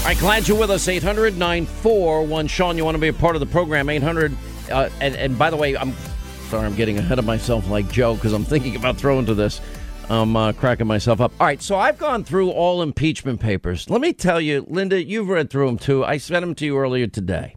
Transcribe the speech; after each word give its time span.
All 0.00 0.06
right, 0.06 0.18
glad 0.18 0.48
you're 0.48 0.58
with 0.58 0.70
us. 0.70 0.88
800 0.88 1.36
941 1.36 2.46
Sean, 2.46 2.78
you 2.78 2.86
want 2.86 2.94
to 2.94 3.00
be 3.00 3.08
a 3.08 3.12
part 3.12 3.36
of 3.36 3.40
the 3.40 3.46
program? 3.46 3.90
800. 3.90 4.34
Uh, 4.70 4.88
and, 4.98 5.14
and 5.14 5.38
by 5.38 5.50
the 5.50 5.58
way, 5.58 5.76
I'm 5.76 5.92
sorry, 6.48 6.64
I'm 6.64 6.74
getting 6.74 6.96
ahead 6.96 7.18
of 7.18 7.26
myself 7.26 7.68
like 7.68 7.92
Joe 7.92 8.14
because 8.14 8.32
I'm 8.32 8.46
thinking 8.46 8.76
about 8.76 8.96
throwing 8.96 9.26
to 9.26 9.34
this. 9.34 9.60
I'm 10.08 10.34
uh, 10.36 10.52
cracking 10.54 10.86
myself 10.86 11.20
up. 11.20 11.32
All 11.38 11.46
right, 11.46 11.60
so 11.60 11.76
I've 11.76 11.98
gone 11.98 12.24
through 12.24 12.48
all 12.48 12.80
impeachment 12.80 13.40
papers. 13.40 13.90
Let 13.90 14.00
me 14.00 14.14
tell 14.14 14.40
you, 14.40 14.64
Linda, 14.70 15.04
you've 15.04 15.28
read 15.28 15.50
through 15.50 15.66
them 15.66 15.76
too. 15.76 16.02
I 16.02 16.16
sent 16.16 16.40
them 16.40 16.54
to 16.54 16.64
you 16.64 16.78
earlier 16.78 17.06
today. 17.06 17.56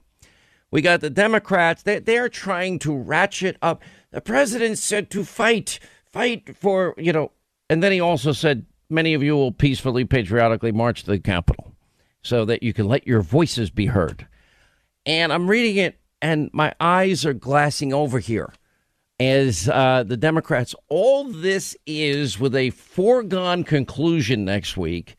We 0.69 0.81
got 0.81 0.99
the 0.99 1.09
Democrats. 1.09 1.83
They, 1.83 1.99
they're 1.99 2.27
trying 2.27 2.77
to 2.79 2.93
ratchet 2.93 3.55
up. 3.61 3.81
The 4.11 4.19
president 4.19 4.79
said 4.79 5.09
to 5.11 5.23
fight, 5.23 5.79
fight 6.11 6.57
for, 6.57 6.93
you 6.97 7.13
know, 7.13 7.31
and 7.69 7.81
then 7.81 7.93
he 7.93 8.01
also 8.01 8.33
said, 8.33 8.65
many 8.89 9.13
of 9.13 9.23
you 9.23 9.33
will 9.37 9.53
peacefully, 9.53 10.03
patriotically 10.03 10.73
march 10.73 11.05
to 11.05 11.11
the 11.11 11.19
Capitol 11.19 11.72
so 12.23 12.45
that 12.45 12.63
you 12.63 12.73
can 12.73 12.87
let 12.87 13.05
your 13.05 13.21
voices 13.21 13.69
be 13.69 13.85
heard. 13.85 14.27
And 15.05 15.31
I'm 15.31 15.49
reading 15.49 15.77
it, 15.77 15.99
and 16.21 16.49
my 16.53 16.73
eyes 16.79 17.25
are 17.25 17.33
glassing 17.33 17.93
over 17.93 18.19
here 18.19 18.53
as 19.19 19.69
uh, 19.69 20.03
the 20.03 20.17
Democrats. 20.17 20.73
All 20.89 21.25
this 21.25 21.75
is 21.85 22.39
with 22.39 22.55
a 22.55 22.71
foregone 22.71 23.63
conclusion 23.63 24.45
next 24.45 24.77
week 24.77 25.15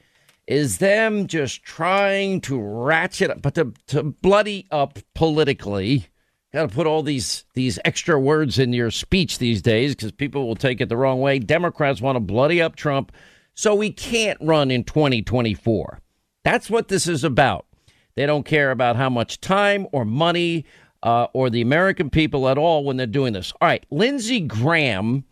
is 0.47 0.79
them 0.79 1.27
just 1.27 1.63
trying 1.63 2.41
to 2.43 2.61
ratchet 2.61 3.31
up, 3.31 3.43
but 3.43 3.55
to, 3.55 3.73
to 3.89 4.03
bloody 4.03 4.67
up 4.71 4.99
politically. 5.15 6.07
Got 6.53 6.69
to 6.69 6.75
put 6.75 6.87
all 6.87 7.03
these 7.03 7.45
these 7.55 7.81
extra 7.85 8.19
words 8.19 8.61
in 8.61 8.73
your 8.73 8.93
speech 8.93 9.39
these 9.39 9.61
days 9.61 9.95
because 9.95 10.13
people 10.13 10.47
will 10.47 10.55
take 10.55 10.81
it 10.81 10.89
the 10.89 10.97
wrong 10.97 11.21
way. 11.21 11.41
Democrats 11.41 12.01
want 12.01 12.17
to 12.17 12.21
bloody 12.21 12.63
up 12.63 12.77
Trump, 12.77 13.11
so 13.55 13.75
we 13.75 13.91
can't 13.91 14.39
run 14.41 14.71
in 14.71 14.85
2024. 14.85 16.01
That's 16.45 16.71
what 16.71 16.89
this 16.89 17.09
is 17.09 17.25
about. 17.25 17.67
They 18.15 18.27
don't 18.27 18.45
care 18.45 18.71
about 18.71 18.97
how 18.97 19.11
much 19.11 19.41
time 19.41 19.87
or 19.93 20.05
money 20.05 20.65
uh, 21.03 21.27
or 21.33 21.51
the 21.51 21.61
American 21.61 22.11
people 22.11 22.49
at 22.49 22.59
all 22.59 22.85
when 22.85 22.97
they're 22.97 23.07
doing 23.07 23.33
this. 23.33 23.53
All 23.61 23.69
right, 23.69 23.85
Lindsey 23.91 24.41
Graham 24.41 25.25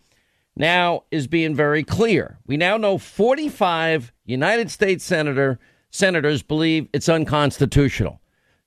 now 0.56 1.04
is 1.10 1.26
being 1.26 1.54
very 1.54 1.84
clear. 1.84 2.38
We 2.46 2.56
now 2.56 2.76
know 2.76 2.98
45 2.98 4.12
United 4.24 4.70
States 4.70 5.04
senator 5.04 5.58
senators 5.90 6.42
believe 6.42 6.88
it's 6.92 7.08
unconstitutional. 7.08 8.20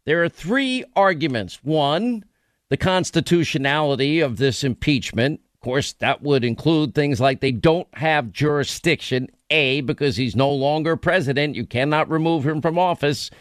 There 0.06 0.24
are 0.24 0.30
three 0.30 0.86
arguments. 0.96 1.64
One, 1.64 2.24
the 2.70 2.78
constitutionality 2.78 4.20
of 4.20 4.38
this 4.38 4.64
impeachment. 4.64 5.42
Of 5.56 5.60
course, 5.62 5.94
that 5.94 6.22
would 6.22 6.44
include 6.44 6.94
things 6.94 7.20
like 7.20 7.42
they 7.42 7.52
don't 7.52 7.88
have 7.96 8.32
jurisdiction 8.32 9.30
a, 9.56 9.82
because 9.82 10.18
he's 10.18 10.36
no 10.36 10.52
longer 10.52 10.98
president. 10.98 11.56
You 11.56 11.66
cannot 11.66 12.10
remove 12.10 12.46
him 12.46 12.62
from 12.62 12.78
office. 12.78 13.32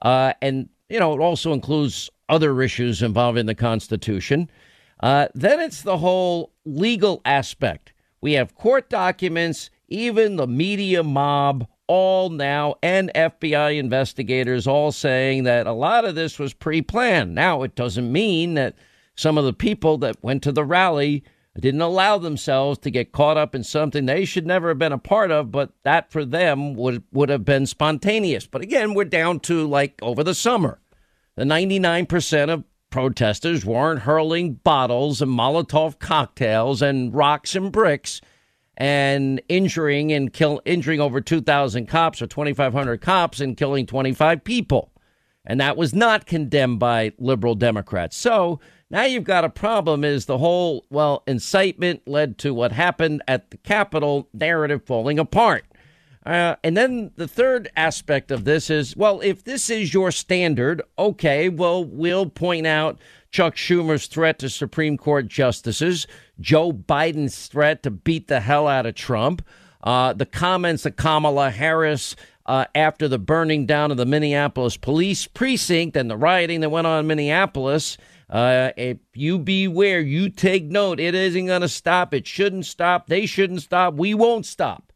Uh, 0.00 0.32
and, 0.40 0.68
you 0.88 1.00
know, 1.00 1.12
it 1.12 1.20
also 1.20 1.52
includes 1.52 2.08
other 2.28 2.62
issues 2.62 3.02
involving 3.02 3.46
the 3.46 3.54
Constitution. 3.54 4.48
Uh, 5.00 5.26
then 5.34 5.60
it's 5.60 5.82
the 5.82 5.98
whole 5.98 6.52
legal 6.64 7.20
aspect. 7.24 7.92
We 8.20 8.34
have 8.34 8.54
court 8.54 8.88
documents, 8.88 9.70
even 9.88 10.36
the 10.36 10.46
media 10.46 11.02
mob, 11.02 11.66
all 11.86 12.30
now, 12.30 12.76
and 12.82 13.10
FBI 13.14 13.78
investigators 13.78 14.66
all 14.66 14.92
saying 14.92 15.44
that 15.44 15.66
a 15.66 15.72
lot 15.72 16.04
of 16.04 16.14
this 16.14 16.38
was 16.38 16.54
pre 16.54 16.80
planned. 16.80 17.34
Now, 17.34 17.62
it 17.62 17.74
doesn't 17.74 18.10
mean 18.10 18.54
that 18.54 18.76
some 19.16 19.36
of 19.36 19.44
the 19.44 19.52
people 19.52 19.98
that 19.98 20.22
went 20.22 20.42
to 20.44 20.52
the 20.52 20.64
rally 20.64 21.22
didn't 21.60 21.82
allow 21.82 22.18
themselves 22.18 22.78
to 22.80 22.90
get 22.90 23.12
caught 23.12 23.36
up 23.36 23.54
in 23.54 23.62
something 23.62 24.06
they 24.06 24.24
should 24.24 24.46
never 24.46 24.68
have 24.68 24.78
been 24.78 24.92
a 24.92 24.98
part 24.98 25.30
of, 25.30 25.52
but 25.52 25.70
that 25.84 26.10
for 26.10 26.24
them 26.24 26.74
would 26.74 27.04
would 27.12 27.28
have 27.28 27.44
been 27.44 27.66
spontaneous. 27.66 28.46
But 28.46 28.62
again, 28.62 28.94
we're 28.94 29.04
down 29.04 29.40
to 29.40 29.66
like 29.66 29.98
over 30.02 30.24
the 30.24 30.34
summer. 30.34 30.80
The 31.36 31.44
99% 31.44 32.50
of 32.50 32.64
protesters 32.90 33.64
weren't 33.64 34.02
hurling 34.02 34.54
bottles 34.54 35.20
and 35.20 35.30
Molotov 35.30 35.98
cocktails 35.98 36.80
and 36.80 37.12
rocks 37.12 37.56
and 37.56 37.72
bricks 37.72 38.20
and 38.76 39.40
injuring 39.48 40.12
and 40.12 40.32
kill 40.32 40.60
injuring 40.64 41.00
over 41.00 41.20
2000 41.20 41.86
cops 41.86 42.22
or 42.22 42.26
2500 42.26 43.00
cops 43.00 43.40
and 43.40 43.56
killing 43.56 43.86
25 43.86 44.44
people. 44.44 44.92
And 45.44 45.60
that 45.60 45.76
was 45.76 45.94
not 45.94 46.26
condemned 46.26 46.78
by 46.78 47.12
liberal 47.18 47.54
Democrats. 47.54 48.16
So, 48.16 48.60
now 48.90 49.04
you've 49.04 49.24
got 49.24 49.44
a 49.44 49.50
problem 49.50 50.04
is 50.04 50.26
the 50.26 50.38
whole, 50.38 50.86
well, 50.90 51.22
incitement 51.26 52.02
led 52.06 52.38
to 52.38 52.54
what 52.54 52.72
happened 52.72 53.22
at 53.26 53.50
the 53.50 53.56
Capitol 53.58 54.28
narrative 54.32 54.82
falling 54.84 55.18
apart. 55.18 55.64
Uh, 56.26 56.56
and 56.64 56.76
then 56.76 57.10
the 57.16 57.28
third 57.28 57.70
aspect 57.76 58.30
of 58.30 58.44
this 58.44 58.70
is, 58.70 58.96
well, 58.96 59.20
if 59.20 59.44
this 59.44 59.68
is 59.68 59.92
your 59.92 60.10
standard, 60.10 60.80
okay, 60.98 61.50
well, 61.50 61.84
we'll 61.84 62.26
point 62.26 62.66
out 62.66 62.98
Chuck 63.30 63.56
Schumer's 63.56 64.06
threat 64.06 64.38
to 64.38 64.48
Supreme 64.48 64.96
Court 64.96 65.28
justices, 65.28 66.06
Joe 66.40 66.72
Biden's 66.72 67.46
threat 67.48 67.82
to 67.82 67.90
beat 67.90 68.28
the 68.28 68.40
hell 68.40 68.66
out 68.66 68.86
of 68.86 68.94
Trump, 68.94 69.42
uh, 69.82 70.14
the 70.14 70.24
comments 70.24 70.86
of 70.86 70.96
Kamala 70.96 71.50
Harris 71.50 72.16
uh, 72.46 72.64
after 72.74 73.06
the 73.06 73.18
burning 73.18 73.66
down 73.66 73.90
of 73.90 73.98
the 73.98 74.06
Minneapolis 74.06 74.78
police 74.78 75.26
precinct 75.26 75.96
and 75.96 76.10
the 76.10 76.16
rioting 76.16 76.60
that 76.60 76.70
went 76.70 76.86
on 76.86 77.00
in 77.00 77.06
Minneapolis. 77.06 77.98
Uh, 78.28 78.70
if 78.76 78.98
you 79.14 79.38
beware, 79.38 80.00
you 80.00 80.30
take 80.30 80.64
note. 80.64 80.98
It 80.98 81.14
isn't 81.14 81.46
going 81.46 81.60
to 81.60 81.68
stop. 81.68 82.14
It 82.14 82.26
shouldn't 82.26 82.66
stop. 82.66 83.06
They 83.06 83.26
shouldn't 83.26 83.62
stop. 83.62 83.94
We 83.94 84.14
won't 84.14 84.46
stop. 84.46 84.92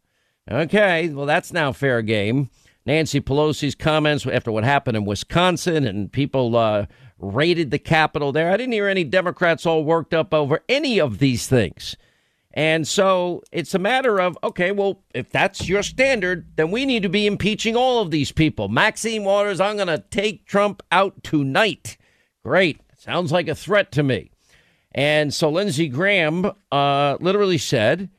Okay, 0.50 1.10
well, 1.10 1.26
that's 1.26 1.52
now 1.52 1.72
fair 1.72 2.00
game. 2.02 2.48
Nancy 2.86 3.20
Pelosi's 3.20 3.74
comments 3.74 4.26
after 4.26 4.50
what 4.50 4.64
happened 4.64 4.96
in 4.96 5.04
Wisconsin 5.04 5.86
and 5.86 6.10
people 6.10 6.56
uh, 6.56 6.86
raided 7.18 7.70
the 7.70 7.78
Capitol 7.78 8.32
there. 8.32 8.50
I 8.50 8.56
didn't 8.56 8.72
hear 8.72 8.88
any 8.88 9.04
Democrats 9.04 9.66
all 9.66 9.84
worked 9.84 10.14
up 10.14 10.32
over 10.32 10.60
any 10.70 10.98
of 10.98 11.18
these 11.18 11.46
things. 11.46 11.96
And 12.54 12.88
so 12.88 13.42
it's 13.52 13.74
a 13.74 13.78
matter 13.78 14.18
of, 14.20 14.38
okay, 14.42 14.72
well, 14.72 15.02
if 15.14 15.30
that's 15.30 15.68
your 15.68 15.82
standard, 15.82 16.56
then 16.56 16.70
we 16.70 16.86
need 16.86 17.02
to 17.02 17.08
be 17.10 17.26
impeaching 17.26 17.76
all 17.76 18.00
of 18.00 18.10
these 18.10 18.32
people. 18.32 18.68
Maxine 18.68 19.22
Waters, 19.22 19.60
I'm 19.60 19.76
going 19.76 19.88
to 19.88 20.02
take 20.10 20.46
Trump 20.46 20.82
out 20.90 21.22
tonight. 21.22 21.98
Great. 22.42 22.80
Sounds 22.98 23.32
like 23.32 23.48
a 23.48 23.54
threat 23.54 23.92
to 23.92 24.02
me. 24.02 24.30
And 24.92 25.32
so 25.32 25.48
Lindsey 25.48 25.88
Graham 25.88 26.50
uh, 26.72 27.16
literally 27.20 27.58
said 27.58 28.10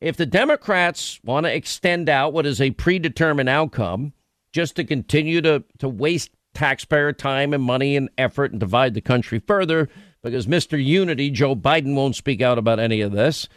if 0.00 0.16
the 0.16 0.26
Democrats 0.26 1.20
want 1.24 1.46
to 1.46 1.54
extend 1.54 2.08
out 2.08 2.32
what 2.32 2.44
is 2.44 2.60
a 2.60 2.72
predetermined 2.72 3.48
outcome 3.48 4.12
just 4.52 4.76
to 4.76 4.84
continue 4.84 5.40
to, 5.42 5.64
to 5.78 5.88
waste 5.88 6.30
taxpayer 6.54 7.12
time 7.12 7.54
and 7.54 7.62
money 7.62 7.96
and 7.96 8.10
effort 8.18 8.50
and 8.50 8.58
divide 8.58 8.94
the 8.94 9.00
country 9.00 9.38
further, 9.38 9.88
because 10.22 10.46
Mr. 10.46 10.82
Unity, 10.82 11.30
Joe 11.30 11.54
Biden, 11.54 11.94
won't 11.94 12.16
speak 12.16 12.40
out 12.42 12.58
about 12.58 12.80
any 12.80 13.00
of 13.00 13.12
this, 13.12 13.48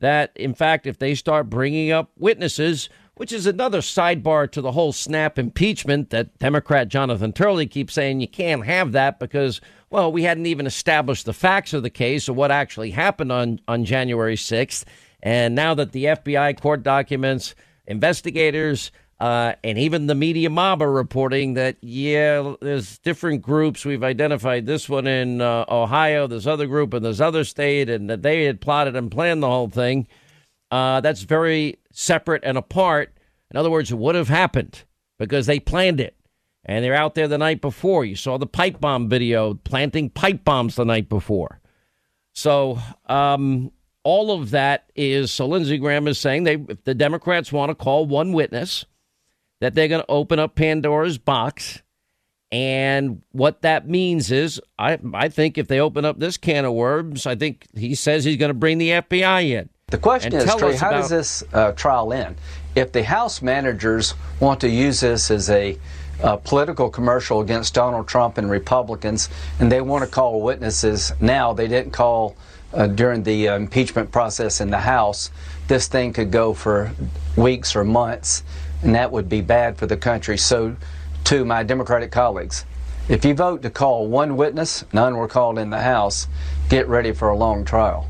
that 0.00 0.32
in 0.36 0.54
fact, 0.54 0.86
if 0.86 0.98
they 0.98 1.14
start 1.14 1.50
bringing 1.50 1.90
up 1.90 2.12
witnesses, 2.16 2.88
which 3.16 3.32
is 3.32 3.46
another 3.46 3.80
sidebar 3.80 4.50
to 4.50 4.60
the 4.60 4.72
whole 4.72 4.92
snap 4.92 5.38
impeachment 5.38 6.10
that 6.10 6.38
Democrat 6.38 6.88
Jonathan 6.88 7.32
Turley 7.32 7.66
keeps 7.66 7.94
saying 7.94 8.20
you 8.20 8.28
can't 8.28 8.64
have 8.64 8.92
that 8.92 9.18
because, 9.18 9.60
well, 9.94 10.10
we 10.10 10.24
hadn't 10.24 10.46
even 10.46 10.66
established 10.66 11.24
the 11.24 11.32
facts 11.32 11.72
of 11.72 11.84
the 11.84 11.88
case 11.88 12.28
or 12.28 12.32
what 12.32 12.50
actually 12.50 12.90
happened 12.90 13.30
on, 13.30 13.60
on 13.68 13.84
January 13.84 14.34
6th. 14.34 14.84
And 15.22 15.54
now 15.54 15.72
that 15.74 15.92
the 15.92 16.06
FBI 16.06 16.60
court 16.60 16.82
documents, 16.82 17.54
investigators, 17.86 18.90
uh, 19.20 19.52
and 19.62 19.78
even 19.78 20.08
the 20.08 20.16
media 20.16 20.50
mob 20.50 20.82
are 20.82 20.90
reporting 20.90 21.54
that, 21.54 21.76
yeah, 21.80 22.54
there's 22.60 22.98
different 22.98 23.40
groups. 23.40 23.84
We've 23.84 24.02
identified 24.02 24.66
this 24.66 24.88
one 24.88 25.06
in 25.06 25.40
uh, 25.40 25.64
Ohio, 25.68 26.26
this 26.26 26.48
other 26.48 26.66
group 26.66 26.92
in 26.92 27.04
this 27.04 27.20
other 27.20 27.44
state, 27.44 27.88
and 27.88 28.10
that 28.10 28.22
they 28.22 28.46
had 28.46 28.60
plotted 28.60 28.96
and 28.96 29.12
planned 29.12 29.44
the 29.44 29.48
whole 29.48 29.68
thing. 29.68 30.08
Uh, 30.72 31.02
that's 31.02 31.22
very 31.22 31.78
separate 31.92 32.42
and 32.44 32.58
apart. 32.58 33.16
In 33.52 33.56
other 33.56 33.70
words, 33.70 33.92
it 33.92 33.98
would 33.98 34.16
have 34.16 34.26
happened 34.26 34.82
because 35.20 35.46
they 35.46 35.60
planned 35.60 36.00
it. 36.00 36.16
And 36.66 36.84
they're 36.84 36.94
out 36.94 37.14
there 37.14 37.28
the 37.28 37.38
night 37.38 37.60
before. 37.60 38.04
You 38.04 38.16
saw 38.16 38.38
the 38.38 38.46
pipe 38.46 38.80
bomb 38.80 39.08
video, 39.08 39.54
planting 39.54 40.08
pipe 40.10 40.44
bombs 40.44 40.76
the 40.76 40.84
night 40.84 41.08
before. 41.08 41.60
So, 42.32 42.78
um, 43.06 43.70
all 44.02 44.30
of 44.30 44.50
that 44.50 44.90
is 44.94 45.30
so 45.30 45.46
Lindsey 45.46 45.78
Graham 45.78 46.06
is 46.06 46.18
saying 46.18 46.44
they 46.44 46.56
if 46.68 46.84
the 46.84 46.94
Democrats 46.94 47.50
want 47.52 47.70
to 47.70 47.74
call 47.74 48.06
one 48.06 48.32
witness, 48.32 48.84
that 49.60 49.74
they're 49.74 49.88
going 49.88 50.02
to 50.02 50.10
open 50.10 50.38
up 50.38 50.54
Pandora's 50.54 51.18
box. 51.18 51.82
And 52.52 53.22
what 53.32 53.62
that 53.62 53.88
means 53.88 54.30
is, 54.30 54.60
I, 54.78 54.98
I 55.12 55.28
think 55.28 55.58
if 55.58 55.66
they 55.66 55.80
open 55.80 56.04
up 56.04 56.20
this 56.20 56.36
can 56.36 56.64
of 56.64 56.74
worms, 56.74 57.26
I 57.26 57.34
think 57.34 57.66
he 57.74 57.94
says 57.94 58.24
he's 58.24 58.36
going 58.36 58.50
to 58.50 58.54
bring 58.54 58.78
the 58.78 58.90
FBI 58.90 59.50
in. 59.50 59.70
The 59.88 59.98
question 59.98 60.32
is, 60.34 60.44
Trey, 60.54 60.76
how 60.76 60.88
about, 60.88 61.00
does 61.00 61.10
this 61.10 61.44
uh, 61.52 61.72
trial 61.72 62.12
end? 62.12 62.36
If 62.74 62.92
the 62.92 63.02
House 63.02 63.42
managers 63.42 64.14
want 64.38 64.60
to 64.60 64.68
use 64.68 65.00
this 65.00 65.30
as 65.30 65.50
a 65.50 65.78
uh, 66.22 66.36
political 66.36 66.88
commercial 66.88 67.40
against 67.40 67.74
Donald 67.74 68.08
Trump 68.08 68.38
and 68.38 68.50
Republicans, 68.50 69.28
and 69.58 69.70
they 69.70 69.80
want 69.80 70.04
to 70.04 70.10
call 70.10 70.40
witnesses 70.42 71.12
now, 71.20 71.52
they 71.52 71.68
didn't 71.68 71.92
call 71.92 72.36
uh, 72.72 72.86
during 72.86 73.22
the 73.22 73.48
uh, 73.48 73.56
impeachment 73.56 74.10
process 74.10 74.60
in 74.60 74.70
the 74.70 74.78
House, 74.78 75.30
this 75.68 75.86
thing 75.86 76.12
could 76.12 76.30
go 76.30 76.52
for 76.52 76.92
weeks 77.36 77.76
or 77.76 77.84
months, 77.84 78.42
and 78.82 78.94
that 78.94 79.10
would 79.10 79.28
be 79.28 79.40
bad 79.40 79.76
for 79.76 79.86
the 79.86 79.96
country. 79.96 80.36
So, 80.36 80.76
to 81.24 81.44
my 81.44 81.62
Democratic 81.62 82.12
colleagues. 82.12 82.66
If 83.08 83.24
you 83.24 83.34
vote 83.34 83.62
to 83.62 83.70
call 83.70 84.06
one 84.08 84.36
witness, 84.36 84.84
none 84.92 85.16
were 85.16 85.28
called 85.28 85.58
in 85.58 85.70
the 85.70 85.80
House, 85.80 86.28
get 86.68 86.88
ready 86.88 87.12
for 87.12 87.28
a 87.28 87.36
long 87.36 87.64
trial. 87.64 88.08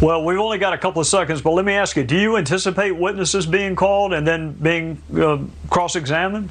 Well, 0.00 0.24
we've 0.24 0.38
only 0.38 0.58
got 0.58 0.72
a 0.72 0.78
couple 0.78 1.00
of 1.00 1.06
seconds, 1.06 1.42
but 1.42 1.52
let 1.52 1.64
me 1.64 1.74
ask 1.74 1.96
you 1.96 2.04
do 2.04 2.18
you 2.18 2.36
anticipate 2.36 2.92
witnesses 2.92 3.46
being 3.46 3.76
called 3.76 4.12
and 4.12 4.26
then 4.26 4.52
being 4.52 5.02
uh, 5.14 5.38
cross 5.68 5.96
examined? 5.96 6.50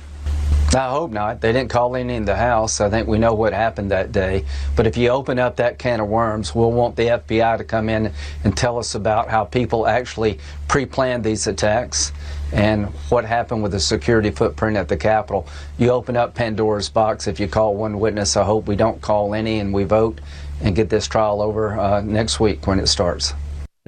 I 0.76 0.90
hope 0.90 1.10
not. 1.10 1.42
They 1.42 1.52
didn't 1.52 1.72
call 1.72 1.96
any 1.96 2.14
in 2.14 2.26
the 2.26 2.36
house. 2.36 2.80
I 2.80 2.92
think 2.92 3.08
we 3.08 3.18
know 3.18 3.34
what 3.34 3.54
happened 3.54 3.90
that 3.90 4.12
day. 4.12 4.46
But 4.76 4.86
if 4.86 4.98
you 4.98 5.10
open 5.10 5.40
up 5.40 5.56
that 5.56 5.80
can 5.80 6.00
of 6.00 6.08
worms, 6.08 6.54
we'll 6.54 6.72
want 6.72 6.96
the 6.96 7.08
FBI 7.08 7.58
to 7.58 7.64
come 7.64 7.90
in 7.90 8.14
and 8.44 8.56
tell 8.56 8.78
us 8.78 8.94
about 8.94 9.30
how 9.30 9.46
people 9.46 9.88
actually 9.88 10.40
pre 10.68 10.86
planned 10.86 11.24
these 11.24 11.48
attacks 11.48 12.12
and 12.54 12.86
what 13.10 13.26
happened 13.26 13.64
with 13.64 13.72
the 13.72 13.80
security 13.80 14.30
footprint 14.30 14.78
at 14.78 14.88
the 14.88 14.98
Capitol. 14.98 15.48
You 15.80 15.90
open 15.90 16.16
up 16.16 16.36
Pandora's 16.36 16.90
box 16.90 17.28
if 17.28 17.40
you 17.40 17.48
call 17.48 17.76
one 17.76 18.00
witness. 18.00 18.38
I 18.38 18.44
hope 18.44 18.68
we 18.68 18.76
don't 18.76 19.02
call 19.02 19.34
any 19.34 19.60
and 19.60 19.74
we 19.74 19.86
vote 19.86 20.22
and 20.62 20.76
get 20.76 20.90
this 20.90 21.08
trial 21.08 21.42
over 21.42 21.80
uh, 21.80 22.02
next 22.02 22.40
week 22.40 22.68
when 22.68 22.80
it 22.80 22.88
starts. 22.88 23.34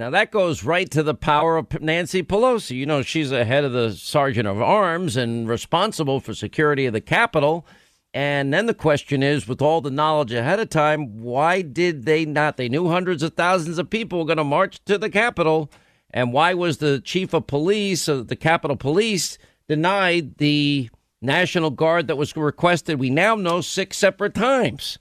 Now, 0.02 0.10
that 0.10 0.32
goes 0.32 0.64
right 0.64 0.90
to 0.90 1.04
the 1.04 1.14
power 1.14 1.58
of 1.58 1.80
Nancy 1.80 2.24
Pelosi. 2.24 2.76
You 2.76 2.88
know, 2.88 3.04
she's 3.04 3.30
the 3.30 3.46
head 3.46 3.64
of 3.64 3.72
the 3.72 3.92
Sergeant 3.92 4.48
of 4.48 4.60
Arms 4.60 5.16
and 5.16 5.48
responsible 5.48 6.20
for 6.20 6.34
security 6.34 6.88
of 6.88 6.94
the 6.94 7.02
Capitol. 7.02 7.68
And 8.12 8.52
then 8.52 8.66
the 8.66 8.74
question 8.74 9.22
is, 9.22 9.48
with 9.48 9.62
all 9.62 9.80
the 9.80 9.92
knowledge 9.92 10.34
ahead 10.34 10.60
of 10.60 10.72
time, 10.72 11.22
why 11.22 11.62
did 11.62 12.06
they 12.06 12.26
not? 12.26 12.58
They 12.58 12.68
knew 12.68 12.88
hundreds 12.88 13.22
of 13.22 13.36
thousands 13.36 13.78
of 13.78 13.92
people 13.92 14.18
were 14.18 14.26
going 14.26 14.38
to 14.38 14.44
march 14.44 14.84
to 14.86 14.98
the 14.98 15.08
Capitol. 15.08 15.72
And 16.10 16.34
why 16.34 16.56
was 16.56 16.80
the 16.80 17.00
chief 17.00 17.32
of 17.36 17.46
police 17.46 18.08
of 18.08 18.28
the 18.28 18.36
Capitol 18.36 18.78
Police 18.78 19.38
denied 19.70 20.40
the 20.40 20.90
National 21.22 21.70
Guard 21.70 22.08
that 22.08 22.18
was 22.18 22.36
requested? 22.36 23.00
We 23.00 23.12
now 23.12 23.36
know 23.36 23.62
six 23.62 23.98
separate 23.98 24.34
times. 24.34 24.98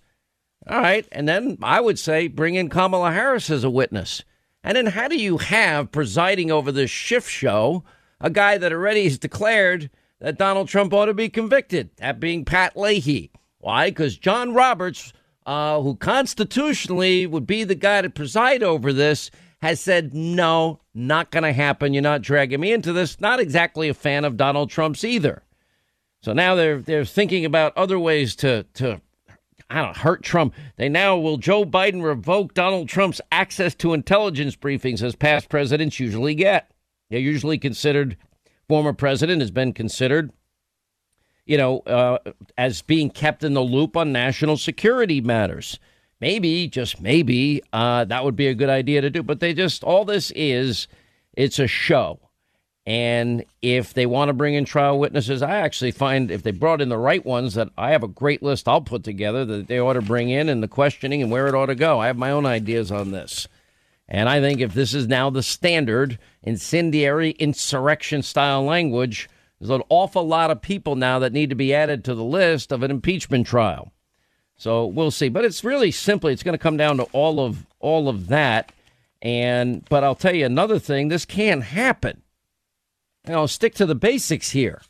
All 0.68 0.82
right. 0.82 1.08
And 1.10 1.26
then 1.26 1.56
I 1.62 1.80
would 1.80 1.98
say 1.98 2.28
bring 2.28 2.54
in 2.54 2.68
Kamala 2.68 3.12
Harris 3.12 3.48
as 3.48 3.64
a 3.64 3.70
witness. 3.70 4.24
And 4.62 4.76
then 4.76 4.86
how 4.86 5.08
do 5.08 5.16
you 5.16 5.38
have 5.38 5.92
presiding 5.92 6.50
over 6.50 6.70
this 6.70 6.90
shift 6.90 7.30
show 7.30 7.84
a 8.20 8.30
guy 8.30 8.58
that 8.58 8.72
already 8.72 9.04
has 9.04 9.18
declared 9.18 9.90
that 10.20 10.38
Donald 10.38 10.68
Trump 10.68 10.92
ought 10.92 11.06
to 11.06 11.14
be 11.14 11.28
convicted, 11.28 11.90
that 11.96 12.20
being 12.20 12.44
Pat 12.44 12.76
Leahy? 12.76 13.30
Why? 13.58 13.90
Because 13.90 14.16
John 14.16 14.52
Roberts, 14.52 15.12
uh, 15.46 15.80
who 15.80 15.96
constitutionally 15.96 17.26
would 17.26 17.46
be 17.46 17.64
the 17.64 17.74
guy 17.74 18.02
to 18.02 18.10
preside 18.10 18.62
over 18.62 18.92
this, 18.92 19.30
has 19.62 19.80
said, 19.80 20.14
no, 20.14 20.80
not 20.94 21.30
going 21.30 21.42
to 21.42 21.52
happen. 21.52 21.92
You're 21.92 22.02
not 22.02 22.22
dragging 22.22 22.60
me 22.60 22.72
into 22.72 22.92
this. 22.92 23.20
Not 23.20 23.40
exactly 23.40 23.88
a 23.88 23.94
fan 23.94 24.24
of 24.24 24.36
Donald 24.36 24.70
Trump's 24.70 25.04
either. 25.04 25.42
So 26.22 26.32
now 26.32 26.54
they're 26.54 26.80
they're 26.80 27.04
thinking 27.04 27.44
about 27.44 27.76
other 27.76 27.98
ways 27.98 28.36
to 28.36 28.64
to 28.74 29.00
I 29.70 29.82
don't 29.82 29.96
hurt 29.96 30.24
Trump. 30.24 30.54
They 30.76 30.88
now 30.88 31.16
will 31.16 31.36
Joe 31.36 31.64
Biden 31.64 32.02
revoke 32.02 32.54
Donald 32.54 32.88
Trump's 32.88 33.20
access 33.30 33.74
to 33.76 33.94
intelligence 33.94 34.56
briefings 34.56 35.00
as 35.00 35.14
past 35.14 35.48
presidents 35.48 36.00
usually 36.00 36.34
get. 36.34 36.72
They're 37.08 37.20
usually 37.20 37.56
considered, 37.56 38.16
former 38.68 38.92
president 38.92 39.40
has 39.40 39.52
been 39.52 39.72
considered, 39.72 40.32
you 41.46 41.56
know, 41.56 41.80
uh, 41.80 42.18
as 42.58 42.82
being 42.82 43.10
kept 43.10 43.44
in 43.44 43.54
the 43.54 43.62
loop 43.62 43.96
on 43.96 44.12
national 44.12 44.56
security 44.56 45.20
matters. 45.20 45.78
Maybe, 46.20 46.68
just 46.68 47.00
maybe, 47.00 47.62
uh, 47.72 48.04
that 48.04 48.24
would 48.24 48.36
be 48.36 48.48
a 48.48 48.54
good 48.54 48.68
idea 48.68 49.00
to 49.00 49.08
do. 49.08 49.22
But 49.22 49.40
they 49.40 49.54
just, 49.54 49.84
all 49.84 50.04
this 50.04 50.32
is, 50.32 50.88
it's 51.32 51.58
a 51.58 51.66
show. 51.66 52.20
And 52.86 53.44
if 53.60 53.92
they 53.92 54.06
want 54.06 54.30
to 54.30 54.32
bring 54.32 54.54
in 54.54 54.64
trial 54.64 54.98
witnesses, 54.98 55.42
I 55.42 55.58
actually 55.58 55.90
find 55.90 56.30
if 56.30 56.42
they 56.42 56.50
brought 56.50 56.80
in 56.80 56.88
the 56.88 56.98
right 56.98 57.24
ones, 57.24 57.54
that 57.54 57.68
I 57.76 57.90
have 57.90 58.02
a 58.02 58.08
great 58.08 58.42
list 58.42 58.66
I'll 58.66 58.80
put 58.80 59.04
together 59.04 59.44
that 59.44 59.68
they 59.68 59.78
ought 59.78 59.94
to 59.94 60.02
bring 60.02 60.30
in 60.30 60.48
and 60.48 60.62
the 60.62 60.68
questioning 60.68 61.22
and 61.22 61.30
where 61.30 61.46
it 61.46 61.54
ought 61.54 61.66
to 61.66 61.74
go. 61.74 62.00
I 62.00 62.06
have 62.06 62.16
my 62.16 62.30
own 62.30 62.46
ideas 62.46 62.90
on 62.90 63.10
this. 63.10 63.46
And 64.08 64.28
I 64.28 64.40
think 64.40 64.60
if 64.60 64.74
this 64.74 64.94
is 64.94 65.06
now 65.06 65.30
the 65.30 65.42
standard 65.42 66.18
incendiary 66.42 67.30
insurrection 67.32 68.22
style 68.22 68.64
language, 68.64 69.28
there's 69.60 69.70
an 69.70 69.82
awful 69.88 70.26
lot 70.26 70.50
of 70.50 70.62
people 70.62 70.96
now 70.96 71.18
that 71.20 71.32
need 71.32 71.50
to 71.50 71.56
be 71.56 71.74
added 71.74 72.04
to 72.04 72.14
the 72.14 72.24
list 72.24 72.72
of 72.72 72.82
an 72.82 72.90
impeachment 72.90 73.46
trial. 73.46 73.92
So 74.56 74.86
we'll 74.86 75.10
see. 75.10 75.28
But 75.28 75.44
it's 75.44 75.62
really 75.62 75.90
simply 75.90 76.32
it's 76.32 76.42
going 76.42 76.54
to 76.54 76.58
come 76.58 76.76
down 76.76 76.96
to 76.96 77.04
all 77.12 77.40
of 77.40 77.66
all 77.78 78.08
of 78.08 78.28
that. 78.28 78.72
And 79.22 79.84
but 79.88 80.02
I'll 80.02 80.14
tell 80.14 80.34
you 80.34 80.46
another 80.46 80.78
thing, 80.78 81.08
this 81.08 81.26
can 81.26 81.60
happen 81.60 82.22
you 83.30 83.36
know, 83.36 83.46
stick 83.46 83.74
to 83.76 83.86
the 83.86 83.94
basics 83.94 84.50
here. 84.50 84.82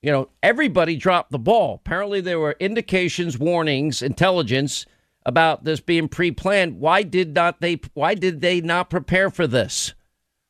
You 0.00 0.10
know, 0.10 0.30
everybody 0.42 0.96
dropped 0.96 1.32
the 1.32 1.38
ball. 1.38 1.74
Apparently, 1.84 2.22
there 2.22 2.40
were 2.40 2.56
indications, 2.58 3.38
warnings, 3.38 4.00
intelligence 4.00 4.86
about 5.26 5.64
this 5.64 5.78
being 5.78 6.08
pre-planned. 6.08 6.80
Why 6.80 7.02
did 7.02 7.34
not 7.34 7.60
they? 7.60 7.78
Why 7.92 8.14
did 8.14 8.40
they 8.40 8.62
not 8.62 8.88
prepare 8.88 9.28
for 9.28 9.46
this? 9.46 9.92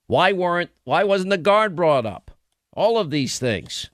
Why 0.06 0.32
weren't? 0.32 0.70
Why 0.84 1.02
wasn't 1.02 1.30
the 1.30 1.38
guard 1.38 1.74
brought 1.74 2.06
up? 2.06 2.30
All 2.72 2.96
of 2.96 3.10
these 3.10 3.40
things. 3.40 3.90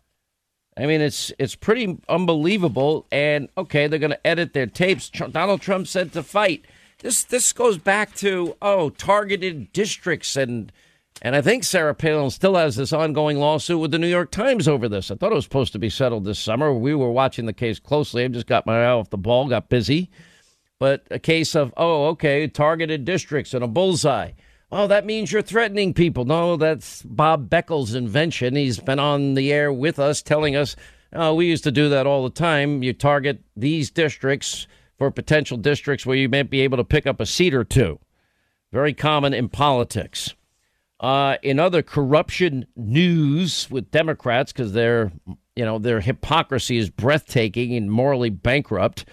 I 0.77 0.85
mean, 0.85 1.01
it's 1.01 1.33
it's 1.39 1.55
pretty 1.55 1.97
unbelievable. 2.11 3.07
And 3.11 3.49
okay, 3.57 3.87
they're 3.87 3.99
going 3.99 4.11
to 4.11 4.27
edit 4.27 4.53
their 4.53 4.67
tapes. 4.67 5.09
Donald 5.09 5.63
Trump 5.63 5.87
said 5.87 6.13
to 6.13 6.23
fight. 6.23 6.67
This 6.99 7.25
this 7.25 7.55
goes 7.55 7.79
back 7.79 8.15
to 8.17 8.55
oh 8.61 8.91
targeted 8.91 9.73
districts 9.73 10.37
and 10.37 10.71
and 11.23 11.35
I 11.35 11.43
think 11.43 11.65
Sarah 11.65 11.95
Palin 11.95 12.31
still 12.31 12.55
has 12.55 12.77
this 12.77 12.93
ongoing 12.93 13.39
lawsuit 13.39 13.81
with 13.81 13.91
the 13.91 13.99
New 13.99 14.09
York 14.09 14.31
Times 14.31 14.69
over 14.69 14.89
this. 14.89 15.11
I 15.11 15.17
thought 15.17 15.33
it 15.33 15.37
was 15.37 15.45
supposed 15.45 15.73
to 15.73 15.79
be 15.79 15.91
settled 15.91 16.25
this 16.25 16.39
summer. 16.39 16.73
We 16.73 16.95
were 16.95 17.11
watching 17.11 17.47
the 17.47 17.53
case 17.53 17.81
closely. 17.81 18.25
I 18.25 18.29
just 18.29 18.47
got 18.47 18.67
my 18.67 18.85
eye 18.85 18.91
off 18.91 19.11
the 19.11 19.19
ball, 19.19 19.49
got 19.49 19.69
busy. 19.69 20.11
But 20.79 21.07
a 21.11 21.19
case 21.19 21.57
of, 21.57 21.75
oh, 21.77 22.07
okay, 22.09 22.47
targeted 22.47 23.05
districts 23.05 23.53
and 23.53 23.65
a 23.65 23.69
bullseye. 23.69 24.33
Oh, 24.71 24.87
that 24.87 25.07
means 25.07 25.33
you're 25.33 25.43
threatening 25.43 25.95
people. 25.95 26.25
No, 26.25 26.57
that's 26.57 27.03
Bob 27.03 27.49
Beckel's 27.49 27.95
invention. 27.95 28.55
He's 28.55 28.79
been 28.79 28.99
on 28.99 29.35
the 29.35 29.53
air 29.53 29.73
with 29.73 29.99
us 29.99 30.23
telling 30.23 30.55
us, 30.55 30.77
oh, 31.13 31.35
we 31.35 31.47
used 31.47 31.65
to 31.65 31.73
do 31.73 31.89
that 31.89 32.07
all 32.07 32.23
the 32.23 32.31
time. 32.31 32.83
You 32.83 32.93
target 32.93 33.41
these 33.57 33.91
districts 33.91 34.67
for 34.99 35.11
potential 35.11 35.57
districts 35.57 36.05
where 36.05 36.17
you 36.17 36.29
might 36.29 36.51
be 36.51 36.61
able 36.61 36.77
to 36.77 36.85
pick 36.85 37.07
up 37.07 37.19
a 37.19 37.27
seat 37.27 37.55
or 37.55 37.65
two. 37.65 37.99
Very 38.71 38.93
common 38.93 39.33
in 39.33 39.49
politics. 39.49 40.35
Uh, 41.01 41.37
in 41.43 41.61
other 41.61 41.83
corruption 41.83 42.67
news 42.75 43.71
with 43.71 43.91
Democrats, 43.93 44.53
because 44.53 44.73
their 44.73 45.13
you 45.55 45.65
know 45.65 45.79
their 45.79 46.01
hypocrisy 46.01 46.77
is 46.77 46.91
breathtaking 46.91 47.75
and 47.77 47.91
morally 47.91 48.31
bankrupt. 48.31 49.05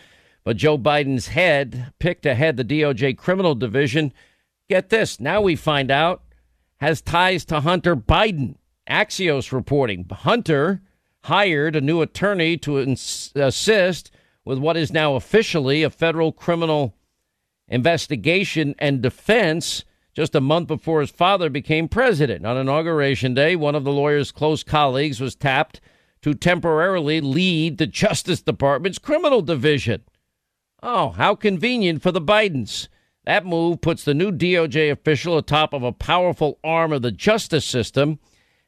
But 0.44 0.58
Joe 0.58 0.78
Biden's 0.78 1.28
head 1.28 1.92
picked 2.00 2.26
ahead 2.26 2.58
the 2.58 2.64
DOJ 2.64 3.18
criminal 3.18 3.56
division. 3.56 4.14
Get 4.70 4.90
this. 4.90 5.20
Now 5.20 5.42
we 5.42 5.56
find 5.56 5.92
out 5.92 6.24
has 6.78 7.02
ties 7.02 7.46
to 7.46 7.62
Hunter 7.62 7.96
Biden. 7.96 8.56
Axios 8.90 9.52
reporting 9.52 10.06
Hunter 10.12 10.82
hired 11.24 11.76
a 11.76 11.82
new 11.82 12.02
attorney 12.02 12.58
to 12.58 12.80
ins- 12.80 13.32
assist 13.34 14.12
with 14.44 14.60
what 14.60 14.78
is 14.78 14.94
now 14.94 15.16
officially 15.16 15.82
a 15.82 15.90
federal 15.90 16.32
criminal 16.32 16.96
investigation 17.68 18.76
and 18.78 19.02
defense 19.02 19.84
just 20.16 20.34
a 20.34 20.42
month 20.42 20.68
before 20.68 21.02
his 21.02 21.12
father 21.12 21.50
became 21.50 21.90
president. 21.90 22.46
On 22.46 22.58
Inauguration 22.58 23.34
Day, 23.34 23.56
one 23.56 23.76
of 23.76 23.84
the 23.84 23.92
lawyer's 23.92 24.32
close 24.32 24.64
colleagues 24.64 25.20
was 25.20 25.36
tapped 25.36 25.82
to 26.22 26.34
temporarily 26.34 27.20
lead 27.20 27.78
the 27.78 27.86
Justice 27.86 28.42
Department's 28.42 28.98
criminal 28.98 29.42
division. 29.42 30.04
Oh, 30.82 31.10
how 31.10 31.36
convenient 31.36 32.02
for 32.02 32.12
the 32.12 32.22
Bidens. 32.22 32.88
That 33.26 33.46
move 33.46 33.82
puts 33.82 34.04
the 34.04 34.14
new 34.14 34.32
DOJ 34.32 34.92
official 34.92 35.38
atop 35.38 35.74
of 35.74 35.84
a 35.84 35.92
powerful 35.92 36.60
arm 36.64 36.94
of 36.94 37.02
the 37.02 37.12
justice 37.12 37.66
system 37.66 38.20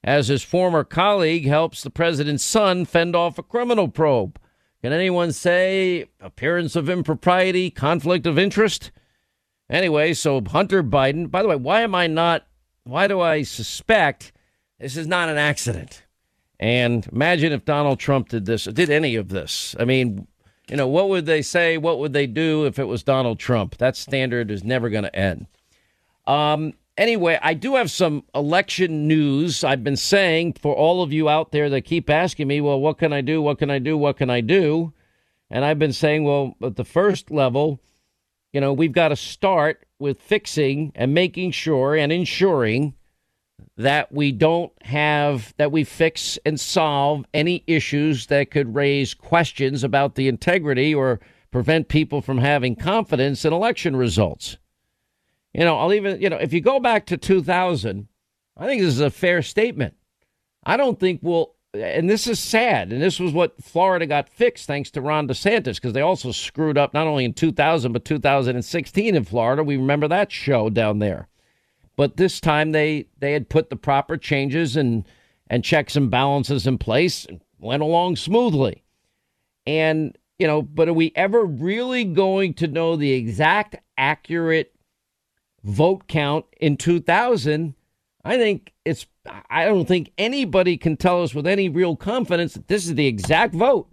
as 0.04 0.28
his 0.28 0.44
former 0.44 0.84
colleague 0.84 1.46
helps 1.46 1.82
the 1.82 1.90
president's 1.90 2.44
son 2.44 2.86
fend 2.86 3.16
off 3.16 3.38
a 3.38 3.44
criminal 3.44 3.88
probe. 3.88 4.40
Can 4.82 4.94
anyone 4.94 5.32
say 5.32 6.06
appearance 6.20 6.76
of 6.76 6.90
impropriety, 6.90 7.70
conflict 7.70 8.26
of 8.26 8.38
interest? 8.38 8.92
Anyway, 9.70 10.14
so 10.14 10.42
Hunter 10.42 10.82
Biden, 10.84 11.30
by 11.30 11.42
the 11.42 11.50
way, 11.50 11.56
why 11.56 11.82
am 11.82 11.94
I 11.94 12.08
not, 12.08 12.48
why 12.84 13.08
do 13.08 13.20
I 13.20 13.44
suspect 13.44 14.32
this 14.80 14.96
is 14.96 15.08
not 15.08 15.30
an 15.30 15.38
accident? 15.38 16.04
And 16.60 17.08
imagine 17.12 17.52
if 17.52 17.66
Donald 17.66 18.00
Trump 18.00 18.30
did 18.30 18.46
this, 18.46 18.64
did 18.64 18.90
any 18.90 19.16
of 19.16 19.30
this. 19.30 19.76
I 19.80 19.86
mean, 19.86 20.28
you 20.70 20.76
know, 20.76 20.88
what 20.88 21.10
would 21.10 21.26
they 21.26 21.42
say? 21.42 21.78
What 21.78 22.00
would 22.00 22.14
they 22.14 22.28
do 22.28 22.66
if 22.66 22.80
it 22.80 22.86
was 22.86 23.04
Donald 23.04 23.40
Trump? 23.40 23.78
That 23.78 23.96
standard 23.96 24.52
is 24.52 24.64
never 24.64 24.90
going 24.90 25.04
to 25.04 25.16
end. 25.16 25.48
Um, 26.26 26.74
anyway, 26.98 27.40
I 27.42 27.54
do 27.54 27.76
have 27.76 27.92
some 27.92 28.24
election 28.34 29.08
news. 29.08 29.64
I've 29.64 29.84
been 29.84 29.96
saying 29.96 30.54
for 30.54 30.76
all 30.76 31.04
of 31.04 31.14
you 31.14 31.30
out 31.30 31.52
there 31.52 31.70
that 31.70 31.82
keep 31.82 32.10
asking 32.10 32.48
me, 32.48 32.60
well, 32.60 32.80
what 32.80 32.98
can 32.98 33.14
I 33.14 33.22
do? 33.22 33.42
What 33.42 33.60
can 33.60 33.70
I 33.70 33.80
do? 33.80 33.98
What 33.98 34.18
can 34.18 34.30
I 34.30 34.42
do? 34.42 34.94
And 35.50 35.64
I've 35.64 35.80
been 35.80 35.94
saying, 35.94 36.24
well, 36.24 36.56
at 36.62 36.76
the 36.76 36.84
first 36.84 37.32
level, 37.32 37.80
you 38.54 38.62
know, 38.62 38.74
we've 38.74 38.92
got 38.92 39.10
to 39.10 39.16
start 39.16 39.86
with 40.00 40.22
fixing 40.22 40.92
and 40.96 41.14
making 41.14 41.52
sure 41.52 41.96
and 41.96 42.12
ensuring 42.12 42.94
that 43.78 44.12
we 44.12 44.32
don't 44.32 44.72
have, 44.84 45.54
that 45.58 45.72
we 45.72 45.84
fix 45.84 46.40
and 46.46 46.60
solve 46.60 47.26
any 47.34 47.64
issues 47.68 48.28
that 48.28 48.52
could 48.52 48.74
raise 48.74 49.14
questions 49.14 49.84
about 49.84 50.16
the 50.16 50.28
integrity 50.28 50.94
or 50.94 51.20
prevent 51.52 51.88
people 51.88 52.22
from 52.22 52.40
having 52.40 52.76
confidence 52.76 53.46
in 53.46 53.54
election 53.54 53.96
results. 53.96 54.58
You 55.54 55.64
know, 55.64 55.78
I'll 55.78 55.94
even, 55.94 56.22
you 56.22 56.30
know, 56.30 56.38
if 56.38 56.54
you 56.54 56.62
go 56.62 56.80
back 56.80 57.06
to 57.08 57.18
2000, 57.18 58.08
I 58.58 58.66
think 58.66 58.82
this 58.82 58.94
is 58.94 59.00
a 59.00 59.10
fair 59.10 59.42
statement. 59.42 59.96
I 60.64 60.78
don't 60.78 61.00
think 61.00 61.20
we'll, 61.24 61.54
and 61.74 62.10
this 62.10 62.28
is 62.28 62.40
sad, 62.40 62.92
and 62.92 63.02
this 63.02 63.20
was 63.20 63.34
what 63.34 63.62
Florida 63.62 64.06
got 64.06 64.30
fixed 64.30 64.68
thanks 64.68 64.90
to 64.92 65.02
Ron 65.02 65.28
DeSantis, 65.28 65.76
because 65.76 65.94
they 65.94 66.02
also 66.02 66.32
screwed 66.32 66.78
up 66.78 66.94
not 66.94 67.08
only 67.08 67.26
in 67.26 67.34
2000, 67.34 67.92
but 67.92 68.06
2016 68.06 69.16
in 69.16 69.24
Florida. 69.24 69.64
We 69.64 69.78
remember 69.78 70.08
that 70.08 70.32
show 70.32 70.70
down 70.70 71.00
there. 71.00 71.28
But 71.96 72.18
this 72.18 72.40
time 72.40 72.72
they, 72.72 73.08
they 73.20 73.34
had 73.34 73.50
put 73.50 73.70
the 73.70 73.76
proper 73.76 74.18
changes 74.18 74.76
and, 74.76 75.06
and 75.50 75.64
checks 75.64 75.96
and 75.96 76.12
balances 76.12 76.68
in 76.68 76.78
place 76.78 77.26
and 77.26 77.42
went 77.60 77.82
along 77.82 78.18
smoothly. 78.18 78.84
And, 79.66 80.18
you 80.38 80.48
know, 80.48 80.62
but 80.62 80.88
are 80.88 80.94
we 80.94 81.12
ever 81.16 81.44
really 81.44 82.04
going 82.04 82.54
to 82.56 82.68
know 82.68 82.96
the 82.96 83.14
exact 83.14 83.78
accurate 83.98 84.74
vote 85.64 86.08
count 86.08 86.46
in 86.62 86.78
2000? 86.78 87.74
I 88.28 88.38
think 88.38 88.74
it's, 88.84 89.06
I 89.50 89.64
don't 89.64 89.88
think 89.88 90.12
anybody 90.18 90.76
can 90.78 90.98
tell 90.98 91.24
us 91.24 91.34
with 91.34 91.48
any 91.48 91.70
real 91.70 91.96
confidence 91.96 92.56
that 92.56 92.68
this 92.68 92.86
is 92.86 92.96
the 92.96 93.08
exact 93.08 93.56
vote. 93.56 93.90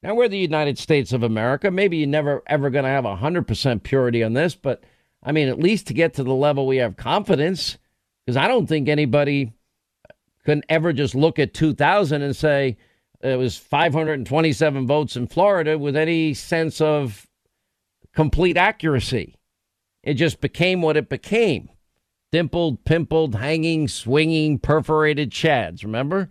Now, 0.00 0.14
we're 0.14 0.28
the 0.28 0.38
United 0.38 0.78
States 0.78 1.12
of 1.12 1.24
America. 1.24 1.68
Maybe 1.72 1.96
you're 1.96 2.06
never, 2.06 2.44
ever 2.46 2.70
going 2.70 2.84
to 2.84 2.90
have 2.90 3.02
100% 3.02 3.82
purity 3.82 4.22
on 4.22 4.34
this, 4.34 4.54
but 4.54 4.84
I 5.24 5.32
mean, 5.32 5.48
at 5.48 5.58
least 5.58 5.88
to 5.88 5.94
get 5.94 6.14
to 6.14 6.22
the 6.22 6.32
level 6.32 6.68
we 6.68 6.76
have 6.76 6.96
confidence, 6.96 7.78
because 8.24 8.36
I 8.36 8.46
don't 8.46 8.68
think 8.68 8.88
anybody 8.88 9.52
can 10.44 10.62
ever 10.68 10.92
just 10.92 11.16
look 11.16 11.40
at 11.40 11.52
2000 11.52 12.22
and 12.22 12.36
say 12.36 12.76
it 13.22 13.38
was 13.38 13.56
527 13.56 14.86
votes 14.86 15.16
in 15.16 15.26
Florida 15.26 15.76
with 15.76 15.96
any 15.96 16.32
sense 16.34 16.80
of 16.80 17.26
complete 18.14 18.56
accuracy. 18.56 19.34
It 20.04 20.14
just 20.14 20.40
became 20.40 20.80
what 20.80 20.96
it 20.96 21.08
became 21.08 21.70
dimpled, 22.32 22.84
pimpled, 22.84 23.36
hanging, 23.36 23.86
swinging, 23.86 24.58
perforated 24.58 25.30
chads, 25.30 25.84
remember? 25.84 26.30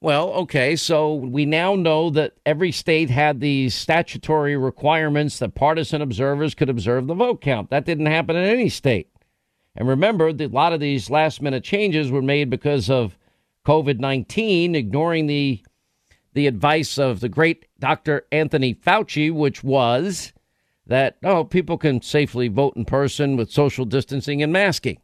Well, 0.00 0.30
okay, 0.32 0.76
so 0.76 1.14
we 1.14 1.44
now 1.44 1.74
know 1.74 2.10
that 2.10 2.34
every 2.46 2.72
state 2.72 3.10
had 3.10 3.40
these 3.40 3.74
statutory 3.74 4.56
requirements 4.56 5.38
that 5.38 5.54
partisan 5.54 6.02
observers 6.02 6.54
could 6.54 6.68
observe 6.68 7.06
the 7.06 7.14
vote 7.14 7.40
count. 7.40 7.70
That 7.70 7.86
didn't 7.86 8.06
happen 8.06 8.36
in 8.36 8.44
any 8.44 8.68
state. 8.68 9.08
And 9.74 9.88
remember, 9.88 10.28
a 10.28 10.46
lot 10.46 10.72
of 10.72 10.80
these 10.80 11.10
last 11.10 11.42
minute 11.42 11.64
changes 11.64 12.10
were 12.10 12.22
made 12.22 12.48
because 12.48 12.88
of 12.88 13.16
COVID 13.66 13.98
19, 13.98 14.74
ignoring 14.74 15.26
the, 15.26 15.64
the 16.34 16.46
advice 16.46 16.98
of 16.98 17.20
the 17.20 17.28
great 17.28 17.66
Dr. 17.80 18.26
Anthony 18.30 18.74
Fauci, 18.74 19.32
which 19.32 19.64
was 19.64 20.32
that, 20.86 21.16
oh, 21.24 21.44
people 21.44 21.78
can 21.78 22.02
safely 22.02 22.48
vote 22.48 22.76
in 22.76 22.84
person 22.84 23.36
with 23.36 23.50
social 23.50 23.86
distancing 23.86 24.42
and 24.42 24.52
masking. 24.52 24.98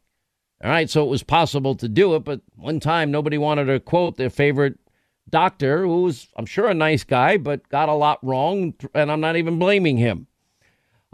All 0.63 0.71
right, 0.71 0.91
so 0.91 1.03
it 1.03 1.09
was 1.09 1.23
possible 1.23 1.75
to 1.77 1.89
do 1.89 2.15
it, 2.15 2.25
but 2.25 2.43
one 2.55 2.81
time 2.81 3.11
nobody 3.11 3.39
wanted 3.39 3.65
to 3.67 3.81
quote 3.81 4.17
their 4.17 4.29
favorite 4.29 4.79
doctor, 5.31 5.83
who 5.83 6.03
was, 6.03 6.29
I'm 6.37 6.45
sure, 6.45 6.69
a 6.69 6.75
nice 6.75 7.03
guy, 7.03 7.39
but 7.39 7.69
got 7.71 7.89
a 7.89 7.95
lot 7.95 8.19
wrong, 8.23 8.75
and 8.95 9.11
I'm 9.11 9.21
not 9.21 9.37
even 9.37 9.59
blaming 9.59 9.97
him. 9.97 10.27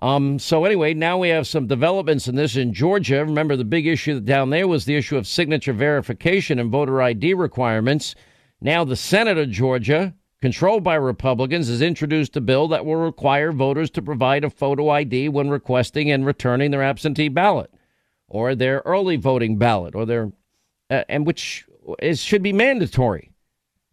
Um, 0.02 0.38
so 0.38 0.64
anyway, 0.64 0.94
now 0.94 1.18
we 1.18 1.28
have 1.28 1.46
some 1.46 1.68
developments 1.68 2.26
in 2.26 2.34
this 2.34 2.56
in 2.56 2.74
Georgia. 2.74 3.24
Remember, 3.24 3.56
the 3.56 3.64
big 3.64 3.86
issue 3.86 4.20
down 4.20 4.50
there 4.50 4.66
was 4.66 4.84
the 4.84 4.96
issue 4.96 5.16
of 5.16 5.26
signature 5.26 5.72
verification 5.72 6.58
and 6.58 6.70
voter 6.70 7.00
ID 7.00 7.34
requirements. 7.34 8.14
Now 8.60 8.84
the 8.84 8.96
Senate 8.96 9.38
of 9.38 9.50
Georgia 9.50 10.14
controlled 10.42 10.84
by 10.84 10.94
Republicans, 10.94 11.68
has 11.68 11.80
introduced 11.80 12.36
a 12.36 12.40
bill 12.40 12.68
that 12.68 12.84
will 12.84 12.96
require 12.96 13.52
voters 13.52 13.90
to 13.90 14.02
provide 14.02 14.44
a 14.44 14.50
photo 14.50 14.90
ID 14.90 15.28
when 15.28 15.48
requesting 15.48 16.10
and 16.10 16.26
returning 16.26 16.70
their 16.70 16.82
absentee 16.82 17.28
ballot 17.28 17.72
or 18.28 18.54
their 18.54 18.82
early 18.84 19.16
voting 19.16 19.58
ballot 19.58 19.94
or 19.94 20.06
their 20.06 20.32
uh, 20.90 21.04
and 21.08 21.26
which 21.26 21.66
is 22.00 22.20
should 22.20 22.42
be 22.42 22.52
mandatory. 22.52 23.30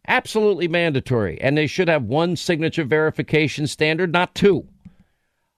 Absolutely 0.08 0.68
mandatory. 0.68 1.40
And 1.40 1.58
they 1.58 1.68
should 1.68 1.88
have 1.88 2.04
one 2.04 2.36
signature 2.36 2.84
verification 2.84 3.68
standard, 3.68 4.12
not 4.12 4.36
two. 4.36 4.68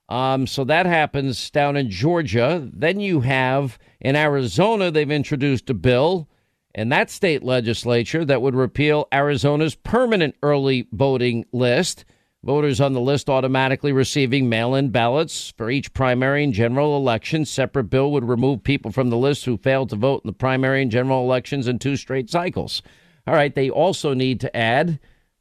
Um, 0.08 0.46
so 0.46 0.62
that 0.64 0.86
happens 0.86 1.50
down 1.50 1.76
in 1.76 1.90
Georgia. 1.90 2.68
Then 2.72 3.00
you 3.00 3.20
have 3.22 3.78
in 4.00 4.14
Arizona, 4.14 4.90
they've 4.90 5.10
introduced 5.10 5.68
a 5.68 5.74
bill 5.74 6.28
in 6.74 6.90
that 6.90 7.10
state 7.10 7.42
legislature 7.42 8.24
that 8.24 8.42
would 8.42 8.54
repeal 8.54 9.08
Arizona's 9.12 9.74
permanent 9.74 10.36
early 10.42 10.86
voting 10.92 11.44
list. 11.50 12.04
Voters 12.46 12.80
on 12.80 12.92
the 12.92 13.00
list 13.00 13.28
automatically 13.28 13.90
receiving 13.90 14.48
mail 14.48 14.76
in 14.76 14.90
ballots 14.90 15.52
for 15.56 15.68
each 15.68 15.92
primary 15.92 16.44
and 16.44 16.52
general 16.52 16.96
election. 16.96 17.44
Separate 17.44 17.90
bill 17.90 18.12
would 18.12 18.22
remove 18.22 18.62
people 18.62 18.92
from 18.92 19.10
the 19.10 19.16
list 19.16 19.46
who 19.46 19.56
failed 19.56 19.90
to 19.90 19.96
vote 19.96 20.22
in 20.22 20.28
the 20.28 20.32
primary 20.32 20.80
and 20.80 20.88
general 20.88 21.24
elections 21.24 21.66
in 21.66 21.80
two 21.80 21.96
straight 21.96 22.30
cycles. 22.30 22.82
All 23.26 23.34
right, 23.34 23.52
they 23.52 23.68
also 23.68 24.14
need 24.14 24.38
to 24.42 24.56
add 24.56 25.00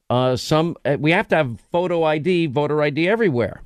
uh, 0.09 0.35
some, 0.35 0.77
uh, 0.83 0.97
we 1.00 1.12
have 1.12 1.27
to 1.27 1.35
have 1.35 1.62
photo 1.71 2.01
ID, 2.01 2.47
voter 2.47 2.81
ID 2.81 3.07
everywhere. 3.07 3.62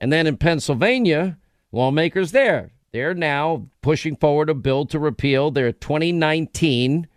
And 0.00 0.12
then 0.12 0.28
in 0.28 0.36
Pennsylvania, 0.36 1.36
lawmakers 1.72 2.30
there, 2.30 2.70
they're 2.92 3.12
now 3.12 3.66
pushing 3.82 4.14
forward 4.14 4.48
a 4.48 4.54
bill 4.54 4.86
to 4.86 5.00
repeal 5.00 5.50
their 5.50 5.72
2019 5.72 7.08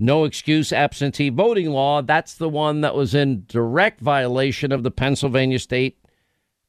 no 0.00 0.24
excuse 0.24 0.72
absentee 0.72 1.28
voting 1.28 1.70
law. 1.70 2.02
That's 2.02 2.34
the 2.34 2.48
one 2.48 2.80
that 2.80 2.94
was 2.94 3.14
in 3.14 3.44
direct 3.46 4.00
violation 4.00 4.72
of 4.72 4.82
the 4.82 4.90
Pennsylvania 4.90 5.58
state 5.58 5.98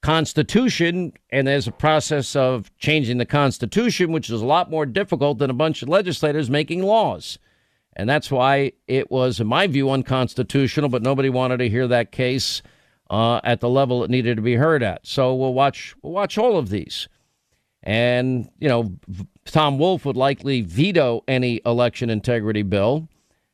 constitution. 0.01 1.13
And 1.29 1.47
there's 1.47 1.67
a 1.67 1.71
process 1.71 2.35
of 2.35 2.75
changing 2.77 3.17
the 3.17 3.25
constitution, 3.25 4.11
which 4.11 4.29
is 4.29 4.41
a 4.41 4.45
lot 4.45 4.69
more 4.69 4.85
difficult 4.85 5.37
than 5.37 5.49
a 5.49 5.53
bunch 5.55 5.81
of 5.81 5.89
legislators 5.89 6.49
making 6.49 6.83
laws. 6.83 7.39
And 7.95 8.09
that's 8.09 8.31
why 8.31 8.73
it 8.87 9.11
was, 9.11 9.39
in 9.39 9.47
my 9.47 9.67
view, 9.67 9.89
unconstitutional, 9.89 10.89
but 10.89 11.03
nobody 11.03 11.29
wanted 11.29 11.57
to 11.57 11.69
hear 11.69 11.87
that 11.87 12.11
case 12.11 12.61
uh, 13.09 13.41
at 13.43 13.59
the 13.59 13.69
level 13.69 14.03
it 14.03 14.09
needed 14.09 14.37
to 14.37 14.41
be 14.41 14.55
heard 14.55 14.81
at. 14.81 15.05
So 15.05 15.35
we'll 15.35 15.53
watch, 15.53 15.95
we'll 16.01 16.13
watch 16.13 16.37
all 16.37 16.57
of 16.57 16.69
these. 16.69 17.09
And, 17.83 18.49
you 18.59 18.69
know, 18.69 18.93
Tom 19.45 19.77
Wolf 19.77 20.05
would 20.05 20.15
likely 20.15 20.61
veto 20.61 21.23
any 21.27 21.61
election 21.65 22.09
integrity 22.09 22.61
bill 22.63 23.09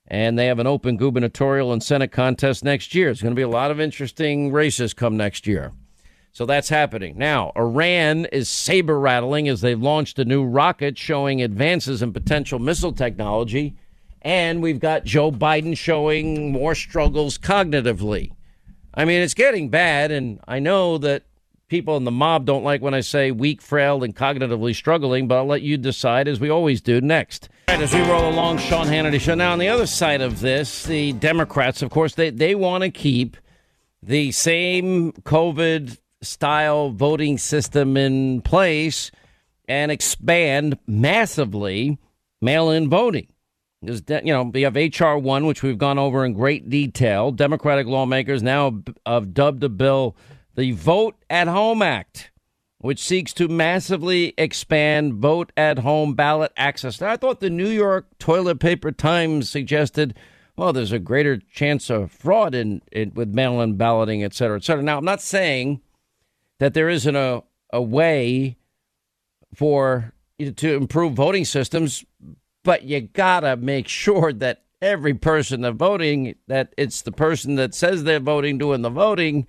and 0.07 0.39
they 0.39 0.45
have 0.47 0.59
an 0.59 0.67
open 0.67 0.97
gubernatorial 0.97 1.73
and 1.73 1.83
Senate 1.83 2.11
contest 2.11 2.63
next 2.63 2.95
year. 2.95 3.09
It's 3.09 3.21
going 3.21 3.33
to 3.33 3.39
be 3.39 3.41
a 3.41 3.49
lot 3.49 3.71
of 3.71 3.79
interesting 3.79 4.51
races 4.51 4.93
come 4.93 5.17
next 5.17 5.47
year. 5.47 5.73
So 6.31 6.45
that's 6.45 6.69
happening. 6.69 7.17
Now, 7.17 7.51
Iran 7.55 8.25
is 8.25 8.47
saber 8.47 8.99
rattling 8.99 9.49
as 9.49 9.61
they've 9.61 9.81
launched 9.81 10.19
a 10.19 10.25
new 10.25 10.45
rocket 10.45 10.97
showing 10.97 11.41
advances 11.41 12.01
in 12.01 12.13
potential 12.13 12.59
missile 12.59 12.93
technology. 12.93 13.75
And 14.21 14.61
we've 14.61 14.79
got 14.79 15.03
Joe 15.03 15.31
Biden 15.31 15.75
showing 15.75 16.51
more 16.51 16.75
struggles 16.75 17.37
cognitively. 17.37 18.33
I 18.93 19.05
mean, 19.05 19.21
it's 19.21 19.33
getting 19.33 19.69
bad. 19.69 20.11
And 20.11 20.39
I 20.47 20.59
know 20.59 20.97
that 20.99 21.23
people 21.69 21.97
in 21.97 22.03
the 22.03 22.11
mob 22.11 22.45
don't 22.45 22.63
like 22.63 22.81
when 22.81 22.93
I 22.93 23.01
say 23.01 23.31
weak, 23.31 23.61
frail, 23.61 24.03
and 24.03 24.15
cognitively 24.15 24.75
struggling, 24.75 25.27
but 25.27 25.37
I'll 25.37 25.45
let 25.45 25.63
you 25.63 25.75
decide, 25.77 26.27
as 26.27 26.39
we 26.39 26.49
always 26.49 26.81
do, 26.81 27.01
next. 27.01 27.49
Right, 27.69 27.81
as 27.81 27.93
we 27.93 27.99
roll 28.01 28.29
along, 28.29 28.59
Sean 28.59 28.87
Hannity 28.87 29.19
Show. 29.19 29.35
Now, 29.35 29.51
on 29.51 29.59
the 29.59 29.67
other 29.67 29.85
side 29.85 30.21
of 30.21 30.39
this, 30.39 30.83
the 30.83 31.11
Democrats, 31.11 31.81
of 31.81 31.89
course, 31.89 32.15
they, 32.15 32.29
they 32.29 32.55
want 32.55 32.83
to 32.83 32.89
keep 32.89 33.35
the 34.01 34.31
same 34.31 35.11
COVID 35.11 35.97
style 36.21 36.91
voting 36.91 37.37
system 37.37 37.97
in 37.97 38.41
place 38.41 39.11
and 39.67 39.91
expand 39.91 40.79
massively 40.87 41.99
mail 42.41 42.71
in 42.71 42.89
voting. 42.89 43.27
You 43.81 44.01
know, 44.23 44.43
we 44.43 44.61
have 44.61 44.77
H.R. 44.77 45.19
1, 45.19 45.45
which 45.45 45.61
we've 45.61 45.77
gone 45.77 45.99
over 45.99 46.23
in 46.23 46.33
great 46.33 46.69
detail. 46.69 47.31
Democratic 47.31 47.85
lawmakers 47.85 48.41
now 48.41 48.81
have 49.05 49.33
dubbed 49.33 49.59
the 49.59 49.69
bill 49.69 50.15
the 50.55 50.71
Vote 50.71 51.15
at 51.29 51.47
Home 51.47 51.81
Act, 51.81 52.31
which 52.87 53.03
seeks 53.03 53.33
to 53.33 53.49
massively 53.49 54.33
expand 54.37 55.15
vote 55.15 55.51
at 55.57 55.79
home 55.79 56.13
ballot 56.13 56.53
access. 56.55 57.01
Now, 57.01 57.09
I 57.09 57.17
thought 57.17 57.41
the 57.41 57.49
New 57.49 57.67
York 57.67 58.07
Toilet 58.17 58.61
Paper 58.61 58.93
Times 58.93 59.49
suggested, 59.49 60.15
well, 60.55 60.71
there's 60.71 60.93
a 60.93 60.97
greater 60.97 61.35
chance 61.35 61.89
of 61.89 62.13
fraud 62.13 62.55
in, 62.55 62.81
in 62.93 63.11
with 63.13 63.35
mail 63.35 63.59
in 63.59 63.75
balloting, 63.75 64.23
et 64.23 64.33
cetera, 64.33 64.55
et 64.55 64.63
cetera. 64.63 64.81
Now, 64.81 64.97
I'm 64.97 65.03
not 65.03 65.21
saying 65.21 65.81
that 66.59 66.73
there 66.73 66.87
isn't 66.87 67.13
a, 67.13 67.43
a 67.73 67.81
way 67.81 68.55
for 69.53 70.13
to 70.39 70.75
improve 70.75 71.11
voting 71.11 71.43
systems, 71.43 72.05
but 72.63 72.83
you 72.83 73.01
gotta 73.01 73.57
make 73.57 73.89
sure 73.89 74.31
that 74.31 74.63
every 74.81 75.13
person 75.13 75.59
that's 75.59 75.75
voting, 75.75 76.35
that 76.47 76.73
it's 76.77 77.01
the 77.01 77.11
person 77.11 77.55
that 77.55 77.75
says 77.75 78.05
they're 78.05 78.21
voting 78.21 78.57
doing 78.57 78.81
the 78.81 78.89
voting 78.89 79.45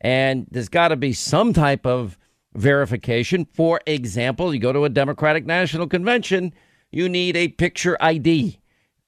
and 0.00 0.48
there's 0.50 0.68
got 0.68 0.88
to 0.88 0.96
be 0.96 1.12
some 1.12 1.52
type 1.52 1.86
of 1.86 2.18
verification. 2.54 3.46
For 3.52 3.80
example, 3.86 4.54
you 4.54 4.60
go 4.60 4.72
to 4.72 4.84
a 4.84 4.88
Democratic 4.88 5.46
National 5.46 5.86
Convention, 5.86 6.52
you 6.90 7.08
need 7.08 7.36
a 7.36 7.48
picture 7.48 7.96
ID. 8.00 8.58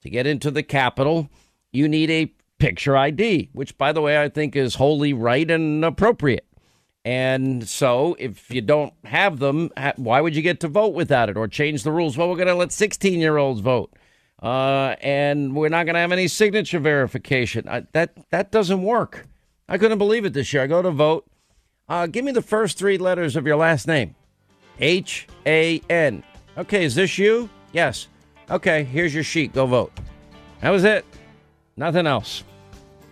To 0.01 0.09
get 0.09 0.27
into 0.27 0.51
the 0.51 0.63
Capitol, 0.63 1.29
you 1.71 1.87
need 1.87 2.11
a 2.11 2.33
picture 2.59 2.97
ID, 2.97 3.49
which, 3.53 3.77
by 3.77 3.93
the 3.93 4.01
way, 4.01 4.21
I 4.21 4.27
think 4.27 4.55
is 4.55 4.75
wholly 4.75 5.13
right 5.13 5.49
and 5.49 5.83
appropriate. 5.85 6.45
And 7.05 7.67
so, 7.67 8.15
if 8.19 8.49
you 8.51 8.61
don't 8.61 8.93
have 9.05 9.39
them, 9.39 9.69
why 9.95 10.21
would 10.21 10.35
you 10.35 10.41
get 10.41 10.59
to 10.61 10.67
vote 10.67 10.93
without 10.93 11.29
it 11.29 11.37
or 11.37 11.47
change 11.47 11.83
the 11.83 11.91
rules? 11.91 12.17
Well, 12.17 12.29
we're 12.29 12.35
going 12.35 12.47
to 12.47 12.55
let 12.55 12.71
16 12.71 13.19
year 13.19 13.37
olds 13.37 13.59
vote. 13.59 13.93
Uh, 14.41 14.95
and 15.01 15.55
we're 15.55 15.69
not 15.69 15.85
going 15.85 15.93
to 15.93 16.01
have 16.01 16.11
any 16.11 16.27
signature 16.27 16.79
verification. 16.79 17.67
I, 17.67 17.85
that 17.93 18.13
that 18.31 18.51
doesn't 18.51 18.83
work. 18.83 19.25
I 19.69 19.77
couldn't 19.77 19.97
believe 19.97 20.25
it 20.25 20.33
this 20.33 20.51
year. 20.51 20.63
I 20.63 20.67
go 20.67 20.81
to 20.81 20.91
vote. 20.91 21.25
Uh, 21.89 22.07
give 22.07 22.23
me 22.23 22.31
the 22.31 22.41
first 22.41 22.77
three 22.77 22.97
letters 22.97 23.35
of 23.35 23.45
your 23.45 23.57
last 23.57 23.87
name. 23.87 24.15
H 24.79 25.27
A 25.45 25.81
N. 25.89 26.23
Okay, 26.57 26.85
is 26.85 26.95
this 26.95 27.17
you? 27.17 27.49
Yes. 27.71 28.07
Okay, 28.49 28.83
here's 28.83 29.13
your 29.13 29.23
sheet. 29.23 29.53
Go 29.53 29.65
vote. 29.65 29.91
That 30.61 30.69
was 30.69 30.83
it. 30.83 31.05
Nothing 31.75 32.07
else. 32.07 32.43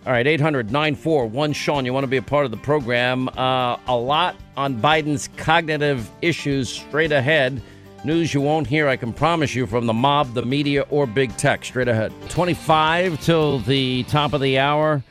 All 0.04 0.12
right, 0.12 0.26
800 0.26 0.72
941 0.72 1.52
Sean. 1.52 1.84
You 1.84 1.92
want 1.92 2.04
to 2.04 2.08
be 2.08 2.16
a 2.16 2.22
part 2.22 2.44
of 2.44 2.50
the 2.50 2.56
program. 2.56 3.28
Uh, 3.28 3.76
a 3.86 3.96
lot 3.96 4.36
on 4.56 4.80
Biden's 4.80 5.28
cognitive 5.36 6.10
issues 6.22 6.68
straight 6.68 7.12
ahead. 7.12 7.62
News 8.04 8.34
you 8.34 8.40
won't 8.40 8.66
hear, 8.66 8.88
I 8.88 8.96
can 8.96 9.12
promise 9.12 9.54
you, 9.54 9.64
from 9.64 9.86
the 9.86 9.92
mob, 9.92 10.34
the 10.34 10.44
media, 10.44 10.82
or 10.90 11.06
big 11.06 11.36
tech. 11.36 11.64
Straight 11.64 11.86
ahead. 11.86 12.12
25 12.30 13.22
till 13.22 13.60
the 13.60 14.02
top 14.04 14.32
of 14.32 14.40
the 14.40 14.58
hour. 14.58 15.04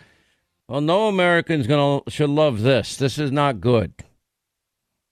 Well, 0.71 0.79
no 0.79 1.09
American's 1.09 1.67
gonna 1.67 1.99
should 2.07 2.29
love 2.29 2.61
this. 2.61 2.95
This 2.95 3.17
is 3.17 3.29
not 3.29 3.59
good. 3.59 3.93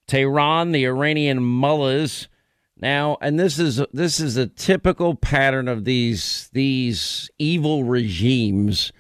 Tehran, 0.07 0.71
the 0.71 0.85
Iranian 0.85 1.43
mullahs. 1.43 2.29
Now, 2.77 3.17
and 3.19 3.37
this 3.37 3.59
is 3.59 3.81
this 3.91 4.21
is 4.21 4.37
a 4.37 4.47
typical 4.47 5.15
pattern 5.15 5.67
of 5.67 5.83
these 5.83 6.49
these 6.53 7.29
evil 7.39 7.83
regimes 7.83 8.93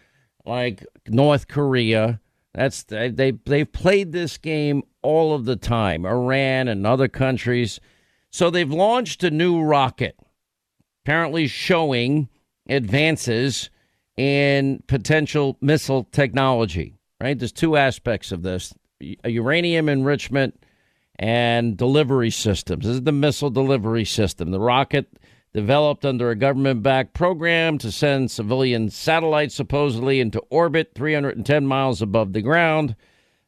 like 0.45 0.85
North 1.07 1.47
Korea. 1.47 2.19
That's 2.53 2.83
they, 2.83 3.07
they 3.09 3.31
they've 3.31 3.71
played 3.71 4.11
this 4.11 4.37
game 4.37 4.83
all 5.01 5.33
of 5.33 5.45
the 5.45 5.55
time. 5.55 6.05
Iran 6.05 6.67
and 6.67 6.85
other 6.85 7.07
countries. 7.07 7.79
So 8.31 8.49
they've 8.49 8.69
launched 8.69 9.23
a 9.23 9.31
new 9.31 9.61
rocket, 9.61 10.19
apparently 11.05 11.47
showing 11.47 12.27
advances 12.67 13.69
in 14.19 14.83
potential 14.87 15.57
missile 15.61 16.03
technology. 16.11 16.93
Right? 17.21 17.39
There's 17.39 17.53
two 17.53 17.77
aspects 17.77 18.33
of 18.33 18.43
this: 18.43 18.73
uh, 19.01 19.29
uranium 19.29 19.87
enrichment 19.87 20.61
and 21.17 21.77
delivery 21.77 22.29
systems. 22.29 22.85
This 22.85 22.95
is 22.95 23.03
the 23.03 23.13
missile 23.13 23.49
delivery 23.49 24.03
system. 24.03 24.51
The 24.51 24.59
rocket 24.59 25.07
developed 25.53 26.05
under 26.05 26.31
a 26.31 26.35
government 26.35 26.83
backed 26.83 27.13
program 27.13 27.77
to 27.77 27.93
send 27.93 28.29
civilian 28.29 28.89
satellites 28.89 29.55
supposedly 29.55 30.19
into 30.19 30.39
orbit 30.49 30.91
310 30.95 31.65
miles 31.65 32.01
above 32.01 32.33
the 32.33 32.41
ground. 32.41 32.97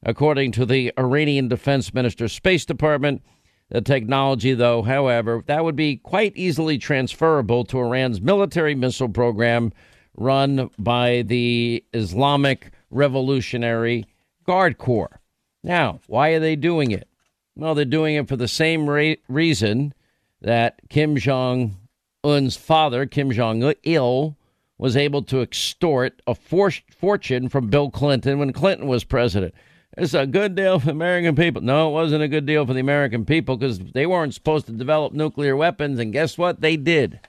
According 0.04 0.54
to 0.54 0.66
the 0.66 0.94
Iranian 0.98 1.50
Defense 1.50 1.94
Minister's 1.94 2.32
Space 2.32 2.64
Department, 2.64 3.22
the 3.70 3.82
technology, 3.82 4.54
though, 4.54 4.84
however, 4.84 5.44
that 5.48 5.66
would 5.66 5.76
be 5.76 5.98
quite 5.98 6.36
easily 6.36 6.78
transferable 6.78 7.66
to 7.66 7.80
Iran's 7.80 8.22
military 8.22 8.74
missile 8.74 9.10
program 9.10 9.74
run 10.22 10.70
by 10.78 11.24
the 11.24 11.84
Islamic 11.94 12.72
Revolutionary 12.90 14.06
Guard 14.46 14.78
Corps. 14.78 15.20
Now, 15.64 16.00
why 16.08 16.30
are 16.30 16.40
they 16.40 16.56
doing 16.56 16.92
it? 16.92 17.08
Well, 17.56 17.76
they're 17.76 17.86
doing 17.86 18.16
it 18.16 18.28
for 18.28 18.36
the 18.36 18.48
same 18.48 18.90
ra- 18.90 19.16
reason 19.28 19.94
that 20.42 20.80
Kim 20.90 21.18
Jong 21.18 21.76
un's 22.24 22.56
father, 22.56 23.06
Kim 23.06 23.32
Jong 23.32 23.74
il, 23.84 24.36
was 24.78 24.98
able 24.98 25.22
to 25.24 25.42
extort 25.42 26.22
a 26.26 26.34
for- 26.34 26.72
fortune 26.72 27.50
from 27.50 27.70
Bill 27.70 27.90
Clinton 27.92 28.40
when 28.40 28.54
Clinton 28.54 28.88
was 28.88 29.04
president. 29.04 29.54
It's 29.98 30.14
a 30.14 30.26
good 30.26 30.56
deal 30.56 30.80
for 30.80 30.90
American 30.92 31.36
people. 31.36 31.62
No, 31.62 31.90
it 31.90 31.94
wasn't 31.94 32.24
a 32.24 32.28
good 32.28 32.46
deal 32.46 32.66
for 32.66 32.74
the 32.74 32.80
American 32.80 33.26
people 33.26 33.58
because 33.58 33.80
they 33.80 34.06
weren't 34.06 34.34
supposed 34.34 34.66
to 34.68 34.72
develop 34.72 35.14
nuclear 35.14 35.56
weapons, 35.56 36.00
and 36.00 36.14
guess 36.14 36.38
what? 36.38 36.62
They 36.62 36.78
did. 36.78 37.20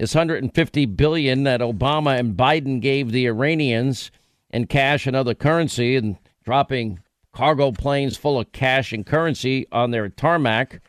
This 0.00 0.14
150 0.14 0.86
billion 0.86 1.42
that 1.42 1.60
Obama 1.60 2.18
and 2.18 2.34
Biden 2.34 2.80
gave 2.80 3.12
the 3.12 3.26
Iranians 3.26 4.10
in 4.48 4.66
cash 4.66 5.06
and 5.06 5.14
other 5.14 5.34
currency, 5.34 5.94
and 5.94 6.16
dropping 6.42 7.00
cargo 7.34 7.70
planes 7.70 8.16
full 8.16 8.40
of 8.40 8.50
cash 8.50 8.94
and 8.94 9.04
currency 9.04 9.66
on 9.70 9.90
their 9.90 10.08
tarmac. 10.08 10.80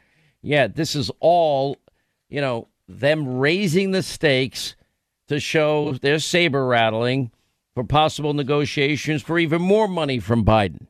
Yeah, 0.41 0.67
this 0.67 0.95
is 0.95 1.11
all, 1.19 1.75
you 2.29 2.39
know, 2.39 2.69
them 2.87 3.37
raising 3.37 3.91
the 3.91 4.01
stakes 4.01 4.77
to 5.27 5.41
show 5.41 5.91
their 5.91 6.19
saber 6.19 6.65
rattling 6.65 7.31
for 7.75 7.83
possible 7.83 8.33
negotiations 8.33 9.21
for 9.21 9.37
even 9.37 9.61
more 9.61 9.89
money 9.89 10.19
from 10.19 10.45
Biden. 10.45 10.87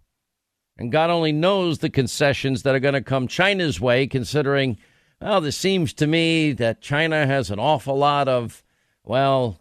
And 0.77 0.91
God 0.91 1.09
only 1.09 1.31
knows 1.31 1.79
the 1.79 1.89
concessions 1.89 2.61
that 2.61 2.75
are 2.75 2.79
going 2.79 2.93
to 2.93 3.01
come 3.01 3.27
China's 3.27 3.81
way, 3.81 4.05
considering, 4.05 4.77
well, 5.21 5.41
this 5.41 5.57
seems 5.57 5.93
to 5.93 6.07
me 6.07 6.51
that 6.53 6.81
China 6.81 7.27
has 7.27 7.51
an 7.51 7.59
awful 7.59 7.97
lot 7.97 8.27
of, 8.27 8.63
well, 9.03 9.59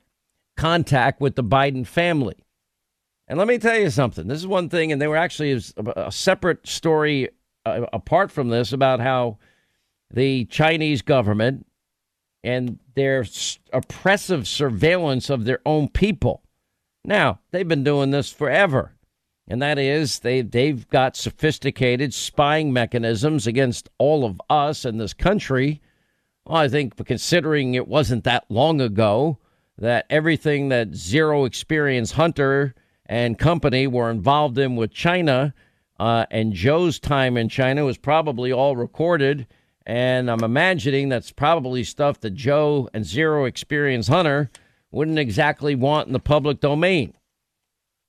contact 0.57 1.21
with 1.21 1.37
the 1.37 1.45
Biden 1.45 1.87
family. 1.87 2.45
And 3.29 3.39
let 3.39 3.47
me 3.47 3.59
tell 3.59 3.79
you 3.79 3.91
something. 3.91 4.27
This 4.27 4.39
is 4.39 4.47
one 4.47 4.69
thing, 4.69 4.91
and 4.91 5.01
they 5.01 5.07
were 5.07 5.17
actually 5.17 5.53
a 5.77 6.11
separate 6.11 6.67
story 6.67 7.29
uh, 7.65 7.87
apart 7.93 8.33
from 8.33 8.49
this 8.49 8.73
about 8.73 9.01
how 9.01 9.39
the 10.13 10.47
Chinese 10.47 11.03
government 11.03 11.67
and 12.43 12.79
their 12.95 13.25
oppressive 13.73 14.49
surveillance 14.49 15.31
of 15.31 15.45
their 15.45 15.61
own 15.65 15.89
people. 15.89 16.43
Now, 17.05 17.41
they've 17.51 17.69
been 17.69 17.85
doing 17.85 18.11
this 18.11 18.33
forever. 18.33 18.93
And 19.51 19.61
that 19.61 19.79
is, 19.79 20.21
they, 20.21 20.43
they've 20.43 20.89
got 20.91 21.17
sophisticated 21.17 22.15
spying 22.15 22.73
mechanisms 22.73 23.49
against 23.49 23.89
all 23.99 24.25
of 24.25 24.41
us 24.49 24.85
in 24.85 24.99
this 24.99 25.13
country. 25.13 25.83
Well, 26.47 26.59
I 26.59 26.69
think 26.69 26.95
considering 27.05 27.75
it 27.75 27.89
wasn't 27.89 28.23
that 28.25 28.45
long 28.49 28.81
ago 28.81 29.39
that 29.77 30.07
everything 30.09 30.69
that 30.69 30.95
Zero 30.95 31.47
Experience 31.47 32.13
Hunter 32.13 32.77
and 33.07 33.39
company 33.39 33.89
were 33.89 34.09
involved 34.09 34.57
in 34.57 34.77
with 34.77 34.93
China 34.93 35.53
uh, 35.99 36.27
and 36.31 36.53
Joe's 36.53 37.01
time 37.01 37.37
in 37.37 37.49
China 37.49 37.85
was 37.85 37.99
probably 37.99 38.53
all 38.53 38.77
recorded 38.77 39.49
and 39.85 40.31
I'm 40.31 40.45
imagining 40.45 41.09
that's 41.09 41.33
probably 41.33 41.83
stuff 41.83 42.21
that 42.21 42.35
Joe 42.35 42.89
and 42.95 43.05
Zero 43.05 43.47
Experience 43.47 44.07
Hunter 44.07 44.49
wouldn't 44.93 45.19
exactly 45.19 45.75
want 45.75 46.07
in 46.07 46.13
the 46.13 46.21
public 46.21 46.61
domain. 46.61 47.15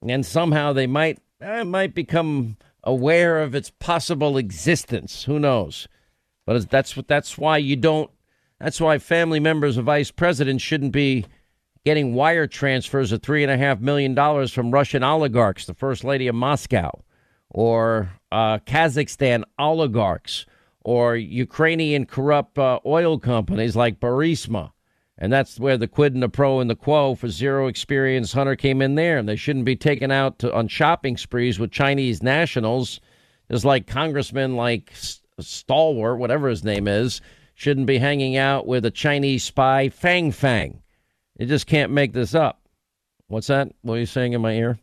And 0.08 0.24
somehow 0.24 0.74
they 0.74 0.86
might 0.86 1.20
uh, 1.42 1.64
might 1.66 1.94
become 1.94 2.58
aware 2.84 3.42
of 3.42 3.56
its 3.56 3.70
possible 3.70 4.38
existence. 4.38 5.24
Who 5.24 5.40
knows? 5.40 5.88
But 6.46 6.70
that's 6.70 6.94
that's 7.08 7.38
why 7.38 7.58
you 7.58 7.76
don't. 7.76 8.10
That's 8.60 8.82
why 8.82 9.00
family 9.00 9.40
members 9.40 9.78
of 9.78 9.86
vice 9.86 10.12
presidents 10.12 10.64
shouldn't 10.64 10.92
be 10.92 11.26
getting 11.84 12.14
wire 12.14 12.48
transfers 12.48 13.12
of 13.12 13.24
three 13.24 13.44
and 13.44 13.52
a 13.52 13.58
half 13.58 13.80
million 13.80 14.14
dollars 14.14 14.52
from 14.52 14.72
Russian 14.72 15.04
oligarchs, 15.04 15.66
the 15.66 15.74
first 15.74 16.04
lady 16.04 16.28
of 16.28 16.36
Moscow, 16.36 17.04
or 17.50 18.12
uh, 18.32 18.60
Kazakhstan 18.60 19.44
oligarchs 19.58 20.46
or 20.84 21.16
Ukrainian 21.16 22.06
corrupt 22.06 22.58
uh, 22.58 22.80
oil 22.86 23.20
companies 23.20 23.76
like 23.76 24.00
Burisma. 24.00 24.72
And 25.22 25.32
that's 25.32 25.60
where 25.60 25.78
the 25.78 25.88
quid 25.88 26.16
and 26.16 26.24
the 26.24 26.30
pro 26.30 26.62
and 26.62 26.70
the 26.70 26.76
quo 26.76 27.14
for 27.14 27.30
zero 27.30 27.68
experience 27.68 28.34
Hunter 28.34 28.56
came 28.56 28.82
in 28.82 28.96
there. 28.96 29.20
And 29.20 29.30
they 29.30 29.36
shouldn't 29.36 29.66
be 29.66 29.76
taken 29.76 30.10
out 30.10 30.40
to, 30.40 30.52
on 30.52 30.68
shopping 30.68 31.16
sprees 31.16 31.60
with 31.60 31.72
Chinese 31.72 32.24
nationals. 32.24 33.00
There's 33.48 33.64
like 33.64 33.86
congressmen 33.86 34.56
like 34.56 34.92
Stalwart, 35.40 36.18
whatever 36.18 36.50
his 36.50 36.64
name 36.64 36.88
is, 36.88 37.22
shouldn't 37.54 37.86
be 37.86 38.00
hanging 38.00 38.36
out 38.36 38.66
with 38.66 38.84
a 38.84 38.90
Chinese 38.90 39.44
spy, 39.44 39.90
Fang 39.90 40.32
Fang. 40.32 40.82
You 41.38 41.46
just 41.46 41.68
can't 41.68 41.92
make 41.92 42.14
this 42.14 42.34
up. 42.34 42.68
What's 43.28 43.48
that? 43.48 43.72
What 43.84 43.96
are 43.96 44.00
you 44.00 44.08
saying 44.08 44.34
in 44.34 44.42
my 44.42 44.54
ear? 44.54 44.80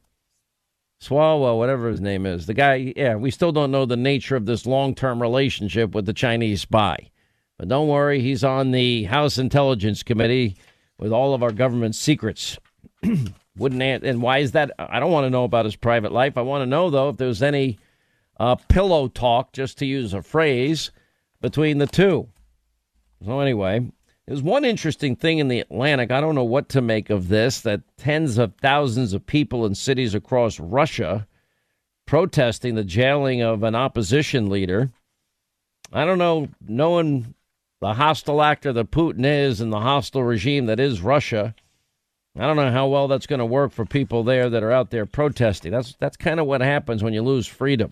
Swalwell, 1.03 1.59
whatever 1.59 1.89
his 1.89 2.01
name 2.01 2.27
is. 2.27 2.47
The 2.47 2.55
guy, 2.55 2.93
yeah, 2.97 3.17
we 3.17 3.33
still 3.33 3.51
don't 3.51 3.73
know 3.73 3.87
the 3.87 3.97
nature 3.97 4.37
of 4.37 4.47
this 4.47 4.67
long 4.67 4.95
term 4.95 5.21
relationship 5.21 5.97
with 5.97 6.07
the 6.07 6.13
Chinese 6.13 6.61
spy. 6.61 7.11
But 7.59 7.69
don't 7.69 7.89
worry, 7.89 8.21
he's 8.21 8.45
on 8.45 8.71
the 8.71 9.05
House 9.05 9.37
Intelligence 9.37 10.05
Committee 10.05 10.57
with 10.99 11.13
all 11.13 11.35
of 11.35 11.43
our 11.43 11.53
government 11.53 11.97
secrets. 11.97 12.57
Wouldn't 13.57 13.83
and 13.83 14.23
why 14.23 14.39
is 14.39 14.53
that? 14.53 14.71
I 14.79 15.01
don't 15.01 15.11
want 15.11 15.27
to 15.27 15.31
know 15.31 15.43
about 15.43 15.65
his 15.65 15.75
private 15.75 16.13
life. 16.13 16.39
I 16.39 16.43
want 16.43 16.63
to 16.63 16.67
know 16.67 16.91
though 16.91 17.09
if 17.09 17.17
there's 17.17 17.43
any 17.43 17.79
uh, 18.39 18.55
pillow 18.55 19.09
talk, 19.09 19.53
just 19.53 19.79
to 19.79 19.87
use 19.87 20.15
a 20.15 20.23
phrase, 20.23 20.93
between 21.41 21.79
the 21.79 21.89
two. 21.89 22.29
So 23.25 23.41
anyway, 23.41 23.91
there's 24.27 24.43
one 24.43 24.65
interesting 24.65 25.17
thing 25.17 25.39
in 25.39 25.49
the 25.49 25.59
Atlantic. 25.59 26.13
I 26.13 26.21
don't 26.21 26.37
know 26.37 26.45
what 26.45 26.69
to 26.71 26.81
make 26.81 27.11
of 27.11 27.29
this 27.29 27.61
that 27.63 27.81
tens 27.97 28.39
of 28.39 28.55
thousands 28.55 29.13
of 29.13 29.27
people 29.27 29.67
in 29.67 29.75
cities 29.75 30.15
across 30.15 30.61
Russia 30.61 31.27
protesting 32.07 32.77
the 32.77 32.85
jailing 32.85 33.43
of 33.43 33.65
an 33.65 33.75
opposition 33.75 34.49
leader. 34.49 34.93
I 35.93 36.05
don't 36.05 36.19
know. 36.19 36.49
No 36.67 36.91
one 36.91 37.35
the 37.81 37.95
hostile 37.95 38.43
actor 38.43 38.73
that 38.73 38.91
Putin 38.91 39.25
is 39.25 39.61
and 39.61 39.73
the 39.73 39.81
hostile 39.81 40.23
regime 40.23 40.67
that 40.67 40.81
is 40.81 41.01
Russia. 41.01 41.55
I 42.37 42.43
don't 42.43 42.57
know 42.57 42.71
how 42.71 42.87
well 42.87 43.09
that's 43.09 43.27
going 43.27 43.39
to 43.41 43.47
work 43.47 43.73
for 43.73 43.85
people 43.85 44.23
there 44.23 44.49
that 44.51 44.63
are 44.63 44.73
out 44.73 44.91
there 44.91 45.07
protesting. 45.07 45.73
That's 45.73 45.95
that's 45.99 46.17
kind 46.17 46.39
of 46.39 46.47
what 46.47 46.61
happens 46.61 47.03
when 47.03 47.13
you 47.13 47.23
lose 47.23 47.47
freedom. 47.47 47.91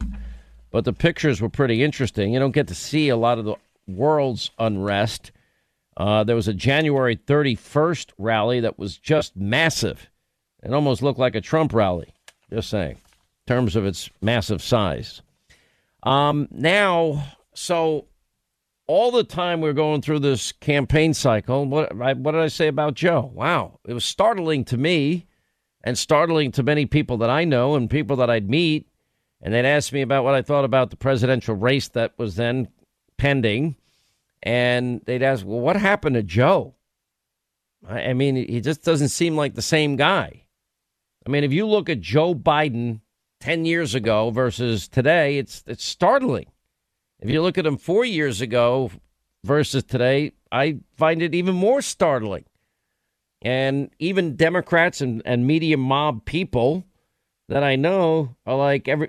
But 0.70 0.84
the 0.84 0.92
pictures 0.92 1.40
were 1.40 1.48
pretty 1.48 1.82
interesting. 1.82 2.32
You 2.32 2.38
don't 2.38 2.52
get 2.52 2.68
to 2.68 2.74
see 2.74 3.08
a 3.08 3.16
lot 3.16 3.38
of 3.38 3.44
the 3.44 3.56
world's 3.88 4.50
unrest. 4.58 5.32
Uh, 5.96 6.22
there 6.24 6.36
was 6.36 6.48
a 6.48 6.54
January 6.54 7.16
31st 7.16 8.10
rally 8.18 8.60
that 8.60 8.78
was 8.78 8.98
just 8.98 9.36
massive. 9.36 10.10
It 10.62 10.72
almost 10.72 11.02
looked 11.02 11.18
like 11.18 11.34
a 11.34 11.40
Trump 11.40 11.72
rally. 11.72 12.12
Just 12.50 12.70
saying, 12.70 12.92
in 12.92 13.54
terms 13.54 13.74
of 13.74 13.86
its 13.86 14.10
massive 14.20 14.62
size. 14.62 15.22
Um, 16.02 16.48
now, 16.50 17.24
so 17.54 18.04
all 18.86 19.10
the 19.10 19.24
time 19.24 19.60
we're 19.60 19.72
going 19.72 20.02
through 20.02 20.20
this 20.20 20.52
campaign 20.52 21.12
cycle, 21.14 21.66
what, 21.66 21.94
what 21.94 22.32
did 22.32 22.40
I 22.40 22.48
say 22.48 22.68
about 22.68 22.94
Joe? 22.94 23.30
Wow, 23.34 23.80
it 23.86 23.94
was 23.94 24.04
startling 24.04 24.64
to 24.66 24.76
me 24.76 25.26
and 25.82 25.98
startling 25.98 26.52
to 26.52 26.62
many 26.62 26.86
people 26.86 27.16
that 27.18 27.30
I 27.30 27.44
know 27.44 27.74
and 27.74 27.90
people 27.90 28.16
that 28.16 28.30
I'd 28.30 28.48
meet. 28.48 28.88
And 29.40 29.52
they'd 29.52 29.64
ask 29.64 29.92
me 29.92 30.02
about 30.02 30.24
what 30.24 30.34
I 30.34 30.42
thought 30.42 30.64
about 30.64 30.90
the 30.90 30.96
presidential 30.96 31.54
race 31.54 31.88
that 31.88 32.14
was 32.18 32.36
then 32.36 32.68
pending. 33.18 33.76
And 34.42 35.00
they'd 35.04 35.22
ask, 35.22 35.44
well, 35.44 35.60
what 35.60 35.76
happened 35.76 36.14
to 36.14 36.22
Joe? 36.22 36.74
I, 37.88 38.02
I 38.02 38.14
mean, 38.14 38.36
he 38.36 38.60
just 38.60 38.84
doesn't 38.84 39.08
seem 39.08 39.36
like 39.36 39.54
the 39.54 39.62
same 39.62 39.96
guy. 39.96 40.44
I 41.26 41.30
mean, 41.30 41.44
if 41.44 41.52
you 41.52 41.66
look 41.66 41.88
at 41.88 42.00
Joe 42.00 42.34
Biden 42.34 43.00
10 43.40 43.64
years 43.64 43.94
ago 43.94 44.30
versus 44.30 44.88
today, 44.88 45.38
it's, 45.38 45.62
it's 45.66 45.84
startling. 45.84 46.46
If 47.26 47.32
you 47.32 47.42
look 47.42 47.58
at 47.58 47.66
him 47.66 47.76
four 47.76 48.04
years 48.04 48.40
ago 48.40 48.92
versus 49.42 49.82
today, 49.82 50.30
I 50.52 50.78
find 50.96 51.20
it 51.20 51.34
even 51.34 51.56
more 51.56 51.82
startling. 51.82 52.44
And 53.42 53.90
even 53.98 54.36
Democrats 54.36 55.00
and, 55.00 55.22
and 55.24 55.44
media 55.44 55.76
mob 55.76 56.24
people 56.24 56.84
that 57.48 57.64
I 57.64 57.74
know 57.74 58.36
are 58.46 58.56
like 58.56 58.86
every 58.86 59.08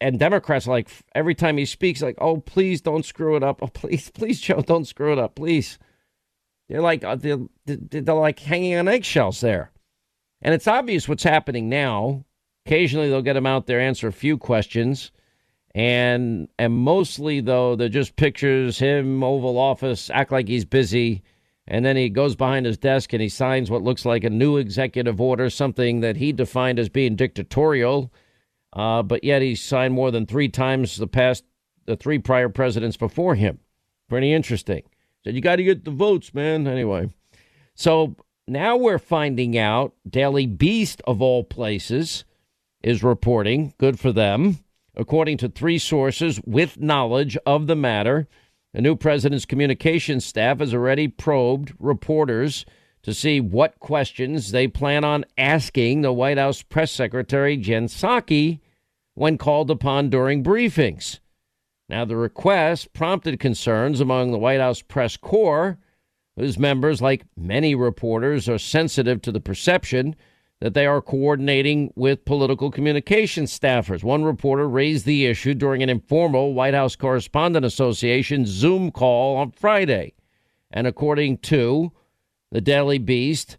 and 0.00 0.20
Democrats 0.20 0.68
like 0.68 0.90
every 1.12 1.34
time 1.34 1.56
he 1.56 1.64
speaks 1.64 2.02
like 2.02 2.18
oh 2.20 2.36
please 2.36 2.82
don't 2.82 3.04
screw 3.04 3.34
it 3.34 3.42
up. 3.42 3.58
Oh 3.62 3.66
please 3.66 4.12
please 4.12 4.40
Joe 4.40 4.62
don't 4.62 4.86
screw 4.86 5.12
it 5.12 5.18
up 5.18 5.34
please. 5.34 5.76
They're 6.68 6.80
like 6.80 7.02
uh, 7.02 7.16
they're, 7.16 7.40
they're 7.66 8.14
like 8.14 8.38
hanging 8.38 8.76
on 8.76 8.86
eggshells 8.86 9.40
there. 9.40 9.72
And 10.40 10.54
it's 10.54 10.68
obvious 10.68 11.08
what's 11.08 11.24
happening 11.24 11.68
now. 11.68 12.26
Occasionally 12.64 13.08
they'll 13.08 13.22
get 13.22 13.36
him 13.36 13.46
out 13.46 13.66
there 13.66 13.80
answer 13.80 14.06
a 14.06 14.12
few 14.12 14.38
questions 14.38 15.10
and 15.78 16.48
and 16.58 16.74
mostly 16.74 17.40
though 17.40 17.76
they're 17.76 17.88
just 17.88 18.16
pictures 18.16 18.78
him 18.78 19.22
Oval 19.22 19.58
Office 19.58 20.10
act 20.10 20.32
like 20.32 20.48
he's 20.48 20.64
busy 20.64 21.22
and 21.70 21.84
then 21.84 21.96
he 21.96 22.08
goes 22.08 22.34
behind 22.34 22.64
his 22.64 22.78
desk 22.78 23.12
and 23.12 23.20
he 23.20 23.28
signs 23.28 23.70
what 23.70 23.82
looks 23.82 24.06
like 24.06 24.24
a 24.24 24.30
new 24.30 24.56
executive 24.56 25.20
order, 25.20 25.50
something 25.50 26.00
that 26.00 26.16
he 26.16 26.32
defined 26.32 26.78
as 26.78 26.88
being 26.88 27.14
dictatorial. 27.14 28.10
Uh, 28.72 29.02
but 29.02 29.22
yet 29.22 29.42
he 29.42 29.54
signed 29.54 29.92
more 29.92 30.10
than 30.10 30.24
three 30.24 30.48
times 30.48 30.96
the 30.96 31.06
past 31.06 31.44
the 31.84 31.96
three 31.96 32.18
prior 32.18 32.48
presidents 32.48 32.96
before 32.96 33.34
him. 33.34 33.60
Pretty 34.08 34.32
interesting. 34.32 34.82
Said 35.24 35.34
you 35.34 35.42
got 35.42 35.56
to 35.56 35.64
get 35.64 35.84
the 35.84 35.90
votes, 35.90 36.32
man. 36.32 36.66
Anyway, 36.66 37.10
so 37.74 38.16
now 38.46 38.76
we're 38.76 38.98
finding 38.98 39.58
out. 39.58 39.94
Daily 40.08 40.46
Beast 40.46 41.02
of 41.06 41.20
all 41.20 41.44
places 41.44 42.24
is 42.82 43.02
reporting. 43.02 43.74
Good 43.76 44.00
for 44.00 44.12
them. 44.12 44.58
According 44.98 45.36
to 45.38 45.48
three 45.48 45.78
sources 45.78 46.40
with 46.44 46.80
knowledge 46.80 47.38
of 47.46 47.68
the 47.68 47.76
matter, 47.76 48.26
the 48.74 48.82
new 48.82 48.96
president's 48.96 49.46
communications 49.46 50.24
staff 50.24 50.58
has 50.58 50.74
already 50.74 51.06
probed 51.06 51.72
reporters 51.78 52.66
to 53.04 53.14
see 53.14 53.40
what 53.40 53.78
questions 53.78 54.50
they 54.50 54.66
plan 54.66 55.04
on 55.04 55.24
asking 55.38 56.00
the 56.00 56.12
White 56.12 56.36
House 56.36 56.62
press 56.62 56.90
secretary 56.90 57.56
Jen 57.56 57.86
Psaki 57.86 58.58
when 59.14 59.38
called 59.38 59.70
upon 59.70 60.10
during 60.10 60.42
briefings. 60.42 61.20
Now, 61.88 62.04
the 62.04 62.16
request 62.16 62.92
prompted 62.92 63.38
concerns 63.38 64.00
among 64.00 64.32
the 64.32 64.38
White 64.38 64.60
House 64.60 64.82
press 64.82 65.16
corps, 65.16 65.78
whose 66.36 66.58
members, 66.58 67.00
like 67.00 67.24
many 67.36 67.74
reporters, 67.74 68.48
are 68.48 68.58
sensitive 68.58 69.22
to 69.22 69.32
the 69.32 69.40
perception 69.40 70.16
that 70.60 70.74
they 70.74 70.86
are 70.86 71.00
coordinating 71.00 71.92
with 71.94 72.24
political 72.24 72.70
communication 72.70 73.44
staffers. 73.44 74.02
One 74.02 74.24
reporter 74.24 74.68
raised 74.68 75.06
the 75.06 75.26
issue 75.26 75.54
during 75.54 75.82
an 75.82 75.88
informal 75.88 76.52
White 76.52 76.74
House 76.74 76.96
Correspondent 76.96 77.64
Association 77.64 78.44
Zoom 78.44 78.90
call 78.90 79.36
on 79.36 79.52
Friday. 79.52 80.14
And 80.70 80.86
according 80.86 81.38
to 81.38 81.92
the 82.50 82.60
Daily 82.60 82.98
Beast 82.98 83.56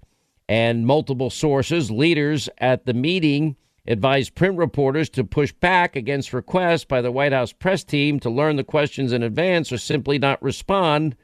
and 0.49 0.85
multiple 0.85 1.29
sources, 1.29 1.89
leaders 1.89 2.49
at 2.57 2.85
the 2.85 2.93
meeting 2.93 3.55
advised 3.87 4.35
print 4.35 4.57
reporters 4.57 5.09
to 5.09 5.23
push 5.23 5.53
back 5.53 5.95
against 5.95 6.33
requests 6.33 6.85
by 6.85 7.01
the 7.01 7.11
White 7.11 7.33
House 7.33 7.53
press 7.53 7.83
team 7.83 8.19
to 8.19 8.29
learn 8.29 8.57
the 8.57 8.63
questions 8.63 9.13
in 9.13 9.23
advance 9.23 9.71
or 9.71 9.77
simply 9.77 10.19
not 10.19 10.41
respond 10.43 11.15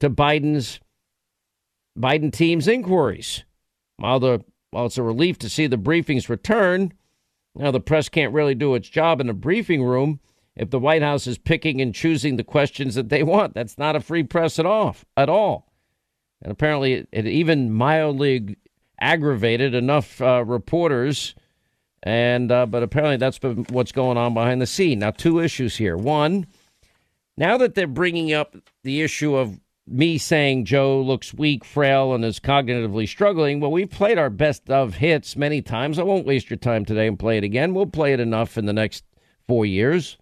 to 0.00 0.10
Biden's 0.10 0.80
Biden 1.98 2.32
team's 2.32 2.68
inquiries. 2.68 3.44
While 3.96 4.20
the 4.20 4.44
while 4.70 4.86
it's 4.86 4.98
a 4.98 5.02
relief 5.02 5.38
to 5.38 5.48
see 5.48 5.66
the 5.66 5.78
briefings 5.78 6.28
return, 6.28 6.92
now 7.54 7.70
the 7.70 7.80
press 7.80 8.08
can't 8.08 8.32
really 8.32 8.54
do 8.54 8.74
its 8.74 8.88
job 8.88 9.20
in 9.20 9.28
a 9.28 9.34
briefing 9.34 9.82
room 9.82 10.20
if 10.56 10.70
the 10.70 10.78
White 10.78 11.02
House 11.02 11.26
is 11.26 11.38
picking 11.38 11.80
and 11.80 11.94
choosing 11.94 12.36
the 12.36 12.44
questions 12.44 12.94
that 12.96 13.08
they 13.08 13.22
want. 13.22 13.54
That's 13.54 13.78
not 13.78 13.96
a 13.96 14.00
free 14.00 14.24
press 14.24 14.58
at 14.58 14.66
all. 14.66 14.96
At 15.16 15.28
all. 15.28 15.68
And 16.42 16.52
apparently, 16.52 17.06
it, 17.12 17.26
even 17.26 17.72
mildly 17.72 18.56
aggravated 19.00 19.74
enough 19.74 20.20
uh, 20.20 20.44
reporters. 20.44 21.34
And 22.02 22.52
uh, 22.52 22.66
but 22.66 22.82
apparently, 22.82 23.16
that's 23.16 23.40
what's 23.70 23.92
going 23.92 24.16
on 24.16 24.34
behind 24.34 24.62
the 24.62 24.66
scene. 24.66 25.00
Now, 25.00 25.10
two 25.10 25.40
issues 25.40 25.76
here. 25.76 25.96
One, 25.96 26.46
now 27.36 27.56
that 27.58 27.74
they're 27.74 27.86
bringing 27.86 28.32
up 28.32 28.54
the 28.84 29.02
issue 29.02 29.34
of 29.34 29.58
me 29.90 30.18
saying 30.18 30.64
Joe 30.64 31.00
looks 31.00 31.32
weak, 31.34 31.64
frail, 31.64 32.14
and 32.14 32.24
is 32.24 32.40
cognitively 32.40 33.08
struggling. 33.08 33.60
Well, 33.60 33.70
we've 33.70 33.90
played 33.90 34.18
our 34.18 34.30
best 34.30 34.70
of 34.70 34.94
hits 34.94 35.36
many 35.36 35.62
times. 35.62 35.98
I 35.98 36.02
won't 36.02 36.26
waste 36.26 36.50
your 36.50 36.58
time 36.58 36.84
today 36.84 37.06
and 37.06 37.18
play 37.18 37.38
it 37.38 37.44
again. 37.44 37.74
We'll 37.74 37.86
play 37.86 38.12
it 38.12 38.20
enough 38.20 38.58
in 38.58 38.66
the 38.66 38.72
next 38.72 39.04
four 39.46 39.64
years. 39.66 40.18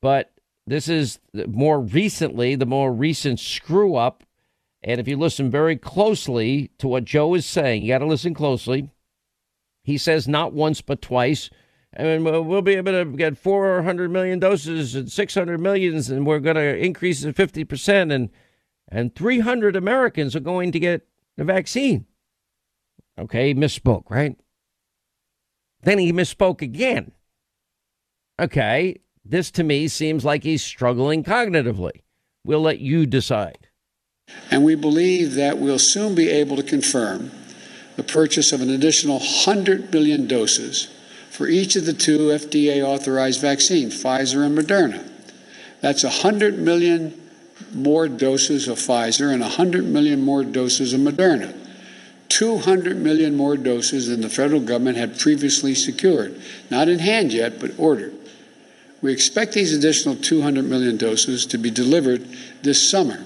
But 0.00 0.32
this 0.66 0.88
is 0.88 1.18
more 1.48 1.80
recently, 1.80 2.54
the 2.54 2.66
more 2.66 2.92
recent 2.92 3.40
screw 3.40 3.94
up. 3.96 4.24
And 4.82 5.00
if 5.00 5.08
you 5.08 5.16
listen 5.16 5.50
very 5.50 5.76
closely 5.76 6.70
to 6.78 6.88
what 6.88 7.04
Joe 7.04 7.34
is 7.34 7.46
saying, 7.46 7.82
you 7.82 7.88
got 7.88 7.98
to 7.98 8.06
listen 8.06 8.34
closely. 8.34 8.90
He 9.82 9.98
says 9.98 10.28
not 10.28 10.52
once, 10.52 10.80
but 10.82 11.02
twice. 11.02 11.50
And 11.92 12.24
we'll 12.24 12.62
be 12.62 12.74
able 12.74 12.92
to 12.92 13.04
get 13.06 13.38
400 13.38 14.10
million 14.10 14.38
doses 14.38 14.94
and 14.94 15.10
600 15.10 15.58
millions, 15.58 16.10
and 16.10 16.26
we're 16.26 16.38
going 16.38 16.56
to 16.56 16.76
increase 16.76 17.24
it 17.24 17.34
50%. 17.34 18.12
And 18.12 18.28
and 18.88 19.14
300 19.14 19.76
Americans 19.76 20.34
are 20.34 20.40
going 20.40 20.72
to 20.72 20.80
get 20.80 21.06
the 21.36 21.44
vaccine. 21.44 22.06
Okay, 23.18 23.54
misspoke, 23.54 24.04
right? 24.08 24.36
Then 25.82 25.98
he 25.98 26.12
misspoke 26.12 26.62
again. 26.62 27.12
Okay, 28.40 29.00
this 29.24 29.50
to 29.52 29.64
me 29.64 29.88
seems 29.88 30.24
like 30.24 30.44
he's 30.44 30.64
struggling 30.64 31.24
cognitively. 31.24 32.02
We'll 32.44 32.62
let 32.62 32.78
you 32.78 33.04
decide. 33.06 33.68
And 34.50 34.64
we 34.64 34.74
believe 34.74 35.34
that 35.34 35.58
we'll 35.58 35.78
soon 35.78 36.14
be 36.14 36.28
able 36.30 36.56
to 36.56 36.62
confirm 36.62 37.30
the 37.96 38.02
purchase 38.02 38.52
of 38.52 38.60
an 38.60 38.70
additional 38.70 39.18
100 39.18 39.92
million 39.92 40.26
doses 40.28 40.88
for 41.30 41.48
each 41.48 41.76
of 41.76 41.84
the 41.84 41.92
two 41.92 42.28
FDA 42.28 42.82
authorized 42.82 43.40
vaccines, 43.40 44.02
Pfizer 44.02 44.44
and 44.44 44.56
Moderna. 44.56 45.08
That's 45.80 46.04
100 46.04 46.58
million 46.58 47.27
more 47.74 48.08
doses 48.08 48.68
of 48.68 48.78
Pfizer 48.78 49.32
and 49.32 49.40
100 49.40 49.84
million 49.84 50.22
more 50.22 50.44
doses 50.44 50.92
of 50.92 51.00
Moderna. 51.00 51.56
200 52.28 52.96
million 52.98 53.34
more 53.34 53.56
doses 53.56 54.08
than 54.08 54.20
the 54.20 54.28
federal 54.28 54.60
government 54.60 54.98
had 54.98 55.18
previously 55.18 55.74
secured. 55.74 56.40
Not 56.70 56.88
in 56.88 56.98
hand 56.98 57.32
yet, 57.32 57.58
but 57.58 57.72
ordered. 57.78 58.14
We 59.00 59.12
expect 59.12 59.52
these 59.52 59.72
additional 59.72 60.16
200 60.16 60.64
million 60.64 60.96
doses 60.96 61.46
to 61.46 61.58
be 61.58 61.70
delivered 61.70 62.28
this 62.62 62.88
summer. 62.88 63.24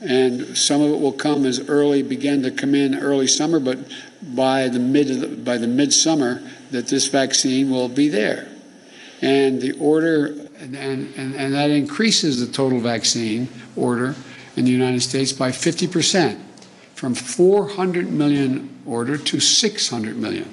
And 0.00 0.56
some 0.56 0.82
of 0.82 0.92
it 0.92 1.00
will 1.00 1.12
come 1.12 1.46
as 1.46 1.68
early, 1.68 2.02
begin 2.02 2.42
to 2.42 2.50
come 2.50 2.74
in 2.74 2.94
early 2.94 3.26
summer, 3.26 3.58
but 3.58 3.78
by 4.22 4.68
the 4.68 4.78
mid 4.78 5.44
by 5.44 5.56
the 5.56 5.66
midsummer, 5.66 6.42
that 6.70 6.88
this 6.88 7.08
vaccine 7.08 7.70
will 7.70 7.88
be 7.88 8.08
there. 8.08 8.46
And 9.22 9.60
the 9.60 9.72
order 9.72 10.26
and, 10.58 10.76
and, 10.76 11.34
and 11.34 11.54
that 11.54 11.70
increases 11.70 12.46
the 12.46 12.52
total 12.52 12.80
vaccine 12.80 13.48
order 13.76 14.14
in 14.56 14.64
the 14.64 14.70
United 14.70 15.00
States 15.00 15.32
by 15.32 15.50
50%, 15.50 16.38
from 16.94 17.14
400 17.14 18.10
million 18.10 18.70
order 18.86 19.18
to 19.18 19.40
600 19.40 20.16
million. 20.16 20.52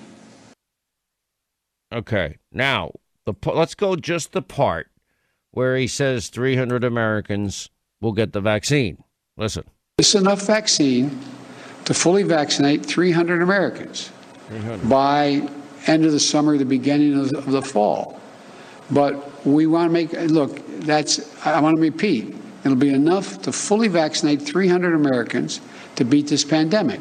Okay, 1.93 2.37
now 2.51 2.91
the 3.25 3.33
let's 3.45 3.75
go 3.75 3.95
just 3.95 4.31
the 4.31 4.41
part 4.41 4.89
where 5.51 5.77
he 5.77 5.87
says 5.87 6.29
300 6.29 6.83
Americans 6.83 7.69
will 8.01 8.11
get 8.11 8.33
the 8.33 8.41
vaccine. 8.41 9.03
Listen. 9.37 9.63
It's 9.99 10.15
enough 10.15 10.45
vaccine 10.47 11.19
to 11.85 11.93
fully 11.93 12.23
vaccinate 12.23 12.85
300 12.85 13.41
Americans 13.41 14.11
300. 14.47 14.89
by 14.89 15.47
end 15.85 16.05
of 16.05 16.11
the 16.11 16.19
summer, 16.19 16.57
the 16.57 16.65
beginning 16.65 17.19
of 17.19 17.29
the, 17.29 17.37
of 17.37 17.51
the 17.51 17.61
fall. 17.61 18.19
But 18.89 19.45
we 19.45 19.67
want 19.67 19.89
to 19.89 19.93
make 19.93 20.13
look. 20.31 20.59
That's 20.81 21.45
I 21.45 21.59
want 21.61 21.75
to 21.77 21.81
repeat. 21.81 22.35
It'll 22.63 22.77
be 22.77 22.93
enough 22.93 23.41
to 23.41 23.51
fully 23.51 23.87
vaccinate 23.87 24.41
300 24.41 24.93
Americans 24.93 25.59
to 25.95 26.05
beat 26.05 26.27
this 26.27 26.43
pandemic. 26.43 26.99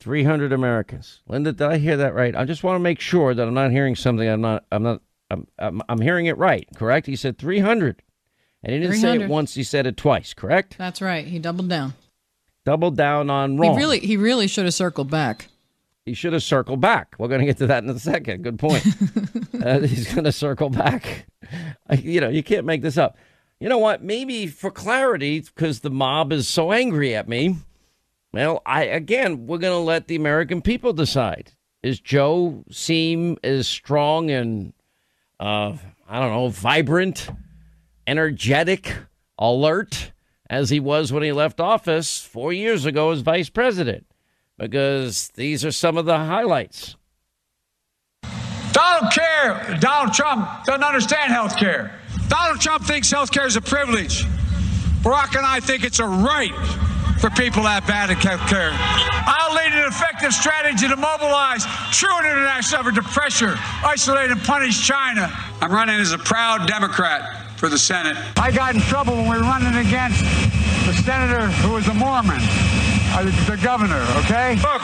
300 0.00 0.52
Americans. 0.52 1.20
Linda, 1.26 1.52
did 1.52 1.66
I 1.66 1.78
hear 1.78 1.96
that 1.96 2.14
right? 2.14 2.34
I 2.34 2.44
just 2.44 2.62
want 2.62 2.76
to 2.76 2.80
make 2.80 3.00
sure 3.00 3.34
that 3.34 3.46
I'm 3.46 3.54
not 3.54 3.72
hearing 3.72 3.96
something. 3.96 4.28
I'm 4.28 4.40
not. 4.40 4.64
I'm 4.70 4.82
not. 4.82 5.02
I'm. 5.30 5.46
I'm, 5.58 5.82
I'm 5.88 6.00
hearing 6.00 6.26
it 6.26 6.38
right. 6.38 6.66
Correct? 6.76 7.06
He 7.06 7.16
said 7.16 7.38
300, 7.38 8.02
and 8.62 8.72
he 8.72 8.78
didn't 8.78 9.00
300. 9.00 9.18
say 9.18 9.24
it 9.24 9.28
once. 9.28 9.54
He 9.54 9.64
said 9.64 9.86
it 9.86 9.96
twice. 9.96 10.32
Correct? 10.32 10.78
That's 10.78 11.02
right. 11.02 11.26
He 11.26 11.38
doubled 11.38 11.68
down. 11.68 11.94
Doubled 12.64 12.96
down 12.96 13.30
on 13.30 13.58
wrong. 13.58 13.72
He 13.72 13.78
really. 13.78 13.98
He 13.98 14.16
really 14.16 14.46
should 14.46 14.64
have 14.64 14.74
circled 14.74 15.10
back. 15.10 15.48
He 16.04 16.14
should 16.14 16.34
have 16.34 16.44
circled 16.44 16.80
back. 16.80 17.16
We're 17.18 17.26
going 17.26 17.40
to 17.40 17.46
get 17.46 17.58
to 17.58 17.66
that 17.66 17.82
in 17.82 17.90
a 17.90 17.98
second. 17.98 18.44
Good 18.44 18.60
point. 18.60 18.86
uh, 19.60 19.80
he's 19.80 20.12
going 20.14 20.22
to 20.22 20.30
circle 20.30 20.70
back. 20.70 21.26
you 21.98 22.20
know, 22.20 22.28
you 22.28 22.44
can't 22.44 22.64
make 22.64 22.80
this 22.80 22.96
up. 22.96 23.16
You 23.60 23.68
know 23.68 23.78
what? 23.78 24.02
Maybe 24.02 24.46
for 24.46 24.70
clarity, 24.70 25.40
because 25.40 25.80
the 25.80 25.90
mob 25.90 26.32
is 26.32 26.46
so 26.46 26.72
angry 26.72 27.14
at 27.14 27.28
me. 27.28 27.56
Well, 28.32 28.60
I 28.66 28.84
again, 28.84 29.46
we're 29.46 29.58
going 29.58 29.72
to 29.72 29.84
let 29.84 30.08
the 30.08 30.16
American 30.16 30.60
people 30.60 30.92
decide. 30.92 31.52
Is 31.82 32.00
Joe 32.00 32.64
seem 32.70 33.38
as 33.42 33.66
strong 33.66 34.30
and 34.30 34.72
uh, 35.40 35.76
I 36.08 36.20
don't 36.20 36.32
know, 36.32 36.48
vibrant, 36.48 37.30
energetic, 38.06 38.94
alert 39.38 40.12
as 40.50 40.70
he 40.70 40.80
was 40.80 41.12
when 41.12 41.22
he 41.22 41.32
left 41.32 41.60
office 41.60 42.20
four 42.20 42.52
years 42.52 42.84
ago 42.84 43.10
as 43.10 43.20
vice 43.20 43.48
president? 43.48 44.06
because 44.58 45.28
these 45.34 45.64
are 45.64 45.72
some 45.72 45.96
of 45.96 46.06
the 46.06 46.16
highlights. 46.16 46.96
Donald 48.72 49.12
care. 49.12 49.78
Donald 49.80 50.12
Trump 50.14 50.64
doesn't 50.64 50.82
understand 50.82 51.32
health 51.32 51.56
care. 51.56 51.98
Donald 52.28 52.60
Trump 52.60 52.84
thinks 52.84 53.10
health 53.10 53.30
care 53.30 53.46
is 53.46 53.56
a 53.56 53.60
privilege. 53.60 54.24
Barack 55.02 55.36
and 55.36 55.46
I 55.46 55.60
think 55.60 55.84
it's 55.84 56.00
a 56.00 56.06
right 56.06 56.54
for 57.20 57.30
people 57.30 57.62
that 57.62 57.82
have 57.82 57.86
bad 57.86 58.10
health 58.10 58.40
care. 58.48 58.70
I'll 58.72 59.54
lead 59.54 59.72
an 59.72 59.88
effective 59.88 60.32
strategy 60.32 60.88
to 60.88 60.96
mobilize 60.96 61.64
true 61.92 62.16
international 62.18 62.80
effort 62.80 62.94
to 62.96 63.02
pressure, 63.02 63.54
isolate, 63.84 64.30
and 64.30 64.42
punish 64.42 64.86
China. 64.86 65.30
I'm 65.60 65.72
running 65.72 65.96
as 65.96 66.12
a 66.12 66.18
proud 66.18 66.68
Democrat 66.68 67.58
for 67.58 67.68
the 67.68 67.78
Senate. 67.78 68.16
I 68.36 68.50
got 68.50 68.74
in 68.74 68.80
trouble 68.82 69.14
when 69.14 69.30
we 69.30 69.36
were 69.36 69.42
running 69.42 69.74
against 69.86 70.20
the 70.86 70.92
senator 70.92 71.46
who 71.62 71.72
was 71.72 71.86
a 71.88 71.94
Mormon 71.94 72.40
uh, 73.16 73.22
the 73.46 73.58
governor, 73.62 74.04
okay? 74.18 74.56
Look, 74.56 74.82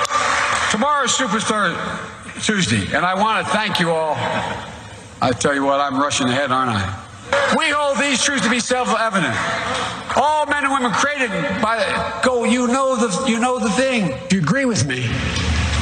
tomorrow's 0.70 1.16
Superstar 1.16 1.76
Tuesday, 2.42 2.84
and 2.96 3.04
I 3.04 3.14
want 3.14 3.44
to 3.44 3.52
thank 3.52 3.78
you 3.78 3.90
all. 3.90 4.14
I 5.20 5.32
tell 5.38 5.54
you 5.54 5.64
what, 5.64 5.80
I'm 5.80 6.00
rushing 6.00 6.28
ahead, 6.28 6.50
aren't 6.50 6.70
I? 6.70 7.01
We 7.56 7.70
hold 7.70 7.98
these 7.98 8.22
truths 8.22 8.44
to 8.44 8.50
be 8.50 8.60
self-evident. 8.60 9.34
All 10.16 10.46
men 10.46 10.64
and 10.64 10.72
women 10.72 10.92
created 10.92 11.30
by 11.62 12.20
go. 12.22 12.44
You 12.44 12.66
know 12.66 12.96
the 12.96 13.28
you 13.28 13.38
know 13.38 13.58
the 13.58 13.70
thing. 13.70 14.18
Do 14.28 14.36
you 14.36 14.42
agree 14.42 14.64
with 14.64 14.86
me? 14.86 15.08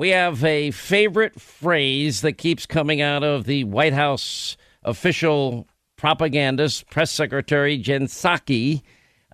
we 0.01 0.09
have 0.09 0.43
a 0.45 0.71
favorite 0.71 1.39
phrase 1.39 2.23
that 2.23 2.33
keeps 2.39 2.65
coming 2.65 3.03
out 3.03 3.23
of 3.23 3.45
the 3.45 3.65
White 3.65 3.93
House 3.93 4.57
official 4.83 5.69
propagandist, 5.99 6.89
press 6.89 7.11
secretary 7.11 7.77
Jen 7.77 8.07
Psaki, 8.07 8.81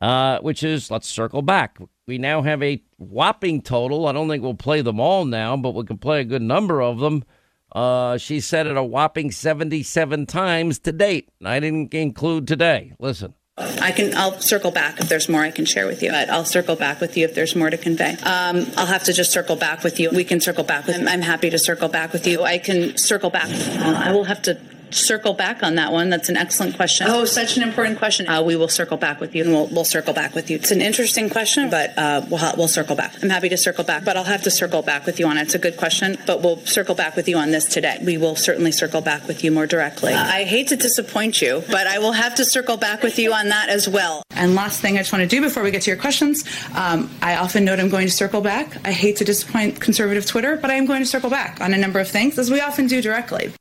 uh, 0.03 0.41
which 0.41 0.65
is 0.65 0.91
let's 0.91 1.07
circle 1.07 1.41
back. 1.41 1.79
We 2.09 2.19
now 2.19 2.43
have 2.43 2.65
a 2.65 2.83
whopping 2.97 3.63
total. 3.63 4.09
I 4.09 4.13
don't 4.13 4.29
think 4.29 4.43
we'll 4.43 4.55
play 4.55 4.81
them 4.83 4.99
all 4.99 5.25
now, 5.25 5.57
but 5.57 5.77
we 5.77 5.85
can 5.85 5.99
play 5.99 6.23
a 6.23 6.25
good 6.25 6.43
number 6.43 6.83
of 6.83 6.99
them. 6.99 7.23
Uh, 7.71 8.19
she 8.19 8.41
said 8.41 8.67
it 8.67 8.77
a 8.77 8.83
whopping 8.83 9.31
77 9.31 10.27
times 10.27 10.81
to 10.81 10.91
date. 10.91 11.29
I 11.45 11.61
didn't 11.61 11.95
include 11.95 12.49
today. 12.49 12.93
Listen. 12.99 13.35
I 13.59 13.91
can. 13.91 14.15
I'll 14.15 14.39
circle 14.41 14.71
back 14.71 15.01
if 15.01 15.09
there's 15.09 15.31
more 15.31 15.41
I 15.41 15.51
can 15.51 15.65
share 15.65 15.87
with 15.87 16.03
you. 16.03 16.11
But 16.11 16.29
I'll 16.29 16.45
circle 16.45 16.77
back 16.77 17.01
with 17.01 17.17
you 17.17 17.25
if 17.25 17.35
there's 17.35 17.57
more 17.57 17.71
to 17.71 17.79
convey. 17.79 18.13
Um, 18.23 18.67
I'll 18.77 18.87
have 18.87 19.05
to 19.05 19.15
just 19.15 19.33
circle 19.33 19.57
back 19.57 19.83
with 19.83 19.99
you. 19.99 20.11
We 20.11 20.25
can 20.25 20.43
circle 20.43 20.65
back 20.65 20.87
with. 20.87 20.97
I'm 20.97 21.23
happy 21.23 21.49
to 21.49 21.59
circle 21.59 21.89
back 21.89 22.13
with 22.13 22.27
you. 22.27 22.43
I 22.43 22.59
can 22.59 22.99
circle 22.99 23.31
back. 23.31 23.49
Uh, 23.49 23.95
I 24.05 24.13
will 24.13 24.25
have 24.25 24.43
to 24.43 24.59
circle 24.91 25.35
back 25.35 25.63
on 25.63 25.77
that 25.77 25.93
one. 25.93 26.11
That's 26.11 26.29
an 26.29 26.37
excellent 26.37 26.77
question. 26.77 27.07
Oh, 27.09 27.25
such 27.25 27.57
an 27.57 27.63
important 27.63 27.99
question. 27.99 28.29
Uh, 28.29 28.43
we 28.43 28.57
will 28.57 28.69
circle 28.69 28.97
back 28.97 29.21
with 29.21 29.35
you, 29.35 29.45
and 29.45 29.53
we'll, 29.53 29.67
we'll 29.69 29.85
circle 29.85 30.13
back 30.13 30.35
with 30.35 30.51
you. 30.51 30.57
It's 30.57 30.71
an 30.71 30.81
interesting 30.81 31.29
question, 31.31 31.71
but 31.71 31.97
uh, 31.99 32.25
we'll, 32.31 32.57
we'll 32.57 32.69
circle 32.69 32.97
back. 32.97 33.15
I'm 33.23 33.31
happy 33.31 33.49
to 33.49 33.57
circle 33.57 33.85
back, 33.85 34.05
but 34.05 34.17
I'll 34.17 34.25
have 34.25 34.43
to 34.43 34.51
circle 34.51 34.83
back 34.83 35.07
with 35.07 35.19
you 35.19 35.27
on 35.27 35.39
it. 35.39 35.43
It's 35.43 35.55
a 35.55 35.59
good 35.59 35.77
question, 35.77 36.19
but 36.27 36.43
we'll 36.43 36.59
circle 36.67 36.95
back 36.95 37.17
with 37.17 37.29
you 37.29 37.37
on 37.37 37.51
this 37.51 37.67
today. 37.67 37.99
We 38.05 38.17
will 38.19 38.37
certainly 38.37 38.73
circle 38.73 39.01
back 39.01 39.27
with 39.27 39.45
you 39.45 39.51
more 39.51 39.67
directly. 39.67 40.13
Uh, 40.13 40.25
I 40.25 40.45
hate 40.45 40.69
to 40.69 40.77
disappoint 40.77 41.41
you, 41.43 41.63
but 41.71 41.87
I 41.87 41.99
will 41.99 42.13
have 42.13 42.35
to 42.37 42.45
circle 42.45 42.77
back 42.77 43.03
with 43.03 43.19
you 43.19 43.33
on 43.33 43.49
that 43.49 43.69
as 43.69 43.89
well. 43.89 44.23
And 44.31 44.55
last 44.55 44.81
thing 44.81 44.97
I 44.97 45.01
just 45.01 45.13
want 45.13 45.23
to 45.23 45.29
do 45.29 45.41
before 45.41 45.63
we 45.63 45.71
get 45.71 45.83
to 45.83 45.91
your 45.91 46.01
questions, 46.01 46.45
um, 46.75 47.11
I 47.23 47.37
often 47.37 47.65
note 47.65 47.81
I'm 47.81 47.89
going 47.89 48.07
to 48.07 48.13
circle 48.13 48.41
back. 48.41 48.77
I 48.87 48.93
hate 48.93 49.17
to 49.17 49.25
disappoint 49.25 49.81
conservative 49.81 50.27
Twitter, 50.27 50.57
but 50.57 50.71
I 50.71 50.75
am 50.75 50.87
going 50.87 51.01
to 51.01 51.07
circle 51.07 51.31
back 51.31 51.61
on 51.61 51.73
a 51.73 51.79
number 51.79 52.01
of 52.01 52.09
things, 52.09 52.39
as 52.39 52.51
we 52.51 52.61
often 52.61 52.87
do 52.87 53.01
directly. 53.01 53.53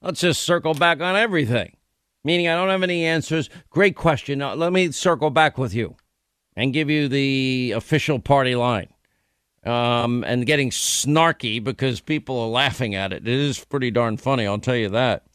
Let's 0.00 0.20
just 0.20 0.42
circle 0.42 0.74
back 0.74 1.00
on 1.00 1.16
everything. 1.16 1.76
Meaning, 2.24 2.48
I 2.48 2.54
don't 2.54 2.68
have 2.68 2.82
any 2.82 3.04
answers. 3.04 3.48
Great 3.70 3.96
question. 3.96 4.40
Now, 4.40 4.54
let 4.54 4.72
me 4.72 4.90
circle 4.92 5.30
back 5.30 5.56
with 5.56 5.74
you 5.74 5.96
and 6.56 6.72
give 6.72 6.90
you 6.90 7.08
the 7.08 7.72
official 7.76 8.18
party 8.18 8.54
line. 8.54 8.88
Um, 9.64 10.24
and 10.24 10.46
getting 10.46 10.70
snarky 10.70 11.62
because 11.62 12.00
people 12.00 12.40
are 12.40 12.48
laughing 12.48 12.94
at 12.94 13.12
it. 13.12 13.26
It 13.26 13.34
is 13.34 13.64
pretty 13.64 13.90
darn 13.90 14.16
funny, 14.16 14.46
I'll 14.46 14.58
tell 14.58 14.76
you 14.76 14.88
that. 14.90 15.26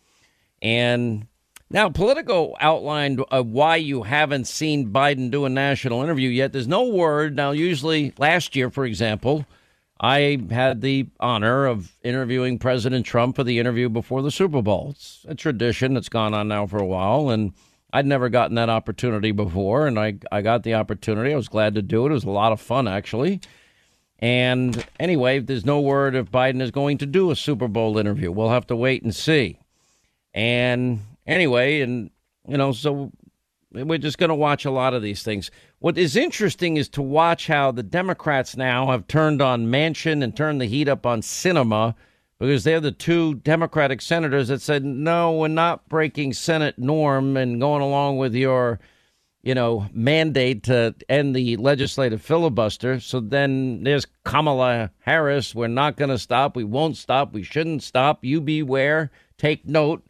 And 0.62 1.28
now, 1.70 1.90
Politico 1.90 2.56
outlined 2.60 3.24
uh, 3.32 3.44
why 3.44 3.76
you 3.76 4.04
haven't 4.04 4.48
seen 4.48 4.92
Biden 4.92 5.30
do 5.30 5.46
a 5.46 5.50
national 5.50 6.04
interview 6.04 6.30
yet. 6.30 6.54
There's 6.54 6.68
no 6.68 6.86
word. 6.86 7.36
Now, 7.36 7.52
usually 7.52 8.14
last 8.18 8.56
year, 8.56 8.70
for 8.70 8.86
example, 8.86 9.46
I 10.04 10.38
had 10.52 10.82
the 10.82 11.08
honor 11.22 11.66
of 11.66 11.96
interviewing 12.04 12.60
President 12.60 13.06
Trump 13.06 13.38
for 13.38 13.46
the 13.46 13.58
interview 13.58 13.88
before 13.88 14.22
the 14.22 14.32
Super 14.32 14.62
Bowl. 14.62 14.90
It's 14.90 15.26
a 15.30 15.34
tradition 15.34 15.94
that's 15.94 16.10
gone 16.10 16.34
on 16.34 16.50
now 16.50 16.68
for 16.68 16.78
a 16.78 16.86
while, 16.86 17.30
and 17.30 17.54
I'd 17.94 18.06
never 18.06 18.28
gotten 18.28 18.56
that 18.56 18.68
opportunity 18.68 19.32
before, 19.32 19.88
and 19.88 19.98
I, 19.98 20.16
I 20.30 20.42
got 20.42 20.64
the 20.64 20.74
opportunity. 20.74 21.32
I 21.32 21.38
was 21.38 21.48
glad 21.48 21.76
to 21.76 21.82
do 21.82 22.06
it. 22.06 22.10
It 22.10 22.16
was 22.16 22.26
a 22.26 22.30
lot 22.30 22.52
of 22.52 22.60
fun, 22.60 22.86
actually. 22.86 23.40
And 24.20 24.86
anyway, 25.00 25.40
there's 25.40 25.66
no 25.66 25.80
word 25.80 26.16
if 26.16 26.30
Biden 26.30 26.62
is 26.62 26.72
going 26.72 26.98
to 26.98 27.06
do 27.06 27.32
a 27.32 27.36
Super 27.36 27.70
Bowl 27.70 27.98
interview. 27.98 28.30
We'll 28.30 28.50
have 28.50 28.68
to 28.68 28.76
wait 28.76 29.04
and 29.04 29.16
see. 29.16 29.58
And 30.34 31.00
anyway, 31.26 31.80
and, 31.80 32.12
you 32.46 32.58
know, 32.58 32.74
so 32.74 33.14
we're 33.74 33.98
just 33.98 34.18
going 34.18 34.30
to 34.30 34.36
watch 34.36 34.66
a 34.66 34.72
lot 34.72 34.94
of 34.94 35.02
these 35.02 35.24
things. 35.24 35.50
What 35.80 35.98
is 35.98 36.16
interesting 36.16 36.78
is 36.78 36.88
to 36.90 37.02
watch 37.02 37.48
how 37.48 37.72
the 37.72 37.84
Democrats 37.84 38.56
now 38.56 38.88
have 38.92 39.08
turned 39.08 39.42
on 39.42 39.68
Manchin 39.68 40.24
and 40.24 40.36
turned 40.36 40.62
the 40.62 40.66
heat 40.66 40.88
up 40.88 41.06
on 41.06 41.22
Sinema 41.22 41.96
because 42.40 42.64
they're 42.64 42.80
the 42.80 42.92
two 42.92 43.36
Democratic 43.36 44.02
senators 44.02 44.50
that 44.50 44.62
said, 44.62 44.84
no, 44.84 45.32
we're 45.32 45.48
not 45.48 45.88
breaking 45.90 46.34
Senate 46.34 46.78
norm 46.78 47.38
and 47.38 47.60
going 47.60 47.82
along 47.82 48.18
with 48.18 48.36
your, 48.36 48.80
you 49.44 49.56
know, 49.56 49.88
mandate 49.94 50.64
to 50.64 50.94
end 51.10 51.36
the 51.36 51.58
legislative 51.58 52.22
filibuster. 52.22 53.00
So 53.00 53.20
then 53.20 53.84
there's 53.84 54.08
Kamala 54.26 54.92
Harris. 55.00 55.56
We're 55.56 55.68
not 55.68 55.98
going 55.98 56.10
to 56.10 56.18
stop. 56.18 56.56
We 56.56 56.64
won't 56.64 56.98
stop. 56.98 57.34
We 57.34 57.44
shouldn't 57.44 57.82
stop. 57.82 58.24
You 58.24 58.42
beware. 58.42 59.10
Take 59.38 59.66
note. 59.66 60.06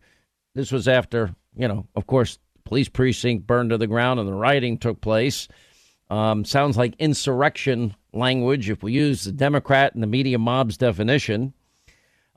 This 0.55 0.71
was 0.71 0.87
after, 0.87 1.35
you 1.55 1.67
know, 1.67 1.87
of 1.95 2.07
course, 2.07 2.39
police 2.65 2.89
precinct 2.89 3.47
burned 3.47 3.69
to 3.71 3.77
the 3.77 3.87
ground 3.87 4.19
and 4.19 4.27
the 4.27 4.33
rioting 4.33 4.77
took 4.77 5.01
place. 5.01 5.47
Um, 6.09 6.45
sounds 6.45 6.77
like 6.77 6.95
insurrection 6.99 7.95
language 8.13 8.69
if 8.69 8.83
we 8.83 8.93
use 8.93 9.23
the 9.23 9.31
Democrat 9.31 9.93
and 9.93 10.03
the 10.03 10.07
media 10.07 10.37
mob's 10.37 10.77
definition. 10.77 11.53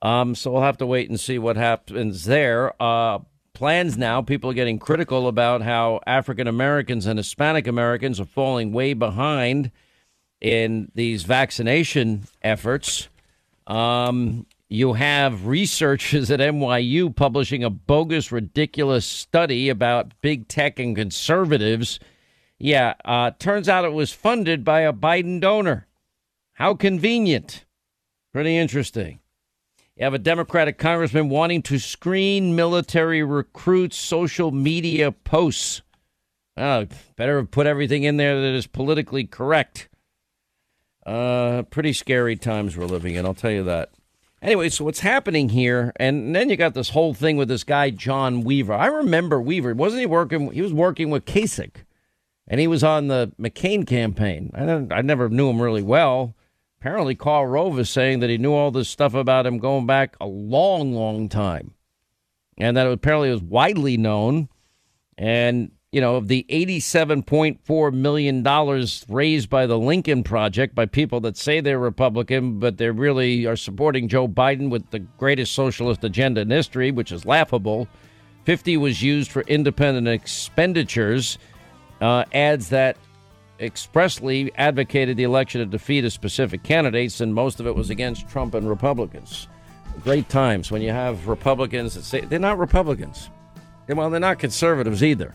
Um, 0.03 0.35
so 0.35 0.51
we'll 0.51 0.63
have 0.63 0.79
to 0.79 0.87
wait 0.87 1.09
and 1.09 1.19
see 1.19 1.39
what 1.39 1.57
happens 1.57 2.25
there. 2.25 2.81
Uh, 2.83 3.21
plans 3.55 3.97
now, 3.97 4.23
people 4.23 4.51
are 4.51 4.55
getting 4.55 4.79
critical 4.79 5.29
about 5.29 5.63
how 5.63 6.01
African 6.07 6.47
Americans 6.47 7.07
and 7.07 7.19
Hispanic 7.19 7.67
Americans 7.67 8.21
are 8.21 8.27
falling 8.27 8.73
way 8.73 8.93
behind 8.93 9.71
in 10.41 10.91
these 10.95 11.23
vaccination 11.23 12.25
efforts. 12.43 13.09
Um, 13.67 14.47
you 14.69 14.95
have 14.95 15.47
researchers 15.47 16.31
at 16.31 16.41
NYU 16.41 17.15
publishing 17.15 17.63
a 17.63 17.71
bogus, 17.71 18.33
ridiculous 18.33 19.07
study 19.07 19.69
about 19.69 20.21
big 20.21 20.49
tech 20.49 20.79
and 20.79 20.97
conservatives. 20.97 22.01
Yeah, 22.59 22.95
uh, 23.05 23.33
turns 23.39 23.69
out 23.69 23.85
it 23.85 23.93
was 23.93 24.13
funded 24.13 24.65
by 24.65 24.81
a 24.81 24.93
Biden 24.93 25.41
donor. 25.41 25.87
How 26.55 26.75
convenient. 26.75 27.65
Pretty 28.33 28.57
interesting. 28.57 29.21
You 29.97 30.05
have 30.05 30.15
a 30.15 30.19
Democratic 30.19 30.79
congressman 30.79 31.29
wanting 31.29 31.63
to 31.63 31.79
screen 31.79 32.57
military 32.57 33.23
recruits' 33.23 33.97
social 33.97 34.51
media 34.51 35.13
posts. 35.13 35.83
Uh, 36.57 36.87
better 37.17 37.45
put 37.45 37.67
everything 37.67 38.03
in 38.03 38.17
there 38.17 38.41
that 38.41 38.55
is 38.55 38.67
politically 38.67 39.25
correct. 39.25 39.89
Uh, 41.05 41.63
pretty 41.71 41.93
scary 41.93 42.37
times 42.37 42.77
we're 42.77 42.87
living 42.87 43.15
in, 43.15 43.25
I'll 43.25 43.35
tell 43.35 43.51
you 43.51 43.63
that. 43.65 43.91
Anyway, 44.43 44.69
so 44.69 44.85
what's 44.85 45.01
happening 45.01 45.49
here, 45.49 45.93
and 45.97 46.35
then 46.35 46.51
you 46.51 46.57
got 46.57 46.75
this 46.75 46.91
whole 46.91 47.15
thing 47.15 47.37
with 47.37 47.49
this 47.49 47.65
guy 47.65 47.91
John 47.91 48.43
Weaver. 48.43 48.75
I 48.75 48.87
remember 48.87 49.41
Weaver. 49.41 49.75
Wasn't 49.75 50.01
he 50.01 50.07
working? 50.07 50.53
He 50.53 50.63
was 50.63 50.73
working 50.73 51.11
with 51.11 51.25
Kasich, 51.25 51.85
and 52.47 52.61
he 52.61 52.67
was 52.67 52.85
on 52.85 53.09
the 53.09 53.33
McCain 53.41 53.87
campaign. 53.87 54.51
I, 54.55 54.99
I 54.99 55.03
never 55.03 55.29
knew 55.29 55.49
him 55.49 55.61
really 55.61 55.83
well 55.83 56.35
apparently 56.87 57.17
Karl 57.17 57.47
Rove 57.47 57.81
is 57.81 57.91
saying 57.91 58.21
that 58.21 58.31
he 58.31 58.39
knew 58.39 58.53
all 58.53 58.71
this 58.71 58.89
stuff 58.89 59.13
about 59.13 59.45
him 59.45 59.59
going 59.59 59.87
back 59.87 60.17
a 60.21 60.27
long, 60.27 60.93
long 60.93 61.29
time. 61.29 61.75
And 62.59 62.77
that 62.77 62.87
it 62.87 62.93
apparently 62.93 63.31
was 63.31 63.43
widely 63.43 63.97
known. 63.97 64.49
And, 65.19 65.73
you 65.97 66.03
know, 66.03 66.17
of 66.17 66.29
the 66.29 66.45
$87.4 66.51 67.93
million 67.95 68.87
raised 69.09 69.49
by 69.49 69.65
the 69.65 69.79
Lincoln 69.79 70.23
Project 70.25 70.75
by 70.75 70.85
people 70.85 71.21
that 71.21 71.39
say 71.39 71.61
they're 71.61 71.79
Republican, 71.79 72.59
but 72.59 72.77
they 72.77 72.91
really 72.91 73.47
are 73.47 73.57
supporting 73.57 74.07
Joe 74.07 74.29
Biden 74.29 74.69
with 74.69 74.91
the 74.91 74.99
greatest 74.99 75.55
socialist 75.55 76.05
agenda 76.05 76.43
in 76.43 76.51
history, 76.51 76.91
which 76.91 77.13
is 77.13 77.25
laughable. 77.25 77.89
50 78.45 78.77
was 78.77 79.03
used 79.03 79.31
for 79.31 79.41
independent 79.45 80.07
expenditures. 80.07 81.39
Uh, 81.99 82.27
that 82.31 82.99
expressly 83.59 84.53
advocated 84.57 85.17
the 85.17 85.23
election 85.23 85.61
to 85.61 85.65
defeat 85.65 86.05
a 86.05 86.11
specific 86.11 86.63
candidates, 86.63 87.23
and 87.23 87.35
most 87.35 87.59
of 87.59 87.67
it 87.67 87.75
was 87.75 87.89
against 87.89 88.29
Trump 88.29 88.53
and 88.53 88.69
Republicans. 88.69 89.49
Great 90.05 90.29
times 90.29 90.71
when 90.71 90.83
you 90.83 90.91
have 90.91 91.27
Republicans 91.27 91.95
that 91.95 92.05
say 92.05 92.21
they're 92.21 92.39
not 92.39 92.59
Republicans. 92.59 93.31
Well, 93.89 94.11
they're 94.11 94.21
not 94.21 94.39
conservatives 94.39 95.03
either. 95.03 95.35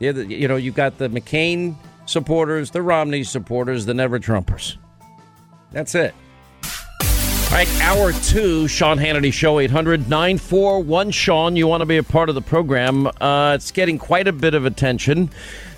You 0.00 0.48
know, 0.48 0.56
you've 0.56 0.74
got 0.74 0.96
the 0.98 1.08
McCain 1.08 1.76
supporters, 2.06 2.70
the 2.70 2.82
Romney 2.82 3.22
supporters, 3.22 3.84
the 3.86 3.94
never 3.94 4.18
Trumpers. 4.18 4.76
That's 5.72 5.94
it. 5.94 6.14
All 6.64 7.56
right, 7.56 7.68
hour 7.82 8.12
two, 8.12 8.66
Sean 8.66 8.96
Hannity 8.96 9.32
Show, 9.32 9.58
800 9.58 10.08
941 10.08 11.10
Sean. 11.10 11.56
You 11.56 11.66
want 11.66 11.80
to 11.82 11.86
be 11.86 11.96
a 11.96 12.02
part 12.02 12.28
of 12.28 12.34
the 12.34 12.40
program. 12.40 13.08
Uh, 13.20 13.52
it's 13.56 13.72
getting 13.72 13.98
quite 13.98 14.26
a 14.26 14.32
bit 14.32 14.54
of 14.54 14.64
attention. 14.64 15.30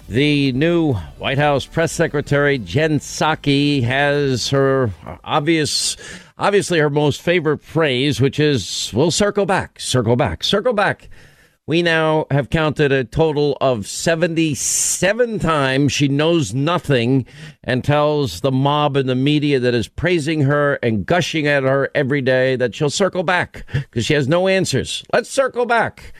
The 0.08 0.52
new 0.52 0.92
White 1.18 1.38
House 1.38 1.64
press 1.64 1.90
secretary 1.90 2.58
Jen 2.58 2.98
Psaki 3.00 3.82
has 3.84 4.50
her 4.50 4.90
obvious, 5.24 5.96
obviously 6.38 6.78
her 6.78 6.90
most 6.90 7.22
favorite 7.22 7.62
phrase, 7.62 8.20
which 8.20 8.38
is 8.38 8.90
"We'll 8.92 9.10
circle 9.10 9.46
back, 9.46 9.80
circle 9.80 10.16
back, 10.16 10.44
circle 10.44 10.74
back." 10.74 11.08
We 11.68 11.80
now 11.80 12.26
have 12.32 12.50
counted 12.50 12.90
a 12.90 13.04
total 13.04 13.56
of 13.60 13.86
77 13.86 15.38
times 15.38 15.92
she 15.92 16.08
knows 16.08 16.52
nothing 16.52 17.24
and 17.62 17.84
tells 17.84 18.40
the 18.40 18.50
mob 18.50 18.96
and 18.96 19.08
the 19.08 19.14
media 19.14 19.60
that 19.60 19.72
is 19.72 19.86
praising 19.86 20.40
her 20.40 20.74
and 20.82 21.06
gushing 21.06 21.46
at 21.46 21.62
her 21.62 21.88
every 21.94 22.20
day 22.20 22.56
that 22.56 22.74
she'll 22.74 22.90
circle 22.90 23.22
back 23.22 23.64
because 23.74 24.04
she 24.04 24.14
has 24.14 24.26
no 24.26 24.48
answers. 24.48 25.04
Let's 25.12 25.30
circle 25.30 25.64
back. 25.64 26.12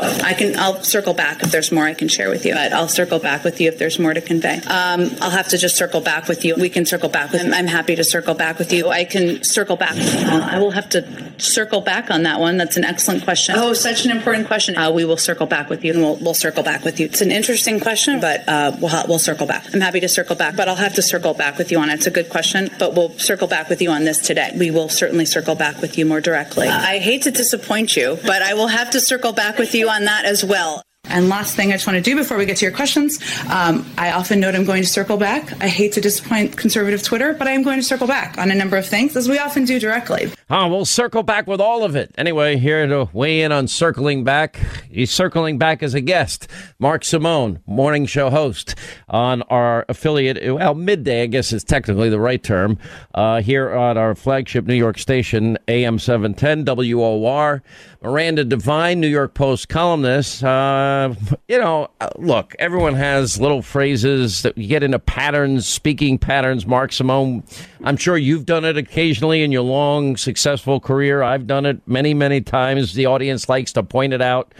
I 0.00 0.34
can. 0.34 0.58
I'll 0.58 0.82
circle 0.82 1.14
back 1.14 1.42
if 1.42 1.50
there's 1.50 1.72
more 1.72 1.84
I 1.84 1.94
can 1.94 2.08
share 2.08 2.30
with 2.30 2.44
you. 2.44 2.54
But 2.54 2.72
I'll 2.72 2.88
circle 2.88 3.18
back 3.18 3.44
with 3.44 3.60
you 3.60 3.68
if 3.68 3.78
there's 3.78 3.98
more 3.98 4.14
to 4.14 4.20
convey. 4.20 4.56
Um, 4.66 5.10
I'll 5.20 5.30
have 5.30 5.48
to 5.48 5.58
just 5.58 5.76
circle 5.76 6.00
back 6.00 6.28
with 6.28 6.44
you. 6.44 6.54
We 6.56 6.68
can 6.68 6.86
circle 6.86 7.08
back 7.08 7.32
with. 7.32 7.42
I'm 7.42 7.66
happy 7.66 7.96
to 7.96 8.04
circle 8.04 8.34
back 8.34 8.58
with 8.58 8.72
you. 8.72 8.88
I 8.88 9.04
can 9.04 9.42
circle 9.44 9.76
back. 9.76 9.96
Uh, 9.96 10.48
I 10.50 10.58
will 10.58 10.72
have 10.72 10.88
to 10.90 11.40
circle 11.40 11.80
back 11.80 12.10
on 12.10 12.22
that 12.24 12.40
one. 12.40 12.56
That's 12.56 12.76
an 12.76 12.84
excellent 12.84 13.24
question. 13.24 13.54
Oh, 13.58 13.72
such 13.72 14.04
an 14.04 14.10
important 14.10 14.46
question. 14.46 14.76
Uh, 14.76 14.90
we 14.90 15.04
will 15.04 15.16
circle 15.16 15.46
back 15.46 15.68
with 15.68 15.84
you, 15.84 15.92
and 15.92 16.02
we'll, 16.02 16.16
we'll 16.16 16.34
circle 16.34 16.62
back 16.62 16.84
with 16.84 17.00
you. 17.00 17.06
It's 17.06 17.20
an 17.20 17.30
interesting 17.30 17.80
question, 17.80 18.20
but 18.20 18.48
uh, 18.48 18.76
we'll 18.80 18.90
we'll 19.08 19.18
circle 19.18 19.46
back. 19.46 19.66
I'm 19.74 19.80
happy 19.80 20.00
to 20.00 20.08
circle 20.08 20.36
back, 20.36 20.56
but 20.56 20.68
I'll 20.68 20.76
have 20.76 20.94
to 20.94 21.02
circle 21.02 21.34
back 21.34 21.58
with 21.58 21.70
you 21.70 21.78
on 21.78 21.90
it. 21.90 21.94
It's 21.94 22.06
a 22.06 22.10
good 22.10 22.28
question, 22.30 22.70
but 22.78 22.94
we'll 22.94 23.10
circle 23.18 23.48
back 23.48 23.68
with 23.68 23.82
you 23.82 23.90
on 23.90 24.04
this 24.04 24.18
today. 24.18 24.52
We 24.56 24.70
will 24.70 24.88
certainly 24.88 25.26
circle 25.26 25.54
back 25.54 25.80
with 25.80 25.98
you 25.98 26.06
more 26.06 26.20
directly. 26.20 26.68
I 26.68 26.98
hate 26.98 27.22
to 27.22 27.30
disappoint 27.30 27.96
you, 27.96 28.18
but 28.24 28.42
I 28.42 28.54
will 28.54 28.68
have 28.68 28.90
to 28.90 29.00
circle 29.00 29.32
back 29.32 29.58
with 29.58 29.74
you 29.74 29.89
on 29.90 30.04
that 30.04 30.24
as 30.24 30.44
well. 30.44 30.82
And 31.04 31.28
last 31.28 31.56
thing 31.56 31.70
I 31.70 31.72
just 31.72 31.86
want 31.86 31.96
to 31.96 32.02
do 32.02 32.14
before 32.14 32.36
we 32.36 32.46
get 32.46 32.58
to 32.58 32.64
your 32.64 32.74
questions, 32.74 33.18
um, 33.50 33.84
I 33.98 34.12
often 34.12 34.38
note 34.38 34.54
I'm 34.54 34.64
going 34.64 34.82
to 34.82 34.88
circle 34.88 35.16
back. 35.16 35.60
I 35.60 35.66
hate 35.66 35.92
to 35.94 36.00
disappoint 36.00 36.56
conservative 36.56 37.02
Twitter, 37.02 37.34
but 37.34 37.48
I 37.48 37.52
am 37.52 37.62
going 37.62 37.78
to 37.78 37.82
circle 37.82 38.06
back 38.06 38.38
on 38.38 38.50
a 38.50 38.54
number 38.54 38.76
of 38.76 38.86
things, 38.86 39.16
as 39.16 39.28
we 39.28 39.38
often 39.38 39.64
do 39.64 39.80
directly. 39.80 40.30
Oh, 40.50 40.68
we'll 40.68 40.84
circle 40.84 41.22
back 41.22 41.46
with 41.46 41.60
all 41.60 41.84
of 41.84 41.96
it. 41.96 42.14
Anyway, 42.16 42.58
here 42.58 42.86
to 42.86 43.08
weigh 43.12 43.42
in 43.42 43.50
on 43.50 43.66
circling 43.66 44.22
back. 44.24 44.56
He's 44.90 45.10
circling 45.10 45.58
back 45.58 45.82
as 45.82 45.94
a 45.94 46.00
guest. 46.00 46.46
Mark 46.78 47.04
Simone, 47.04 47.60
morning 47.66 48.06
show 48.06 48.30
host 48.30 48.76
on 49.08 49.42
our 49.42 49.86
affiliate, 49.88 50.54
well, 50.54 50.74
midday, 50.74 51.22
I 51.22 51.26
guess 51.26 51.52
is 51.52 51.64
technically 51.64 52.10
the 52.10 52.20
right 52.20 52.42
term, 52.42 52.78
uh, 53.14 53.42
here 53.42 53.72
on 53.74 53.98
our 53.98 54.14
flagship 54.14 54.66
New 54.66 54.74
York 54.74 54.98
station, 54.98 55.58
AM 55.66 55.98
710 55.98 56.64
WOR. 56.64 57.62
Miranda 58.02 58.44
Devine, 58.44 58.98
New 58.98 59.08
York 59.08 59.34
Post 59.34 59.68
columnist. 59.68 60.42
Uh, 60.42 61.14
you 61.48 61.58
know, 61.58 61.90
uh, 62.00 62.08
look, 62.16 62.56
everyone 62.58 62.94
has 62.94 63.38
little 63.38 63.60
phrases 63.60 64.40
that 64.40 64.56
you 64.56 64.66
get 64.66 64.82
into 64.82 64.98
patterns, 64.98 65.68
speaking 65.68 66.16
patterns. 66.16 66.66
Mark 66.66 66.92
Simone, 66.92 67.44
I'm 67.84 67.98
sure 67.98 68.16
you've 68.16 68.46
done 68.46 68.64
it 68.64 68.78
occasionally 68.78 69.42
in 69.42 69.52
your 69.52 69.62
long, 69.62 70.16
successful 70.16 70.80
career. 70.80 71.22
I've 71.22 71.46
done 71.46 71.66
it 71.66 71.86
many, 71.86 72.14
many 72.14 72.40
times. 72.40 72.94
The 72.94 73.04
audience 73.04 73.50
likes 73.50 73.74
to 73.74 73.82
point 73.82 74.14
it 74.14 74.22
out. 74.22 74.54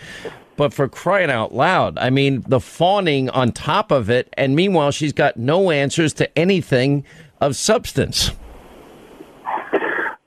But 0.57 0.75
for 0.75 0.87
crying 0.87 1.31
out 1.31 1.55
loud, 1.55 1.99
I 1.99 2.11
mean, 2.11 2.45
the 2.47 2.61
fawning 2.61 3.31
on 3.31 3.53
top 3.53 3.91
of 3.91 4.11
it, 4.11 4.29
and 4.35 4.55
meanwhile, 4.55 4.91
she's 4.91 5.15
got 5.15 5.39
no 5.39 5.71
answers 5.71 6.13
to 6.15 6.39
anything 6.39 7.07
of 7.41 7.57
substance. 7.57 8.33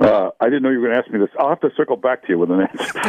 Uh, 0.04 0.32
I 0.42 0.46
didn't 0.46 0.64
know 0.64 0.70
you 0.70 0.80
were 0.80 0.88
going 0.88 0.98
to 0.98 1.04
ask 1.04 1.10
me 1.12 1.20
this. 1.20 1.30
I'll 1.40 1.50
have 1.50 1.62
to 1.62 1.70
circle 1.78 1.96
back 1.96 2.24
to 2.24 2.30
you 2.30 2.38
with 2.38 2.52
an 2.52 2.62
answer. 2.62 3.00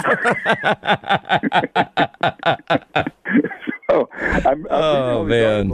so, 3.90 4.08
I'm, 4.20 4.46
I'm 4.46 4.66
oh 4.70 5.24
man! 5.24 5.72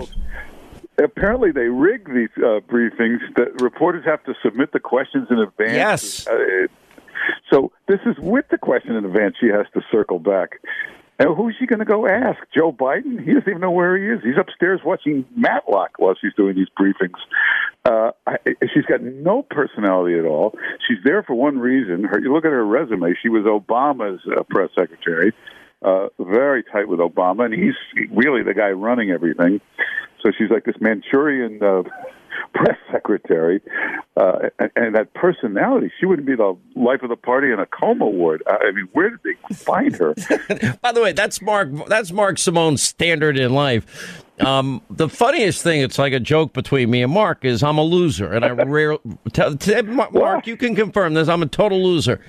Apparently, 0.99 1.53
they 1.53 1.69
rig 1.69 2.09
these 2.09 2.31
uh, 2.39 2.61
briefings 2.69 3.19
that 3.37 3.61
reporters 3.61 4.05
have 4.07 4.25
to 4.25 4.35
submit 4.43 4.73
the 4.73 4.81
questions 4.81 5.29
in 5.31 5.39
advance. 5.39 5.75
Yes. 5.75 6.27
Uh, 6.27 6.67
so 7.53 7.71
this 7.87 8.01
is 8.07 8.17
with 8.19 8.47
the 8.51 8.59
question 8.59 8.97
in 8.97 9.05
advance. 9.05 9.37
She 9.39 9.49
has 9.49 9.67
to 9.75 9.83
circle 9.93 10.19
back. 10.19 10.61
And 11.21 11.37
who's 11.37 11.55
she 11.61 11.67
going 11.67 11.81
to 11.81 11.85
go 11.85 12.09
ask? 12.09 12.39
Joe 12.57 12.73
Biden? 12.73 13.23
He 13.23 13.35
doesn't 13.35 13.47
even 13.47 13.61
know 13.61 13.71
where 13.71 13.95
he 13.95 14.07
is. 14.07 14.25
He's 14.25 14.39
upstairs 14.41 14.81
watching 14.83 15.27
Matlock 15.37 15.91
while 15.99 16.15
she's 16.19 16.33
doing 16.35 16.57
these 16.57 16.69
briefings. 16.81 17.19
Uh, 17.85 18.13
I, 18.27 18.39
she's 18.73 18.87
got 18.87 19.03
no 19.03 19.43
personality 19.43 20.19
at 20.19 20.25
all. 20.25 20.55
She's 20.89 20.97
there 21.05 21.23
for 21.23 21.35
one 21.35 21.59
reason. 21.59 22.05
Her, 22.05 22.19
you 22.19 22.33
look 22.33 22.47
at 22.47 22.53
her 22.53 22.65
resume. 22.65 23.13
She 23.23 23.29
was 23.29 23.45
Obama's 23.45 24.23
uh, 24.35 24.45
press 24.49 24.71
secretary, 24.79 25.35
uh, 25.83 26.07
very 26.19 26.65
tight 26.65 26.89
with 26.89 27.01
Obama, 27.01 27.45
and 27.45 27.53
he's 27.53 27.75
really 28.11 28.43
the 28.43 28.55
guy 28.55 28.71
running 28.71 29.11
everything. 29.11 29.61
So 30.23 30.33
she's 30.39 30.49
like 30.49 30.65
this 30.65 30.77
Manchurian. 30.81 31.63
Uh, 31.63 31.83
press 32.55 32.77
secretary, 32.91 33.61
uh, 34.17 34.51
and, 34.59 34.71
and, 34.77 34.95
that 34.95 35.13
personality. 35.15 35.91
She 35.99 36.07
wouldn't 36.07 36.27
be 36.27 36.37
the 36.37 36.57
life 36.77 37.03
of 37.03 37.09
the 37.09 37.17
party 37.17 37.53
in 37.53 37.59
a 37.59 37.67
coma 37.67 38.07
ward. 38.07 38.43
I 38.47 38.71
mean, 38.73 38.89
where 38.93 39.11
did 39.11 39.21
they 39.25 39.55
find 39.55 39.95
her? 39.97 40.15
By 40.83 40.93
the 40.93 41.01
way, 41.01 41.13
that's 41.13 41.41
Mark. 41.41 41.71
That's 41.87 42.13
Mark 42.13 42.39
Simone's 42.39 42.83
standard 42.83 43.39
in 43.39 43.53
life. 43.53 44.25
Um, 44.41 44.81
the 44.89 45.09
funniest 45.09 45.63
thing, 45.63 45.83
it's 45.83 45.99
like 45.99 46.13
a 46.13 46.21
joke 46.21 46.53
between 46.53 46.91
me 46.91 47.03
and 47.03 47.13
Mark, 47.13 47.45
is 47.45 47.63
I'm 47.63 47.79
a 47.79 47.83
loser, 47.83 48.33
and 48.33 48.45
I 48.45 48.51
rarely. 48.65 49.01
Mark, 50.13 50.47
you 50.47 50.57
can 50.57 50.75
confirm 50.75 51.15
this. 51.15 51.29
I'm 51.29 51.43
a 51.43 51.47
total 51.47 51.83
loser. 51.83 52.21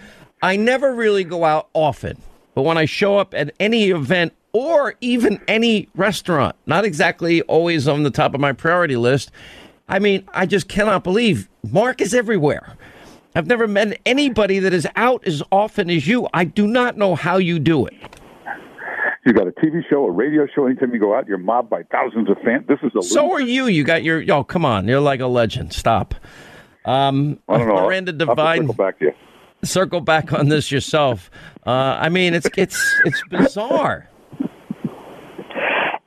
I 0.41 0.55
never 0.55 0.93
really 0.93 1.23
go 1.23 1.45
out 1.45 1.69
often. 1.73 2.21
But 2.53 2.63
when 2.63 2.77
I 2.77 2.85
show 2.85 3.17
up 3.17 3.33
at 3.33 3.53
any 3.59 3.91
event 3.91 4.33
or 4.53 4.95
even 5.01 5.39
any 5.47 5.87
restaurant, 5.95 6.55
not 6.65 6.83
exactly 6.83 7.41
always 7.43 7.87
on 7.87 8.03
the 8.03 8.11
top 8.11 8.33
of 8.33 8.41
my 8.41 8.51
priority 8.51 8.97
list, 8.97 9.31
I 9.91 9.99
mean, 9.99 10.27
I 10.33 10.45
just 10.45 10.69
cannot 10.69 11.03
believe 11.03 11.49
Mark 11.69 11.99
is 11.99 12.13
everywhere. 12.13 12.77
I've 13.35 13.47
never 13.47 13.67
met 13.67 13.99
anybody 14.05 14.59
that 14.59 14.73
is 14.73 14.87
out 14.95 15.27
as 15.27 15.43
often 15.51 15.89
as 15.89 16.07
you. 16.07 16.27
I 16.33 16.45
do 16.45 16.65
not 16.65 16.97
know 16.97 17.15
how 17.15 17.37
you 17.37 17.59
do 17.59 17.85
it. 17.85 17.93
You 19.25 19.33
got 19.33 19.47
a 19.47 19.51
TV 19.51 19.81
show, 19.89 20.05
a 20.05 20.11
radio 20.11 20.47
show. 20.55 20.65
Anytime 20.65 20.93
you 20.93 20.99
go 20.99 21.13
out, 21.13 21.27
you're 21.27 21.37
mobbed 21.37 21.69
by 21.69 21.83
thousands 21.83 22.29
of 22.29 22.37
fans. 22.43 22.65
This 22.67 22.79
is 22.83 22.91
a. 22.97 23.03
So 23.03 23.31
are 23.33 23.41
you. 23.41 23.67
You 23.67 23.83
got 23.83 24.03
your. 24.03 24.23
Oh, 24.33 24.43
come 24.43 24.65
on! 24.65 24.87
You're 24.87 24.99
like 24.99 25.19
a 25.19 25.27
legend. 25.27 25.73
Stop. 25.73 26.15
Um, 26.85 27.39
I 27.47 27.57
don't 27.59 27.67
know. 27.67 27.85
Miranda 27.85 28.13
Devine. 28.13 28.61
Circle 28.61 28.73
back 28.73 28.99
to 28.99 29.05
you. 29.05 29.13
Circle 29.63 30.01
back 30.01 30.33
on 30.33 30.47
this 30.49 30.71
yourself. 30.71 31.29
Uh, 31.67 31.69
I 31.69 32.09
mean, 32.09 32.33
it's 32.33 32.49
it's 32.57 33.01
it's 33.05 33.21
bizarre. 33.29 34.09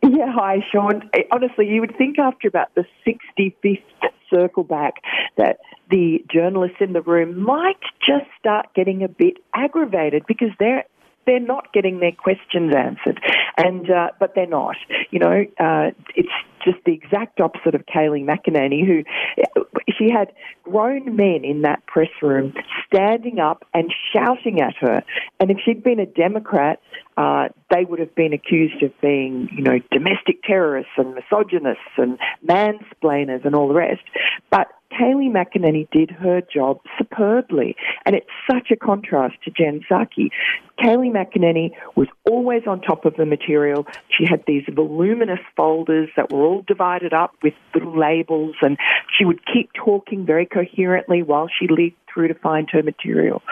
Yeah, 0.05 0.31
hi, 0.33 0.59
Sean. 0.71 1.09
Honestly, 1.33 1.67
you 1.67 1.81
would 1.81 1.97
think 1.97 2.19
after 2.19 2.47
about 2.47 2.69
the 2.75 2.85
65th 3.07 3.83
circle 4.31 4.63
back 4.63 4.95
that 5.39 5.61
the 5.91 6.23
journalists 6.31 6.77
in 6.81 6.93
the 6.93 7.01
room 7.01 7.43
might 7.43 7.81
just 8.07 8.27
start 8.39 8.67
getting 8.75 9.03
a 9.03 9.09
bit 9.09 9.39
aggravated 9.55 10.25
because 10.27 10.51
they're 10.59 10.85
they're 11.27 11.41
not 11.41 11.73
getting 11.73 12.01
their 12.01 12.13
questions 12.13 12.75
answered, 12.77 13.19
and 13.57 13.91
uh, 13.91 14.09
but 14.21 14.35
they're 14.35 14.47
not. 14.47 14.77
You 15.11 15.21
know, 15.21 15.45
uh, 15.59 15.91
it's 16.15 16.29
just 16.65 16.79
the 16.85 16.93
exact 16.93 17.41
opposite 17.41 17.75
of 17.75 17.83
Kayleigh 17.87 18.25
McEnany, 18.25 18.87
who 18.87 19.05
she 19.97 20.11
had 20.11 20.33
grown 20.63 21.17
men 21.17 21.45
in 21.45 21.63
that 21.63 21.87
press 21.87 22.09
room 22.23 22.55
standing 22.87 23.39
up 23.39 23.65
and 23.75 23.93
shouting 24.13 24.61
at 24.61 24.75
her. 24.81 25.03
And 25.41 25.51
if 25.51 25.59
she'd 25.65 25.83
been 25.83 26.01
a 26.01 26.07
Democrat, 26.07 26.81
uh, 27.17 27.49
they 27.71 27.85
would 27.85 28.01
have 28.01 28.15
been 28.15 28.33
accused 28.33 28.83
of 28.83 28.93
being, 29.01 29.49
you 29.55 29.63
know, 29.63 29.79
domestic 29.91 30.43
terrorists 30.43 30.93
and 30.97 31.15
misogynists 31.15 31.83
and 31.97 32.19
mansplainers 32.47 33.45
and 33.45 33.55
all 33.55 33.69
the 33.69 33.75
rest. 33.75 34.03
But 34.51 34.69
Kayleigh 34.99 35.31
McEnany 35.31 35.89
did 35.91 36.11
her 36.11 36.41
job 36.41 36.79
superbly. 36.99 37.77
And 38.07 38.15
it's 38.15 38.27
such 38.51 38.71
a 38.71 38.77
contrast 38.77 39.37
to 39.45 39.51
Jen 39.51 39.81
Psaki. 39.91 40.31
Kayleigh 40.79 41.13
McEnany 41.13 41.71
was 41.97 42.09
always 42.29 42.63
on 42.67 42.81
top 42.81 43.05
of 43.05 43.17
the 43.17 43.27
material. 43.27 43.87
She 44.17 44.25
had 44.29 44.43
these 44.47 44.65
voluminous 44.73 45.41
folders 45.57 46.09
that 46.17 46.33
were 46.33 46.45
all 46.45 46.65
divided 46.67 47.13
up 47.13 47.33
with 47.43 47.55
little 47.75 47.99
labels, 47.99 48.57
and 48.63 48.77
she 49.17 49.25
would 49.25 49.41
keep 49.47 49.71
talking 49.73 50.27
very 50.27 50.47
coherently 50.47 51.23
while 51.23 51.49
she 51.49 51.67
leafed 51.69 51.97
through 52.13 52.29
to 52.29 52.35
find 52.35 52.69
her 52.71 52.83
material. 52.83 53.43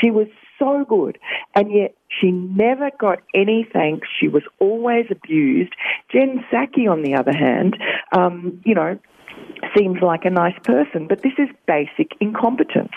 She 0.00 0.10
was 0.10 0.28
so 0.58 0.84
good, 0.88 1.18
and 1.54 1.72
yet 1.72 1.94
she 2.08 2.30
never 2.30 2.90
got 2.98 3.20
any 3.34 3.66
thanks. 3.72 4.08
She 4.20 4.28
was 4.28 4.42
always 4.60 5.06
abused. 5.10 5.72
Jen 6.10 6.44
Psaki, 6.50 6.88
on 6.88 7.02
the 7.02 7.14
other 7.14 7.32
hand, 7.32 7.76
um, 8.16 8.60
you 8.64 8.74
know, 8.74 8.98
seems 9.76 9.98
like 10.02 10.24
a 10.24 10.30
nice 10.30 10.58
person, 10.64 11.06
but 11.08 11.22
this 11.22 11.32
is 11.38 11.48
basic 11.66 12.12
incompetence. 12.20 12.92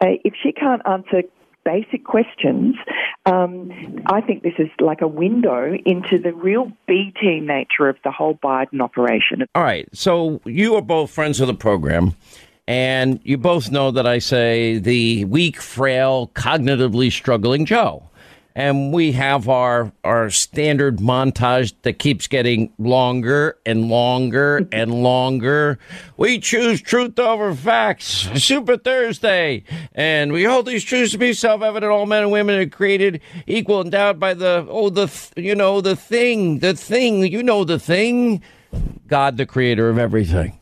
Uh, 0.00 0.18
if 0.24 0.34
she 0.42 0.52
can't 0.52 0.82
answer 0.86 1.22
basic 1.64 2.04
questions, 2.04 2.76
um, 3.26 4.02
I 4.06 4.20
think 4.20 4.42
this 4.42 4.54
is 4.58 4.68
like 4.80 5.00
a 5.00 5.08
window 5.08 5.74
into 5.86 6.18
the 6.18 6.32
real 6.32 6.70
B 6.86 7.12
team 7.20 7.46
nature 7.46 7.88
of 7.88 7.96
the 8.04 8.10
whole 8.10 8.34
Biden 8.34 8.80
operation. 8.80 9.44
All 9.54 9.62
right. 9.62 9.88
So 9.92 10.40
you 10.44 10.74
are 10.76 10.82
both 10.82 11.10
friends 11.10 11.40
of 11.40 11.46
the 11.46 11.54
program. 11.54 12.14
And 12.66 13.20
you 13.24 13.36
both 13.36 13.70
know 13.70 13.90
that 13.90 14.06
I 14.06 14.18
say 14.18 14.78
the 14.78 15.26
weak, 15.26 15.60
frail, 15.60 16.30
cognitively 16.34 17.12
struggling 17.12 17.66
Joe 17.66 18.08
and 18.56 18.92
we 18.92 19.12
have 19.12 19.48
our 19.48 19.92
our 20.04 20.30
standard 20.30 20.98
montage 20.98 21.74
that 21.82 21.98
keeps 21.98 22.28
getting 22.28 22.72
longer 22.78 23.58
and 23.66 23.88
longer 23.88 24.68
and 24.72 25.02
longer. 25.02 25.78
We 26.16 26.38
choose 26.38 26.80
truth 26.80 27.18
over 27.18 27.54
facts. 27.54 28.28
Super 28.34 28.76
Thursday, 28.76 29.64
and 29.94 30.32
we 30.32 30.44
hold 30.44 30.66
these 30.66 30.84
truths 30.84 31.12
to 31.12 31.18
be 31.18 31.32
self-evident. 31.32 31.90
All 31.90 32.06
men 32.06 32.22
and 32.22 32.32
women 32.32 32.60
are 32.60 32.68
created 32.68 33.20
equal, 33.46 33.80
endowed 33.80 34.20
by 34.20 34.34
the 34.34 34.66
oh 34.68 34.90
the 34.90 35.10
you 35.36 35.54
know 35.54 35.80
the 35.80 35.96
thing, 35.96 36.60
the 36.60 36.74
thing 36.74 37.26
you 37.26 37.42
know 37.42 37.64
the 37.64 37.78
thing, 37.78 38.42
God, 39.08 39.36
the 39.36 39.46
creator 39.46 39.88
of 39.88 39.98
everything. 39.98 40.58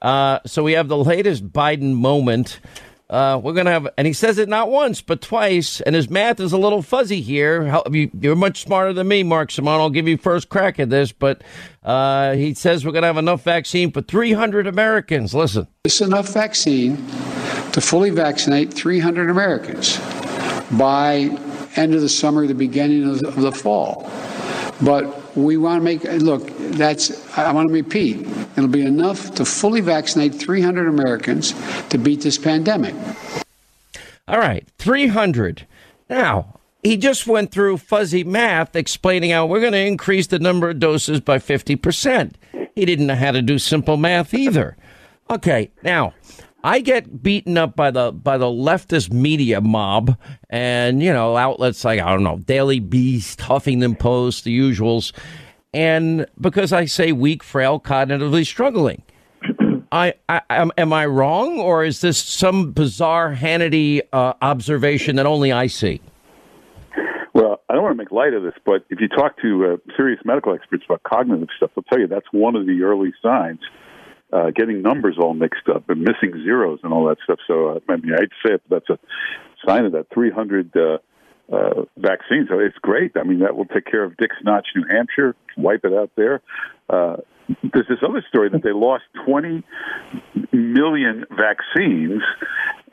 Uh, 0.00 0.38
so 0.46 0.62
we 0.62 0.72
have 0.72 0.88
the 0.88 0.96
latest 0.96 1.52
Biden 1.52 1.94
moment. 1.94 2.60
Uh, 3.08 3.40
we're 3.40 3.52
going 3.52 3.66
to 3.66 3.72
have, 3.72 3.86
and 3.96 4.06
he 4.06 4.12
says 4.12 4.36
it 4.38 4.48
not 4.48 4.68
once, 4.68 5.00
but 5.00 5.20
twice, 5.20 5.80
and 5.80 5.94
his 5.94 6.10
math 6.10 6.40
is 6.40 6.52
a 6.52 6.58
little 6.58 6.82
fuzzy 6.82 7.20
here. 7.20 7.80
You're 7.92 8.34
much 8.34 8.62
smarter 8.62 8.92
than 8.92 9.06
me, 9.06 9.22
Mark 9.22 9.52
Simone. 9.52 9.80
I'll 9.80 9.90
give 9.90 10.08
you 10.08 10.16
first 10.16 10.48
crack 10.48 10.80
at 10.80 10.90
this, 10.90 11.12
but 11.12 11.42
uh, 11.84 12.34
he 12.34 12.52
says 12.54 12.84
we're 12.84 12.90
going 12.90 13.02
to 13.02 13.06
have 13.06 13.16
enough 13.16 13.44
vaccine 13.44 13.92
for 13.92 14.02
300 14.02 14.66
Americans. 14.66 15.34
Listen. 15.34 15.68
It's 15.84 16.00
enough 16.00 16.32
vaccine 16.32 16.96
to 17.72 17.80
fully 17.80 18.10
vaccinate 18.10 18.74
300 18.74 19.30
Americans 19.30 19.98
by 20.72 21.30
end 21.76 21.94
of 21.94 22.00
the 22.00 22.08
summer, 22.08 22.46
the 22.48 22.54
beginning 22.54 23.08
of 23.08 23.36
the 23.36 23.52
fall. 23.52 24.10
But 24.82 25.25
we 25.36 25.56
want 25.56 25.80
to 25.80 25.84
make, 25.84 26.02
look, 26.22 26.46
that's, 26.56 27.36
I 27.36 27.52
want 27.52 27.68
to 27.68 27.74
repeat, 27.74 28.26
it'll 28.56 28.68
be 28.68 28.84
enough 28.84 29.34
to 29.34 29.44
fully 29.44 29.80
vaccinate 29.80 30.34
300 30.34 30.88
Americans 30.88 31.54
to 31.90 31.98
beat 31.98 32.22
this 32.22 32.38
pandemic. 32.38 32.94
All 34.26 34.38
right, 34.38 34.66
300. 34.78 35.66
Now, 36.08 36.58
he 36.82 36.96
just 36.96 37.26
went 37.26 37.52
through 37.52 37.78
fuzzy 37.78 38.24
math 38.24 38.74
explaining 38.74 39.30
how 39.30 39.46
we're 39.46 39.60
going 39.60 39.72
to 39.72 39.78
increase 39.78 40.26
the 40.28 40.38
number 40.38 40.70
of 40.70 40.78
doses 40.78 41.20
by 41.20 41.38
50%. 41.38 42.34
He 42.74 42.84
didn't 42.84 43.06
know 43.06 43.14
how 43.14 43.32
to 43.32 43.42
do 43.42 43.58
simple 43.58 43.96
math 43.96 44.34
either. 44.34 44.76
Okay, 45.30 45.70
now 45.82 46.14
I 46.66 46.80
get 46.80 47.22
beaten 47.22 47.56
up 47.56 47.76
by 47.76 47.92
the 47.92 48.10
by 48.10 48.38
the 48.38 48.46
leftist 48.46 49.12
media 49.12 49.60
mob 49.60 50.18
and 50.50 51.00
you 51.00 51.12
know 51.12 51.36
outlets 51.36 51.84
like 51.84 52.00
I 52.00 52.10
don't 52.10 52.24
know 52.24 52.38
Daily 52.38 52.80
Beast, 52.80 53.38
Huffington 53.38 53.96
Post, 53.96 54.42
the 54.42 54.58
usuals, 54.58 55.12
and 55.72 56.26
because 56.40 56.72
I 56.72 56.86
say 56.86 57.12
weak, 57.12 57.44
frail, 57.44 57.78
cognitively 57.78 58.44
struggling. 58.44 59.04
I, 59.92 60.14
I 60.28 60.42
am, 60.50 60.72
am 60.76 60.92
I 60.92 61.06
wrong, 61.06 61.60
or 61.60 61.84
is 61.84 62.00
this 62.00 62.18
some 62.18 62.72
bizarre 62.72 63.32
Hannity 63.36 64.00
uh, 64.12 64.32
observation 64.42 65.14
that 65.16 65.26
only 65.26 65.52
I 65.52 65.68
see? 65.68 66.00
Well, 67.32 67.60
I 67.70 67.74
don't 67.74 67.84
want 67.84 67.92
to 67.92 67.98
make 67.98 68.10
light 68.10 68.34
of 68.34 68.42
this, 68.42 68.54
but 68.64 68.84
if 68.90 69.00
you 69.00 69.06
talk 69.06 69.40
to 69.40 69.74
uh, 69.74 69.92
serious 69.96 70.18
medical 70.24 70.52
experts 70.52 70.82
about 70.84 71.04
cognitive 71.04 71.48
stuff, 71.56 71.70
they'll 71.76 71.84
tell 71.84 72.00
you 72.00 72.08
that's 72.08 72.26
one 72.32 72.56
of 72.56 72.66
the 72.66 72.82
early 72.82 73.14
signs 73.22 73.60
uh, 74.32 74.50
getting 74.54 74.82
numbers 74.82 75.16
all 75.20 75.34
mixed 75.34 75.68
up 75.68 75.88
and 75.88 76.00
missing 76.00 76.32
zeros 76.44 76.80
and 76.82 76.92
all 76.92 77.06
that 77.06 77.18
stuff. 77.24 77.38
So, 77.46 77.68
uh, 77.68 77.78
I 77.88 77.96
mean, 77.96 78.12
I 78.12 78.22
hate 78.22 78.30
to 78.30 78.48
say 78.48 78.58
that's 78.68 78.90
a 78.90 78.98
sign 79.66 79.84
of 79.84 79.92
that 79.92 80.06
300 80.12 80.76
uh, 80.76 80.98
uh, 81.52 81.84
vaccines. 81.96 82.48
So 82.48 82.58
it's 82.58 82.76
great. 82.82 83.12
I 83.16 83.22
mean, 83.22 83.40
that 83.40 83.56
will 83.56 83.66
take 83.66 83.86
care 83.86 84.04
of 84.04 84.16
Dix 84.16 84.34
Notch, 84.42 84.66
New 84.74 84.84
Hampshire, 84.90 85.36
wipe 85.56 85.84
it 85.84 85.92
out 85.92 86.10
there. 86.16 86.42
Uh, 86.88 87.16
there's 87.72 87.86
this 87.88 87.98
other 88.02 88.24
story 88.28 88.48
that 88.50 88.62
they 88.62 88.72
lost 88.72 89.04
20 89.24 89.62
million 90.52 91.24
vaccines. 91.30 92.20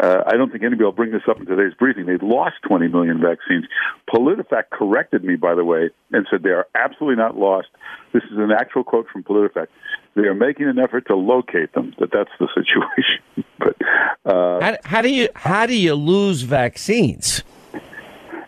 Uh, 0.04 0.22
I 0.28 0.36
don't 0.36 0.52
think 0.52 0.64
anybody 0.64 0.84
will 0.84 0.92
bring 0.92 1.12
this 1.12 1.22
up 1.30 1.40
in 1.40 1.46
today's 1.46 1.74
briefing. 1.80 2.06
They've 2.06 2.22
lost 2.22 2.56
20 2.68 2.90
million 2.90 3.22
vaccines. 3.22 3.66
PolitiFact 4.14 4.70
corrected 4.70 5.24
me, 5.24 5.38
by 5.38 5.56
the 5.56 5.64
way, 5.64 5.92
and 6.12 6.28
said 6.30 6.44
they 6.44 6.50
are 6.50 6.68
absolutely 6.76 7.16
not 7.16 7.38
lost. 7.38 7.70
This 8.12 8.24
is 8.24 8.38
an 8.38 8.52
actual 8.52 8.84
quote 8.84 9.08
from 9.08 9.24
PolitiFact. 9.24 9.68
They 10.16 10.24
are 10.24 10.34
making 10.34 10.68
an 10.68 10.78
effort 10.78 11.08
to 11.08 11.16
locate 11.16 11.74
them. 11.74 11.94
That 12.00 12.10
that's 12.12 12.32
the 12.38 12.50
situation. 12.54 13.46
but 13.58 13.78
uh, 14.26 14.60
how, 14.60 14.78
how 14.84 15.02
do 15.02 15.10
you 15.10 15.30
how 15.36 15.66
do 15.66 15.76
you 15.76 15.96
lose 15.96 16.42
vaccines? 16.42 17.44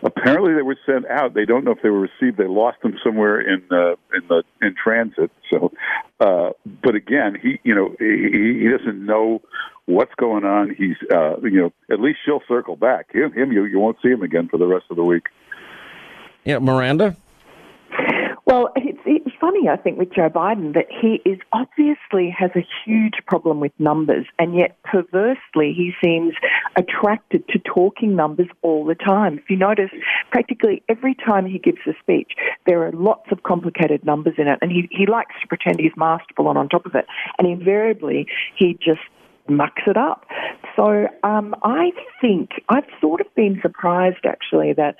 apparently 0.02 0.54
they 0.54 0.62
were 0.62 0.78
sent 0.86 1.06
out. 1.06 1.34
They 1.34 1.44
don't 1.44 1.64
know 1.64 1.72
if 1.72 1.82
they 1.82 1.90
were 1.90 2.00
received. 2.00 2.36
They 2.36 2.46
lost 2.46 2.80
them 2.82 2.96
somewhere 3.04 3.40
in 3.40 3.62
the 3.68 3.96
in 4.14 4.28
the 4.28 4.42
in 4.62 4.74
transit. 4.74 5.30
So, 5.50 5.72
uh, 6.20 6.50
but 6.82 6.94
again, 6.94 7.36
he 7.40 7.58
you 7.64 7.74
know 7.74 7.94
he, 7.98 8.60
he 8.62 8.68
doesn't 8.68 9.04
know 9.04 9.42
what's 9.86 10.14
going 10.16 10.44
on. 10.44 10.74
He's 10.76 10.96
uh, 11.10 11.40
you 11.42 11.62
know 11.62 11.72
at 11.90 12.00
least 12.00 12.18
she'll 12.24 12.42
circle 12.46 12.76
back. 12.76 13.12
Him, 13.14 13.32
him 13.32 13.52
you 13.52 13.64
you 13.64 13.78
won't 13.78 13.96
see 14.02 14.10
him 14.10 14.22
again 14.22 14.48
for 14.48 14.58
the 14.58 14.66
rest 14.66 14.86
of 14.90 14.96
the 14.96 15.04
week. 15.04 15.24
Yeah, 16.44 16.58
Miranda. 16.58 17.16
Well, 18.46 18.70
it's, 18.76 19.00
it's 19.04 19.34
funny, 19.40 19.68
I 19.68 19.76
think, 19.76 19.98
with 19.98 20.14
Joe 20.14 20.28
Biden 20.28 20.74
that 20.74 20.86
he 20.88 21.20
is 21.28 21.40
obviously 21.52 22.30
has 22.30 22.52
a 22.54 22.64
huge 22.84 23.14
problem 23.26 23.58
with 23.58 23.72
numbers, 23.80 24.24
and 24.38 24.54
yet 24.54 24.80
perversely 24.84 25.74
he 25.76 25.92
seems 26.02 26.32
attracted 26.76 27.48
to 27.48 27.58
talking 27.58 28.14
numbers 28.14 28.46
all 28.62 28.84
the 28.84 28.94
time. 28.94 29.38
If 29.38 29.50
you 29.50 29.56
notice, 29.56 29.90
practically 30.30 30.84
every 30.88 31.16
time 31.16 31.44
he 31.44 31.58
gives 31.58 31.80
a 31.88 31.92
speech, 32.00 32.34
there 32.66 32.86
are 32.86 32.92
lots 32.92 33.32
of 33.32 33.42
complicated 33.42 34.04
numbers 34.04 34.34
in 34.38 34.46
it, 34.46 34.60
and 34.62 34.70
he, 34.70 34.88
he 34.92 35.06
likes 35.06 35.34
to 35.42 35.48
pretend 35.48 35.80
he's 35.80 35.96
masterful 35.96 36.48
and 36.48 36.56
on 36.56 36.68
top 36.68 36.86
of 36.86 36.94
it, 36.94 37.06
and 37.38 37.48
invariably 37.48 38.28
he 38.56 38.74
just 38.74 39.00
mucks 39.48 39.82
it 39.86 39.96
up. 39.96 40.26
So 40.74 41.06
um, 41.22 41.54
I 41.62 41.90
think 42.20 42.50
I've 42.68 42.84
sort 43.00 43.20
of 43.20 43.34
been 43.34 43.58
surprised 43.62 44.24
actually 44.24 44.72
that 44.74 44.96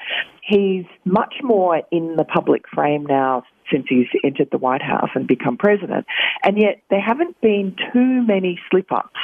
he's 0.47 0.85
much 1.05 1.37
more 1.43 1.83
in 1.91 2.17
the 2.17 2.25
public 2.25 2.63
frame 2.73 3.05
now 3.07 3.43
since 3.71 3.87
he's 3.89 4.07
entered 4.23 4.49
the 4.53 4.59
White 4.59 4.83
House 4.83 5.11
and 5.15 5.27
become 5.27 5.57
president. 5.57 6.07
And 6.45 6.57
yet 6.57 6.81
there 6.89 7.01
haven't 7.01 7.41
been 7.41 7.75
too 7.93 8.23
many 8.23 8.61
slip 8.71 8.93
ups. 8.93 9.19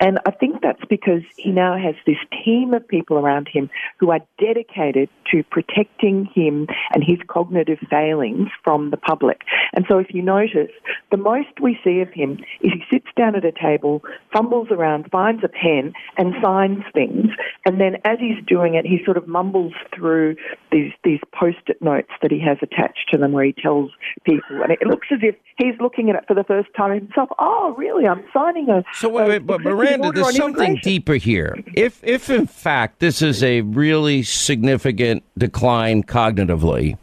And 0.00 0.18
I 0.26 0.32
think 0.32 0.60
that's 0.62 0.84
because 0.88 1.22
he 1.36 1.50
now 1.50 1.78
has 1.78 1.94
this 2.06 2.16
team 2.44 2.74
of 2.74 2.86
people 2.86 3.18
around 3.18 3.48
him 3.48 3.70
who 3.98 4.10
are 4.10 4.20
dedicated 4.38 5.08
to 5.30 5.44
protecting 5.44 6.28
him 6.34 6.66
and 6.92 7.04
his 7.04 7.18
cognitive 7.28 7.78
failings 7.88 8.48
from 8.62 8.90
the 8.90 8.96
public. 8.96 9.42
And 9.72 9.84
so 9.88 9.98
if 9.98 10.08
you 10.12 10.22
notice, 10.22 10.70
the 11.10 11.16
most 11.16 11.60
we 11.60 11.78
see 11.84 12.00
of 12.00 12.10
him 12.10 12.38
is 12.60 12.72
he 12.72 12.82
sits 12.92 13.06
down 13.16 13.36
at 13.36 13.44
a 13.44 13.52
table, 13.52 14.02
fumbles 14.32 14.68
around, 14.70 15.10
finds 15.10 15.44
a 15.44 15.48
pen, 15.48 15.92
and 16.18 16.34
signs 16.42 16.82
things. 16.92 17.28
And 17.64 17.80
then 17.80 17.96
as 18.04 18.18
he's 18.18 18.44
doing 18.46 18.74
it, 18.74 18.84
he 18.84 19.00
sort 19.04 19.16
of 19.16 19.28
mumbles 19.28 19.74
through 19.94 20.36
these, 20.70 20.92
these 21.04 21.20
post 21.32 21.58
it 21.68 21.80
notes 21.80 22.10
that 22.22 22.30
he 22.30 22.40
has 22.40 22.58
attached 22.62 23.08
to 23.12 23.18
them 23.18 23.32
where 23.32 23.44
he 23.44 23.52
tells 23.52 23.90
people, 24.24 24.62
and 24.62 24.72
it 24.72 24.86
looks 24.86 25.08
as 25.12 25.20
if 25.22 25.36
he's 25.56 25.74
looking 25.80 26.10
at 26.10 26.16
it 26.16 26.24
for 26.26 26.34
the 26.34 26.44
first 26.44 26.68
time 26.76 26.94
himself. 26.94 27.28
Oh, 27.38 27.74
really? 27.76 28.06
I'm 28.06 28.24
signing 28.32 28.68
a. 28.68 28.84
So 28.94 29.08
wait, 29.08 29.28
wait 29.28 29.46
but 29.46 29.60
Miranda, 29.60 30.10
there's 30.12 30.36
something 30.36 30.78
deeper 30.82 31.14
here. 31.14 31.56
If, 31.74 32.02
if 32.02 32.30
in 32.30 32.46
fact 32.46 33.00
this 33.00 33.22
is 33.22 33.42
a 33.42 33.60
really 33.62 34.22
significant 34.22 35.22
decline 35.38 36.02
cognitively, 36.02 36.98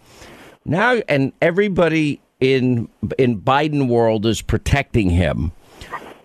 now 0.66 1.02
and 1.08 1.34
everybody 1.42 2.22
in 2.40 2.90
in 3.18 3.40
Biden 3.40 3.88
world 3.88 4.26
is 4.26 4.42
protecting 4.42 5.10
him. 5.10 5.52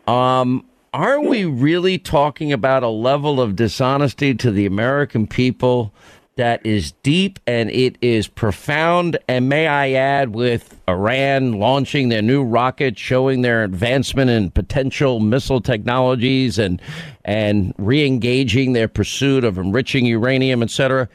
Um, 0.08 0.64
are 0.92 1.20
we 1.20 1.44
really 1.44 1.98
talking 1.98 2.52
about 2.52 2.82
a 2.82 2.88
level 2.88 3.40
of 3.40 3.54
dishonesty 3.54 4.34
to 4.36 4.50
the 4.50 4.64
American 4.64 5.26
people 5.26 5.92
that 6.36 6.64
is 6.64 6.92
deep 7.02 7.38
and 7.46 7.70
it 7.70 7.96
is 8.00 8.28
profound. 8.28 9.18
And 9.26 9.48
may 9.48 9.66
I 9.66 9.92
add, 9.92 10.34
with 10.34 10.78
Iran 10.88 11.54
launching 11.54 12.10
their 12.10 12.22
new 12.22 12.44
rocket, 12.44 12.98
showing 12.98 13.42
their 13.42 13.64
advancement 13.64 14.30
in 14.30 14.50
potential 14.50 15.18
missile 15.20 15.60
technologies 15.60 16.58
and 16.58 16.80
and 17.24 17.74
re-engaging 17.78 18.72
their 18.72 18.86
pursuit 18.86 19.44
of 19.44 19.58
enriching 19.58 20.06
uranium, 20.06 20.62
etc. 20.62 21.08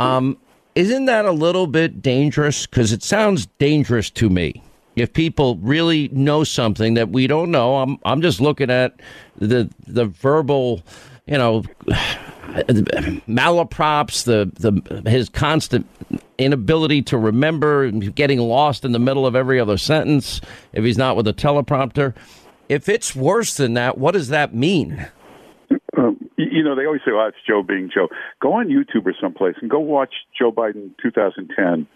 Um, 0.00 0.38
isn't 0.74 1.06
that 1.06 1.24
a 1.24 1.32
little 1.32 1.66
bit 1.66 2.00
dangerous? 2.00 2.66
Because 2.66 2.92
it 2.92 3.02
sounds 3.02 3.46
dangerous 3.58 4.10
to 4.10 4.30
me. 4.30 4.62
If 4.94 5.12
people 5.12 5.56
really 5.56 6.08
know 6.12 6.44
something 6.44 6.94
that 6.94 7.10
we 7.10 7.26
don't 7.26 7.50
know, 7.50 7.76
I'm 7.76 7.98
I'm 8.04 8.22
just 8.22 8.40
looking 8.40 8.70
at 8.70 9.00
the 9.36 9.68
the 9.88 10.06
verbal, 10.06 10.82
you 11.26 11.36
know 11.36 11.64
malaprops, 12.48 14.24
the 14.24 14.50
the 14.54 15.10
his 15.10 15.28
constant 15.28 15.86
inability 16.38 17.02
to 17.02 17.18
remember, 17.18 17.90
getting 17.90 18.38
lost 18.40 18.84
in 18.84 18.92
the 18.92 18.98
middle 18.98 19.26
of 19.26 19.36
every 19.36 19.60
other 19.60 19.76
sentence 19.76 20.40
if 20.72 20.84
he's 20.84 20.98
not 20.98 21.16
with 21.16 21.26
a 21.28 21.32
teleprompter. 21.32 22.14
If 22.68 22.88
it's 22.88 23.14
worse 23.14 23.56
than 23.56 23.74
that, 23.74 23.98
what 23.98 24.12
does 24.12 24.28
that 24.28 24.54
mean? 24.54 25.06
Um, 25.96 26.30
you 26.36 26.62
know, 26.62 26.74
they 26.76 26.86
always 26.86 27.00
say, 27.04 27.10
"Oh, 27.12 27.26
it's 27.26 27.36
Joe 27.46 27.62
being 27.62 27.90
Joe." 27.92 28.08
Go 28.40 28.54
on 28.54 28.68
YouTube 28.68 29.06
or 29.06 29.14
someplace 29.20 29.56
and 29.60 29.70
go 29.70 29.80
watch 29.80 30.14
Joe 30.38 30.52
Biden 30.52 30.90
2010 31.02 31.86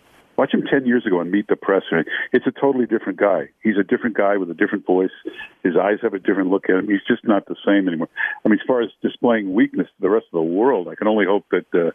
Watch 0.42 0.54
him 0.54 0.64
10 0.68 0.86
years 0.86 1.06
ago 1.06 1.20
and 1.20 1.30
meet 1.30 1.46
the 1.46 1.54
press. 1.54 1.84
It's 2.32 2.48
a 2.48 2.50
totally 2.50 2.86
different 2.86 3.16
guy. 3.16 3.50
He's 3.62 3.76
a 3.78 3.84
different 3.84 4.16
guy 4.16 4.38
with 4.38 4.50
a 4.50 4.54
different 4.54 4.84
voice. 4.84 5.14
His 5.62 5.74
eyes 5.80 5.98
have 6.02 6.14
a 6.14 6.18
different 6.18 6.50
look 6.50 6.64
at 6.68 6.74
him. 6.74 6.88
He's 6.88 7.06
just 7.06 7.22
not 7.22 7.46
the 7.46 7.54
same 7.64 7.86
anymore. 7.86 8.08
I 8.44 8.48
mean, 8.48 8.58
as 8.58 8.66
far 8.66 8.82
as 8.82 8.88
displaying 9.02 9.54
weakness 9.54 9.86
to 9.86 10.00
the 10.00 10.10
rest 10.10 10.26
of 10.32 10.38
the 10.38 10.42
world, 10.42 10.88
I 10.88 10.96
can 10.96 11.06
only 11.06 11.26
hope 11.26 11.44
that 11.52 11.66
uh, 11.72 11.92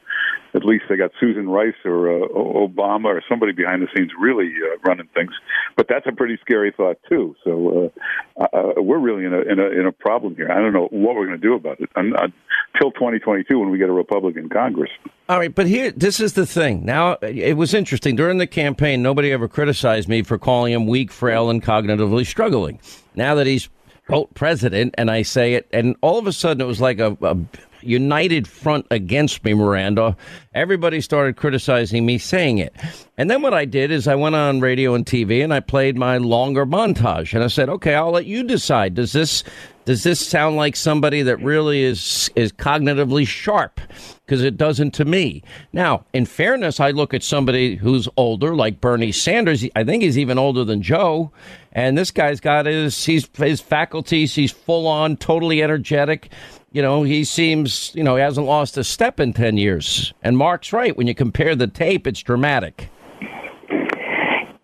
at 0.57 0.65
least 0.65 0.85
they 0.89 0.97
got 0.97 1.11
Susan 1.19 1.47
Rice 1.47 1.75
or 1.85 2.11
uh, 2.11 2.27
Obama 2.27 3.05
or 3.05 3.23
somebody 3.29 3.53
behind 3.53 3.81
the 3.81 3.87
scenes 3.95 4.11
really 4.19 4.51
uh, 4.63 4.77
running 4.85 5.07
things. 5.13 5.31
But 5.75 5.87
that's 5.87 6.05
a 6.07 6.11
pretty 6.11 6.37
scary 6.41 6.73
thought 6.75 6.97
too. 7.07 7.35
So 7.43 7.91
uh, 8.35 8.43
uh, 8.43 8.81
we're 8.81 8.99
really 8.99 9.25
in 9.25 9.33
a, 9.33 9.41
in 9.41 9.59
a 9.59 9.67
in 9.67 9.85
a 9.85 9.91
problem 9.91 10.35
here. 10.35 10.51
I 10.51 10.55
don't 10.55 10.73
know 10.73 10.87
what 10.91 11.15
we're 11.15 11.27
going 11.27 11.39
to 11.39 11.47
do 11.47 11.53
about 11.53 11.79
it 11.79 11.89
until 11.95 12.91
2022 12.91 13.57
when 13.57 13.69
we 13.69 13.77
get 13.77 13.89
a 13.89 13.93
Republican 13.93 14.49
Congress. 14.49 14.91
All 15.29 15.37
right, 15.37 15.53
but 15.53 15.67
here, 15.67 15.91
this 15.91 16.19
is 16.19 16.33
the 16.33 16.45
thing. 16.45 16.85
Now, 16.85 17.17
it 17.21 17.57
was 17.57 17.73
interesting. 17.73 18.15
During 18.15 18.37
the 18.37 18.47
campaign, 18.47 19.01
nobody 19.01 19.31
ever 19.31 19.47
criticized 19.47 20.07
me 20.07 20.23
for 20.23 20.37
calling 20.37 20.73
him 20.73 20.87
weak, 20.87 21.11
frail, 21.11 21.49
and 21.49 21.61
cognitively 21.61 22.25
struggling. 22.25 22.79
Now 23.13 23.35
that 23.35 23.45
he's 23.45 23.69
president, 24.33 24.95
and 24.97 25.11
I 25.11 25.21
say 25.21 25.55
it, 25.55 25.67
and 25.73 25.95
all 26.01 26.17
of 26.17 26.27
a 26.27 26.33
sudden 26.33 26.61
it 26.61 26.65
was 26.65 26.79
like 26.79 26.99
a, 26.99 27.17
a 27.21 27.37
united 27.81 28.47
front 28.47 28.85
against 28.91 29.43
me, 29.43 29.53
Miranda. 29.53 30.15
Everybody 30.53 31.01
started 31.01 31.37
criticizing 31.37 32.05
me 32.05 32.17
saying 32.17 32.57
it. 32.57 32.75
And 33.17 33.29
then 33.29 33.41
what 33.41 33.53
I 33.53 33.65
did 33.65 33.91
is 33.91 34.07
I 34.07 34.15
went 34.15 34.35
on 34.35 34.59
radio 34.59 34.93
and 34.93 35.05
TV 35.05 35.43
and 35.43 35.53
I 35.53 35.59
played 35.59 35.97
my 35.97 36.17
longer 36.17 36.65
montage. 36.65 37.33
And 37.33 37.43
I 37.43 37.47
said, 37.47 37.69
okay, 37.69 37.95
I'll 37.95 38.11
let 38.11 38.25
you 38.25 38.43
decide. 38.43 38.93
Does 38.95 39.11
this 39.11 39.43
does 39.87 40.03
this 40.03 40.19
sound 40.19 40.57
like 40.57 40.75
somebody 40.75 41.21
that 41.21 41.41
really 41.41 41.81
is 41.81 42.29
is 42.35 42.51
cognitively 42.51 43.25
sharp? 43.25 43.79
Because 44.25 44.43
it 44.43 44.57
doesn't 44.57 44.91
to 44.95 45.05
me. 45.05 45.41
Now, 45.71 46.03
in 46.11 46.25
fairness, 46.25 46.81
I 46.81 46.91
look 46.91 47.13
at 47.13 47.23
somebody 47.23 47.77
who's 47.77 48.09
older, 48.17 48.53
like 48.53 48.81
Bernie 48.81 49.13
Sanders. 49.13 49.65
I 49.77 49.85
think 49.85 50.03
he's 50.03 50.17
even 50.17 50.37
older 50.37 50.65
than 50.65 50.81
Joe. 50.81 51.31
And 51.71 51.97
this 51.97 52.11
guy's 52.11 52.41
got 52.41 52.65
his 52.65 53.05
he's 53.05 53.29
his 53.37 53.61
faculties. 53.61 54.35
He's 54.35 54.51
full 54.51 54.87
on, 54.87 55.15
totally 55.15 55.63
energetic 55.63 56.31
you 56.71 56.81
know, 56.81 57.03
he 57.03 57.23
seems, 57.23 57.93
you 57.95 58.03
know, 58.03 58.15
he 58.15 58.21
hasn't 58.21 58.45
lost 58.45 58.77
a 58.77 58.83
step 58.83 59.19
in 59.19 59.33
10 59.33 59.57
years. 59.57 60.13
And 60.21 60.37
Mark's 60.37 60.73
right. 60.73 60.95
When 60.95 61.07
you 61.07 61.15
compare 61.15 61.55
the 61.55 61.67
tape, 61.67 62.05
it's 62.07 62.21
dramatic. 62.21 62.89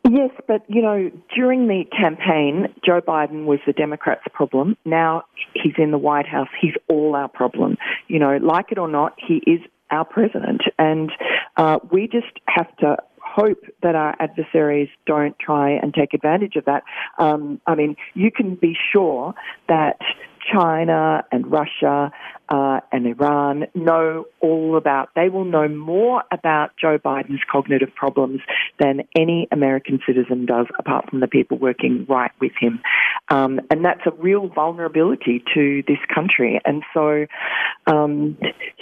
Yes, 0.10 0.32
but, 0.48 0.62
you 0.68 0.82
know, 0.82 1.10
during 1.34 1.68
the 1.68 1.86
campaign, 1.86 2.68
Joe 2.86 3.02
Biden 3.02 3.46
was 3.46 3.60
the 3.66 3.74
Democrats' 3.74 4.24
problem. 4.34 4.78
Now 4.86 5.24
he's 5.54 5.74
in 5.78 5.92
the 5.92 5.98
White 5.98 6.28
House. 6.28 6.50
He's 6.62 6.74
all 6.88 7.16
our 7.16 7.30
problem. 7.30 7.78
You 8.10 8.20
know, 8.20 8.38
like 8.38 8.72
it 8.72 8.78
or 8.78 8.88
not, 8.88 9.14
he 9.18 9.42
is 9.50 9.62
our 9.90 10.06
president. 10.06 10.62
And 10.78 11.12
uh, 11.58 11.80
we 11.92 12.08
just 12.08 12.40
have 12.48 12.76
to 12.78 12.98
hope 13.20 13.64
that 13.82 13.96
our 13.96 14.16
adversaries 14.20 14.90
don't 15.08 15.38
try 15.40 15.72
and 15.72 15.94
take 15.94 16.14
advantage 16.14 16.56
of 16.58 16.66
that. 16.66 16.84
Um, 17.18 17.60
I 17.66 17.76
mean, 17.76 17.96
you 18.14 18.30
can 18.30 18.56
be 18.56 18.76
sure 18.92 19.34
that 19.68 19.98
China 20.52 21.24
and 21.32 21.50
Russia 21.52 22.12
uh, 22.50 22.82
and 22.92 23.08
Iran 23.08 23.66
know 23.74 24.26
all 24.42 24.78
about, 24.78 25.10
they 25.16 25.30
will 25.30 25.46
know 25.46 25.68
more 25.68 26.24
about 26.32 26.72
Joe 26.80 26.98
Biden's 26.98 27.42
cognitive 27.52 27.94
problems 27.96 28.42
than 28.80 29.02
any 29.16 29.48
American 29.52 30.00
citizen 30.06 30.46
does, 30.46 30.68
apart 30.78 31.10
from 31.10 31.20
the 31.22 31.28
people 31.28 31.58
working 31.58 32.06
right 32.10 32.32
with 32.40 32.52
him. 32.60 32.82
Um, 33.30 33.62
and 33.72 33.84
that's 33.86 34.02
a 34.06 34.12
real 34.12 34.48
vulnerability 34.50 35.44
to 35.54 35.84
this 35.88 35.98
country. 36.14 36.60
And 36.66 36.84
so, 36.94 37.26
um, 37.88 38.38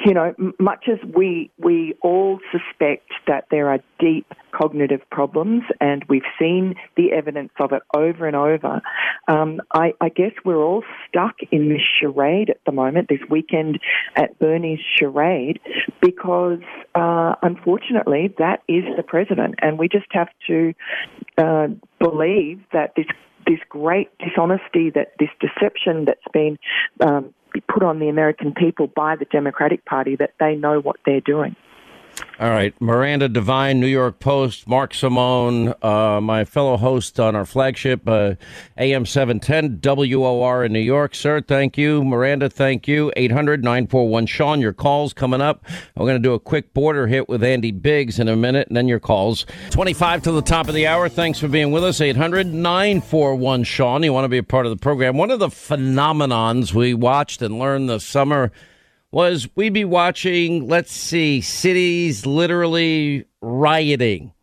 you 0.05 0.14
know, 0.14 0.34
much 0.59 0.86
as 0.91 0.97
we, 1.16 1.51
we 1.57 1.95
all 2.01 2.39
suspect 2.51 3.12
that 3.28 3.45
there 3.51 3.70
are 3.70 3.80
deep 3.99 4.26
cognitive 4.51 5.01
problems, 5.12 5.64
and 5.80 6.03
we've 6.09 6.22
seen 6.38 6.76
the 6.97 7.12
evidence 7.14 7.51
of 7.59 7.72
it 7.72 7.84
over 7.95 8.28
and 8.28 8.36
over, 8.36 8.82
um, 9.28 9.62
I, 9.74 9.93
I 10.01 10.09
guess 10.09 10.32
we're 10.43 10.62
all 10.62 10.84
stuck 11.07 11.36
in 11.51 11.70
this 11.70 11.82
charade 11.99 12.49
at 12.49 12.59
the 12.66 12.72
moment, 12.72 13.07
this 13.07 13.22
weekend 13.52 13.80
at 14.16 14.38
Bernie's 14.39 14.80
charade, 14.97 15.60
because 16.02 16.60
uh, 16.95 17.36
unfortunately 17.41 18.34
that 18.38 18.62
is 18.68 18.84
the 18.97 19.04
president, 19.04 19.56
and 19.62 19.78
we 19.78 19.88
just 19.88 20.08
have 20.12 20.30
to 20.47 20.74
uh, 21.38 21.68
believe 21.99 22.62
that 22.74 22.93
this 22.95 23.06
this 23.47 23.60
great 23.70 24.10
dishonesty, 24.20 24.91
that 24.91 25.14
this 25.18 25.30
deception 25.39 26.06
that's 26.06 26.20
been 26.32 26.60
um, 26.99 27.34
put 27.68 27.82
on 27.82 27.99
the 27.99 28.08
American 28.08 28.54
people 28.54 28.88
by 28.88 29.16
the 29.16 29.26
Democratic 29.26 29.84
Party, 29.86 30.16
that 30.16 30.34
they 30.39 30.56
know 30.56 30.80
what 30.80 30.97
they're 31.06 31.22
doing. 31.22 31.56
All 32.41 32.49
right. 32.49 32.74
Miranda 32.82 33.30
Devine, 33.30 33.80
New 33.80 33.86
York 33.86 34.19
Post, 34.19 34.67
Mark 34.67 34.95
Simone, 34.95 35.76
uh, 35.84 36.19
my 36.19 36.43
fellow 36.43 36.76
host 36.76 37.19
on 37.19 37.36
our 37.36 37.45
flagship, 37.45 38.01
uh, 38.07 38.34
AM 38.80 39.05
710 39.05 39.80
WOR 39.80 40.65
in 40.65 40.74
New 40.74 40.80
York. 40.80 41.13
Sir, 41.13 41.41
thank 41.41 41.78
you. 41.78 42.03
Miranda, 42.03 42.49
thank 42.49 42.88
you. 42.88 43.11
800 43.15 43.63
941 43.63 44.26
Sean, 44.26 44.59
your 44.59 44.74
calls 44.74 45.13
coming 45.13 45.39
up. 45.39 45.63
We're 45.95 46.07
going 46.07 46.19
to 46.19 46.28
do 46.28 46.34
a 46.34 46.39
quick 46.39 46.74
border 46.74 47.05
hit 47.05 47.30
with 47.30 47.43
Andy 47.43 47.69
Biggs 47.69 48.17
in 48.17 48.28
a 48.28 48.36
minute, 48.36 48.67
and 48.69 48.76
then 48.76 48.88
your 48.88 48.99
calls. 48.99 49.45
25 49.69 50.24
to 50.24 50.32
the 50.32 50.41
top 50.41 50.67
of 50.67 50.74
the 50.74 50.88
hour. 50.88 51.09
Thanks 51.09 51.38
for 51.38 51.47
being 51.47 51.72
with 51.72 51.84
us. 51.84 52.01
800 52.01 52.47
941 52.47 53.65
Sean. 53.65 54.01
You 54.01 54.13
want 54.13 54.26
to 54.26 54.30
be 54.30 54.39
a 54.39 54.43
part 54.43 54.65
of 54.65 54.72
the 54.72 54.82
program. 54.82 55.15
One 55.15 55.30
of 55.30 55.38
the 55.38 55.49
phenomenons 55.49 56.74
we 56.74 56.95
watched 56.95 57.43
and 57.43 57.59
learned 57.59 57.88
this 57.88 58.03
summer 58.03 58.51
was 59.12 59.47
we'd 59.55 59.74
be 59.74 59.86
watching, 59.86 60.68
let's 60.68 60.91
see, 60.91 61.41
cities 61.41 62.26
literally 62.26 63.26
rioting 63.41 64.34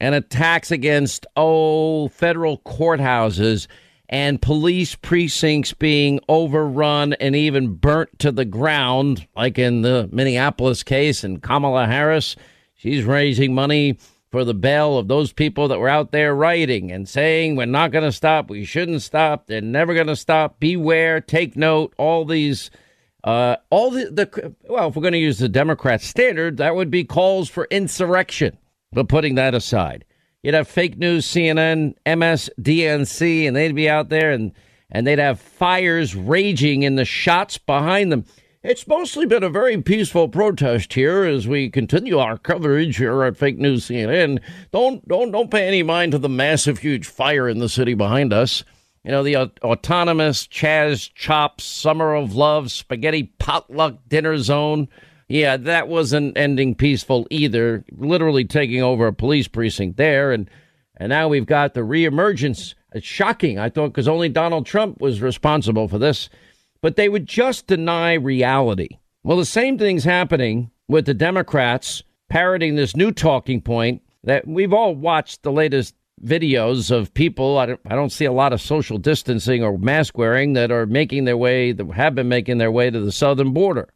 and 0.00 0.14
attacks 0.14 0.70
against, 0.70 1.26
oh, 1.36 2.08
federal 2.08 2.58
courthouses 2.58 3.66
and 4.12 4.42
police 4.42 4.96
precincts 4.96 5.72
being 5.72 6.18
overrun 6.28 7.12
and 7.14 7.36
even 7.36 7.74
burnt 7.74 8.18
to 8.18 8.32
the 8.32 8.44
ground, 8.44 9.26
like 9.36 9.56
in 9.56 9.82
the 9.82 10.08
Minneapolis 10.12 10.82
case 10.82 11.22
and 11.22 11.40
Kamala 11.40 11.86
Harris. 11.86 12.34
She's 12.74 13.04
raising 13.04 13.54
money 13.54 13.98
for 14.32 14.44
the 14.44 14.54
bail 14.54 14.98
of 14.98 15.06
those 15.06 15.32
people 15.32 15.68
that 15.68 15.78
were 15.78 15.88
out 15.88 16.10
there 16.10 16.34
rioting 16.34 16.90
and 16.90 17.08
saying, 17.08 17.54
We're 17.54 17.66
not 17.66 17.92
going 17.92 18.04
to 18.04 18.10
stop. 18.10 18.50
We 18.50 18.64
shouldn't 18.64 19.02
stop. 19.02 19.46
They're 19.46 19.60
never 19.60 19.94
going 19.94 20.08
to 20.08 20.16
stop. 20.16 20.58
Beware. 20.58 21.20
Take 21.20 21.56
note. 21.56 21.94
All 21.96 22.24
these. 22.24 22.70
Uh, 23.22 23.56
all 23.68 23.90
the, 23.90 24.06
the 24.06 24.54
well, 24.68 24.88
if 24.88 24.96
we're 24.96 25.02
going 25.02 25.12
to 25.12 25.18
use 25.18 25.38
the 25.38 25.48
Democrat 25.48 26.00
standard, 26.00 26.56
that 26.56 26.74
would 26.74 26.90
be 26.90 27.04
calls 27.04 27.48
for 27.48 27.66
insurrection. 27.70 28.56
But 28.92 29.08
putting 29.08 29.34
that 29.36 29.54
aside, 29.54 30.04
you'd 30.42 30.54
have 30.54 30.68
fake 30.68 30.96
news, 30.96 31.26
CNN, 31.26 31.94
MSDNC, 32.06 33.46
and 33.46 33.54
they'd 33.56 33.74
be 33.74 33.88
out 33.88 34.08
there 34.08 34.30
and 34.32 34.52
and 34.90 35.06
they'd 35.06 35.18
have 35.18 35.40
fires 35.40 36.16
raging 36.16 36.82
in 36.82 36.96
the 36.96 37.04
shots 37.04 37.58
behind 37.58 38.10
them. 38.10 38.24
It's 38.62 38.86
mostly 38.86 39.24
been 39.24 39.42
a 39.42 39.48
very 39.48 39.80
peaceful 39.80 40.28
protest 40.28 40.92
here 40.92 41.24
as 41.24 41.48
we 41.48 41.70
continue 41.70 42.18
our 42.18 42.36
coverage 42.36 42.98
here 42.98 43.22
at 43.24 43.36
Fake 43.36 43.58
News 43.58 43.86
CNN. 43.86 44.40
Don't 44.70 45.06
don't 45.08 45.30
don't 45.30 45.50
pay 45.50 45.66
any 45.66 45.82
mind 45.82 46.12
to 46.12 46.18
the 46.18 46.28
massive, 46.28 46.78
huge 46.78 47.06
fire 47.06 47.48
in 47.48 47.58
the 47.58 47.68
city 47.68 47.94
behind 47.94 48.32
us. 48.32 48.64
You 49.04 49.10
know 49.10 49.22
the 49.22 49.36
uh, 49.36 49.46
autonomous 49.62 50.46
Chaz 50.46 51.12
Chops 51.14 51.64
Summer 51.64 52.14
of 52.14 52.34
Love 52.34 52.70
Spaghetti 52.70 53.32
Potluck 53.38 53.98
Dinner 54.08 54.38
Zone. 54.38 54.88
Yeah, 55.28 55.56
that 55.56 55.88
wasn't 55.88 56.36
ending 56.36 56.74
peaceful 56.74 57.26
either. 57.30 57.84
Literally 57.92 58.44
taking 58.44 58.82
over 58.82 59.06
a 59.06 59.12
police 59.12 59.48
precinct 59.48 59.96
there, 59.96 60.32
and 60.32 60.50
and 60.96 61.08
now 61.10 61.28
we've 61.28 61.46
got 61.46 61.74
the 61.74 61.80
reemergence. 61.80 62.74
It's 62.92 63.06
shocking. 63.06 63.58
I 63.58 63.70
thought 63.70 63.88
because 63.88 64.08
only 64.08 64.28
Donald 64.28 64.66
Trump 64.66 65.00
was 65.00 65.22
responsible 65.22 65.88
for 65.88 65.98
this 65.98 66.28
but 66.80 66.96
they 66.96 67.08
would 67.08 67.26
just 67.26 67.66
deny 67.66 68.14
reality. 68.14 68.98
Well, 69.22 69.36
the 69.36 69.44
same 69.44 69.78
thing's 69.78 70.04
happening 70.04 70.70
with 70.88 71.06
the 71.06 71.14
Democrats 71.14 72.02
parroting 72.28 72.74
this 72.74 72.96
new 72.96 73.12
talking 73.12 73.60
point 73.60 74.02
that 74.24 74.46
we've 74.46 74.72
all 74.72 74.94
watched 74.94 75.42
the 75.42 75.52
latest 75.52 75.94
videos 76.24 76.90
of 76.90 77.14
people. 77.14 77.58
I 77.58 77.66
don't, 77.66 77.80
I 77.86 77.94
don't 77.94 78.12
see 78.12 78.24
a 78.24 78.32
lot 78.32 78.52
of 78.52 78.60
social 78.60 78.98
distancing 78.98 79.62
or 79.62 79.78
mask 79.78 80.16
wearing 80.18 80.52
that 80.54 80.70
are 80.70 80.86
making 80.86 81.24
their 81.24 81.36
way, 81.36 81.72
that 81.72 81.90
have 81.92 82.14
been 82.14 82.28
making 82.28 82.58
their 82.58 82.70
way 82.70 82.90
to 82.90 83.00
the 83.00 83.12
southern 83.12 83.52
border. 83.52 83.88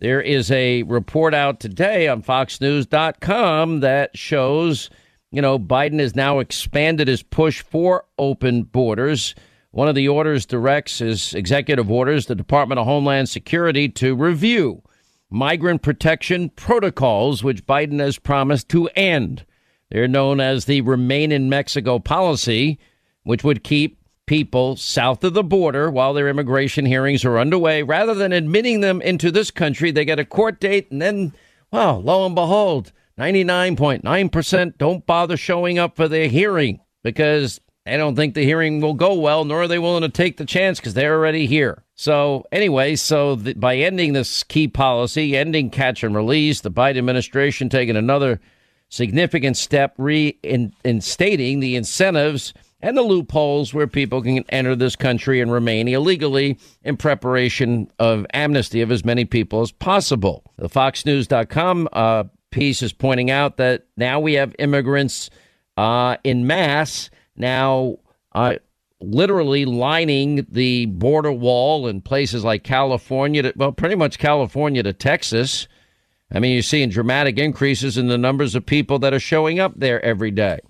There 0.00 0.20
is 0.20 0.50
a 0.50 0.84
report 0.84 1.34
out 1.34 1.58
today 1.58 2.06
on 2.06 2.22
FoxNews.com 2.22 3.80
that 3.80 4.16
shows, 4.16 4.90
you 5.32 5.42
know, 5.42 5.58
Biden 5.58 5.98
has 5.98 6.14
now 6.14 6.38
expanded 6.38 7.08
his 7.08 7.22
push 7.22 7.62
for 7.62 8.04
open 8.16 8.62
borders. 8.62 9.34
One 9.72 9.88
of 9.88 9.96
the 9.96 10.08
orders 10.08 10.46
directs 10.46 10.98
his 10.98 11.34
executive 11.34 11.90
orders 11.90 12.26
the 12.26 12.34
Department 12.34 12.78
of 12.78 12.86
Homeland 12.86 13.28
Security 13.28 13.88
to 13.90 14.14
review 14.14 14.82
migrant 15.30 15.82
protection 15.82 16.48
protocols, 16.50 17.44
which 17.44 17.66
Biden 17.66 18.00
has 18.00 18.18
promised 18.18 18.68
to 18.70 18.88
end. 18.96 19.44
They're 19.90 20.08
known 20.08 20.40
as 20.40 20.64
the 20.64 20.80
Remain 20.82 21.32
in 21.32 21.48
Mexico 21.48 21.98
policy, 21.98 22.78
which 23.22 23.44
would 23.44 23.64
keep 23.64 23.98
people 24.26 24.76
south 24.76 25.24
of 25.24 25.32
the 25.34 25.42
border 25.42 25.90
while 25.90 26.12
their 26.12 26.28
immigration 26.28 26.84
hearings 26.84 27.24
are 27.24 27.38
underway. 27.38 27.82
Rather 27.82 28.14
than 28.14 28.32
admitting 28.32 28.80
them 28.80 29.00
into 29.00 29.30
this 29.30 29.50
country, 29.50 29.90
they 29.90 30.04
get 30.04 30.20
a 30.20 30.24
court 30.24 30.60
date 30.60 30.90
and 30.90 31.00
then, 31.00 31.32
well, 31.72 32.00
lo 32.00 32.26
and 32.26 32.34
behold, 32.34 32.92
99.9% 33.18 34.78
don't 34.78 35.06
bother 35.06 35.36
showing 35.36 35.78
up 35.78 35.96
for 35.96 36.06
their 36.06 36.28
hearing 36.28 36.80
because 37.02 37.60
they 37.86 37.96
don't 37.96 38.16
think 38.16 38.34
the 38.34 38.44
hearing 38.44 38.82
will 38.82 38.94
go 38.94 39.14
well, 39.14 39.46
nor 39.46 39.62
are 39.62 39.68
they 39.68 39.78
willing 39.78 40.02
to 40.02 40.10
take 40.10 40.36
the 40.36 40.44
chance 40.44 40.78
because 40.78 40.92
they're 40.92 41.14
already 41.14 41.46
here. 41.46 41.84
So, 41.94 42.44
anyway, 42.52 42.96
so 42.96 43.34
the, 43.34 43.54
by 43.54 43.76
ending 43.76 44.12
this 44.12 44.44
key 44.44 44.68
policy, 44.68 45.36
ending 45.36 45.70
catch 45.70 46.04
and 46.04 46.14
release, 46.14 46.60
the 46.60 46.70
Biden 46.70 46.98
administration 46.98 47.70
taking 47.70 47.96
another 47.96 48.40
significant 48.88 49.56
step 49.56 49.94
reinstating 49.98 51.60
the 51.60 51.76
incentives 51.76 52.54
and 52.80 52.96
the 52.96 53.02
loopholes 53.02 53.74
where 53.74 53.86
people 53.86 54.22
can 54.22 54.44
enter 54.50 54.76
this 54.76 54.96
country 54.96 55.40
and 55.40 55.50
remain 55.50 55.88
illegally 55.88 56.58
in 56.84 56.96
preparation 56.96 57.90
of 57.98 58.24
amnesty 58.32 58.80
of 58.80 58.92
as 58.92 59.04
many 59.04 59.24
people 59.24 59.60
as 59.60 59.72
possible. 59.72 60.44
The 60.56 60.68
FoxNews.com 60.68 61.88
uh, 61.92 62.24
piece 62.50 62.82
is 62.82 62.92
pointing 62.92 63.30
out 63.30 63.56
that 63.56 63.86
now 63.96 64.20
we 64.20 64.34
have 64.34 64.54
immigrants 64.58 65.28
uh, 65.76 66.16
in 66.24 66.46
mass 66.46 67.10
now 67.36 67.96
uh, 68.32 68.56
literally 69.00 69.64
lining 69.64 70.46
the 70.50 70.86
border 70.86 71.32
wall 71.32 71.86
in 71.86 72.00
places 72.00 72.44
like 72.44 72.64
California, 72.64 73.42
to, 73.42 73.52
well, 73.56 73.72
pretty 73.72 73.94
much 73.94 74.18
California 74.18 74.82
to 74.82 74.92
Texas. 74.92 75.68
I 76.30 76.40
mean, 76.40 76.52
you're 76.52 76.62
seeing 76.62 76.90
dramatic 76.90 77.38
increases 77.38 77.96
in 77.96 78.08
the 78.08 78.18
numbers 78.18 78.54
of 78.54 78.66
people 78.66 78.98
that 78.98 79.14
are 79.14 79.20
showing 79.20 79.58
up 79.58 79.72
there 79.76 80.04
every 80.04 80.30
day. 80.30 80.60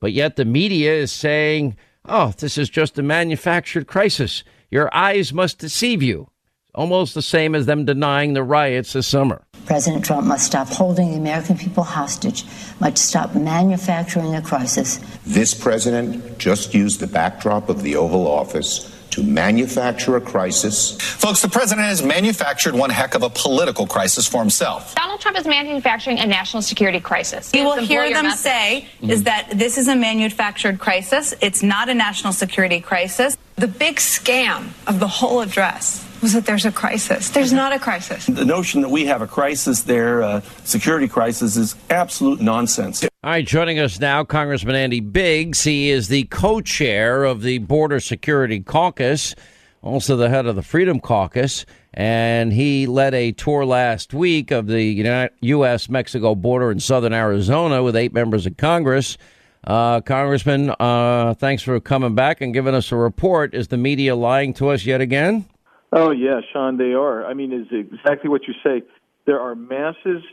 But 0.00 0.12
yet 0.12 0.36
the 0.36 0.44
media 0.44 0.94
is 0.94 1.10
saying, 1.10 1.76
oh, 2.04 2.34
this 2.38 2.56
is 2.56 2.68
just 2.68 2.98
a 2.98 3.02
manufactured 3.02 3.86
crisis. 3.86 4.44
Your 4.70 4.94
eyes 4.94 5.32
must 5.32 5.58
deceive 5.58 6.02
you. 6.02 6.28
Almost 6.74 7.14
the 7.14 7.22
same 7.22 7.54
as 7.54 7.66
them 7.66 7.84
denying 7.84 8.32
the 8.32 8.42
riots 8.42 8.94
this 8.94 9.06
summer. 9.06 9.44
President 9.66 10.04
Trump 10.04 10.26
must 10.26 10.46
stop 10.46 10.68
holding 10.68 11.10
the 11.10 11.18
American 11.18 11.56
people 11.56 11.84
hostage, 11.84 12.44
must 12.80 12.96
stop 12.98 13.34
manufacturing 13.34 14.34
a 14.34 14.42
crisis. 14.42 14.98
This 15.26 15.52
president 15.52 16.38
just 16.38 16.74
used 16.74 17.00
the 17.00 17.06
backdrop 17.06 17.68
of 17.68 17.82
the 17.82 17.94
Oval 17.96 18.26
Office 18.26 18.91
to 19.12 19.22
manufacture 19.22 20.16
a 20.16 20.20
crisis. 20.20 20.96
Folks, 21.00 21.40
the 21.42 21.48
president 21.48 21.86
has 21.86 22.02
manufactured 22.02 22.74
one 22.74 22.90
heck 22.90 23.14
of 23.14 23.22
a 23.22 23.30
political 23.30 23.86
crisis 23.86 24.26
for 24.26 24.40
himself. 24.40 24.94
Donald 24.94 25.20
Trump 25.20 25.38
is 25.38 25.46
manufacturing 25.46 26.18
a 26.18 26.26
national 26.26 26.62
security 26.62 27.00
crisis. 27.00 27.52
You 27.54 27.64
will 27.64 27.76
hear 27.76 28.12
them 28.12 28.24
message. 28.24 28.40
say 28.40 28.88
mm-hmm. 28.96 29.10
is 29.10 29.22
that 29.24 29.48
this 29.52 29.78
is 29.78 29.88
a 29.88 29.96
manufactured 29.96 30.78
crisis. 30.78 31.34
It's 31.40 31.62
not 31.62 31.88
a 31.88 31.94
national 31.94 32.32
security 32.32 32.80
crisis. 32.80 33.36
The 33.56 33.68
big 33.68 33.96
scam 33.96 34.70
of 34.86 34.98
the 34.98 35.08
whole 35.08 35.40
address 35.40 36.06
was 36.22 36.32
that 36.32 36.46
there's 36.46 36.64
a 36.64 36.72
crisis. 36.72 37.30
There's 37.30 37.52
not 37.52 37.72
a 37.72 37.78
crisis. 37.78 38.26
The 38.26 38.44
notion 38.44 38.80
that 38.80 38.88
we 38.88 39.06
have 39.06 39.22
a 39.22 39.26
crisis 39.26 39.82
there, 39.82 40.20
a 40.20 40.42
security 40.64 41.08
crisis, 41.08 41.56
is 41.56 41.74
absolute 41.90 42.40
nonsense. 42.40 43.04
All 43.24 43.30
right, 43.30 43.46
joining 43.46 43.78
us 43.78 44.00
now, 44.00 44.24
Congressman 44.24 44.74
Andy 44.74 44.98
Biggs. 44.98 45.62
He 45.62 45.90
is 45.90 46.08
the 46.08 46.24
co 46.24 46.60
chair 46.60 47.22
of 47.22 47.42
the 47.42 47.58
Border 47.58 48.00
Security 48.00 48.58
Caucus, 48.58 49.36
also 49.80 50.16
the 50.16 50.28
head 50.28 50.46
of 50.46 50.56
the 50.56 50.62
Freedom 50.62 50.98
Caucus. 50.98 51.64
And 51.94 52.52
he 52.52 52.88
led 52.88 53.14
a 53.14 53.30
tour 53.30 53.64
last 53.64 54.12
week 54.12 54.50
of 54.50 54.66
the 54.66 55.30
U.S. 55.40 55.88
Mexico 55.88 56.34
border 56.34 56.72
in 56.72 56.80
southern 56.80 57.12
Arizona 57.12 57.80
with 57.84 57.94
eight 57.94 58.12
members 58.12 58.44
of 58.44 58.56
Congress. 58.56 59.16
Uh, 59.64 60.00
Congressman, 60.00 60.74
uh, 60.80 61.34
thanks 61.34 61.62
for 61.62 61.78
coming 61.78 62.16
back 62.16 62.40
and 62.40 62.52
giving 62.52 62.74
us 62.74 62.90
a 62.90 62.96
report. 62.96 63.54
Is 63.54 63.68
the 63.68 63.76
media 63.76 64.16
lying 64.16 64.52
to 64.54 64.70
us 64.70 64.84
yet 64.84 65.00
again? 65.00 65.44
Oh 65.92 66.10
yeah, 66.10 66.40
Sean, 66.52 66.76
they 66.76 66.92
are. 66.92 67.24
I 67.24 67.34
mean, 67.34 67.52
is 67.52 67.68
exactly 67.70 68.28
what 68.28 68.48
you 68.48 68.54
say. 68.64 68.82
There 69.26 69.38
are 69.38 69.54
masses 69.54 70.24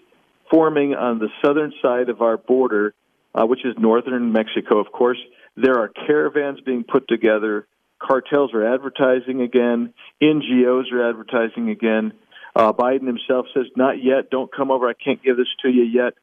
forming 0.50 0.94
on 0.96 1.20
the 1.20 1.30
southern 1.44 1.74
side 1.82 2.10
of 2.10 2.22
our 2.22 2.38
border, 2.38 2.94
uh, 3.36 3.46
which 3.46 3.66
is 3.66 3.76
northern 3.78 4.32
Mexico, 4.32 4.80
of 4.80 4.92
course. 4.92 5.20
There 5.56 5.80
are 5.80 5.90
caravans 5.90 6.62
being 6.62 6.84
put 6.84 7.08
together. 7.08 7.68
Cartels 8.00 8.54
are 8.54 8.74
advertising 8.74 9.42
again. 9.42 9.94
NGOs 10.22 10.92
are 10.92 11.10
advertising 11.10 11.70
again. 11.70 12.14
Uh, 12.56 12.74
Biden 12.74 13.06
himself 13.06 13.46
says, 13.54 13.66
"Not 13.76 14.04
yet. 14.04 14.30
Don't 14.30 14.52
come 14.52 14.72
over. 14.72 14.88
I 14.88 14.94
can't 14.94 15.22
give 15.22 15.38
this 15.38 15.54
to 15.62 15.70
you 15.70 15.84
yet." 15.84 16.14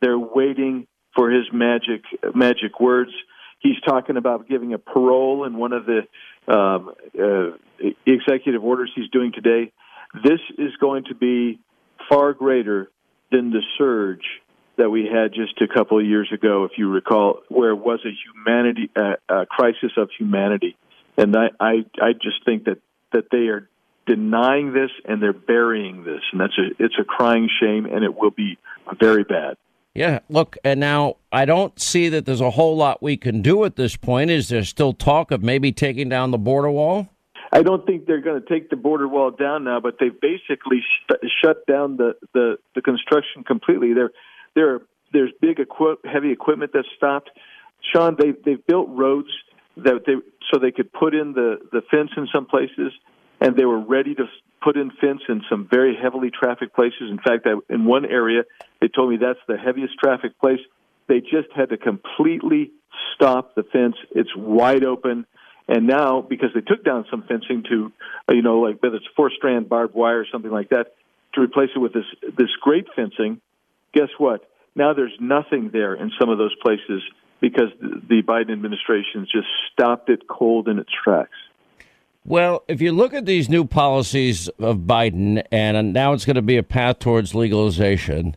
They're 0.00 0.18
waiting 0.18 0.86
for 1.14 1.30
his 1.30 1.44
magic 1.52 2.02
magic 2.34 2.80
words. 2.80 3.12
He's 3.60 3.80
talking 3.86 4.16
about 4.16 4.48
giving 4.48 4.74
a 4.74 4.78
parole 4.78 5.44
in 5.44 5.56
one 5.56 5.72
of 5.72 5.86
the 5.86 6.06
um, 6.48 6.92
uh, 7.18 7.56
executive 8.06 8.62
orders 8.62 8.90
he's 8.94 9.08
doing 9.10 9.32
today, 9.32 9.72
this 10.14 10.40
is 10.58 10.70
going 10.80 11.04
to 11.04 11.14
be 11.14 11.58
far 12.08 12.32
greater 12.32 12.90
than 13.30 13.50
the 13.50 13.62
surge 13.78 14.24
that 14.76 14.90
we 14.90 15.08
had 15.10 15.32
just 15.32 15.60
a 15.60 15.72
couple 15.72 15.98
of 15.98 16.04
years 16.04 16.30
ago, 16.32 16.64
if 16.64 16.72
you 16.76 16.88
recall, 16.88 17.40
where 17.48 17.70
it 17.70 17.76
was 17.76 18.00
a 18.04 18.10
humanity 18.10 18.90
a 19.28 19.46
crisis 19.46 19.92
of 19.96 20.10
humanity, 20.16 20.76
and 21.16 21.34
I, 21.36 21.48
I 21.58 21.72
I 22.00 22.12
just 22.12 22.44
think 22.44 22.64
that 22.64 22.78
that 23.12 23.24
they 23.30 23.48
are 23.48 23.68
denying 24.06 24.72
this 24.72 24.90
and 25.04 25.22
they're 25.22 25.32
burying 25.32 26.04
this, 26.04 26.20
and 26.32 26.40
that's 26.40 26.56
a 26.58 26.82
it's 26.82 26.96
a 27.00 27.04
crying 27.04 27.48
shame, 27.60 27.86
and 27.86 28.04
it 28.04 28.14
will 28.14 28.30
be 28.30 28.58
very 29.00 29.24
bad. 29.24 29.56
Yeah, 29.94 30.18
look, 30.28 30.58
and 30.62 30.78
now 30.78 31.16
I 31.32 31.46
don't 31.46 31.80
see 31.80 32.10
that 32.10 32.26
there's 32.26 32.42
a 32.42 32.50
whole 32.50 32.76
lot 32.76 33.02
we 33.02 33.16
can 33.16 33.40
do 33.40 33.64
at 33.64 33.76
this 33.76 33.96
point. 33.96 34.30
Is 34.30 34.50
there 34.50 34.62
still 34.62 34.92
talk 34.92 35.30
of 35.30 35.42
maybe 35.42 35.72
taking 35.72 36.10
down 36.10 36.32
the 36.32 36.38
border 36.38 36.70
wall? 36.70 37.08
I 37.56 37.62
don't 37.62 37.86
think 37.86 38.04
they're 38.04 38.20
going 38.20 38.38
to 38.42 38.46
take 38.46 38.68
the 38.68 38.76
border 38.76 39.08
wall 39.08 39.30
down 39.30 39.64
now, 39.64 39.80
but 39.80 39.94
they've 39.98 40.20
basically 40.20 40.80
sh- 40.80 41.14
shut 41.42 41.66
down 41.66 41.96
the, 41.96 42.12
the, 42.34 42.58
the 42.74 42.82
construction 42.82 43.44
completely. 43.44 43.94
There, 43.94 44.10
there, 44.54 44.80
there's 45.14 45.32
big 45.40 45.58
equi- 45.58 45.96
heavy 46.04 46.32
equipment 46.32 46.72
that's 46.74 46.86
stopped. 46.98 47.30
Sean, 47.94 48.14
they 48.18 48.32
they've 48.44 48.66
built 48.66 48.90
roads 48.90 49.28
that 49.78 50.02
they 50.06 50.16
so 50.52 50.58
they 50.58 50.70
could 50.70 50.92
put 50.92 51.14
in 51.14 51.32
the 51.32 51.56
the 51.72 51.80
fence 51.90 52.10
in 52.18 52.26
some 52.34 52.44
places, 52.44 52.92
and 53.40 53.56
they 53.56 53.64
were 53.64 53.80
ready 53.80 54.14
to 54.14 54.24
put 54.62 54.76
in 54.76 54.90
fence 55.00 55.22
in 55.26 55.40
some 55.48 55.66
very 55.70 55.96
heavily 55.96 56.30
trafficked 56.30 56.74
places. 56.74 57.08
In 57.10 57.18
fact, 57.18 57.46
I, 57.46 57.54
in 57.72 57.86
one 57.86 58.04
area, 58.04 58.42
they 58.82 58.88
told 58.88 59.08
me 59.10 59.16
that's 59.16 59.38
the 59.48 59.56
heaviest 59.56 59.94
traffic 59.98 60.38
place. 60.40 60.60
They 61.08 61.20
just 61.20 61.48
had 61.54 61.70
to 61.70 61.78
completely 61.78 62.72
stop 63.14 63.54
the 63.54 63.62
fence. 63.62 63.96
It's 64.10 64.34
wide 64.36 64.84
open. 64.84 65.24
And 65.68 65.86
now, 65.86 66.20
because 66.20 66.50
they 66.54 66.60
took 66.60 66.84
down 66.84 67.06
some 67.10 67.24
fencing 67.26 67.64
to, 67.68 67.92
uh, 68.28 68.34
you 68.34 68.42
know, 68.42 68.60
like 68.60 68.82
whether 68.82 68.96
it's 68.96 69.06
four 69.16 69.30
strand 69.36 69.68
barbed 69.68 69.94
wire 69.94 70.20
or 70.20 70.26
something 70.30 70.50
like 70.50 70.68
that, 70.68 70.94
to 71.34 71.40
replace 71.40 71.70
it 71.74 71.78
with 71.78 71.92
this 71.92 72.04
this 72.22 72.50
great 72.60 72.86
fencing, 72.94 73.40
guess 73.92 74.08
what? 74.18 74.48
Now 74.74 74.94
there's 74.94 75.16
nothing 75.20 75.70
there 75.72 75.94
in 75.94 76.12
some 76.20 76.28
of 76.28 76.38
those 76.38 76.54
places 76.62 77.02
because 77.40 77.70
the 77.80 78.22
Biden 78.22 78.52
administration 78.52 79.26
just 79.30 79.48
stopped 79.72 80.08
it 80.08 80.26
cold 80.28 80.68
in 80.68 80.78
its 80.78 80.90
tracks. 81.04 81.36
Well, 82.24 82.64
if 82.66 82.80
you 82.80 82.92
look 82.92 83.14
at 83.14 83.24
these 83.24 83.48
new 83.48 83.64
policies 83.64 84.48
of 84.58 84.78
Biden, 84.78 85.44
and 85.52 85.92
now 85.92 86.12
it's 86.12 86.24
going 86.24 86.36
to 86.36 86.42
be 86.42 86.56
a 86.56 86.62
path 86.62 86.98
towards 86.98 87.34
legalization, 87.34 88.34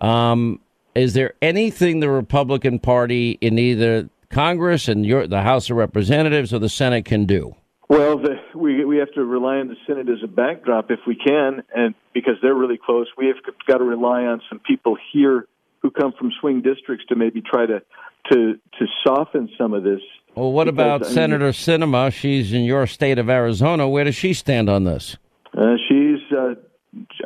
um, 0.00 0.60
is 0.94 1.14
there 1.14 1.34
anything 1.42 2.00
the 2.00 2.10
Republican 2.10 2.78
Party 2.78 3.38
in 3.40 3.58
either 3.58 4.08
Congress 4.32 4.88
and 4.88 5.06
your, 5.06 5.26
the 5.26 5.42
House 5.42 5.70
of 5.70 5.76
Representatives 5.76 6.52
or 6.52 6.58
the 6.58 6.68
Senate 6.68 7.04
can 7.04 7.26
do? 7.26 7.54
Well, 7.88 8.18
the, 8.18 8.36
we 8.54 8.84
we 8.86 8.96
have 8.96 9.12
to 9.12 9.24
rely 9.24 9.56
on 9.58 9.68
the 9.68 9.76
Senate 9.86 10.08
as 10.08 10.22
a 10.24 10.26
backdrop 10.26 10.90
if 10.90 11.00
we 11.06 11.14
can, 11.14 11.62
and 11.74 11.94
because 12.14 12.34
they're 12.40 12.54
really 12.54 12.78
close, 12.82 13.06
we 13.18 13.26
have 13.26 13.36
got 13.66 13.78
to 13.78 13.84
rely 13.84 14.22
on 14.22 14.40
some 14.48 14.60
people 14.60 14.96
here 15.12 15.46
who 15.82 15.90
come 15.90 16.12
from 16.18 16.32
swing 16.40 16.62
districts 16.62 17.04
to 17.10 17.16
maybe 17.16 17.42
try 17.42 17.66
to 17.66 17.82
to 18.30 18.54
to 18.78 18.86
soften 19.04 19.50
some 19.58 19.74
of 19.74 19.82
this. 19.82 20.00
Well, 20.34 20.52
what 20.52 20.64
because, 20.64 20.74
about 20.74 21.02
I 21.02 21.04
mean, 21.04 21.14
Senator 21.14 21.48
Sinema? 21.50 22.12
She's 22.12 22.54
in 22.54 22.64
your 22.64 22.86
state 22.86 23.18
of 23.18 23.28
Arizona. 23.28 23.86
Where 23.86 24.04
does 24.04 24.14
she 24.14 24.32
stand 24.32 24.70
on 24.70 24.84
this? 24.84 25.18
Uh, 25.56 25.74
she's. 25.88 26.20
Uh, 26.34 26.54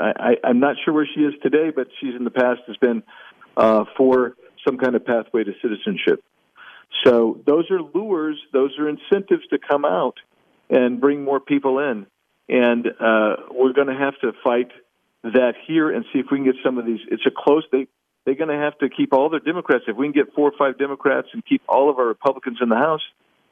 I, 0.00 0.34
I'm 0.42 0.58
not 0.58 0.76
sure 0.84 0.94
where 0.94 1.08
she 1.12 1.20
is 1.20 1.34
today, 1.42 1.70
but 1.74 1.86
she's 2.00 2.14
in 2.16 2.24
the 2.24 2.30
past 2.30 2.60
has 2.66 2.76
been 2.76 3.02
uh, 3.56 3.84
for 3.96 4.36
some 4.66 4.78
kind 4.78 4.96
of 4.96 5.04
pathway 5.04 5.44
to 5.44 5.52
citizenship. 5.62 6.24
So 7.04 7.40
those 7.46 7.70
are 7.70 7.80
lures. 7.80 8.38
Those 8.52 8.78
are 8.78 8.88
incentives 8.88 9.46
to 9.50 9.58
come 9.58 9.84
out 9.84 10.14
and 10.70 11.00
bring 11.00 11.24
more 11.24 11.40
people 11.40 11.78
in. 11.78 12.06
And 12.48 12.86
uh, 12.86 13.36
we're 13.50 13.72
going 13.72 13.88
to 13.88 13.96
have 13.98 14.14
to 14.20 14.32
fight 14.42 14.70
that 15.22 15.54
here 15.66 15.90
and 15.90 16.04
see 16.12 16.20
if 16.20 16.26
we 16.30 16.38
can 16.38 16.44
get 16.44 16.54
some 16.64 16.78
of 16.78 16.86
these. 16.86 17.00
It's 17.10 17.26
a 17.26 17.30
close. 17.36 17.64
They 17.72 17.88
they're 18.24 18.34
going 18.34 18.50
to 18.50 18.56
have 18.56 18.76
to 18.78 18.88
keep 18.88 19.12
all 19.12 19.30
their 19.30 19.40
Democrats. 19.40 19.84
If 19.86 19.96
we 19.96 20.06
can 20.06 20.12
get 20.12 20.34
four 20.34 20.48
or 20.48 20.52
five 20.58 20.78
Democrats 20.78 21.28
and 21.32 21.44
keep 21.44 21.62
all 21.68 21.88
of 21.88 21.98
our 21.98 22.06
Republicans 22.06 22.58
in 22.60 22.68
the 22.68 22.76
House, 22.76 23.02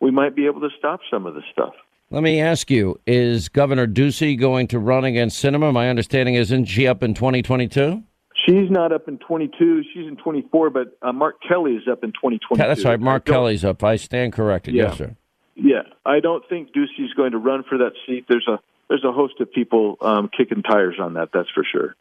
we 0.01 0.11
might 0.11 0.34
be 0.34 0.47
able 0.47 0.61
to 0.61 0.70
stop 0.76 1.01
some 1.11 1.26
of 1.26 1.34
this 1.34 1.45
stuff. 1.53 1.74
Let 2.11 2.22
me 2.22 2.40
ask 2.40 2.70
you: 2.70 3.01
Is 3.07 3.49
Governor 3.49 3.86
Ducey 3.86 4.38
going 4.38 4.66
to 4.68 4.78
run 4.78 5.05
against 5.05 5.42
Sinema? 5.42 5.72
My 5.72 5.88
understanding 5.88 6.34
is 6.34 6.53
isn't 6.53 6.66
she 6.66 6.86
up 6.86 7.03
in 7.03 7.14
2022? 7.14 8.03
She's 8.47 8.70
not 8.70 8.92
up 8.92 9.09
in 9.09 9.18
22. 9.18 9.82
She's 9.95 10.07
in 10.07 10.16
24, 10.16 10.70
but 10.70 10.99
uh, 11.01 11.12
Mark 11.12 11.36
Kelly 11.47 11.72
is 11.72 11.88
up 11.90 12.05
in 12.05 12.11
2022. 12.11 12.57
That's 12.57 12.84
right. 12.84 13.01
Mark 13.01 13.24
Kelly's 13.24 13.64
up. 13.64 13.82
I 13.82 13.97
stand 13.97 14.32
corrected. 14.32 14.74
Yeah. 14.74 14.84
Yes, 14.84 14.99
sir. 14.99 15.16
Yeah, 15.57 15.82
I 16.05 16.20
don't 16.20 16.42
think 16.49 16.72
Ducey's 16.72 17.12
going 17.16 17.32
to 17.32 17.38
run 17.38 17.62
for 17.68 17.78
that 17.78 17.92
seat. 18.07 18.26
There's 18.28 18.47
a 18.49 18.59
there's 18.88 19.05
a 19.05 19.12
host 19.12 19.34
of 19.40 19.53
people 19.53 19.97
um, 20.01 20.28
kicking 20.36 20.62
tires 20.62 20.97
on 21.01 21.14
that. 21.14 21.28
That's 21.32 21.49
for 21.55 21.64
sure. 21.70 21.95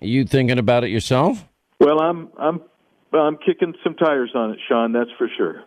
Are 0.00 0.06
you 0.06 0.24
thinking 0.24 0.58
about 0.58 0.84
it 0.84 0.90
yourself? 0.90 1.44
Well, 1.80 2.00
I'm 2.00 2.28
I'm 2.38 2.60
I'm 3.12 3.38
kicking 3.38 3.74
some 3.82 3.94
tires 3.94 4.30
on 4.34 4.52
it, 4.52 4.60
Sean. 4.68 4.92
That's 4.92 5.10
for 5.18 5.28
sure. 5.36 5.64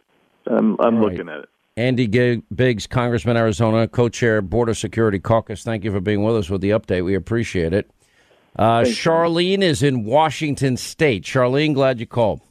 I'm 0.48 0.80
I'm 0.80 0.98
right. 0.98 1.12
looking 1.12 1.30
at 1.30 1.40
it. 1.40 1.50
Andy 1.78 2.08
Biggs, 2.56 2.88
Congressman 2.88 3.36
Arizona, 3.36 3.86
co-chair 3.86 4.42
Border 4.42 4.74
Security 4.74 5.20
Caucus. 5.20 5.64
Thank 5.64 5.84
you 5.84 5.92
for 5.92 6.00
being 6.00 6.24
with 6.24 6.38
us 6.38 6.50
with 6.50 6.62
the 6.62 6.70
update. 6.70 7.04
We 7.04 7.16
appreciate 7.16 7.74
it. 7.74 7.92
Uh, 8.56 8.82
Charlene 8.82 9.62
is 9.62 9.84
in 9.84 10.06
Washington 10.06 10.78
State. 10.78 11.24
Charlene, 11.24 11.74
glad 11.74 12.00
you 12.00 12.06
called. 12.06 12.42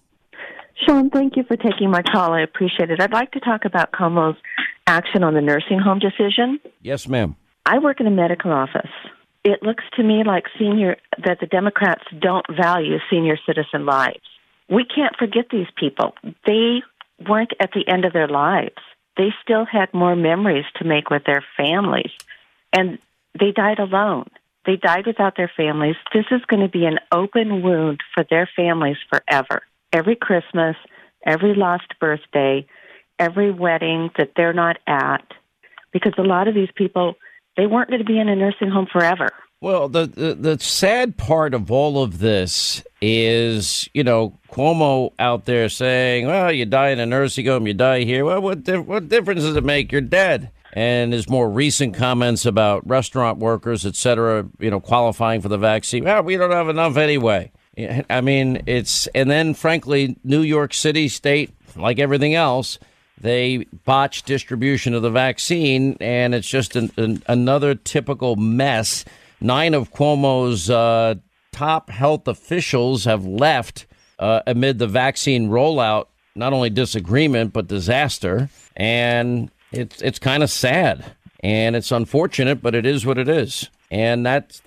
Sean, 0.86 1.08
thank 1.08 1.36
you 1.36 1.44
for 1.44 1.56
taking 1.56 1.90
my 1.90 2.02
call. 2.02 2.32
I 2.32 2.40
appreciate 2.40 2.90
it. 2.90 3.00
I'd 3.00 3.12
like 3.12 3.32
to 3.32 3.40
talk 3.40 3.64
about 3.64 3.92
Cuomo's 3.92 4.36
action 4.86 5.22
on 5.22 5.34
the 5.34 5.40
nursing 5.40 5.78
home 5.78 5.98
decision. 5.98 6.60
Yes, 6.82 7.08
ma'am. 7.08 7.36
I 7.64 7.78
work 7.78 8.00
in 8.00 8.06
a 8.06 8.10
medical 8.10 8.52
office. 8.52 8.90
It 9.44 9.62
looks 9.62 9.84
to 9.96 10.02
me 10.02 10.24
like 10.24 10.44
senior 10.58 10.96
that 11.24 11.38
the 11.40 11.46
Democrats 11.46 12.04
don't 12.18 12.44
value 12.54 12.98
senior 13.10 13.38
citizen 13.46 13.86
lives. 13.86 14.20
We 14.68 14.84
can't 14.84 15.16
forget 15.16 15.46
these 15.50 15.66
people. 15.76 16.14
They 16.46 16.82
weren't 17.26 17.52
at 17.60 17.70
the 17.72 17.86
end 17.86 18.04
of 18.04 18.12
their 18.12 18.28
lives. 18.28 18.76
They 19.16 19.32
still 19.42 19.64
had 19.64 19.92
more 19.94 20.16
memories 20.16 20.64
to 20.76 20.84
make 20.84 21.10
with 21.10 21.24
their 21.24 21.44
families. 21.56 22.10
And 22.72 22.98
they 23.38 23.52
died 23.52 23.78
alone. 23.78 24.28
They 24.66 24.76
died 24.76 25.06
without 25.06 25.36
their 25.36 25.50
families. 25.54 25.96
This 26.12 26.26
is 26.30 26.40
going 26.46 26.62
to 26.62 26.68
be 26.68 26.86
an 26.86 26.98
open 27.12 27.62
wound 27.62 28.00
for 28.14 28.24
their 28.28 28.48
families 28.56 28.96
forever. 29.10 29.62
Every 29.92 30.16
Christmas, 30.16 30.76
every 31.26 31.54
lost 31.54 31.98
birthday, 32.00 32.66
every 33.18 33.50
wedding 33.50 34.10
that 34.18 34.32
they're 34.36 34.52
not 34.52 34.78
at, 34.86 35.24
because 35.92 36.14
a 36.18 36.22
lot 36.22 36.48
of 36.48 36.54
these 36.54 36.70
people 36.74 37.14
they 37.56 37.66
weren't 37.66 37.88
going 37.88 38.00
to 38.00 38.04
be 38.04 38.18
in 38.18 38.28
a 38.28 38.34
nursing 38.34 38.70
home 38.70 38.88
forever. 38.90 39.30
Well, 39.60 39.88
the, 39.88 40.06
the, 40.06 40.34
the 40.34 40.58
sad 40.58 41.16
part 41.16 41.54
of 41.54 41.70
all 41.70 42.02
of 42.02 42.18
this 42.18 42.82
is, 43.00 43.88
you 43.94 44.04
know, 44.04 44.38
Cuomo 44.50 45.12
out 45.18 45.46
there 45.46 45.68
saying, 45.68 46.26
"Well, 46.26 46.52
you 46.52 46.66
die 46.66 46.90
in 46.90 47.00
a 47.00 47.06
nursing 47.06 47.46
home, 47.46 47.66
you 47.66 47.74
die 47.74 48.04
here. 48.04 48.24
Well, 48.24 48.42
what 48.42 48.64
di- 48.64 48.76
what 48.76 49.08
difference 49.08 49.42
does 49.42 49.56
it 49.56 49.64
make? 49.64 49.90
You're 49.90 50.00
dead." 50.00 50.50
And 50.76 51.12
his 51.12 51.28
more 51.28 51.48
recent 51.48 51.94
comments 51.94 52.44
about 52.44 52.86
restaurant 52.86 53.38
workers, 53.38 53.86
et 53.86 53.94
cetera, 53.94 54.44
you 54.58 54.70
know, 54.70 54.80
qualifying 54.80 55.40
for 55.40 55.48
the 55.48 55.56
vaccine. 55.56 56.04
Well, 56.04 56.24
we 56.24 56.36
don't 56.36 56.50
have 56.50 56.68
enough 56.68 56.96
anyway. 56.96 57.52
I 58.10 58.20
mean, 58.20 58.64
it's 58.66 59.06
and 59.08 59.30
then 59.30 59.54
frankly, 59.54 60.16
New 60.24 60.42
York 60.42 60.74
City, 60.74 61.08
state, 61.08 61.50
like 61.76 61.98
everything 61.98 62.34
else 62.34 62.78
they 63.20 63.64
botched 63.84 64.26
distribution 64.26 64.92
of 64.92 65.02
the 65.02 65.10
vaccine, 65.10 65.96
and 66.00 66.34
it's 66.34 66.48
just 66.48 66.76
an, 66.76 66.90
an, 66.96 67.22
another 67.26 67.74
typical 67.74 68.36
mess. 68.36 69.04
Nine 69.40 69.72
of 69.74 69.92
Cuomo's 69.92 70.68
uh, 70.68 71.14
top 71.52 71.90
health 71.90 72.28
officials 72.28 73.04
have 73.04 73.24
left 73.24 73.86
uh, 74.18 74.40
amid 74.46 74.78
the 74.78 74.86
vaccine 74.86 75.48
rollout. 75.48 76.06
Not 76.36 76.52
only 76.52 76.68
disagreement, 76.68 77.52
but 77.52 77.68
disaster, 77.68 78.50
and 78.76 79.50
it's 79.78 80.02
it's 80.02 80.18
kind 80.18 80.42
of 80.42 80.50
sad, 80.50 81.04
and 81.40 81.76
it's 81.76 81.92
unfortunate, 81.92 82.62
but 82.62 82.74
it 82.74 82.86
is 82.86 83.04
what 83.04 83.18
it 83.18 83.28
is. 83.28 83.68
And 83.90 84.26
that's 84.26 84.60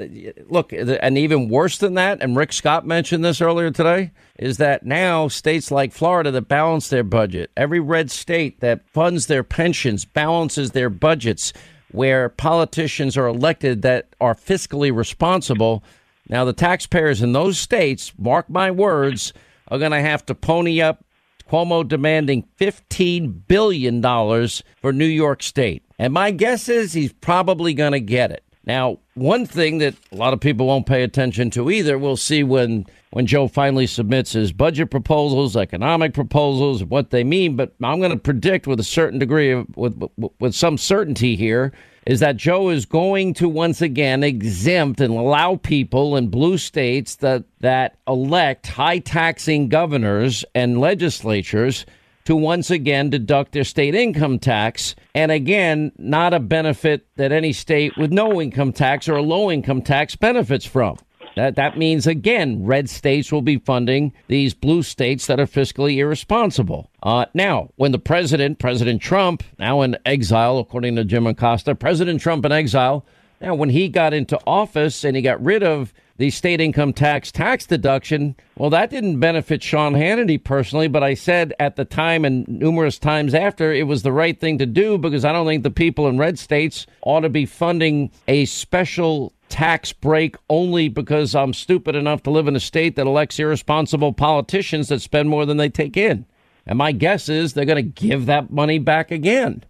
look, 0.48 0.72
and 0.72 1.18
even 1.18 1.50
worse 1.50 1.80
than 1.80 1.96
that, 1.96 2.22
and 2.22 2.38
Rick 2.38 2.54
Scott 2.54 2.86
mentioned 2.86 3.26
this 3.26 3.42
earlier 3.42 3.72
today, 3.72 4.12
is 4.40 4.58
that 4.58 4.86
now 4.86 5.28
states 5.28 5.70
like 5.72 5.92
Florida 5.92 6.32
that 6.32 6.48
balance 6.48 6.88
their 6.90 7.04
budget, 7.04 7.52
every 7.58 7.80
red 7.80 8.10
state 8.10 8.62
that 8.62 8.88
funds 8.90 9.26
their 9.26 9.44
pensions 9.44 10.06
balances 10.06 10.72
their 10.72 10.90
budgets, 10.90 11.52
where 11.92 12.30
politicians 12.30 13.18
are 13.18 13.28
elected 13.28 13.82
that 13.82 14.08
are 14.22 14.36
fiscally 14.36 14.96
responsible. 14.96 15.84
Now, 16.30 16.46
the 16.46 16.54
taxpayers 16.54 17.22
in 17.22 17.34
those 17.34 17.58
states, 17.58 18.14
mark 18.18 18.50
my 18.50 18.72
words, 18.72 19.34
are 19.70 19.80
going 19.80 19.92
to 19.92 20.02
have 20.02 20.26
to 20.28 20.36
pony 20.36 20.82
up. 20.82 21.04
Cuomo 21.48 21.88
demanding 21.88 22.48
$15 22.60 23.48
billion 23.48 24.02
for 24.02 24.94
New 24.94 25.06
York 25.06 25.44
State. 25.44 25.84
And 26.00 26.14
my 26.14 26.32
guess 26.32 26.70
is 26.70 26.94
he's 26.94 27.14
probably 27.14 27.74
going 27.74 27.94
to 27.94 28.00
get 28.00 28.32
it. 28.32 28.44
Now, 28.66 29.00
one 29.14 29.46
thing 29.46 29.78
that 29.78 29.96
a 30.12 30.16
lot 30.16 30.34
of 30.34 30.42
people 30.42 30.68
won't 30.68 30.86
pay 30.86 31.04
attention 31.04 31.50
to 31.52 31.72
either, 31.72 31.98
we'll 31.98 32.18
see 32.18 32.44
when 32.44 32.86
when 33.12 33.26
Joe 33.26 33.48
finally 33.48 33.88
submits 33.88 34.34
his 34.34 34.52
budget 34.52 34.92
proposals, 34.92 35.56
economic 35.56 36.14
proposals, 36.14 36.84
what 36.84 37.10
they 37.10 37.24
mean. 37.24 37.56
But 37.56 37.74
I'm 37.82 38.00
going 38.00 38.12
to 38.12 38.18
predict 38.18 38.68
with 38.68 38.82
a 38.82 38.84
certain 38.84 39.20
degree 39.20 39.52
of 39.52 39.66
with 39.78 39.98
with 40.40 40.54
some 40.54 40.78
certainty 40.78 41.38
here 41.38 41.72
is 42.08 42.22
that 42.22 42.38
Joe 42.38 42.70
is 42.70 42.86
going 42.86 43.34
to 43.34 43.50
once 43.50 43.82
again 43.82 44.24
exempt 44.24 45.02
and 45.02 45.14
allow 45.14 45.58
people 45.58 46.16
in 46.16 46.30
blue 46.30 46.58
states 46.58 47.16
that 47.18 47.44
that 47.60 47.98
elect 48.08 48.68
high 48.68 49.00
taxing 49.00 49.68
governors 49.68 50.46
and 50.56 50.80
legislatures 50.80 51.86
to 52.24 52.34
once 52.36 52.72
again 52.72 53.10
deduct 53.10 53.52
their 53.52 53.66
state 53.66 53.94
income 53.94 54.40
tax. 54.40 54.96
And 55.14 55.34
again, 55.34 55.92
not 55.98 56.34
a 56.34 56.40
benefit 56.40 57.06
that 57.18 57.34
any 57.34 57.52
state 57.52 57.98
with 57.98 58.12
no 58.14 58.42
income 58.42 58.72
tax 58.72 59.10
or 59.10 59.18
a 59.18 59.22
low 59.22 59.52
income 59.52 59.82
tax 59.82 60.16
benefits 60.16 60.66
from. 60.66 60.98
That, 61.38 61.56
that 61.56 61.78
means, 61.78 62.08
again, 62.08 62.66
red 62.66 62.90
states 62.90 63.32
will 63.32 63.44
be 63.44 63.58
funding 63.60 64.12
these 64.28 64.54
blue 64.54 64.82
states 64.82 65.28
that 65.28 65.40
are 65.40 65.46
fiscally 65.46 65.98
irresponsible. 65.98 66.90
Uh, 67.04 67.26
now, 67.34 67.70
when 67.76 67.92
the 67.92 68.00
president, 68.00 68.58
President 68.58 69.02
Trump, 69.02 69.44
now 69.60 69.82
in 69.82 69.98
exile, 70.06 70.58
according 70.58 70.96
to 70.96 71.06
Jim 71.06 71.28
Acosta, 71.28 71.76
President 71.76 72.22
Trump 72.22 72.44
in 72.44 72.52
exile, 72.52 73.06
now 73.40 73.54
when 73.54 73.70
he 73.70 73.88
got 73.88 74.14
into 74.14 74.40
office 74.48 75.04
and 75.04 75.16
he 75.16 75.22
got 75.22 75.44
rid 75.44 75.62
of 75.62 75.94
the 76.18 76.32
state 76.32 76.60
income 76.60 76.94
tax 76.94 77.32
tax 77.32 77.66
deduction. 77.66 78.36
Well, 78.56 78.72
that 78.72 78.90
didn't 78.90 79.20
benefit 79.20 79.62
Sean 79.62 79.94
Hannity 79.94 80.44
personally, 80.44 80.88
but 80.88 81.04
I 81.04 81.14
said 81.14 81.54
at 81.60 81.76
the 81.76 81.86
time 81.86 82.26
and 82.26 82.48
numerous 82.48 82.98
times 82.98 83.34
after 83.34 83.72
it 83.72 83.84
was 83.84 84.02
the 84.02 84.12
right 84.12 84.40
thing 84.40 84.58
to 84.58 84.66
do 84.66 84.98
because 84.98 85.24
I 85.24 85.32
don't 85.32 85.46
think 85.46 85.62
the 85.62 85.70
people 85.70 86.08
in 86.08 86.18
red 86.18 86.40
states 86.40 86.88
ought 87.02 87.22
to 87.22 87.30
be 87.30 87.46
funding 87.46 88.12
a 88.28 88.46
special 88.46 89.34
tax 89.50 89.94
break 89.94 90.36
only 90.50 90.90
because 90.90 91.36
I'm 91.36 91.54
stupid 91.54 91.96
enough 91.96 92.24
to 92.24 92.32
live 92.32 92.48
in 92.48 92.56
a 92.56 92.60
state 92.60 92.96
that 92.96 93.08
elects 93.08 93.40
irresponsible 93.40 94.14
politicians 94.14 94.90
that 94.90 95.02
spend 95.02 95.30
more 95.30 95.46
than 95.46 95.58
they 95.58 95.70
take 95.70 95.98
in. 95.98 96.26
And 96.66 96.78
my 96.78 96.92
guess 96.92 97.30
is 97.30 97.54
they're 97.54 97.66
going 97.66 97.78
to 97.78 98.02
give 98.02 98.26
that 98.26 98.52
money 98.52 98.78
back 98.80 99.12
again. 99.12 99.64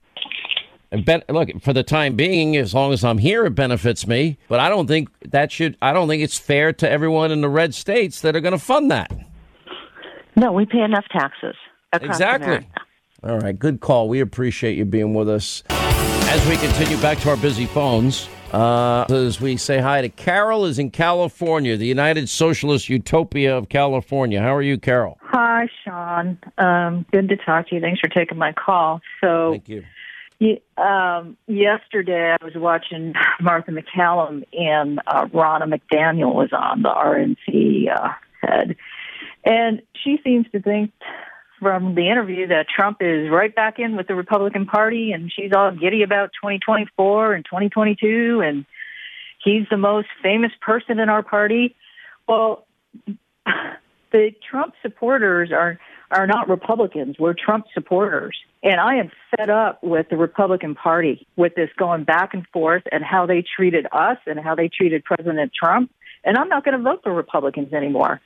Ben, 0.89 1.21
look, 1.29 1.49
for 1.61 1.73
the 1.73 1.83
time 1.83 2.15
being, 2.15 2.55
as 2.55 2.73
long 2.73 2.93
as 2.93 3.03
I'm 3.03 3.17
here, 3.17 3.45
it 3.45 3.51
benefits 3.51 4.07
me. 4.07 4.37
But 4.47 4.59
I 4.59 4.69
don't 4.69 4.87
think 4.87 5.09
that 5.29 5.51
should. 5.51 5.77
I 5.81 5.91
don't 5.91 6.07
think 6.07 6.23
it's 6.23 6.37
fair 6.37 6.71
to 6.73 6.89
everyone 6.89 7.31
in 7.31 7.41
the 7.41 7.49
red 7.49 7.75
states 7.75 8.21
that 8.21 8.35
are 8.35 8.39
going 8.39 8.53
to 8.53 8.59
fund 8.59 8.89
that. 8.89 9.11
No, 10.35 10.53
we 10.53 10.65
pay 10.65 10.81
enough 10.81 11.05
taxes. 11.11 11.55
exactly. 11.93 12.47
America. 12.47 12.67
All 13.23 13.39
right, 13.39 13.57
good 13.57 13.81
call. 13.81 14.07
We 14.07 14.21
appreciate 14.21 14.77
you 14.77 14.85
being 14.85 15.13
with 15.13 15.27
us. 15.27 15.63
As 15.69 16.47
we 16.47 16.55
continue 16.57 16.97
back 17.01 17.17
to 17.19 17.29
our 17.29 17.37
busy 17.37 17.65
phones, 17.65 18.29
uh, 18.57 19.05
as 19.09 19.39
we 19.39 19.55
say 19.55 19.79
hi 19.79 20.01
to 20.01 20.09
Carol, 20.09 20.65
is 20.65 20.79
in 20.79 20.89
California, 20.89 21.77
the 21.77 21.85
United 21.85 22.27
Socialist 22.27 22.89
Utopia 22.89 23.55
of 23.55 23.69
California. 23.69 24.41
How 24.41 24.55
are 24.55 24.63
you, 24.63 24.79
Carol? 24.79 25.19
Hi, 25.21 25.67
Sean. 25.83 26.39
Um, 26.57 27.05
good 27.11 27.29
to 27.29 27.37
talk 27.37 27.69
to 27.69 27.75
you. 27.75 27.81
Thanks 27.81 27.99
for 27.99 28.07
taking 28.07 28.39
my 28.39 28.53
call. 28.53 29.01
So, 29.21 29.51
thank 29.51 29.69
you. 29.69 29.83
Um, 30.75 31.37
yesterday, 31.47 32.35
I 32.39 32.43
was 32.43 32.53
watching 32.55 33.13
Martha 33.39 33.71
MacCallum 33.71 34.43
and 34.53 35.01
uh, 35.05 35.25
Ronna 35.27 35.71
McDaniel 35.71 36.33
was 36.33 36.49
on 36.51 36.81
the 36.81 36.89
RNC 36.89 37.95
uh, 37.95 38.09
head, 38.41 38.75
and 39.45 39.83
she 40.03 40.17
seems 40.23 40.47
to 40.51 40.61
think 40.61 40.91
from 41.59 41.95
the 41.95 42.09
interview 42.09 42.47
that 42.47 42.67
Trump 42.73 42.97
is 43.01 43.29
right 43.29 43.53
back 43.53 43.79
in 43.79 43.95
with 43.95 44.07
the 44.07 44.15
Republican 44.15 44.65
Party, 44.65 45.11
and 45.11 45.31
she's 45.31 45.51
all 45.55 45.71
giddy 45.71 46.03
about 46.03 46.31
2024 46.41 47.33
and 47.33 47.45
2022, 47.45 48.41
and 48.43 48.65
he's 49.43 49.67
the 49.69 49.77
most 49.77 50.07
famous 50.21 50.51
person 50.61 50.99
in 50.99 51.09
our 51.09 51.23
party. 51.23 51.75
Well, 52.27 52.65
the 54.11 54.31
Trump 54.49 54.73
supporters 54.81 55.51
are 55.51 55.79
are 56.09 56.27
not 56.27 56.47
Republicans. 56.47 57.17
We're 57.19 57.33
Trump 57.33 57.65
supporters. 57.73 58.37
And 58.63 58.79
I 58.79 58.95
am 58.95 59.11
fed 59.35 59.49
up 59.49 59.83
with 59.83 60.07
the 60.09 60.17
Republican 60.17 60.73
Party 60.73 61.27
with 61.35 61.55
this 61.55 61.69
going 61.77 62.05
back 62.05 62.33
and 62.33 62.45
forth 62.53 62.83
and 62.91 63.03
how 63.03 63.25
they 63.25 63.43
treated 63.43 63.87
us 63.91 64.17
and 64.25 64.39
how 64.39 64.55
they 64.55 64.69
treated 64.69 65.03
President 65.03 65.51
Trump. 65.53 65.91
And 66.23 66.37
I'm 66.37 66.49
not 66.49 66.63
going 66.63 66.77
to 66.77 66.83
vote 66.83 67.01
for 67.03 67.13
Republicans 67.13 67.73
anymore. 67.73 68.21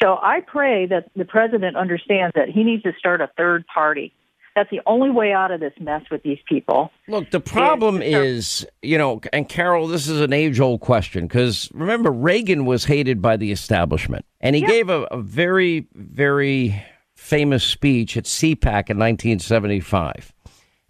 So 0.00 0.18
I 0.22 0.40
pray 0.46 0.86
that 0.86 1.10
the 1.16 1.24
president 1.24 1.76
understands 1.76 2.32
that 2.34 2.48
he 2.48 2.62
needs 2.62 2.82
to 2.84 2.92
start 2.98 3.20
a 3.20 3.30
third 3.36 3.66
party. 3.66 4.12
That's 4.54 4.70
the 4.70 4.80
only 4.86 5.10
way 5.10 5.32
out 5.32 5.50
of 5.50 5.60
this 5.60 5.72
mess 5.80 6.02
with 6.10 6.22
these 6.22 6.38
people. 6.48 6.90
Look, 7.06 7.30
the 7.30 7.40
problem 7.40 7.96
uh, 7.96 8.04
is, 8.04 8.66
you 8.82 8.98
know, 8.98 9.20
and 9.32 9.48
Carol, 9.48 9.86
this 9.86 10.08
is 10.08 10.20
an 10.20 10.32
age 10.32 10.58
old 10.58 10.80
question 10.80 11.26
because 11.26 11.70
remember, 11.72 12.10
Reagan 12.10 12.64
was 12.64 12.84
hated 12.84 13.22
by 13.22 13.36
the 13.36 13.52
establishment. 13.52 14.24
And 14.40 14.56
he 14.56 14.62
yeah. 14.62 14.68
gave 14.68 14.88
a, 14.88 15.02
a 15.12 15.20
very, 15.20 15.86
very 15.94 16.82
famous 17.14 17.62
speech 17.62 18.16
at 18.16 18.24
CPAC 18.24 18.90
in 18.90 18.98
1975. 18.98 20.32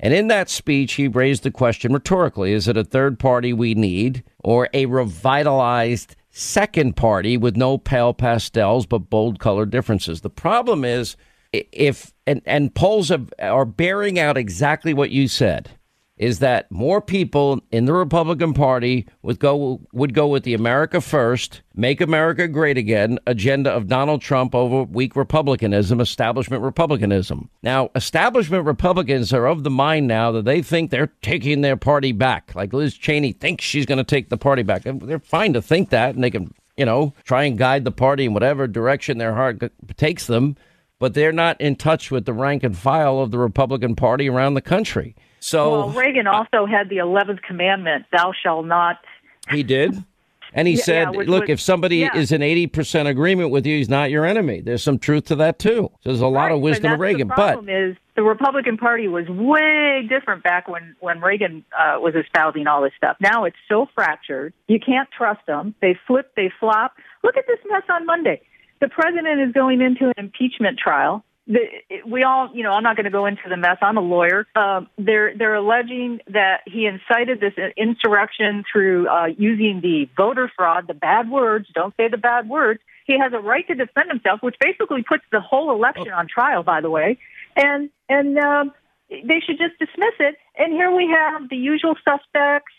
And 0.01 0.15
in 0.15 0.29
that 0.29 0.49
speech, 0.49 0.95
he 0.95 1.09
raised 1.09 1.43
the 1.43 1.51
question 1.51 1.93
rhetorically 1.93 2.53
is 2.53 2.69
it 2.69 2.77
a 2.77 2.85
third 2.85 3.19
party 3.19 3.53
we 3.53 3.75
need 3.75 4.23
or 4.43 4.69
a 4.73 4.87
revitalized 4.87 6.15
second 6.39 6.97
party 6.97 7.37
with 7.37 7.57
no 7.57 7.77
pale 7.77 8.15
pastels 8.15 8.87
but 8.87 9.11
bold 9.11 9.39
color 9.39 9.67
differences? 9.67 10.21
The 10.21 10.31
problem 10.31 10.85
is 10.85 11.17
if, 11.53 12.13
and, 12.27 12.43
and 12.47 12.75
polls 12.75 13.11
are, 13.11 13.25
are 13.41 13.65
bearing 13.65 14.19
out 14.19 14.37
exactly 14.37 14.95
what 14.95 15.11
you 15.11 15.29
said 15.29 15.71
is 16.19 16.41
that 16.41 16.71
more 16.71 17.01
people 17.01 17.61
in 17.71 17.85
the 17.85 17.93
Republican 17.93 18.53
Party 18.53 19.07
would 19.23 19.39
go 19.39 19.81
would 19.93 20.13
go 20.13 20.27
with 20.27 20.43
the 20.43 20.55
America 20.55 21.01
First, 21.01 21.63
Make 21.75 22.01
America 22.01 22.49
Great 22.49 22.77
Again 22.77 23.21
agenda 23.27 23.71
of 23.71 23.87
Donald 23.87 24.21
Trump 24.21 24.55
over 24.55 24.83
weak 24.83 25.15
republicanism, 25.15 26.01
establishment 26.01 26.63
republicanism. 26.63 27.49
Now, 27.63 27.91
establishment 27.95 28.65
Republicans 28.65 29.33
are 29.33 29.47
of 29.47 29.63
the 29.63 29.71
mind 29.71 30.09
now 30.09 30.33
that 30.33 30.45
they 30.45 30.61
think 30.61 30.91
they're 30.91 31.13
taking 31.23 31.61
their 31.61 31.77
party 31.77 32.11
back. 32.11 32.53
Like 32.55 32.73
Liz 32.73 32.95
Cheney 32.95 33.33
thinks 33.33 33.65
she's 33.65 33.87
going 33.87 33.99
to 33.99 34.05
take 34.05 34.29
the 34.29 34.37
party 34.37 34.65
back. 34.65 34.83
They're 34.85 35.21
fine 35.21 35.53
to 35.53 35.63
think 35.63 35.91
that, 35.91 36.17
and 36.17 36.25
they 36.25 36.31
can, 36.31 36.53
you 36.77 36.85
know, 36.85 37.15
try 37.23 37.45
and 37.45 37.57
guide 37.57 37.85
the 37.85 37.93
party 37.93 38.25
in 38.25 38.35
whatever 38.35 38.67
direction 38.67 39.19
their 39.19 39.35
heart 39.35 39.63
takes 39.97 40.27
them. 40.27 40.57
But 40.99 41.15
they're 41.15 41.31
not 41.31 41.61
in 41.61 41.77
touch 41.77 42.11
with 42.11 42.25
the 42.25 42.33
rank 42.33 42.65
and 42.65 42.77
file 42.77 43.21
of 43.21 43.31
the 43.31 43.39
Republican 43.39 43.95
Party 43.95 44.29
around 44.29 44.55
the 44.55 44.61
country. 44.61 45.15
So 45.49 45.71
well, 45.71 45.91
Reagan 45.91 46.27
also 46.27 46.67
had 46.67 46.89
the 46.89 46.99
eleventh 46.99 47.41
commandment: 47.43 48.07
"Thou 48.13 48.33
shalt 48.43 48.67
not." 48.67 48.99
He 49.51 49.63
did. 49.63 50.05
And 50.53 50.69
he 50.69 50.75
yeah, 50.75 50.83
said, 50.83 51.09
yeah, 51.15 51.23
"Look, 51.27 51.49
if 51.49 51.59
somebody 51.59 51.99
yeah. 51.99 52.15
is 52.15 52.33
in 52.33 52.43
eighty 52.43 52.67
percent 52.67 53.09
agreement 53.09 53.51
with 53.51 53.65
you, 53.65 53.79
he's 53.79 53.89
not 53.89 54.11
your 54.11 54.27
enemy." 54.27 54.61
There's 54.61 54.83
some 54.83 54.99
truth 54.99 55.25
to 55.27 55.37
that 55.37 55.59
too. 55.59 55.91
So 56.01 56.11
there's 56.11 56.21
a 56.21 56.27
lot 56.27 56.53
of 56.53 56.61
wisdom 56.61 56.93
of 56.93 57.01
Reagan. 57.01 57.29
The 57.29 57.35
problem 57.35 57.67
but 57.67 57.75
is 57.75 57.97
the 58.15 58.23
Republican 58.23 58.77
Party 58.77 59.09
was 59.09 59.27
way 59.29 60.07
different 60.09 60.43
back 60.43 60.69
when 60.69 60.97
when 61.01 61.21
Reagan 61.21 61.65
uh, 61.79 61.99
was 62.01 62.15
espousing 62.15 62.67
all 62.67 62.83
this 62.83 62.93
stuff. 62.97 63.17
Now 63.21 63.45
it's 63.45 63.57
so 63.69 63.87
fractured, 63.95 64.53
you 64.67 64.79
can't 64.79 65.09
trust 65.17 65.41
them. 65.47 65.75
They 65.81 65.97
flip, 66.07 66.33
they 66.37 66.53
flop. 66.61 66.93
Look 67.23 67.37
at 67.37 67.47
this 67.47 67.59
mess 67.71 67.85
on 67.89 68.05
Monday. 68.05 68.43
The 68.81 68.89
president 68.89 69.41
is 69.41 69.53
going 69.53 69.81
into 69.81 70.07
an 70.07 70.15
impeachment 70.17 70.79
trial 70.79 71.25
the, 71.49 71.61
we 72.07 72.25
all, 72.25 72.51
you 72.53 72.63
know, 72.63 72.73
I'm 72.73 72.83
not 72.83 72.97
going 72.97 73.05
to 73.05 73.11
go 73.11 73.25
into 73.25 73.49
the 73.49 73.57
mess. 73.57 73.79
I'm 73.81 73.97
a 73.97 74.03
lawyer. 74.03 74.47
Uh, 74.55 74.83
they're 74.99 75.37
they're 75.37 75.55
alleging 75.55 76.21
that 76.29 76.61
he 76.67 76.87
incited 76.87 77.41
this 77.41 77.55
insurrection 77.77 78.65
through 78.71 79.09
uh, 79.09 79.27
using 79.39 79.81
the 79.81 80.09
voter 80.15 80.53
fraud, 80.55 80.87
the 80.87 80.95
bad 80.95 81.31
words. 81.31 81.67
Don't 81.75 81.95
say 81.97 82.09
the 82.09 82.19
bad 82.19 82.49
words. 82.49 82.81
He 83.07 83.19
has 83.19 83.33
a 83.33 83.39
right 83.39 83.67
to 83.67 83.75
defend 83.75 84.11
himself, 84.11 84.43
which 84.43 84.57
basically 84.61 85.03
puts 85.03 85.25
the 85.33 85.41
whole 85.41 85.73
election 85.73 86.13
on 86.13 86.29
trial. 86.29 86.63
By 86.63 86.83
the 86.83 86.91
way, 86.91 87.19
and 87.57 87.89
and 88.11 88.39
um, 88.39 88.73
they 89.09 89.41
should 89.45 89.57
just 89.57 89.79
dismiss 89.79 90.15
it. 90.21 90.37
And 90.57 90.75
here 90.75 90.95
we 90.95 91.09
have 91.09 91.49
the 91.49 91.57
usual 91.57 91.95
suspects, 92.05 92.75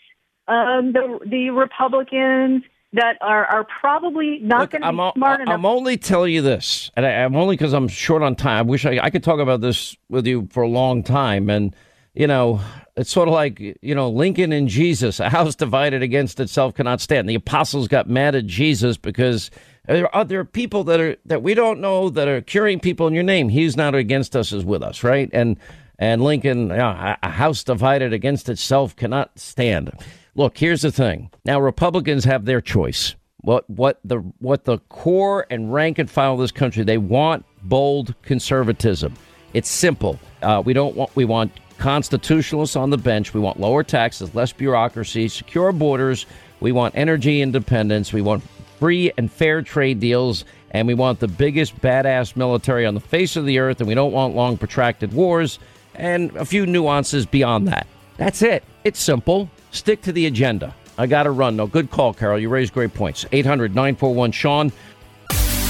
um, 0.46 0.92
the 0.92 1.18
the 1.26 1.50
Republicans 1.50 2.62
that 2.92 3.16
are, 3.20 3.44
are 3.46 3.64
probably 3.64 4.40
not 4.40 4.70
going 4.70 4.82
to 4.82 4.90
be 4.90 5.12
smart 5.14 5.40
enough. 5.40 5.54
I'm 5.54 5.66
only 5.66 5.96
telling 5.96 6.32
you 6.32 6.42
this, 6.42 6.90
and 6.96 7.06
I, 7.06 7.10
am 7.10 7.36
only 7.36 7.56
because 7.56 7.72
I'm 7.72 7.88
short 7.88 8.22
on 8.22 8.34
time. 8.34 8.58
I 8.58 8.62
wish 8.62 8.84
I, 8.84 8.98
I 9.00 9.10
could 9.10 9.22
talk 9.22 9.38
about 9.38 9.60
this 9.60 9.96
with 10.08 10.26
you 10.26 10.48
for 10.50 10.62
a 10.62 10.68
long 10.68 11.02
time. 11.02 11.48
And, 11.48 11.74
you 12.14 12.26
know, 12.26 12.60
it's 12.96 13.10
sort 13.10 13.28
of 13.28 13.34
like, 13.34 13.60
you 13.60 13.94
know, 13.94 14.10
Lincoln 14.10 14.52
and 14.52 14.68
Jesus, 14.68 15.20
a 15.20 15.28
house 15.28 15.54
divided 15.54 16.02
against 16.02 16.40
itself 16.40 16.74
cannot 16.74 17.00
stand. 17.00 17.28
The 17.28 17.36
apostles 17.36 17.86
got 17.86 18.08
mad 18.08 18.34
at 18.34 18.46
Jesus 18.46 18.96
because 18.96 19.50
there 19.86 20.14
are, 20.14 20.24
there 20.24 20.40
are 20.40 20.44
people 20.44 20.84
that 20.84 21.00
are 21.00 21.16
that 21.26 21.42
we 21.42 21.54
don't 21.54 21.80
know 21.80 22.10
that 22.10 22.28
are 22.28 22.40
curing 22.40 22.80
people 22.80 23.06
in 23.06 23.14
your 23.14 23.22
name. 23.22 23.48
He's 23.48 23.76
not 23.76 23.94
against 23.94 24.34
us, 24.34 24.52
is 24.52 24.64
with 24.64 24.82
us, 24.82 25.04
right? 25.04 25.30
And 25.32 25.58
and 25.98 26.22
Lincoln, 26.22 26.70
a 26.70 27.18
house 27.22 27.62
divided 27.62 28.12
against 28.12 28.48
itself 28.48 28.96
cannot 28.96 29.38
stand. 29.38 29.92
Look, 30.40 30.56
here's 30.56 30.80
the 30.80 30.90
thing. 30.90 31.28
Now 31.44 31.60
Republicans 31.60 32.24
have 32.24 32.46
their 32.46 32.62
choice. 32.62 33.14
What 33.42 33.68
what 33.68 34.00
the 34.06 34.20
what 34.38 34.64
the 34.64 34.78
core 34.88 35.46
and 35.50 35.70
rank 35.70 35.98
and 35.98 36.10
file 36.10 36.32
of 36.32 36.40
this 36.40 36.50
country 36.50 36.82
they 36.82 36.96
want 36.96 37.44
bold 37.64 38.14
conservatism. 38.22 39.12
It's 39.52 39.68
simple. 39.68 40.18
Uh, 40.40 40.62
we 40.64 40.72
don't 40.72 40.96
want 40.96 41.14
we 41.14 41.26
want 41.26 41.52
constitutionalists 41.76 42.74
on 42.74 42.88
the 42.88 42.96
bench. 42.96 43.34
We 43.34 43.40
want 43.40 43.60
lower 43.60 43.82
taxes, 43.82 44.34
less 44.34 44.50
bureaucracy, 44.50 45.28
secure 45.28 45.72
borders. 45.72 46.24
We 46.60 46.72
want 46.72 46.94
energy 46.96 47.42
independence. 47.42 48.10
We 48.10 48.22
want 48.22 48.42
free 48.78 49.12
and 49.18 49.30
fair 49.30 49.60
trade 49.60 50.00
deals. 50.00 50.46
And 50.70 50.88
we 50.88 50.94
want 50.94 51.20
the 51.20 51.28
biggest 51.28 51.78
badass 51.82 52.34
military 52.34 52.86
on 52.86 52.94
the 52.94 53.00
face 53.00 53.36
of 53.36 53.44
the 53.44 53.58
earth. 53.58 53.80
And 53.80 53.88
we 53.88 53.94
don't 53.94 54.12
want 54.12 54.34
long, 54.34 54.56
protracted 54.56 55.12
wars 55.12 55.58
and 55.94 56.34
a 56.34 56.46
few 56.46 56.64
nuances 56.64 57.26
beyond 57.26 57.68
that. 57.68 57.86
That's 58.16 58.40
it. 58.40 58.64
It's 58.84 59.00
simple. 59.00 59.50
Stick 59.70 60.02
to 60.02 60.12
the 60.12 60.26
agenda. 60.26 60.74
I 60.98 61.06
got 61.06 61.22
to 61.22 61.30
run. 61.30 61.56
No, 61.56 61.66
good 61.66 61.90
call, 61.90 62.12
Carol. 62.12 62.38
You 62.38 62.48
raised 62.48 62.74
great 62.74 62.92
points. 62.92 63.24
800 63.32 63.74
941 63.74 64.32
Sean. 64.32 64.72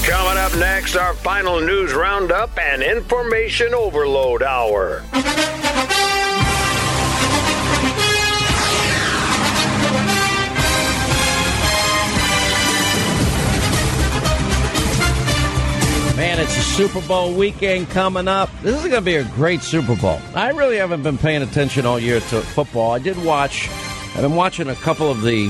Coming 0.03 0.37
up 0.37 0.55
next, 0.57 0.95
our 0.95 1.13
final 1.13 1.61
news 1.61 1.93
roundup 1.93 2.57
and 2.57 2.81
information 2.81 3.73
overload 3.73 4.41
hour. 4.41 5.03
Man, 16.17 16.39
it's 16.39 16.57
a 16.57 16.61
Super 16.61 17.01
Bowl 17.01 17.33
weekend 17.33 17.89
coming 17.89 18.27
up. 18.27 18.49
This 18.61 18.75
is 18.75 18.81
going 18.81 18.93
to 18.95 19.01
be 19.01 19.15
a 19.15 19.23
great 19.23 19.61
Super 19.61 19.95
Bowl. 19.95 20.19
I 20.35 20.49
really 20.49 20.77
haven't 20.77 21.03
been 21.03 21.17
paying 21.17 21.41
attention 21.41 21.85
all 21.85 21.99
year 21.99 22.19
to 22.19 22.41
football. 22.41 22.91
I 22.91 22.99
did 22.99 23.23
watch 23.23 23.69
I've 24.13 24.21
been 24.21 24.35
watching 24.35 24.69
a 24.69 24.75
couple 24.75 25.09
of 25.09 25.21
the 25.21 25.47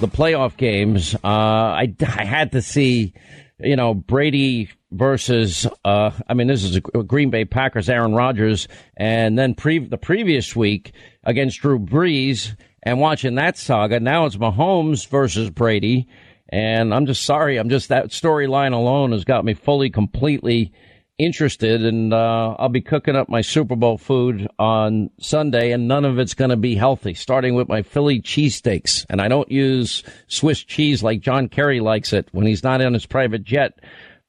the 0.00 0.08
playoff 0.08 0.56
games. 0.56 1.14
Uh, 1.14 1.18
I, 1.24 1.94
I 2.02 2.24
had 2.24 2.52
to 2.52 2.60
see, 2.60 3.14
you 3.58 3.74
know, 3.76 3.94
Brady 3.94 4.68
versus. 4.92 5.66
Uh, 5.84 6.10
I 6.28 6.34
mean, 6.34 6.46
this 6.46 6.62
is 6.62 6.76
a 6.76 6.80
Green 6.80 7.30
Bay 7.30 7.44
Packers, 7.46 7.88
Aaron 7.88 8.14
Rodgers, 8.14 8.68
and 8.96 9.38
then 9.38 9.54
pre- 9.54 9.78
the 9.78 9.96
previous 9.96 10.54
week 10.54 10.92
against 11.24 11.60
Drew 11.60 11.78
Brees. 11.78 12.54
and 12.82 13.00
watching 13.00 13.34
that 13.36 13.56
saga. 13.56 13.98
Now 13.98 14.26
it's 14.26 14.36
Mahomes 14.36 15.08
versus 15.08 15.50
Brady. 15.50 16.06
And 16.50 16.94
I'm 16.94 17.06
just 17.06 17.24
sorry. 17.24 17.56
I'm 17.56 17.70
just 17.70 17.88
that 17.88 18.08
storyline 18.08 18.72
alone 18.72 19.10
has 19.12 19.24
got 19.24 19.44
me 19.44 19.54
fully, 19.54 19.90
completely 19.90 20.72
interested. 21.18 21.84
And 21.84 22.12
uh, 22.12 22.56
I'll 22.58 22.68
be 22.68 22.80
cooking 22.80 23.16
up 23.16 23.28
my 23.28 23.40
Super 23.40 23.76
Bowl 23.76 23.98
food 23.98 24.48
on 24.58 25.10
Sunday, 25.18 25.72
and 25.72 25.88
none 25.88 26.04
of 26.04 26.18
it's 26.18 26.34
going 26.34 26.50
to 26.50 26.56
be 26.56 26.74
healthy, 26.74 27.14
starting 27.14 27.54
with 27.54 27.68
my 27.68 27.82
Philly 27.82 28.20
cheesesteaks. 28.20 29.06
And 29.08 29.20
I 29.20 29.28
don't 29.28 29.50
use 29.50 30.02
Swiss 30.28 30.62
cheese 30.62 31.02
like 31.02 31.20
John 31.20 31.48
Kerry 31.48 31.80
likes 31.80 32.12
it 32.12 32.28
when 32.32 32.46
he's 32.46 32.62
not 32.62 32.80
in 32.80 32.94
his 32.94 33.06
private 33.06 33.44
jet 33.44 33.78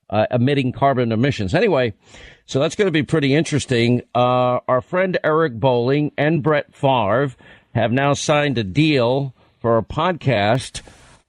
uh, 0.10 0.26
emitting 0.32 0.72
carbon 0.72 1.12
emissions. 1.12 1.54
Anyway, 1.54 1.94
so 2.46 2.60
that's 2.60 2.76
going 2.76 2.88
to 2.88 2.92
be 2.92 3.04
pretty 3.04 3.34
interesting. 3.34 4.02
Uh, 4.16 4.60
our 4.68 4.82
friend 4.82 5.18
Eric 5.24 5.60
Bolling 5.60 6.12
and 6.18 6.42
Brett 6.42 6.74
Favre 6.74 7.32
have 7.76 7.92
now 7.92 8.14
signed 8.14 8.58
a 8.58 8.64
deal 8.64 9.34
for 9.60 9.78
a 9.78 9.84
podcast, 9.84 10.82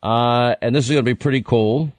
uh, 0.02 0.54
and 0.62 0.74
this 0.74 0.84
is 0.84 0.90
going 0.90 1.04
to 1.04 1.10
be 1.10 1.16
pretty 1.16 1.42
cool. 1.42 1.92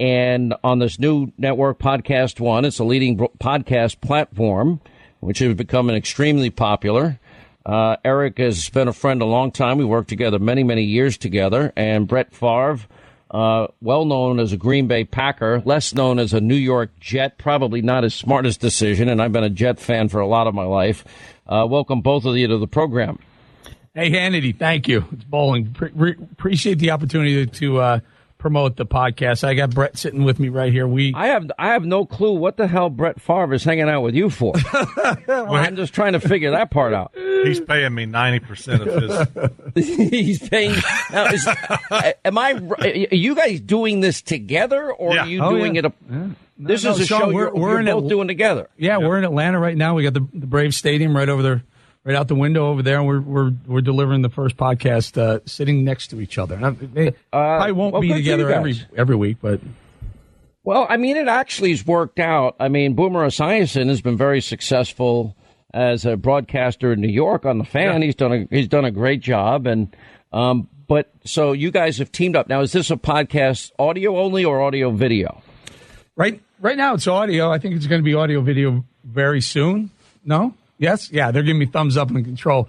And 0.00 0.54
on 0.62 0.78
this 0.78 0.98
new 0.98 1.32
network, 1.38 1.78
Podcast 1.78 2.38
One, 2.38 2.64
it's 2.64 2.78
a 2.78 2.84
leading 2.84 3.18
podcast 3.18 4.00
platform, 4.00 4.80
which 5.20 5.40
has 5.40 5.54
become 5.54 5.88
an 5.88 5.96
extremely 5.96 6.50
popular. 6.50 7.18
Uh, 7.66 7.96
Eric 8.04 8.38
has 8.38 8.68
been 8.70 8.88
a 8.88 8.92
friend 8.92 9.20
a 9.20 9.26
long 9.26 9.50
time. 9.50 9.76
We 9.76 9.84
worked 9.84 10.08
together 10.08 10.38
many, 10.38 10.62
many 10.62 10.84
years 10.84 11.18
together. 11.18 11.72
And 11.76 12.06
Brett 12.06 12.32
Favre, 12.32 12.78
uh, 13.30 13.66
well 13.82 14.04
known 14.04 14.38
as 14.40 14.52
a 14.52 14.56
Green 14.56 14.86
Bay 14.86 15.04
Packer, 15.04 15.60
less 15.64 15.92
known 15.92 16.18
as 16.18 16.32
a 16.32 16.40
New 16.40 16.54
York 16.54 16.98
Jet, 17.00 17.36
probably 17.36 17.82
not 17.82 18.04
his 18.04 18.14
smartest 18.14 18.60
decision. 18.60 19.08
And 19.08 19.20
I've 19.20 19.32
been 19.32 19.44
a 19.44 19.50
Jet 19.50 19.80
fan 19.80 20.08
for 20.08 20.20
a 20.20 20.26
lot 20.26 20.46
of 20.46 20.54
my 20.54 20.64
life. 20.64 21.04
Uh, 21.46 21.66
welcome 21.68 22.00
both 22.00 22.24
of 22.24 22.36
you 22.36 22.46
to 22.46 22.58
the 22.58 22.68
program. 22.68 23.18
Hey, 23.94 24.10
Hannity, 24.12 24.56
thank 24.56 24.86
you. 24.86 25.04
It's 25.12 25.24
Bolling. 25.24 25.72
Pre- 25.72 26.12
appreciate 26.12 26.78
the 26.78 26.92
opportunity 26.92 27.46
to 27.46 27.78
uh, 27.78 28.00
promote 28.38 28.76
the 28.76 28.86
podcast. 28.86 29.44
I 29.44 29.54
got 29.54 29.74
Brett 29.74 29.98
sitting 29.98 30.24
with 30.24 30.38
me 30.38 30.48
right 30.48 30.72
here. 30.72 30.86
We 30.86 31.12
I 31.14 31.28
have 31.28 31.50
I 31.58 31.68
have 31.72 31.84
no 31.84 32.06
clue 32.06 32.32
what 32.32 32.56
the 32.56 32.66
hell 32.66 32.88
Brett 32.88 33.20
Favre 33.20 33.54
is 33.54 33.64
hanging 33.64 33.88
out 33.88 34.02
with 34.02 34.14
you 34.14 34.30
for. 34.30 34.54
well, 35.26 35.54
I'm 35.54 35.76
just 35.76 35.92
trying 35.92 36.14
to 36.14 36.20
figure 36.20 36.52
that 36.52 36.70
part 36.70 36.94
out. 36.94 37.12
He's 37.14 37.60
paying 37.60 37.94
me 37.94 38.06
ninety 38.06 38.44
percent 38.44 38.82
of 38.82 39.34
his. 39.74 39.88
He's 40.10 40.48
paying. 40.48 40.74
Now, 41.10 41.26
is, 41.26 41.46
am 42.24 42.38
I? 42.38 42.52
Are 42.52 43.14
you 43.14 43.34
guys 43.34 43.60
doing 43.60 44.00
this 44.00 44.22
together, 44.22 44.92
or 44.92 45.14
yeah. 45.14 45.24
are 45.24 45.26
you 45.26 45.42
oh, 45.42 45.50
doing 45.50 45.74
yeah. 45.74 45.80
it? 45.80 45.84
A, 45.86 45.92
yeah. 46.10 46.16
no, 46.16 46.34
this 46.58 46.84
no, 46.84 46.92
is 46.92 47.00
a 47.00 47.06
Sean, 47.06 47.20
show 47.20 47.26
we're, 47.26 47.32
you're, 47.32 47.54
we're 47.54 47.70
you're 47.70 47.80
in 47.80 47.86
both 47.86 48.04
it, 48.04 48.08
doing 48.08 48.28
together. 48.28 48.70
Yeah, 48.76 48.98
we're 48.98 49.18
in 49.18 49.24
Atlanta 49.24 49.58
right 49.58 49.76
now. 49.76 49.94
We 49.94 50.04
got 50.04 50.14
the 50.14 50.26
the 50.32 50.46
Brave 50.46 50.74
Stadium 50.74 51.16
right 51.16 51.28
over 51.28 51.42
there 51.42 51.62
right 52.04 52.16
out 52.16 52.28
the 52.28 52.34
window 52.34 52.68
over 52.68 52.82
there, 52.82 52.98
and 52.98 53.06
we're 53.06 53.20
we're 53.20 53.52
we're 53.66 53.80
delivering 53.80 54.22
the 54.22 54.30
first 54.30 54.56
podcast 54.56 55.18
uh, 55.18 55.40
sitting 55.46 55.84
next 55.84 56.08
to 56.08 56.20
each 56.20 56.38
other. 56.38 56.56
They 56.56 57.08
uh, 57.08 57.12
probably 57.32 57.72
won't 57.72 57.92
well, 57.92 58.02
be 58.02 58.12
together 58.12 58.50
every 58.50 58.80
every 58.96 59.16
week, 59.16 59.38
but. 59.40 59.60
Well, 60.64 60.86
I 60.86 60.98
mean, 60.98 61.16
it 61.16 61.28
actually 61.28 61.70
has 61.70 61.86
worked 61.86 62.18
out. 62.18 62.56
I 62.60 62.68
mean, 62.68 62.92
Boomer 62.92 63.26
Esiason 63.26 63.88
has 63.88 64.02
been 64.02 64.18
very 64.18 64.42
successful 64.42 65.34
as 65.72 66.04
a 66.04 66.14
broadcaster 66.14 66.92
in 66.92 67.00
New 67.00 67.08
York 67.08 67.46
on 67.46 67.56
the 67.56 67.64
fan. 67.64 68.00
Yeah. 68.00 68.06
He's 68.06 68.14
done 68.14 68.32
a 68.32 68.46
he's 68.50 68.68
done 68.68 68.84
a 68.84 68.90
great 68.90 69.20
job, 69.20 69.66
and 69.66 69.96
um, 70.32 70.68
but 70.86 71.10
so 71.24 71.52
you 71.52 71.70
guys 71.70 71.98
have 71.98 72.10
teamed 72.10 72.36
up. 72.36 72.48
Now, 72.48 72.60
is 72.60 72.72
this 72.72 72.90
a 72.90 72.96
podcast 72.96 73.72
audio 73.78 74.18
only 74.18 74.44
or 74.44 74.60
audio 74.60 74.90
video? 74.90 75.42
Right, 76.16 76.40
right 76.60 76.76
now 76.76 76.94
it's 76.94 77.06
audio. 77.06 77.50
I 77.50 77.58
think 77.58 77.76
it's 77.76 77.86
going 77.86 78.00
to 78.00 78.04
be 78.04 78.14
audio 78.14 78.40
video 78.40 78.84
very 79.04 79.40
soon. 79.40 79.90
No, 80.24 80.54
Yes, 80.78 81.10
yeah, 81.10 81.30
they're 81.30 81.42
giving 81.42 81.58
me 81.58 81.66
thumbs 81.66 81.96
up 81.96 82.10
and 82.10 82.24
control. 82.24 82.68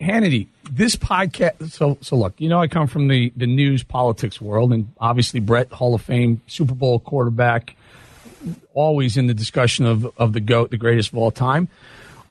Hannity, 0.00 0.48
this 0.70 0.94
podcast. 0.96 1.70
So, 1.72 1.98
so 2.00 2.16
look, 2.16 2.34
you 2.38 2.48
know, 2.48 2.60
I 2.60 2.68
come 2.68 2.86
from 2.86 3.08
the 3.08 3.32
the 3.36 3.46
news 3.46 3.82
politics 3.82 4.40
world, 4.40 4.72
and 4.72 4.92
obviously 5.00 5.40
Brett, 5.40 5.72
Hall 5.72 5.94
of 5.94 6.02
Fame, 6.02 6.40
Super 6.46 6.74
Bowl 6.74 7.00
quarterback, 7.00 7.76
always 8.74 9.16
in 9.16 9.26
the 9.26 9.34
discussion 9.34 9.86
of 9.86 10.06
of 10.16 10.32
the 10.32 10.40
goat, 10.40 10.70
the 10.70 10.76
greatest 10.76 11.12
of 11.12 11.18
all 11.18 11.30
time. 11.30 11.68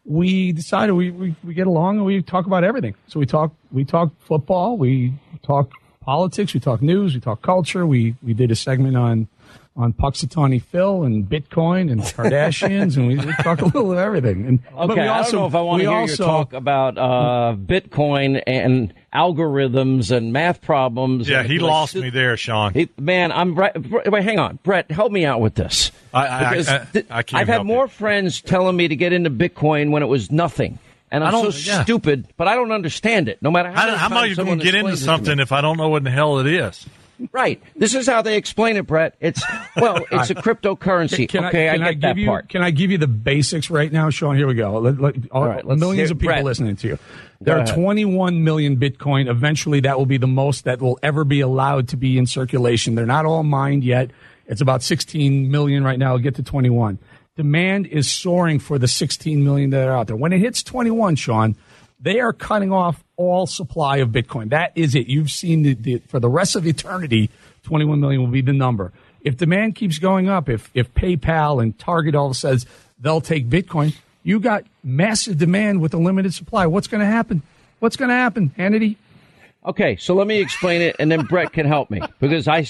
We 0.05 0.53
decided 0.53 0.93
we, 0.93 1.11
we, 1.11 1.35
we 1.43 1.53
get 1.53 1.67
along 1.67 1.97
and 1.97 2.05
we 2.05 2.21
talk 2.21 2.45
about 2.45 2.63
everything. 2.63 2.95
So 3.07 3.19
we 3.19 3.25
talk 3.25 3.51
we 3.71 3.83
talk 3.83 4.11
football, 4.21 4.77
we 4.77 5.13
talk 5.43 5.71
politics, 5.99 6.53
we 6.53 6.61
talk 6.61 6.81
news, 6.81 7.13
we 7.13 7.19
talk 7.19 7.41
culture. 7.41 7.85
We 7.85 8.15
we 8.23 8.33
did 8.33 8.49
a 8.51 8.55
segment 8.55 8.95
on 8.95 9.27
on 9.75 9.93
Punxsutawney 9.93 10.61
Phil 10.61 11.03
and 11.03 11.25
Bitcoin 11.25 11.91
and 11.91 12.01
Kardashians, 12.17 12.97
and 12.97 13.07
we, 13.07 13.17
we, 13.17 13.33
talk 13.43 13.61
a 13.61 13.65
little 13.65 13.91
of 13.91 13.97
everything. 13.97 14.45
And 14.45 14.59
okay, 14.75 15.01
we 15.01 15.07
also, 15.07 15.29
I 15.29 15.31
don't 15.31 15.41
know 15.41 15.47
if 15.47 15.55
I 15.55 15.61
want 15.61 15.81
to 15.81 15.89
hear 15.89 15.97
also, 15.97 16.23
you 16.23 16.27
talk 16.27 16.53
about 16.53 16.97
uh, 16.97 17.55
Bitcoin 17.55 18.41
and 18.47 18.93
algorithms 19.13 20.15
and 20.15 20.33
math 20.33 20.61
problems. 20.61 21.29
Yeah, 21.29 21.43
he 21.43 21.59
lost 21.59 21.95
me 21.95 22.09
there, 22.09 22.37
Sean. 22.37 22.73
He, 22.73 22.89
man, 22.97 23.31
I'm 23.31 23.55
right. 23.55 23.75
Wait, 24.09 24.23
hang 24.23 24.39
on, 24.39 24.59
Brett, 24.63 24.89
help 24.91 25.11
me 25.11 25.25
out 25.25 25.41
with 25.41 25.55
this. 25.55 25.91
I, 26.13 26.27
I, 26.27 26.49
because 26.49 26.69
I, 26.69 26.87
I, 27.09 27.23
I 27.33 27.39
have 27.39 27.47
had 27.47 27.65
more 27.65 27.85
you. 27.85 27.89
friends 27.89 28.41
telling 28.41 28.75
me 28.75 28.87
to 28.87 28.95
get 28.95 29.13
into 29.13 29.29
Bitcoin 29.29 29.91
when 29.91 30.03
it 30.03 30.07
was 30.07 30.31
nothing. 30.31 30.79
And 31.09 31.23
I'm 31.23 31.51
so 31.51 31.71
yeah. 31.71 31.83
stupid, 31.83 32.27
but 32.35 32.49
I 32.49 32.55
don't 32.55 32.71
understand 32.71 33.29
it. 33.29 33.41
No 33.41 33.49
matter 33.49 33.71
how, 33.71 33.87
I, 33.87 33.95
how 33.95 34.05
am 34.07 34.13
I 34.13 34.33
going 34.33 34.59
to 34.59 34.65
get 34.65 34.75
into 34.75 34.97
something 34.97 35.39
if 35.39 35.53
I 35.53 35.61
don't 35.61 35.77
know 35.77 35.87
what 35.87 35.99
in 35.99 36.03
the 36.03 36.11
hell 36.11 36.39
it 36.39 36.47
is? 36.47 36.85
Right. 37.31 37.61
This 37.75 37.95
is 37.95 38.07
how 38.07 38.21
they 38.21 38.37
explain 38.37 38.77
it, 38.77 38.85
Brett. 38.85 39.15
It's 39.19 39.41
well, 39.75 40.05
it's 40.11 40.29
a 40.29 40.35
cryptocurrency. 40.35 41.27
Can, 41.27 41.45
okay, 41.45 41.69
I, 41.69 41.73
can 41.73 41.83
I, 41.83 41.87
I 41.87 41.93
get 41.93 42.01
that 42.01 42.17
you, 42.17 42.27
part. 42.27 42.49
Can 42.49 42.61
I 42.61 42.71
give 42.71 42.91
you 42.91 42.97
the 42.97 43.07
basics 43.07 43.69
right 43.69 43.91
now, 43.91 44.09
Sean? 44.09 44.35
Here 44.35 44.47
we 44.47 44.53
go. 44.53 44.77
Let, 44.79 44.99
let, 44.99 45.15
all, 45.31 45.43
all 45.43 45.49
right, 45.49 45.65
millions 45.65 46.11
of 46.11 46.19
people 46.19 46.35
Brett. 46.35 46.45
listening 46.45 46.75
to 46.77 46.87
you. 46.87 46.99
There 47.41 47.55
go 47.55 47.61
are 47.61 47.63
ahead. 47.63 47.75
21 47.75 48.43
million 48.43 48.77
Bitcoin. 48.77 49.27
Eventually, 49.27 49.79
that 49.81 49.97
will 49.97 50.05
be 50.05 50.17
the 50.17 50.27
most 50.27 50.65
that 50.65 50.81
will 50.81 50.99
ever 51.01 51.23
be 51.23 51.41
allowed 51.41 51.89
to 51.89 51.97
be 51.97 52.17
in 52.17 52.25
circulation. 52.25 52.95
They're 52.95 53.05
not 53.05 53.25
all 53.25 53.43
mined 53.43 53.83
yet. 53.83 54.11
It's 54.45 54.61
about 54.61 54.81
16 54.81 55.51
million 55.51 55.83
right 55.83 55.99
now. 55.99 56.15
It'll 56.15 56.19
get 56.19 56.35
to 56.35 56.43
21. 56.43 56.99
Demand 57.35 57.85
is 57.85 58.11
soaring 58.11 58.59
for 58.59 58.79
the 58.79 58.87
16 58.87 59.43
million 59.43 59.69
that 59.69 59.87
are 59.87 59.95
out 59.95 60.07
there. 60.07 60.15
When 60.15 60.33
it 60.33 60.39
hits 60.39 60.63
21, 60.63 61.15
Sean, 61.17 61.55
they 61.99 62.19
are 62.19 62.33
cutting 62.33 62.71
off 62.71 63.03
all 63.15 63.47
supply 63.47 63.97
of 63.97 64.09
Bitcoin. 64.09 64.49
That 64.49 64.71
is 64.75 64.95
it. 64.95 65.07
You've 65.07 65.31
seen 65.31 65.63
the, 65.63 65.73
the 65.73 65.97
for 66.07 66.19
the 66.19 66.29
rest 66.29 66.55
of 66.55 66.65
eternity 66.67 67.29
21 67.63 67.99
million 67.99 68.21
will 68.21 68.29
be 68.29 68.41
the 68.41 68.53
number. 68.53 68.93
If 69.21 69.37
demand 69.37 69.75
keeps 69.75 69.99
going 69.99 70.29
up, 70.29 70.47
if, 70.47 70.71
if 70.73 70.93
PayPal 70.93 71.61
and 71.61 71.77
Target 71.77 72.15
all 72.15 72.33
says 72.33 72.65
they'll 72.99 73.21
take 73.21 73.49
Bitcoin, 73.49 73.95
you 74.23 74.39
got 74.39 74.63
massive 74.83 75.37
demand 75.37 75.81
with 75.81 75.93
a 75.93 75.97
limited 75.97 76.33
supply. 76.33 76.65
What's 76.65 76.87
going 76.87 77.01
to 77.01 77.07
happen? 77.07 77.41
What's 77.79 77.97
going 77.97 78.09
to 78.09 78.15
happen, 78.15 78.51
Hannity? 78.57 78.95
Okay, 79.65 79.97
so 79.97 80.13
let 80.13 80.27
me 80.27 80.39
explain 80.39 80.81
it, 80.81 80.95
and 80.97 81.11
then 81.11 81.25
Brett 81.25 81.51
can 81.51 81.65
help 81.65 81.89
me 81.89 82.01
because 82.19 82.47
I, 82.47 82.65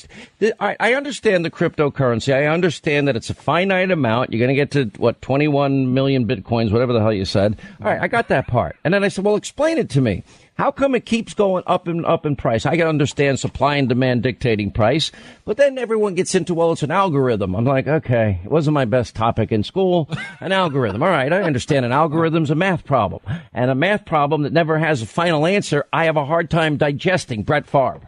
I 0.59 0.93
understand 0.95 1.45
the 1.45 1.51
cryptocurrency. 1.51 2.33
I 2.33 2.47
understand 2.47 3.07
that 3.07 3.15
it's 3.15 3.29
a 3.29 3.35
finite 3.35 3.91
amount. 3.91 4.31
You're 4.31 4.39
going 4.39 4.49
to 4.49 4.55
get 4.55 4.71
to 4.71 4.85
what 4.99 5.21
21 5.21 5.93
million 5.93 6.25
bitcoins, 6.27 6.71
whatever 6.71 6.93
the 6.93 6.99
hell 6.99 7.13
you 7.13 7.25
said. 7.25 7.59
All 7.81 7.88
right, 7.88 8.01
I 8.01 8.07
got 8.07 8.29
that 8.29 8.47
part, 8.47 8.77
and 8.83 8.93
then 8.93 9.03
I 9.03 9.09
said, 9.09 9.25
"Well, 9.25 9.35
explain 9.35 9.77
it 9.77 9.89
to 9.91 10.01
me." 10.01 10.23
How 10.58 10.72
come 10.72 10.95
it 10.95 11.05
keeps 11.05 11.36
going 11.36 11.64
up 11.68 11.88
and 11.88 12.03
up 12.03 12.26
in 12.26 12.36
price? 12.36 12.66
I 12.66 12.78
can 12.78 12.88
understand 12.88 13.39
supply 13.39 13.76
and 13.76 13.88
demand 13.88 14.24
dictating 14.24 14.72
price, 14.72 15.12
but 15.45 15.55
then 15.55 15.78
everyone 15.78 16.16
gets 16.16 16.34
into, 16.34 16.55
well, 16.55 16.72
it's 16.72 16.82
an 16.82 16.89
algorithm. 16.89 17.55
I'm 17.55 17.64
like, 17.64 17.88
okay, 17.88 18.41
it 18.43 18.49
wasn't 18.49 18.74
my 18.74 18.86
best 18.86 19.16
topic 19.16 19.51
in 19.51 19.64
school. 19.64 20.10
An 20.39 20.51
algorithm. 20.51 21.03
All 21.03 21.10
right, 21.10 21.32
I 21.32 21.43
understand 21.43 21.86
an 21.86 21.91
algorithm's 21.91 22.49
a 22.49 22.55
math 22.55 22.86
problem. 22.86 23.22
And 23.53 23.70
a 23.70 23.76
math 23.76 24.05
problem 24.05 24.41
that 24.43 24.53
never 24.53 24.80
has 24.80 25.03
a 25.03 25.05
final 25.05 25.45
answer, 25.45 25.86
I 25.93 26.05
have 26.05 26.18
a 26.18 26.26
hard 26.26 26.49
time 26.49 26.78
digesting. 26.78 27.43
Brett 27.43 27.68
Favre. 27.68 28.01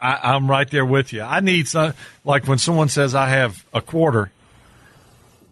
I, 0.00 0.36
am 0.36 0.48
right 0.48 0.70
there 0.70 0.86
with 0.86 1.12
you. 1.12 1.22
I 1.22 1.40
need 1.40 1.66
some, 1.66 1.94
like 2.24 2.46
when 2.46 2.58
someone 2.58 2.88
says 2.88 3.16
I 3.16 3.28
have 3.28 3.64
a 3.74 3.80
quarter, 3.80 4.30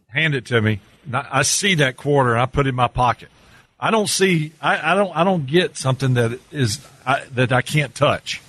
hand 0.09 0.37
it 0.37 0.47
to 0.47 0.61
me. 0.63 0.79
I 1.13 1.43
see 1.43 1.75
that 1.77 1.97
quarter 1.97 2.35
and 2.35 2.41
I 2.41 2.47
put 2.47 2.67
it 2.67 2.71
in 2.71 2.75
my 2.77 2.89
pocket. 2.89 3.29
I 3.81 3.91
don't 3.91 4.09
see. 4.09 4.53
I, 4.61 4.93
I 4.93 4.95
don't. 4.95 5.17
I 5.17 5.25
don't 5.25 5.47
get 5.47 5.77
something 5.77 6.15
that 6.15 6.39
is 6.53 6.87
I, 7.07 7.25
that 7.33 7.51
I 7.51 7.63
can't 7.63 7.95
touch. 7.95 8.43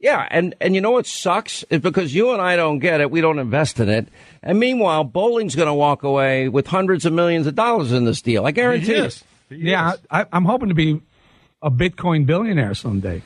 Yeah, 0.00 0.26
and 0.30 0.54
and 0.60 0.74
you 0.74 0.80
know 0.80 0.92
what 0.92 1.06
sucks 1.06 1.64
is 1.64 1.80
because 1.80 2.14
you 2.14 2.32
and 2.32 2.40
I 2.40 2.56
don't 2.56 2.78
get 2.78 3.00
it. 3.00 3.10
We 3.10 3.20
don't 3.20 3.38
invest 3.38 3.78
in 3.78 3.88
it. 3.88 4.08
And 4.42 4.58
meanwhile, 4.58 5.04
Bolling's 5.04 5.54
going 5.54 5.66
to 5.66 5.74
walk 5.74 6.02
away 6.02 6.48
with 6.48 6.66
hundreds 6.68 7.04
of 7.04 7.12
millions 7.12 7.46
of 7.46 7.56
dollars 7.56 7.92
in 7.92 8.04
this 8.04 8.22
deal. 8.22 8.46
I 8.46 8.52
guarantee 8.52 8.94
it. 8.94 9.22
Yeah, 9.50 9.94
I, 10.10 10.24
I'm 10.32 10.44
hoping 10.44 10.68
to 10.68 10.74
be 10.74 11.00
a 11.60 11.70
Bitcoin 11.70 12.26
billionaire 12.26 12.74
someday. 12.74 13.22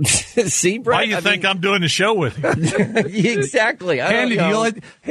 See, 0.04 0.78
Brett, 0.78 0.98
Why 0.98 1.04
do 1.04 1.10
you 1.10 1.16
I 1.16 1.20
think 1.20 1.42
mean, 1.42 1.50
I'm 1.50 1.60
doing 1.60 1.80
the 1.80 1.88
show 1.88 2.14
with 2.14 2.38
you? 3.08 3.32
exactly. 3.32 4.00
Andy, 4.00 4.36
you'll, 4.36 4.68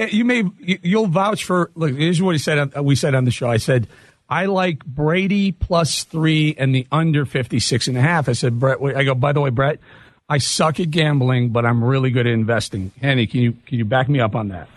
you 0.10 0.24
may 0.26 0.44
you'll 0.60 1.08
vouch 1.08 1.44
for. 1.44 1.72
Look, 1.76 1.92
here's 1.96 2.22
what 2.22 2.34
he 2.34 2.40
said. 2.40 2.60
On, 2.76 2.86
we 2.86 2.96
said 2.96 3.14
on 3.16 3.26
the 3.26 3.32
show. 3.32 3.50
I 3.50 3.58
said 3.58 3.88
I 4.30 4.46
like 4.46 4.86
Brady 4.86 5.52
plus 5.52 6.04
three 6.04 6.56
and 6.58 6.74
the 6.74 6.86
under 6.92 7.26
56 7.26 7.88
and 7.88 7.98
a 7.98 8.02
half. 8.02 8.30
I 8.30 8.34
said, 8.34 8.60
Brett, 8.60 8.78
I 8.96 9.04
go, 9.04 9.16
by 9.16 9.34
the 9.34 9.42
way, 9.42 9.50
Brett, 9.50 9.80
I 10.30 10.38
suck 10.38 10.80
at 10.80 10.92
gambling, 10.92 11.50
but 11.50 11.66
I'm 11.66 11.84
really 11.84 12.12
good 12.12 12.28
at 12.28 12.34
investing. 12.34 12.92
Henny, 13.02 13.26
can 13.26 13.42
you, 13.42 13.54
can 13.66 13.80
you 13.80 13.86
back 13.86 14.08
me 14.08 14.20
up 14.20 14.36
on 14.36 14.50
that? 14.50 14.70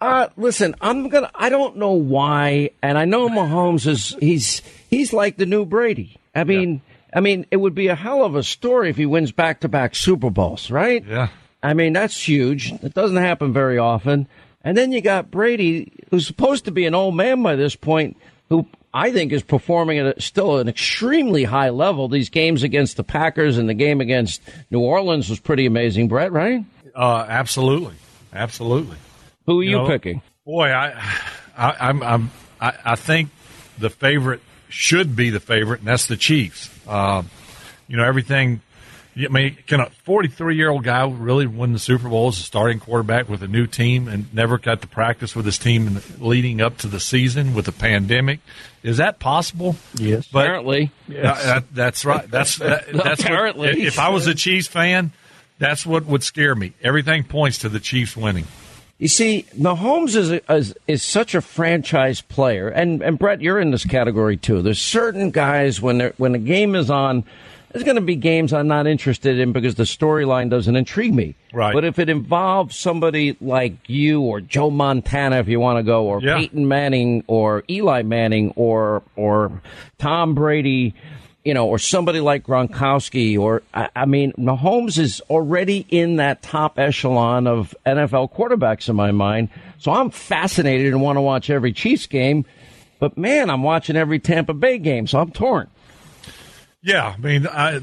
Uh, 0.00 0.28
listen, 0.36 0.74
I'm 0.82 1.08
gonna. 1.08 1.30
I 1.34 1.48
don't 1.48 1.76
know 1.76 1.92
why, 1.92 2.70
and 2.82 2.98
I 2.98 3.06
know 3.06 3.30
Mahomes 3.30 3.86
is. 3.86 4.14
He's 4.20 4.60
he's 4.90 5.14
like 5.14 5.38
the 5.38 5.46
new 5.46 5.64
Brady. 5.64 6.18
I 6.34 6.44
mean, 6.44 6.82
I 7.14 7.20
mean, 7.20 7.46
it 7.50 7.56
would 7.56 7.74
be 7.74 7.86
a 7.86 7.94
hell 7.94 8.22
of 8.22 8.34
a 8.34 8.42
story 8.42 8.90
if 8.90 8.96
he 8.96 9.06
wins 9.06 9.32
back 9.32 9.60
to 9.60 9.68
back 9.68 9.94
Super 9.94 10.28
Bowls, 10.28 10.70
right? 10.70 11.02
Yeah. 11.06 11.28
I 11.62 11.72
mean, 11.72 11.94
that's 11.94 12.28
huge. 12.28 12.72
It 12.82 12.92
doesn't 12.92 13.16
happen 13.16 13.54
very 13.54 13.78
often. 13.78 14.28
And 14.62 14.76
then 14.76 14.92
you 14.92 15.00
got 15.00 15.30
Brady, 15.30 15.90
who's 16.10 16.26
supposed 16.26 16.66
to 16.66 16.70
be 16.70 16.84
an 16.84 16.94
old 16.94 17.16
man 17.16 17.42
by 17.42 17.56
this 17.56 17.76
point, 17.76 18.18
who 18.50 18.66
I 18.94 19.10
think 19.10 19.32
is 19.32 19.42
performing 19.42 19.98
at 19.98 20.16
a, 20.16 20.22
still 20.22 20.58
an 20.58 20.68
extremely 20.68 21.42
high 21.42 21.70
level. 21.70 22.06
These 22.08 22.28
games 22.30 22.62
against 22.62 22.96
the 22.96 23.02
Packers 23.02 23.58
and 23.58 23.68
the 23.68 23.74
game 23.74 24.00
against 24.00 24.40
New 24.70 24.80
Orleans 24.80 25.28
was 25.28 25.40
pretty 25.40 25.66
amazing, 25.66 26.06
Brett, 26.06 26.30
right? 26.30 26.64
Uh, 26.94 27.26
absolutely. 27.28 27.94
Absolutely. 28.32 28.96
Who 29.46 29.60
are 29.60 29.64
you, 29.64 29.70
You 29.70 29.76
know, 29.78 29.86
picking? 29.88 30.22
Boy, 30.46 30.70
I, 30.70 30.90
I, 31.58 31.76
I'm, 31.80 32.02
I'm, 32.04 32.30
I, 32.60 32.72
I 32.84 32.94
think 32.94 33.30
the 33.78 33.90
favorite 33.90 34.40
should 34.68 35.16
be 35.16 35.30
the 35.30 35.40
favorite, 35.40 35.80
and 35.80 35.88
that's 35.88 36.06
the 36.06 36.16
Chiefs. 36.16 36.70
Uh, 36.86 37.24
you 37.88 37.96
know, 37.96 38.04
everything. 38.04 38.60
I 39.16 39.28
mean, 39.28 39.56
can 39.66 39.80
a 39.80 39.90
43 39.90 40.56
year 40.56 40.70
old 40.70 40.82
guy 40.84 41.08
really 41.08 41.46
win 41.46 41.72
the 41.72 41.78
Super 41.78 42.08
Bowl 42.08 42.28
as 42.28 42.38
a 42.38 42.42
starting 42.42 42.80
quarterback 42.80 43.28
with 43.28 43.42
a 43.42 43.48
new 43.48 43.66
team 43.66 44.08
and 44.08 44.32
never 44.34 44.58
got 44.58 44.80
to 44.82 44.88
practice 44.88 45.36
with 45.36 45.46
his 45.46 45.58
team 45.58 46.00
leading 46.18 46.60
up 46.60 46.78
to 46.78 46.88
the 46.88 46.98
season 47.00 47.54
with 47.54 47.66
the 47.66 47.72
pandemic? 47.72 48.40
Is 48.82 48.96
that 48.96 49.18
possible? 49.18 49.76
Yes. 49.94 50.26
But, 50.26 50.46
Apparently. 50.46 50.90
That- 51.08 51.64
that's 51.72 52.04
right. 52.04 52.28
That's 52.30 52.56
that, 52.58 52.92
that's 52.92 53.24
what- 53.24 53.56
if 53.78 53.98
I 53.98 54.08
was 54.08 54.26
a 54.26 54.34
Chiefs 54.34 54.66
fan, 54.66 55.12
that's 55.58 55.86
what 55.86 56.04
would 56.06 56.22
scare 56.22 56.54
me. 56.54 56.72
Everything 56.82 57.24
points 57.24 57.58
to 57.58 57.68
the 57.68 57.80
Chiefs 57.80 58.16
winning. 58.16 58.46
You 58.98 59.08
see, 59.08 59.44
Mahomes 59.58 60.14
is, 60.14 60.30
a, 60.30 60.52
is 60.52 60.74
is 60.86 61.02
such 61.02 61.34
a 61.34 61.40
franchise 61.40 62.20
player, 62.20 62.68
and 62.68 63.02
and 63.02 63.18
Brett, 63.18 63.40
you're 63.42 63.58
in 63.58 63.72
this 63.72 63.84
category 63.84 64.36
too. 64.36 64.62
There's 64.62 64.80
certain 64.80 65.30
guys 65.30 65.80
when 65.82 65.98
they're, 65.98 66.14
when 66.16 66.30
the 66.32 66.38
game 66.38 66.76
is 66.76 66.90
on, 66.90 67.24
there's 67.74 67.84
going 67.84 67.96
to 67.96 68.00
be 68.00 68.14
games 68.14 68.52
I'm 68.52 68.68
not 68.68 68.86
interested 68.86 69.36
in 69.40 69.50
because 69.52 69.74
the 69.74 69.82
storyline 69.82 70.48
doesn't 70.48 70.76
intrigue 70.76 71.12
me. 71.12 71.34
Right. 71.52 71.74
But 71.74 71.84
if 71.84 71.98
it 71.98 72.08
involves 72.08 72.78
somebody 72.78 73.36
like 73.40 73.74
you 73.88 74.20
or 74.22 74.40
Joe 74.40 74.70
Montana, 74.70 75.40
if 75.40 75.48
you 75.48 75.58
want 75.58 75.80
to 75.80 75.82
go, 75.82 76.04
or 76.06 76.20
Yeah. 76.22 76.38
Peyton 76.38 76.68
Manning 76.68 77.24
or 77.26 77.64
Eli 77.68 78.02
Manning 78.02 78.52
or 78.56 79.02
or 79.16 79.60
Tom 79.98 80.34
Brady. 80.34 80.94
You 81.46 81.52
know, 81.52 81.68
or 81.68 81.78
somebody 81.78 82.20
like 82.20 82.44
Gronkowski, 82.44 83.38
or 83.38 83.60
I, 83.74 83.90
I 83.94 84.06
mean, 84.06 84.32
Mahomes 84.38 84.96
is 84.96 85.20
already 85.28 85.84
in 85.90 86.16
that 86.16 86.40
top 86.40 86.78
echelon 86.78 87.46
of 87.46 87.74
NFL 87.84 88.32
quarterbacks 88.32 88.88
in 88.88 88.96
my 88.96 89.10
mind. 89.12 89.50
So 89.76 89.92
I'm 89.92 90.08
fascinated 90.08 90.86
and 90.94 91.02
want 91.02 91.18
to 91.18 91.20
watch 91.20 91.50
every 91.50 91.74
Chiefs 91.74 92.06
game. 92.06 92.46
But 92.98 93.18
man, 93.18 93.50
I'm 93.50 93.62
watching 93.62 93.94
every 93.94 94.20
Tampa 94.20 94.54
Bay 94.54 94.78
game, 94.78 95.06
so 95.06 95.18
I'm 95.20 95.32
torn. 95.32 95.68
Yeah, 96.84 97.14
I 97.16 97.16
mean, 97.16 97.46
I, 97.46 97.80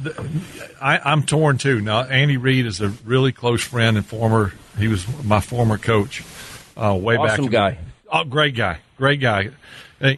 I 0.80 0.99
I'm 0.99 1.24
torn 1.24 1.58
too. 1.58 1.82
Now, 1.82 2.04
Andy 2.04 2.38
Reid 2.38 2.68
is 2.68 2.82
a 2.82 2.89
really 3.04 3.32
close 3.32 3.64
friend 3.64 3.97
and 3.97 4.06
former. 4.06 4.54
He 4.78 4.88
was 4.88 5.06
my 5.26 5.41
former 5.41 5.80
coach, 5.80 6.24
uh, 6.78 6.95
way 7.02 7.18
back. 7.18 7.32
Awesome 7.32 7.45
in- 7.45 7.52
guy. 7.52 7.78
Oh, 8.12 8.24
great 8.26 8.56
guy, 8.56 8.80
great 8.97 9.20
guy. 9.20 9.49
Uh, 9.99 10.14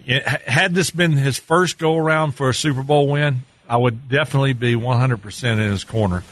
Had 0.45 0.73
this 0.73 0.91
been 0.91 1.13
his 1.13 1.37
first 1.37 1.77
go 1.77 1.95
around 1.95 2.33
for 2.33 2.49
a 2.49 2.53
Super 2.53 2.83
Bowl 2.83 3.07
win, 3.07 3.43
I 3.69 3.77
would 3.77 4.09
definitely 4.09 4.53
be 4.53 4.75
100 4.75 5.21
percent 5.21 5.61
in 5.61 5.71
his 5.71 5.85
corner. 5.85 6.23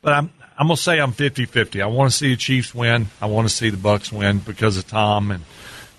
But 0.00 0.14
I'm 0.14 0.30
I'm 0.56 0.68
gonna 0.68 0.78
say 0.78 1.00
I'm 1.00 1.12
50-50. 1.12 1.82
I 1.82 1.86
want 1.86 2.10
to 2.10 2.16
see 2.16 2.30
the 2.30 2.36
Chiefs 2.36 2.74
win. 2.74 3.08
I 3.20 3.26
want 3.26 3.46
to 3.48 3.54
see 3.54 3.68
the 3.68 3.76
Bucs 3.76 4.10
win 4.10 4.38
because 4.38 4.78
of 4.78 4.86
Tom 4.86 5.30
and 5.30 5.44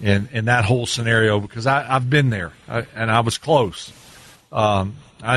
and 0.01 0.27
and 0.33 0.47
that 0.47 0.65
whole 0.65 0.87
scenario 0.87 1.39
because 1.39 1.67
I, 1.67 1.95
I've 1.95 2.09
been 2.09 2.31
there 2.31 2.51
I, 2.67 2.87
and 2.95 3.11
I 3.11 3.19
was 3.19 3.37
close. 3.37 3.93
Um, 4.51 4.95
I, 5.21 5.35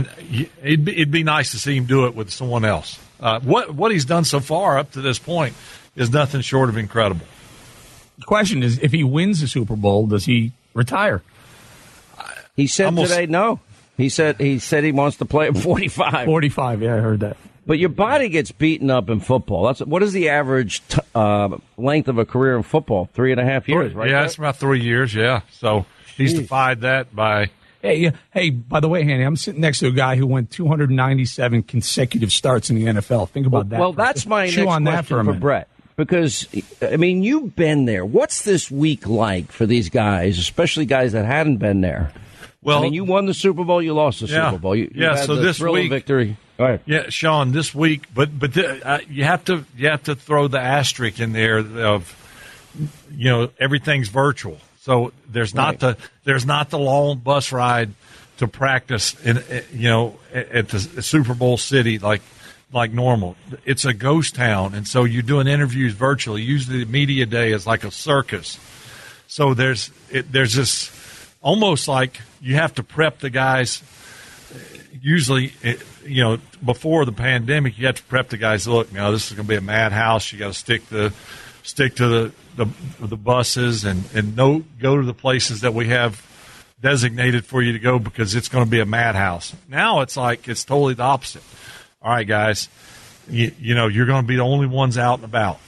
it'd, 0.62 0.84
be, 0.84 0.92
it'd 0.92 1.10
be 1.10 1.24
nice 1.24 1.50
to 1.52 1.58
see 1.58 1.76
him 1.76 1.86
do 1.86 2.06
it 2.06 2.14
with 2.14 2.30
someone 2.30 2.64
else. 2.64 2.98
Uh, 3.20 3.40
what 3.40 3.74
what 3.74 3.92
he's 3.92 4.04
done 4.04 4.24
so 4.24 4.40
far 4.40 4.78
up 4.78 4.92
to 4.92 5.00
this 5.00 5.18
point 5.18 5.54
is 5.96 6.10
nothing 6.10 6.40
short 6.40 6.68
of 6.68 6.76
incredible. 6.76 7.26
The 8.18 8.24
question 8.24 8.62
is, 8.62 8.78
if 8.80 8.92
he 8.92 9.04
wins 9.04 9.40
the 9.40 9.48
Super 9.48 9.76
Bowl, 9.76 10.06
does 10.06 10.24
he 10.24 10.52
retire? 10.74 11.22
He 12.56 12.66
said 12.66 12.86
Almost- 12.86 13.10
today 13.10 13.26
no. 13.26 13.60
He 13.96 14.08
said 14.08 14.36
he 14.38 14.58
said 14.58 14.84
he 14.84 14.92
wants 14.92 15.18
to 15.18 15.24
play 15.24 15.48
at 15.48 15.56
45. 15.56 16.24
45, 16.24 16.82
yeah, 16.82 16.94
I 16.96 16.98
heard 16.98 17.20
that. 17.20 17.36
But 17.64 17.78
your 17.78 17.90
body 17.90 18.28
gets 18.28 18.50
beaten 18.50 18.90
up 18.90 19.08
in 19.08 19.20
football. 19.20 19.66
That's 19.66 19.80
what 19.80 20.02
is 20.02 20.12
the 20.12 20.30
average 20.30 20.82
t- 20.88 20.98
uh, 21.14 21.56
length 21.76 22.08
of 22.08 22.18
a 22.18 22.24
career 22.24 22.56
in 22.56 22.64
football? 22.64 23.08
Three 23.14 23.30
and 23.30 23.40
a 23.40 23.44
half 23.44 23.68
years, 23.68 23.92
right? 23.94 24.10
Yeah, 24.10 24.24
it's 24.24 24.36
about 24.36 24.56
three 24.56 24.80
years. 24.80 25.14
Yeah, 25.14 25.42
so 25.52 25.86
he's 26.16 26.34
Jeez. 26.34 26.38
defied 26.38 26.80
that 26.80 27.14
by 27.14 27.50
Hey, 27.82 28.12
hey, 28.30 28.50
by 28.50 28.78
the 28.80 28.88
way, 28.88 29.02
Hanny, 29.04 29.24
I'm 29.24 29.36
sitting 29.36 29.60
next 29.60 29.80
to 29.80 29.88
a 29.88 29.92
guy 29.92 30.14
who 30.16 30.26
went 30.26 30.50
297 30.52 31.64
consecutive 31.64 32.32
starts 32.32 32.70
in 32.70 32.76
the 32.76 32.84
NFL. 32.84 33.28
Think 33.30 33.46
about 33.46 33.68
that. 33.70 33.80
Well, 33.80 33.92
that's 33.92 34.24
my 34.24 34.48
Chew 34.48 34.60
next 34.64 34.72
on 34.72 34.84
that 34.84 34.90
question 35.06 35.16
for 35.24 35.30
a 35.30 35.34
for. 35.34 35.40
Brett. 35.40 35.68
Because 35.96 36.48
I 36.80 36.96
mean, 36.96 37.22
you've 37.22 37.54
been 37.54 37.84
there. 37.84 38.04
What's 38.06 38.42
this 38.42 38.70
week 38.70 39.06
like 39.08 39.50
for 39.52 39.66
these 39.66 39.90
guys, 39.90 40.38
especially 40.38 40.86
guys 40.86 41.12
that 41.12 41.26
hadn't 41.26 41.56
been 41.58 41.80
there? 41.80 42.12
Well- 42.62 42.78
I 42.78 42.82
mean, 42.82 42.94
you 42.94 43.04
won 43.04 43.26
the 43.26 43.34
Super 43.34 43.64
Bowl, 43.64 43.82
you 43.82 43.92
lost 43.92 44.20
the 44.20 44.26
Yeah. 44.26 44.50
Super 44.50 44.60
Bowl. 44.62 44.76
You, 44.76 44.84
you 44.84 45.02
Yeah, 45.02 45.16
had 45.16 45.26
so 45.26 45.34
the 45.34 45.42
this 45.42 45.60
week- 45.60 45.90
victory. 45.90 46.36
Go 46.58 46.64
ahead. 46.64 46.80
Yeah, 46.86 47.08
Sean, 47.08 47.50
this 47.50 47.74
week, 47.74 48.04
but 48.14 48.38
but 48.38 48.54
the, 48.54 48.86
uh, 48.86 48.98
you 49.10 49.24
have 49.24 49.44
to 49.46 49.64
you 49.76 49.88
have 49.88 50.04
to 50.04 50.14
throw 50.14 50.46
the 50.48 50.60
asterisk 50.60 51.18
in 51.18 51.32
there 51.32 51.58
of 51.58 52.14
you 53.16 53.28
know 53.30 53.50
everything's 53.58 54.08
virtual, 54.08 54.58
so 54.82 55.12
there's 55.28 55.54
not 55.54 55.80
Right. 55.82 55.96
the 55.96 55.96
there's 56.24 56.44
not 56.44 56.70
the 56.70 56.78
long 56.78 57.18
bus 57.18 57.52
ride 57.52 57.90
to 58.38 58.48
practice 58.48 59.14
in 59.24 59.38
uh, 59.38 59.60
you 59.72 59.88
know 59.88 60.16
at 60.34 60.50
at 60.50 60.68
the 60.68 61.02
Super 61.02 61.34
Bowl 61.34 61.56
city 61.56 61.98
like 61.98 62.22
like 62.72 62.92
normal. 62.92 63.36
It's 63.64 63.84
a 63.84 63.94
ghost 63.94 64.34
town, 64.34 64.74
and 64.74 64.88
so 64.88 65.04
you're 65.04 65.22
doing 65.22 65.46
interviews 65.46 65.92
virtually. 65.92 66.42
Usually, 66.42 66.84
the 66.84 66.90
media 66.90 67.26
day 67.26 67.52
is 67.52 67.66
like 67.66 67.84
a 67.84 67.90
circus. 67.90 68.58
So 69.28 69.54
there's 69.54 69.90
it, 70.10 70.32
there's 70.32 70.54
this 70.54 70.90
almost 71.42 71.86
like 71.86 72.20
you 72.40 72.56
have 72.56 72.74
to 72.74 72.82
prep 72.82 73.20
the 73.20 73.30
guys 73.30 73.82
usually, 75.00 75.52
it, 75.62 75.82
you 76.04 76.22
know, 76.22 76.38
before 76.64 77.04
the 77.04 77.12
pandemic, 77.12 77.78
you 77.78 77.86
have 77.86 77.96
to 77.96 78.02
prep 78.04 78.28
the 78.28 78.36
guys. 78.36 78.66
Look, 78.68 78.92
now 78.92 79.10
this 79.10 79.30
is 79.30 79.36
going 79.36 79.46
to 79.46 79.48
be 79.48 79.56
a 79.56 79.60
madhouse. 79.60 80.32
You 80.32 80.38
got 80.38 80.48
to 80.48 80.54
stick 80.54 80.88
the 80.88 81.12
stick 81.62 81.96
to 81.96 82.08
the, 82.08 82.32
the 82.56 82.66
the 83.00 83.16
buses 83.16 83.84
and 83.84 84.04
and 84.14 84.36
no 84.36 84.64
go 84.80 84.96
to 84.96 85.04
the 85.04 85.14
places 85.14 85.62
that 85.62 85.74
we 85.74 85.88
have 85.88 86.26
designated 86.80 87.46
for 87.46 87.62
you 87.62 87.72
to 87.72 87.78
go 87.78 87.98
because 87.98 88.34
it's 88.34 88.48
going 88.48 88.64
to 88.64 88.70
be 88.70 88.80
a 88.80 88.86
madhouse. 88.86 89.54
Now 89.68 90.00
it's 90.00 90.16
like 90.16 90.48
it's 90.48 90.64
totally 90.64 90.94
the 90.94 91.04
opposite. 91.04 91.42
All 92.02 92.10
right, 92.10 92.26
guys, 92.26 92.68
you, 93.30 93.52
you 93.58 93.74
know 93.74 93.86
you're 93.86 94.06
going 94.06 94.22
to 94.22 94.28
be 94.28 94.36
the 94.36 94.42
only 94.42 94.66
ones 94.66 94.98
out 94.98 95.16
and 95.16 95.24
about. 95.24 95.58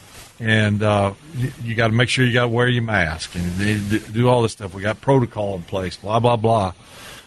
And 0.40 0.82
uh, 0.82 1.14
you, 1.36 1.52
you 1.62 1.74
got 1.76 1.86
to 1.86 1.92
make 1.92 2.08
sure 2.08 2.24
you 2.24 2.32
got 2.32 2.42
to 2.42 2.48
wear 2.48 2.68
your 2.68 2.82
mask 2.82 3.36
and 3.36 4.12
do- 4.12 4.28
all 4.28 4.42
this 4.42 4.52
stuff. 4.52 4.74
We 4.74 4.82
got 4.82 5.00
protocol 5.00 5.54
in 5.54 5.62
place, 5.62 5.96
blah 5.96 6.18
blah 6.18 6.36
blah. 6.36 6.72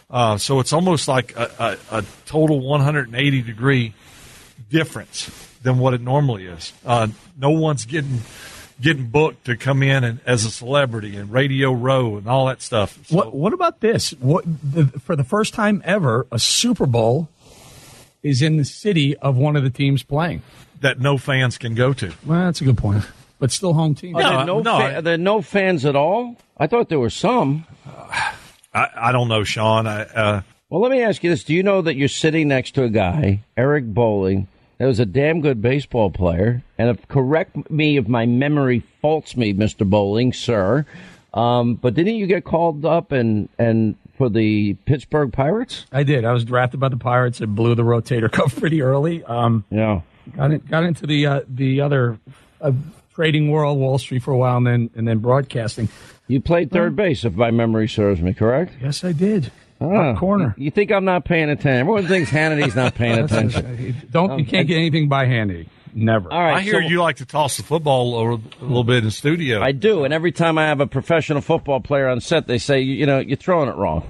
Uh, 0.10 0.38
so 0.38 0.60
it's 0.60 0.72
almost 0.72 1.08
like 1.08 1.36
a, 1.36 1.78
a, 1.92 1.98
a 2.00 2.06
total 2.26 2.60
180 2.62 3.42
degree 3.42 3.94
difference 4.70 5.30
than 5.64 5.80
what 5.80 5.94
it 5.94 6.02
normally 6.02 6.46
is. 6.46 6.74
Uh, 6.86 7.08
no 7.38 7.52
one's 7.52 7.86
getting 7.86 8.22
getting 8.82 9.08
booked 9.08 9.46
to 9.46 9.56
come 9.58 9.82
in 9.82 10.04
and, 10.04 10.20
as 10.26 10.46
a 10.46 10.52
celebrity 10.52 11.16
and 11.18 11.32
Radio 11.32 11.72
Row 11.72 12.18
and 12.18 12.28
all 12.28 12.46
that 12.48 12.62
stuff. 12.62 13.00
What 13.10 13.34
What 13.34 13.54
about 13.54 13.80
this? 13.80 14.12
What 14.12 14.44
the, 14.46 14.86
for 15.00 15.16
the 15.16 15.24
first 15.24 15.54
time 15.54 15.82
ever, 15.86 16.28
a 16.32 16.40
Super 16.40 16.86
Bowl 16.86 17.30
is 18.24 18.42
in 18.42 18.58
the 18.58 18.66
city 18.66 19.16
of 19.18 19.38
one 19.38 19.56
of 19.56 19.64
the 19.64 19.70
teams 19.70 20.04
playing. 20.04 20.42
That 20.82 21.00
no 21.00 21.18
fans 21.18 21.58
can 21.58 21.74
go 21.74 21.94
to. 21.94 22.14
Well, 22.26 22.46
that's 22.46 22.62
a 22.62 22.64
good 22.64 22.78
point, 22.78 23.04
but 23.40 23.52
still 23.52 23.74
home 23.74 23.96
team. 23.96 24.16
Are 24.16 24.22
there 24.22 24.46
no, 24.46 24.64
fa- 24.64 24.96
are 24.98 25.02
there 25.02 25.18
no 25.18 25.42
fans 25.42 25.86
at 25.86 25.96
all? 25.96 26.36
I 26.58 26.68
thought 26.68 26.90
there 26.90 27.00
were 27.00 27.10
some. 27.10 27.66
I, 28.74 28.90
I 28.96 29.12
don't 29.12 29.28
know, 29.28 29.44
Sean. 29.44 29.88
I, 29.88 30.02
uh, 30.02 30.42
Well, 30.70 30.82
let 30.82 30.92
me 30.92 31.02
ask 31.02 31.24
you 31.24 31.32
this: 31.32 31.44
Do 31.44 31.54
you 31.56 31.64
know 31.64 31.82
that 31.82 31.96
you're 31.96 32.08
sitting 32.08 32.48
next 32.48 32.72
to 32.76 32.84
a 32.84 32.90
guy, 32.90 33.40
Eric 33.56 33.86
Bolling, 33.86 34.48
that 34.78 34.86
was 34.86 35.00
a 35.00 35.06
damn 35.06 35.42
good 35.42 35.62
baseball 35.62 36.10
player? 36.12 36.64
And 36.78 36.90
if, 36.90 37.08
correct 37.08 37.70
me 37.70 37.98
if 37.98 38.08
my 38.08 38.26
memory 38.26 38.84
faults 39.02 39.36
me, 39.36 39.54
Mister 39.54 39.86
Bolling, 39.86 40.34
sir. 40.34 40.86
Um, 41.34 41.76
but 41.76 41.94
didn't 41.94 42.16
you 42.16 42.28
get 42.28 42.44
called 42.46 42.86
up 42.86 43.12
and 43.12 43.50
and 43.60 43.96
for 44.18 44.30
the 44.30 44.74
Pittsburgh 44.86 45.32
Pirates? 45.32 45.86
I 45.92 46.04
did. 46.04 46.26
I 46.26 46.32
was 46.32 46.44
drafted 46.46 46.80
by 46.80 46.90
the 46.90 46.98
Pirates 46.98 47.42
and 47.42 47.56
blew 47.56 47.76
the 47.76 47.84
rotator 47.84 48.32
cuff 48.32 48.56
pretty 48.60 48.82
early. 48.82 49.24
Um, 49.24 49.64
yeah, 49.70 50.02
got 50.36 50.52
in, 50.52 50.60
got 50.60 50.84
into 50.84 51.06
the 51.06 51.26
uh, 51.26 51.42
the 51.48 51.82
other 51.82 52.20
uh, 52.62 52.72
trading 53.14 53.50
world, 53.50 53.78
Wall 53.78 53.98
Street 53.98 54.24
for 54.24 54.32
a 54.32 54.38
while, 54.38 54.58
and 54.58 54.68
then 54.68 54.90
and 54.96 55.08
then 55.08 55.20
broadcasting. 55.20 55.90
You 56.28 56.42
played 56.42 56.72
third 56.72 56.96
base, 56.96 57.24
if 57.24 57.36
my 57.36 57.52
memory 57.52 57.88
serves 57.88 58.22
me 58.22 58.34
correct. 58.34 58.74
Yes, 58.82 59.04
I 59.04 59.14
did. 59.14 59.52
Top 59.80 60.18
corner. 60.18 60.56
You 60.58 60.72
think 60.72 60.92
I'm 60.92 61.06
not 61.06 61.26
paying 61.26 61.50
attention? 61.50 61.80
Everyone 61.82 62.08
thinks 62.08 62.30
Hannity's 62.30 62.76
not 62.76 62.96
paying 62.96 63.20
attention. 63.24 63.96
Don't 64.12 64.40
you 64.40 64.46
can't 64.46 64.68
get 64.68 64.78
anything 64.78 65.08
by 65.10 65.26
handy. 65.26 65.70
Never. 65.94 66.32
All 66.32 66.40
right, 66.40 66.58
I 66.58 66.62
hear 66.62 66.82
so- 66.82 66.88
you 66.88 67.02
like 67.02 67.18
to 67.18 67.26
toss 67.26 67.58
the 67.58 67.64
football 67.64 68.04
a 68.04 68.10
little, 68.18 68.42
a 68.62 68.64
little 68.66 68.84
bit 68.84 69.04
in 69.04 69.12
studio. 69.12 69.62
I 69.62 69.72
do, 69.72 70.04
and 70.04 70.14
every 70.14 70.32
time 70.32 70.58
I 70.58 70.68
have 70.68 70.80
a 70.80 70.88
professional 70.88 71.42
football 71.42 71.80
player 71.80 72.08
on 72.08 72.22
set, 72.22 72.46
they 72.48 72.58
say, 72.60 72.82
you, 72.82 72.94
you 72.94 73.06
know, 73.06 73.20
you're 73.20 73.38
throwing 73.38 73.70
it 73.70 73.76
wrong. 73.76 74.08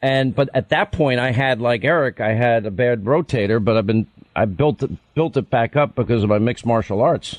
And 0.00 0.34
but 0.34 0.48
at 0.54 0.68
that 0.70 0.90
point, 0.92 1.20
I 1.20 1.30
had 1.32 1.60
like 1.60 1.84
Eric, 1.84 2.20
I 2.20 2.34
had 2.34 2.66
a 2.66 2.70
bad 2.72 3.04
rotator, 3.04 3.64
but 3.64 3.76
I've 3.76 3.86
been 3.86 4.06
I 4.34 4.46
built 4.46 4.82
it 4.82 4.90
built 5.14 5.36
it 5.36 5.48
back 5.48 5.76
up 5.76 5.94
because 5.94 6.22
of 6.24 6.28
my 6.28 6.38
mixed 6.38 6.66
martial 6.66 7.02
arts. 7.02 7.38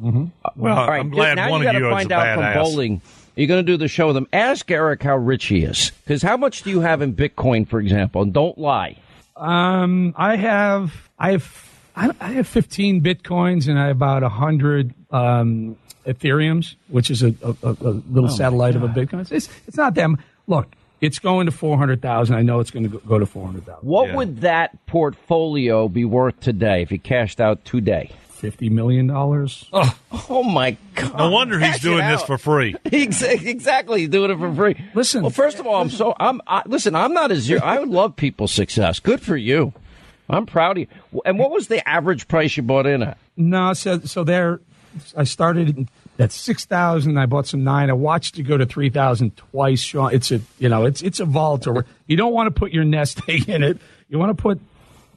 Mm-hmm. 0.00 0.26
Well, 0.56 0.76
All 0.78 0.88
right, 0.88 1.00
I'm 1.00 1.10
glad 1.10 1.34
now 1.36 1.50
one 1.50 1.62
you 1.62 1.68
of 1.68 1.74
you 1.74 1.80
to 1.80 1.96
is 1.96 2.06
a 2.06 2.14
out 2.14 2.34
from 2.34 2.44
badass. 2.44 2.54
Bolling. 2.54 3.02
You're 3.36 3.48
going 3.48 3.64
to 3.64 3.72
do 3.72 3.76
the 3.76 3.88
show 3.88 4.06
with 4.08 4.16
him. 4.16 4.28
Ask 4.32 4.70
Eric 4.70 5.02
how 5.02 5.16
rich 5.16 5.46
he 5.46 5.64
is, 5.64 5.90
because 6.04 6.22
how 6.22 6.36
much 6.36 6.62
do 6.62 6.70
you 6.70 6.80
have 6.80 7.02
in 7.02 7.14
Bitcoin, 7.14 7.66
for 7.66 7.80
example? 7.80 8.22
And 8.22 8.32
don't 8.32 8.56
lie. 8.56 8.96
Um, 9.36 10.14
I 10.16 10.36
have, 10.36 11.08
I 11.18 11.32
have, 11.32 11.70
I 11.96 12.10
I 12.20 12.28
have 12.32 12.46
15 12.46 13.00
bitcoins 13.02 13.66
and 13.68 13.78
I 13.78 13.88
have 13.88 13.96
about 13.96 14.22
100 14.22 14.94
um, 15.10 15.76
Ethereums, 16.06 16.76
which 16.88 17.10
is 17.10 17.22
a, 17.22 17.34
a, 17.42 17.56
a 17.62 17.70
a 17.70 17.92
little 18.10 18.26
Oh, 18.30 18.34
satellite 18.34 18.76
of 18.76 18.82
a 18.84 18.88
Bitcoin. 18.88 19.30
It's, 19.32 19.48
it's 19.66 19.76
not 19.76 19.94
them. 19.94 20.18
Look, 20.46 20.68
it's 21.00 21.18
going 21.18 21.46
to 21.46 21.52
400,000. 21.52 22.36
I 22.36 22.42
know 22.42 22.60
it's 22.60 22.70
going 22.70 22.88
to 22.88 22.98
go 23.00 23.18
to 23.18 23.26
400,000. 23.26 23.86
What 23.88 24.14
would 24.14 24.42
that 24.42 24.86
portfolio 24.86 25.88
be 25.88 26.04
worth 26.04 26.38
today 26.40 26.82
if 26.82 26.92
you 26.92 26.98
cashed 27.00 27.40
out 27.40 27.64
today? 27.64 28.10
$50 28.40 28.70
million. 28.70 29.10
Oh, 29.10 29.98
oh 30.28 30.42
my 30.42 30.76
God. 30.94 31.16
No 31.16 31.30
wonder 31.30 31.58
he's 31.58 31.72
Cash 31.72 31.80
doing 31.82 32.06
this 32.06 32.22
for 32.22 32.38
free. 32.38 32.74
Ex- 32.84 33.22
Exactly, 33.22 34.00
he's 34.00 34.08
doing 34.08 34.30
it 34.30 34.38
for 34.38 34.54
free. 34.54 34.76
Listen. 34.94 35.22
Well, 35.22 35.30
first 35.30 35.58
of 35.58 35.66
all, 35.66 35.80
I'm 35.80 35.90
so 35.90 36.14
I'm 36.18 36.40
I, 36.46 36.62
listen. 36.66 36.94
I'm 36.94 37.12
not 37.12 37.30
as 37.30 37.48
you 37.48 37.58
I 37.58 37.78
would 37.78 37.88
love 37.88 38.16
people's 38.16 38.52
success. 38.52 38.98
Good 39.00 39.20
for 39.20 39.36
you. 39.36 39.72
I'm 40.28 40.46
proud 40.46 40.78
of 40.78 40.88
you. 41.12 41.22
And 41.24 41.38
what 41.38 41.50
was 41.50 41.68
the 41.68 41.86
average 41.88 42.28
price 42.28 42.56
you 42.56 42.62
bought 42.62 42.86
in 42.86 43.02
at? 43.02 43.18
No, 43.36 43.72
so 43.74 44.00
so 44.00 44.24
there, 44.24 44.60
I 45.16 45.24
started 45.24 45.88
at 46.18 46.32
six 46.32 46.64
thousand. 46.64 47.18
I 47.18 47.26
bought 47.26 47.46
some 47.46 47.64
nine. 47.64 47.90
I 47.90 47.94
watched 47.94 48.38
it 48.38 48.44
go 48.44 48.56
to 48.56 48.66
three 48.66 48.90
thousand 48.90 49.36
twice. 49.36 49.80
Sean, 49.80 50.14
it's 50.14 50.30
a 50.32 50.40
you 50.58 50.68
know 50.68 50.84
it's 50.84 51.02
it's 51.02 51.20
a 51.20 51.24
volatile. 51.24 51.82
You 52.06 52.16
don't 52.16 52.32
want 52.32 52.46
to 52.54 52.58
put 52.58 52.72
your 52.72 52.84
nest 52.84 53.20
egg 53.28 53.48
in 53.48 53.62
it. 53.62 53.78
You 54.08 54.18
want 54.18 54.36
to 54.36 54.40
put 54.42 54.60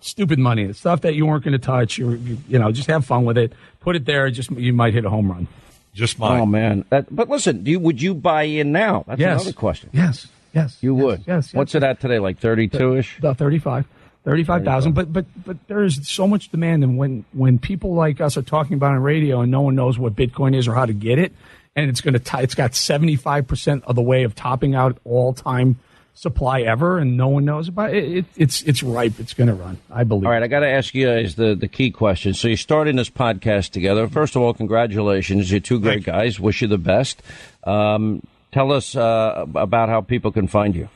stupid 0.02 0.40
money, 0.40 0.66
the 0.66 0.74
stuff 0.74 1.02
that 1.02 1.16
you 1.16 1.26
weren't 1.26 1.44
going 1.44 1.54
to 1.54 1.60
touch. 1.66 1.98
You, 1.98 2.12
you 2.12 2.38
you 2.48 2.60
know 2.60 2.72
just 2.72 2.88
have 2.90 3.06
fun 3.06 3.26
with 3.26 3.38
it. 3.38 3.54
Put 3.80 3.96
it 3.96 4.06
there. 4.06 4.30
Just 4.30 4.52
you 4.52 4.74
might 4.74 4.94
hit 4.94 5.06
a 5.06 5.10
home 5.10 5.32
run. 5.32 5.48
Just 5.94 6.18
fine. 6.18 6.42
Oh 6.42 6.46
man, 6.46 6.86
that, 6.90 7.14
but 7.14 7.28
listen, 7.30 7.64
do 7.64 7.72
you, 7.72 7.80
would 7.80 8.02
you 8.02 8.14
buy 8.14 8.44
in 8.44 8.72
now? 8.72 9.04
That's 9.08 9.20
Yes. 9.20 9.42
another 9.42 9.54
question. 9.58 9.90
Yes, 9.94 10.28
yes, 10.54 10.78
you 10.82 10.94
would. 10.94 11.20
yes, 11.22 11.48
yes. 11.48 11.54
What's 11.54 11.74
it 11.76 11.84
at 11.84 12.00
today? 12.00 12.20
Like 12.20 12.38
thirty-two 12.40 12.98
ish. 12.98 13.18
About 13.20 13.38
35. 13.38 13.86
35,000 14.26 14.92
but 14.92 15.14
but 15.14 15.26
but 15.46 15.56
there's 15.68 16.06
so 16.06 16.28
much 16.28 16.50
demand 16.50 16.84
and 16.84 16.98
when 16.98 17.24
when 17.32 17.58
people 17.58 17.94
like 17.94 18.20
us 18.20 18.36
are 18.36 18.42
talking 18.42 18.74
about 18.74 18.92
it 18.92 18.98
on 18.98 19.02
radio 19.02 19.40
and 19.40 19.50
no 19.50 19.62
one 19.62 19.74
knows 19.74 19.98
what 19.98 20.18
bitcoin 20.18 20.54
is 20.54 20.68
or 20.68 20.74
how 20.76 20.86
to 20.86 20.92
get 20.92 21.18
it 21.18 21.32
and 21.78 21.90
it's 21.90 22.02
going 22.02 22.14
to 22.14 22.40
it's 22.42 22.54
got 22.54 22.72
75% 22.72 23.84
of 23.84 23.96
the 23.96 24.02
way 24.02 24.24
of 24.24 24.36
topping 24.36 24.76
out 24.76 24.98
all 25.06 25.32
time 25.34 25.80
supply 26.18 26.62
ever 26.62 26.98
and 26.98 27.16
no 27.16 27.28
one 27.28 27.46
knows 27.46 27.68
about 27.68 27.94
it, 27.94 28.04
it 28.18 28.26
it's 28.36 28.64
it's 28.64 28.82
ripe 28.82 29.14
it's 29.20 29.36
going 29.36 29.48
to 29.48 29.54
run 29.54 29.78
i 29.92 30.04
believe 30.04 30.26
All 30.26 30.32
right, 30.32 30.42
I 30.42 30.48
got 30.48 30.62
to 30.62 30.68
ask 30.68 30.96
you 30.96 31.06
guys 31.06 31.36
the, 31.36 31.54
the 31.54 31.68
key 31.68 31.92
question. 31.92 32.34
So 32.34 32.48
you're 32.48 32.58
starting 32.58 32.96
this 32.96 33.10
podcast 33.12 33.70
together. 33.70 34.08
First 34.08 34.36
of 34.36 34.42
all, 34.42 34.54
congratulations. 34.56 35.52
You're 35.52 35.60
two 35.60 35.80
great 35.80 36.04
guys. 36.04 36.40
Wish 36.40 36.64
you 36.64 36.68
the 36.68 36.80
best. 36.80 37.22
Um, 37.66 38.24
tell 38.52 38.72
us 38.72 38.96
uh, 38.96 39.46
about 39.56 39.90
how 39.90 40.02
people 40.02 40.32
can 40.32 40.48
find 40.48 40.74
you. 40.76 40.90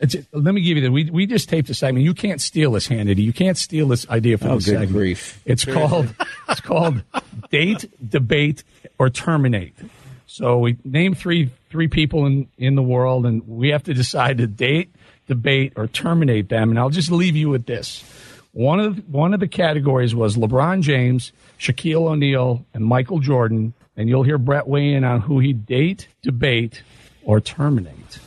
It's- 0.00 0.16
let 0.32 0.54
me 0.54 0.60
give 0.60 0.76
you 0.76 0.82
that. 0.82 0.90
We, 0.90 1.08
we 1.10 1.26
just 1.26 1.48
taped 1.48 1.70
a 1.70 1.74
segment. 1.74 2.04
You 2.04 2.14
can't 2.14 2.40
steal 2.40 2.72
this, 2.72 2.88
Hannity. 2.88 3.18
You 3.22 3.32
can't 3.32 3.56
steal 3.56 3.86
this 3.88 4.08
idea 4.08 4.38
from 4.38 4.48
Oh, 4.50 4.58
the 4.58 4.64
good 4.64 4.70
segment. 4.72 4.92
grief. 4.92 5.40
It's 5.46 5.64
called 5.64 6.14
it's 6.48 6.60
called 6.60 7.02
date, 7.50 7.84
debate, 8.10 8.64
or 8.98 9.08
terminate. 9.08 9.74
So 10.32 10.60
we 10.60 10.78
name 10.82 11.14
three 11.14 11.50
three 11.68 11.88
people 11.88 12.24
in, 12.24 12.48
in 12.56 12.74
the 12.74 12.82
world, 12.82 13.26
and 13.26 13.46
we 13.46 13.68
have 13.68 13.82
to 13.82 13.92
decide 13.92 14.38
to 14.38 14.46
date, 14.46 14.90
debate, 15.28 15.74
or 15.76 15.86
terminate 15.86 16.48
them. 16.48 16.70
And 16.70 16.78
I'll 16.78 16.88
just 16.88 17.10
leave 17.10 17.36
you 17.36 17.50
with 17.50 17.66
this. 17.66 18.02
One 18.52 18.80
of 18.80 19.06
one 19.10 19.34
of 19.34 19.40
the 19.40 19.46
categories 19.46 20.14
was 20.14 20.36
LeBron 20.38 20.80
James, 20.80 21.32
Shaquille 21.58 22.08
O'Neal, 22.08 22.64
and 22.72 22.82
Michael 22.82 23.18
Jordan. 23.18 23.74
And 23.94 24.08
you'll 24.08 24.22
hear 24.22 24.38
Brett 24.38 24.66
weigh 24.66 24.94
in 24.94 25.04
on 25.04 25.20
who 25.20 25.38
he'd 25.38 25.66
date, 25.66 26.08
debate, 26.22 26.82
or 27.24 27.42
terminate. 27.42 28.18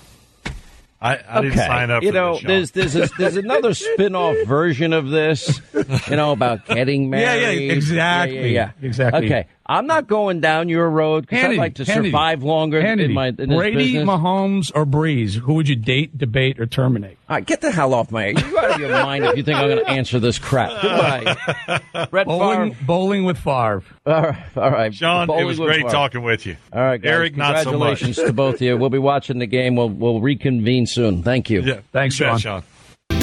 I, 1.01 1.19
I 1.27 1.41
didn't 1.41 1.57
sign 1.57 1.89
up 1.89 2.03
you 2.03 2.09
for 2.09 2.13
know, 2.13 2.33
this, 2.39 2.69
there's 2.69 2.93
there's 2.93 3.11
a, 3.11 3.13
there's 3.17 3.37
another 3.37 3.73
spin-off 3.73 4.37
version 4.45 4.93
of 4.93 5.09
this. 5.09 5.59
You 5.73 6.15
know 6.15 6.33
about 6.33 6.67
getting 6.67 7.09
married. 7.09 7.23
Yeah, 7.23 7.33
yeah, 7.33 7.55
married. 7.55 7.71
exactly, 7.71 8.53
Yeah, 8.53 8.71
yeah, 8.81 8.87
exactly. 8.87 9.25
Okay, 9.25 9.47
I'm 9.67 9.87
not 9.87 10.07
going 10.07 10.41
down 10.41 10.69
your 10.69 10.87
road 10.89 11.21
because 11.27 11.43
I'd 11.43 11.57
like 11.57 11.75
to 11.75 11.83
Hannity, 11.85 12.05
survive 12.05 12.43
longer 12.43 12.79
in 12.79 13.13
my 13.13 13.29
in 13.29 13.35
this 13.35 13.47
Brady, 13.47 13.93
business. 13.93 14.03
Mahomes, 14.07 14.71
or 14.75 14.85
Brees? 14.85 15.33
Who 15.33 15.55
would 15.55 15.67
you 15.67 15.75
date, 15.75 16.15
debate, 16.17 16.59
or 16.59 16.67
terminate? 16.67 17.17
All 17.27 17.35
right, 17.37 17.45
get 17.45 17.61
the 17.61 17.71
hell 17.71 17.95
off 17.95 18.11
my. 18.11 18.27
You 18.27 18.59
out 18.59 18.71
of 18.73 18.79
your 18.79 18.89
mind 18.89 19.25
if 19.25 19.37
you 19.37 19.43
think 19.43 19.57
I'm 19.57 19.67
going 19.67 19.79
to 19.85 19.89
answer 19.89 20.19
this 20.19 20.37
crap. 20.37 20.69
Goodbye. 20.81 22.05
Brett 22.11 22.27
Bolling, 22.27 22.73
Favre. 22.73 22.85
Bolling 22.85 23.25
with 23.25 23.37
Favre. 23.39 23.83
All 24.05 24.21
right, 24.21 24.35
all 24.55 24.69
right. 24.71 24.93
Sean, 24.93 25.25
Bolling 25.27 25.43
it 25.43 25.45
was 25.47 25.57
great 25.57 25.77
Favre. 25.81 25.89
talking 25.89 26.21
with 26.23 26.45
you. 26.45 26.57
All 26.71 26.81
right, 26.81 27.01
guys, 27.01 27.09
Eric, 27.11 27.35
not 27.35 27.63
so 27.63 27.71
much. 27.71 27.99
congratulations 28.01 28.17
to 28.17 28.33
both 28.33 28.55
of 28.55 28.61
you. 28.61 28.77
We'll 28.77 28.91
be 28.91 28.99
watching 28.99 29.39
the 29.39 29.47
game. 29.47 29.75
We'll 29.75 29.89
we'll 29.89 30.21
reconvene 30.21 30.85
soon. 30.85 31.23
Thank 31.23 31.49
you. 31.49 31.61
Yeah, 31.61 31.79
Thanks, 31.91 32.19
you 32.19 32.27
bet, 32.27 32.39
Sean. 32.39 32.61
Sean. 32.61 32.63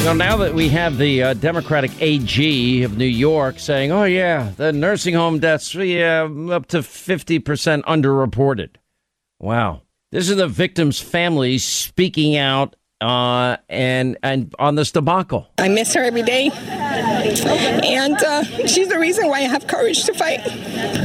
Now 0.04 0.36
that 0.38 0.52
we 0.52 0.68
have 0.68 0.98
the 0.98 1.22
uh, 1.22 1.34
Democratic 1.34 1.90
AG 2.02 2.82
of 2.82 2.98
New 2.98 3.04
York 3.04 3.58
saying, 3.58 3.92
"Oh 3.92 4.04
yeah, 4.04 4.50
the 4.56 4.72
nursing 4.72 5.14
home 5.14 5.38
deaths, 5.38 5.74
yeah, 5.74 6.28
up 6.50 6.66
to 6.66 6.82
fifty 6.82 7.38
percent 7.38 7.84
underreported." 7.86 8.76
Wow, 9.38 9.82
this 10.10 10.28
is 10.28 10.36
the 10.36 10.48
victims' 10.48 11.00
families 11.00 11.64
speaking 11.64 12.36
out 12.36 12.76
uh, 13.02 13.56
and 13.68 14.16
and 14.22 14.54
on 14.58 14.76
this 14.76 14.92
debacle. 14.92 15.48
I 15.58 15.68
miss 15.68 15.92
her 15.94 16.02
every 16.02 16.22
day. 16.22 16.50
And 16.52 18.22
uh, 18.22 18.44
she's 18.66 18.88
the 18.88 18.98
reason 18.98 19.28
why 19.28 19.38
I 19.38 19.42
have 19.42 19.66
courage 19.66 20.04
to 20.04 20.14
fight. 20.14 20.42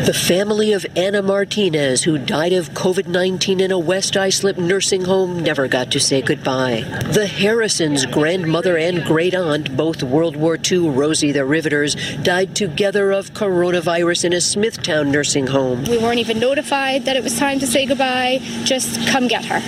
The 0.06 0.14
family 0.14 0.74
of 0.74 0.86
Anna 0.95 1.22
Martinez, 1.22 2.03
who 2.03 2.18
died 2.18 2.53
of 2.53 2.69
COVID 2.69 3.07
19 3.07 3.60
in 3.60 3.72
a 3.72 3.80
West 3.80 4.15
Islip 4.15 4.57
nursing 4.57 5.06
home, 5.06 5.41
never 5.41 5.68
got 5.68 5.91
to 5.91 5.99
say 5.99 6.22
goodbye. 6.22 6.82
The 7.11 7.28
Harrisons, 7.28 8.06
grandmother 8.06 8.78
and 8.78 9.03
great 9.03 9.34
aunt, 9.34 9.76
both 9.76 10.03
World 10.03 10.36
War 10.36 10.57
II 10.72 10.90
Rosie 10.90 11.32
the 11.32 11.45
Riveters, 11.45 11.95
died 12.18 12.56
together 12.56 13.11
of 13.11 13.32
coronavirus 13.34 14.26
in 14.26 14.34
a 14.34 14.41
Smithtown 14.41 15.11
nursing 15.11 15.48
home. 15.48 15.84
We 15.86 15.98
weren't 15.98 16.19
even 16.19 16.40
notified 16.40 17.06
that 17.06 17.15
it 17.15 17.24
was 17.24 17.38
time 17.38 17.60
to 17.60 17.68
say 17.68 17.86
goodbye. 17.86 18.40
Just 18.64 19.07
come 19.07 19.28
get 19.28 19.45
her. 19.45 19.61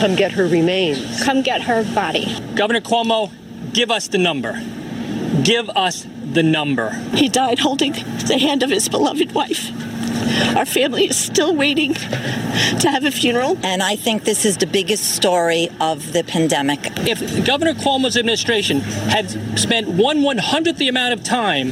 Come 0.00 0.14
get 0.14 0.32
her 0.32 0.46
remains. 0.46 1.22
Come 1.24 1.42
get 1.46 1.62
her 1.62 1.84
body. 1.94 2.26
Governor 2.56 2.80
Cuomo, 2.80 3.30
give 3.72 3.92
us 3.92 4.08
the 4.08 4.18
number. 4.18 4.60
Give 5.44 5.70
us 5.70 6.04
the 6.32 6.42
number. 6.42 6.90
He 7.14 7.28
died 7.28 7.60
holding 7.60 7.92
the 7.92 8.36
hand 8.36 8.64
of 8.64 8.70
his 8.70 8.88
beloved 8.88 9.30
wife. 9.30 9.70
Our 10.56 10.66
family 10.66 11.04
is 11.04 11.16
still 11.16 11.54
waiting 11.54 11.94
to 11.94 12.90
have 12.90 13.04
a 13.04 13.12
funeral. 13.12 13.56
And 13.62 13.80
I 13.80 13.94
think 13.94 14.24
this 14.24 14.44
is 14.44 14.56
the 14.56 14.66
biggest 14.66 15.14
story 15.14 15.68
of 15.80 16.12
the 16.12 16.24
pandemic. 16.24 16.80
If 17.06 17.46
Governor 17.46 17.74
Cuomo's 17.74 18.16
administration 18.16 18.80
had 18.80 19.30
spent 19.56 19.88
one 19.88 20.24
one 20.24 20.38
hundredth 20.38 20.78
the 20.78 20.88
amount 20.88 21.12
of 21.12 21.22
time 21.22 21.70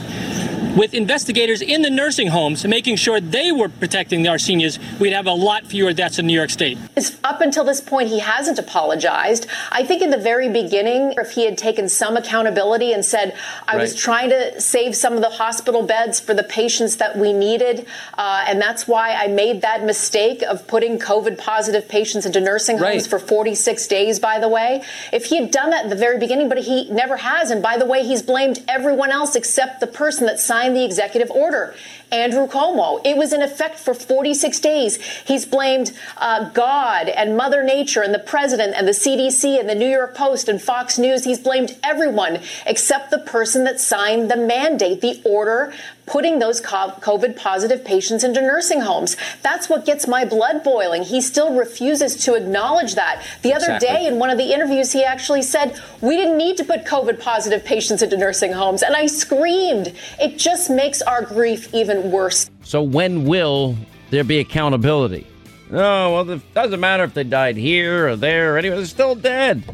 with 0.77 0.95
investigators 0.95 1.63
in 1.63 1.83
the 1.83 1.91
nursing 1.91 2.29
homes 2.29 2.67
making 2.67 2.97
sure 2.97 3.21
they 3.21 3.53
were 3.53 3.69
protecting 3.69 4.27
our 4.27 4.39
seniors, 4.39 4.79
we'd 4.99 5.13
have 5.13 5.27
a 5.27 5.33
lot 5.33 5.67
fewer 5.67 5.93
deaths 5.93 6.19
in 6.19 6.27
New 6.27 6.35
York 6.35 6.51
State. 6.51 6.79
Up 7.23 7.41
until 7.41 7.65
this 7.65 7.81
point, 7.81 8.09
he 8.09 8.19
hasn't 8.19 8.59
apologized. 8.59 9.47
I 9.71 9.85
think 9.85 10.03
in 10.03 10.11
the 10.11 10.19
very 10.19 10.49
beginning, 10.49 11.15
if 11.19 11.33
he 11.33 11.45
had 11.45 11.57
taken 11.57 11.89
some 11.89 12.17
accountability 12.17 12.93
and 12.93 13.05
said, 13.05 13.37
I 13.69 13.77
was 13.77 13.95
trying 13.95 14.31
to 14.31 14.61
save 14.61 14.97
some 14.97 15.15
of 15.15 15.21
the 15.21 15.31
hospital 15.31 15.83
beds 15.85 16.21
for 16.21 16.35
the 16.35 16.43
patients 16.45 16.97
that 16.97 17.17
we 17.17 17.33
needed, 17.33 17.87
uh, 18.19 18.45
and 18.49 18.61
that's 18.61 18.89
why 18.89 19.15
I 19.15 19.29
made 19.29 19.63
that 19.63 19.85
mistake 19.85 20.43
of 20.43 20.67
putting 20.67 20.99
COVID 20.99 21.39
positive 21.39 21.89
patients 21.89 22.27
into 22.27 22.41
nursing 22.41 22.79
homes 22.79 22.85
Right. 22.85 23.07
for 23.07 23.19
46 23.19 23.87
days, 23.87 24.19
by 24.19 24.39
the 24.39 24.49
way. 24.49 24.83
If 25.13 25.27
he 25.27 25.37
had 25.37 25.51
done 25.51 25.71
that 25.71 25.85
at 25.85 25.91
the 25.91 25.97
very 25.97 26.19
beginning, 26.19 26.49
but 26.49 26.59
he 26.59 26.91
never 26.91 27.17
has, 27.19 27.51
and 27.51 27.63
by 27.63 27.77
the 27.77 27.87
way, 27.87 28.03
he's 28.05 28.23
blamed 28.23 28.63
everyone 28.69 29.11
else 29.11 29.35
except 29.37 29.81
the 29.81 29.87
person 29.87 30.27
that 30.27 30.39
signed 30.41 30.64
the 30.73 30.85
executive 30.85 31.31
order. 31.31 31.75
Andrew 32.15 32.47
Cuomo. 32.47 33.01
It 33.05 33.17
was 33.17 33.33
in 33.33 33.43
effect 33.43 33.79
for 33.79 33.93
46 33.93 34.61
days. 34.61 35.03
He's 35.23 35.45
blamed 35.45 35.93
uh, 36.17 36.49
God 36.51 37.09
and 37.09 37.37
Mother 37.37 37.65
Nature 37.65 38.03
and 38.03 38.15
the 38.15 38.21
president 38.21 38.75
and 38.77 38.87
the 38.87 38.93
CDC 38.93 39.59
and 39.59 39.69
the 39.69 39.75
New 39.75 39.89
York 39.89 40.15
Post 40.15 40.49
and 40.49 40.63
Fox 40.63 40.97
News. 40.97 41.25
He's 41.25 41.41
blamed 41.41 41.77
everyone 41.83 42.39
except 42.67 43.11
the 43.11 43.19
person 43.19 43.65
that 43.65 43.81
signed 43.81 44.31
the 44.31 44.37
mandate, 44.37 45.01
the 45.01 45.21
order 45.25 45.75
putting 46.07 46.39
those 46.39 46.61
COVID 46.61 47.37
positive 47.37 47.85
patients 47.85 48.25
into 48.25 48.41
nursing 48.41 48.81
homes. 48.81 49.17
That's 49.43 49.69
what 49.69 49.85
gets 49.87 50.07
my 50.07 50.25
blood 50.25 50.63
boiling. 50.63 51.03
He 51.03 51.21
still 51.21 51.55
refuses 51.55 52.17
to 52.25 52.35
acknowledge 52.35 52.95
that. 52.95 53.25
The 53.43 53.55
other 53.55 53.79
day 53.79 54.07
in 54.07 54.19
one 54.19 54.31
of 54.31 54.39
the 54.39 54.53
interviews, 54.53 54.93
he 54.93 55.05
actually 55.05 55.43
said, 55.43 55.81
We 56.01 56.17
didn't 56.17 56.37
need 56.37 56.57
to 56.59 56.65
put 56.65 56.85
COVID 56.85 57.21
positive 57.21 57.65
patients 57.65 58.03
into 58.03 58.17
nursing 58.17 58.53
homes. 58.53 58.83
And 58.83 58.95
I 58.95 59.07
screamed. 59.07 59.95
It 60.21 60.39
just 60.39 60.71
makes 60.71 61.01
our 61.03 61.23
grief 61.23 61.73
even 61.75 62.04
worse. 62.11 62.51
So 62.63 62.83
when 62.83 63.25
will 63.25 63.77
there 64.11 64.25
be 64.25 64.39
accountability? 64.39 65.27
Oh, 65.71 66.13
well, 66.13 66.31
it 66.31 66.55
doesn't 66.55 66.81
matter 66.81 67.05
if 67.05 67.15
they 67.15 67.25
died 67.25 67.57
here 67.57 68.09
or 68.09 68.17
there 68.17 68.55
or 68.55 68.59
anywhere. 68.59 68.79
They're 68.79 68.87
still 68.87 69.15
dead. 69.15 69.65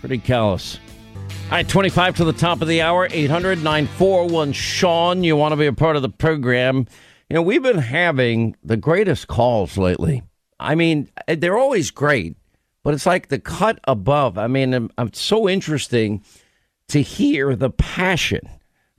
Pretty 0.00 0.18
callous. 0.18 0.78
All 1.44 1.52
right, 1.52 1.68
25 1.68 2.16
to 2.16 2.24
the 2.24 2.32
top 2.32 2.60
of 2.60 2.68
the 2.68 2.82
hour, 2.82 3.08
800 3.10 3.62
941 3.62 4.52
Sean. 4.52 5.24
You 5.24 5.36
want 5.36 5.52
to 5.52 5.56
be 5.56 5.66
a 5.66 5.72
part 5.72 5.96
of 5.96 6.02
the 6.02 6.10
program. 6.10 6.86
You 7.30 7.34
know, 7.34 7.42
we've 7.42 7.62
been 7.62 7.78
having 7.78 8.56
the 8.62 8.76
greatest 8.76 9.28
calls 9.28 9.78
lately. 9.78 10.22
I 10.60 10.74
mean, 10.74 11.08
eh, 11.26 11.36
they're 11.36 11.56
always 11.56 11.90
great, 11.90 12.36
but 12.82 12.92
it's 12.92 13.06
like 13.06 13.28
the 13.28 13.38
cut 13.38 13.78
above. 13.84 14.36
I 14.36 14.46
mean, 14.46 14.90
I'm 14.98 15.12
so 15.12 15.48
interesting 15.48 16.22
to 16.88 17.00
hear 17.00 17.54
the 17.54 17.70
passion 17.70 18.48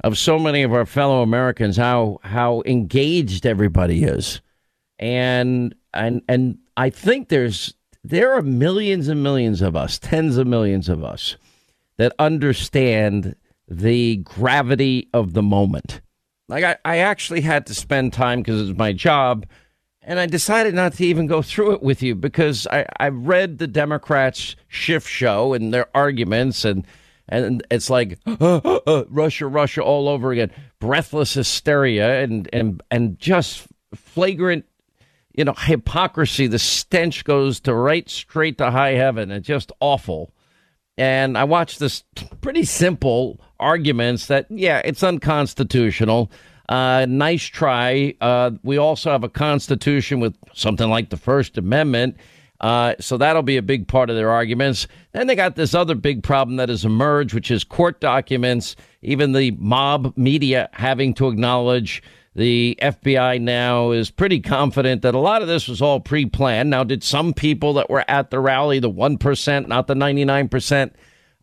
of 0.04 0.18
so 0.18 0.40
many 0.40 0.64
of 0.64 0.74
our 0.74 0.86
fellow 0.86 1.22
Americans, 1.22 1.78
how 1.78 2.20
how 2.24 2.64
engaged 2.66 3.46
everybody 3.46 4.04
is. 4.04 4.42
And 4.98 5.76
and 5.94 6.22
and 6.28 6.58
I 6.78 6.90
think 6.90 7.30
there's 7.30 7.74
there 8.04 8.34
are 8.34 8.42
millions 8.42 9.08
and 9.08 9.22
millions 9.22 9.62
of 9.62 9.76
us, 9.76 10.00
tens 10.00 10.38
of 10.38 10.48
millions 10.48 10.90
of 10.90 11.04
us 11.04 11.36
that 11.98 12.14
understand 12.18 13.36
the 13.68 14.18
gravity 14.18 15.10
of 15.14 15.34
the 15.34 15.44
moment. 15.44 16.02
Like 16.48 16.64
I, 16.64 16.78
I 16.84 16.98
actually 16.98 17.42
had 17.42 17.68
to 17.68 17.76
spend 17.76 18.14
time 18.14 18.40
because 18.40 18.70
it's 18.70 18.78
my 18.78 18.94
job, 18.94 19.46
and 20.02 20.20
I 20.20 20.26
decided 20.26 20.74
not 20.74 20.94
to 20.94 21.06
even 21.06 21.28
go 21.28 21.42
through 21.42 21.74
it 21.74 21.84
with 21.84 22.02
you 22.02 22.16
because 22.16 22.66
I, 22.68 22.86
I 23.00 23.10
read 23.10 23.58
the 23.58 23.68
Democrats' 23.68 24.56
shift 24.68 25.08
show 25.08 25.54
and 25.54 25.74
their 25.74 25.86
arguments 25.94 26.66
and 26.66 26.88
and 27.30 27.66
it's 27.72 27.90
like 27.90 28.20
uh, 28.26 28.62
uh, 28.64 28.80
uh, 28.86 29.04
Russia, 29.10 29.48
Russia 29.48 29.82
all 29.82 30.10
over 30.10 30.32
again, 30.32 30.52
breathless 30.80 31.34
hysteria 31.34 32.22
and 32.22 32.50
and 32.52 32.84
and 32.92 33.18
just 33.20 33.68
flagrant, 33.96 34.66
you 35.34 35.46
know, 35.46 35.54
hypocrisy. 35.58 36.48
The 36.48 36.60
stench 36.60 37.24
goes 37.24 37.60
to 37.62 37.74
right 37.74 38.10
straight 38.10 38.58
to 38.58 38.72
high 38.72 38.94
heaven. 38.94 39.32
It's 39.32 39.48
just 39.48 39.72
awful 39.80 40.34
and 41.00 41.38
I 41.38 41.46
watched 41.46 41.80
this 41.80 42.04
pretty 42.42 42.66
simple 42.66 43.40
arguments 43.58 44.26
that 44.26 44.48
yeah, 44.50 44.82
it's 44.84 45.02
unconstitutional. 45.02 46.30
Uh, 46.68 47.06
nice 47.08 47.46
try. 47.46 48.14
Uh, 48.20 48.52
we 48.64 48.78
also 48.78 49.10
have 49.10 49.24
a 49.24 49.30
constitution 49.30 50.20
with 50.20 50.36
something 50.54 50.90
like 50.90 51.10
the 51.10 51.18
First 51.18 51.58
Amendment. 51.58 52.18
Uh, 52.62 52.94
so 53.00 53.18
that'll 53.18 53.42
be 53.42 53.58
a 53.58 53.62
big 53.62 53.88
part 53.88 54.10
of 54.10 54.16
their 54.16 54.30
arguments. 54.30 54.88
Then 55.14 55.28
they 55.28 55.36
got 55.36 55.56
this 55.56 55.74
other 55.74 55.96
big 55.96 56.24
problem 56.24 56.58
that 56.58 56.70
has 56.70 56.84
emerged, 56.84 57.34
which 57.34 57.52
is 57.52 57.64
court 57.64 58.02
documents, 58.02 58.76
even 59.02 59.32
the 59.32 59.52
mob 59.52 60.14
media 60.18 60.70
having 60.74 61.14
to 61.16 61.28
acknowledge 61.30 62.04
the 62.36 62.78
FBI 62.82 63.42
now 63.42 63.92
is 63.92 64.12
pretty 64.12 64.40
confident 64.40 65.02
that 65.02 65.16
a 65.16 65.20
lot 65.20 65.42
of 65.42 65.48
this 65.48 65.68
was 65.68 65.82
all 65.82 66.00
pre 66.00 66.26
planned. 66.26 66.70
Now, 66.70 66.84
did 66.84 67.04
some 67.04 67.34
people 67.34 67.74
that 67.74 67.90
were 67.90 68.06
at 68.08 68.30
the 68.30 68.40
rally, 68.40 68.80
the 68.80 68.90
1%, 68.90 69.68
not 69.68 69.88
the 69.88 69.94
99%, 69.94 70.92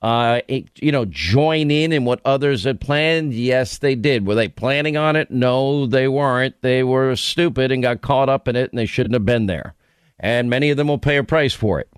uh, 0.03 0.41
you 0.49 0.93
know, 0.93 1.05
join 1.07 1.71
in 1.71 1.93
in 1.93 2.05
what 2.05 2.21
others 2.25 2.65
had 2.65 2.81
planned? 2.81 3.35
Yes, 3.35 3.79
they 3.79 3.95
did. 3.95 4.27
Were 4.27 4.35
they 4.35 4.49
planning 4.49 4.97
on 4.97 5.17
it? 5.17 5.31
No, 5.31 5.87
they 5.87 6.09
weren't. 6.09 6.61
They 6.63 6.83
were 6.83 7.17
stupid 7.17 7.73
and 7.73 7.83
got 7.83 8.03
caught 8.03 8.29
up 8.29 8.47
in 8.47 8.55
it, 8.55 8.71
and 8.71 8.79
they 8.79 8.87
shouldn't 8.87 9.15
have 9.15 9.27
been 9.27 9.47
there. 9.47 9.75
And 10.19 10.49
many 10.49 10.71
of 10.71 10.77
them 10.77 10.89
will 10.89 10.99
pay 10.99 11.17
a 11.17 11.25
price 11.25 11.55
for 11.55 11.81
it. 11.81 11.91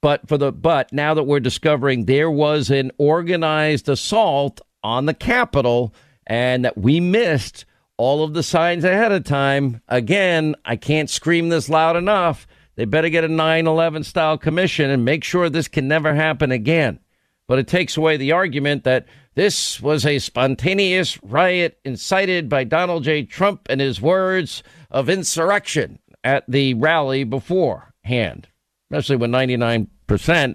But 0.00 0.28
for 0.28 0.36
the 0.36 0.50
but 0.52 0.92
now 0.92 1.14
that 1.14 1.22
we're 1.24 1.40
discovering 1.40 2.06
there 2.06 2.30
was 2.30 2.70
an 2.70 2.90
organized 2.98 3.88
assault 3.88 4.60
on 4.82 5.06
the 5.06 5.14
Capitol 5.14 5.94
and 6.26 6.64
that 6.64 6.76
we 6.76 6.98
missed 6.98 7.64
all 7.96 8.24
of 8.24 8.34
the 8.34 8.42
signs 8.42 8.82
ahead 8.82 9.12
of 9.12 9.22
time. 9.22 9.80
Again, 9.88 10.56
I 10.64 10.74
can't 10.74 11.08
scream 11.08 11.50
this 11.50 11.68
loud 11.68 11.96
enough. 11.96 12.48
They 12.74 12.84
better 12.84 13.10
get 13.10 13.22
a 13.22 13.28
9 13.28 13.66
11 13.66 14.02
style 14.02 14.38
commission 14.38 14.90
and 14.90 15.04
make 15.04 15.22
sure 15.22 15.48
this 15.48 15.68
can 15.68 15.86
never 15.86 16.14
happen 16.14 16.50
again. 16.50 16.98
But 17.46 17.58
it 17.58 17.68
takes 17.68 17.96
away 17.96 18.16
the 18.16 18.32
argument 18.32 18.84
that 18.84 19.06
this 19.34 19.80
was 19.80 20.04
a 20.04 20.18
spontaneous 20.18 21.22
riot 21.22 21.78
incited 21.84 22.48
by 22.48 22.64
Donald 22.64 23.04
J. 23.04 23.24
Trump 23.24 23.68
and 23.70 23.80
his 23.80 24.00
words 24.00 24.62
of 24.90 25.08
insurrection 25.08 25.98
at 26.24 26.44
the 26.48 26.74
rally 26.74 27.24
beforehand, 27.24 28.48
especially 28.90 29.16
when 29.16 29.30
99% 29.30 29.88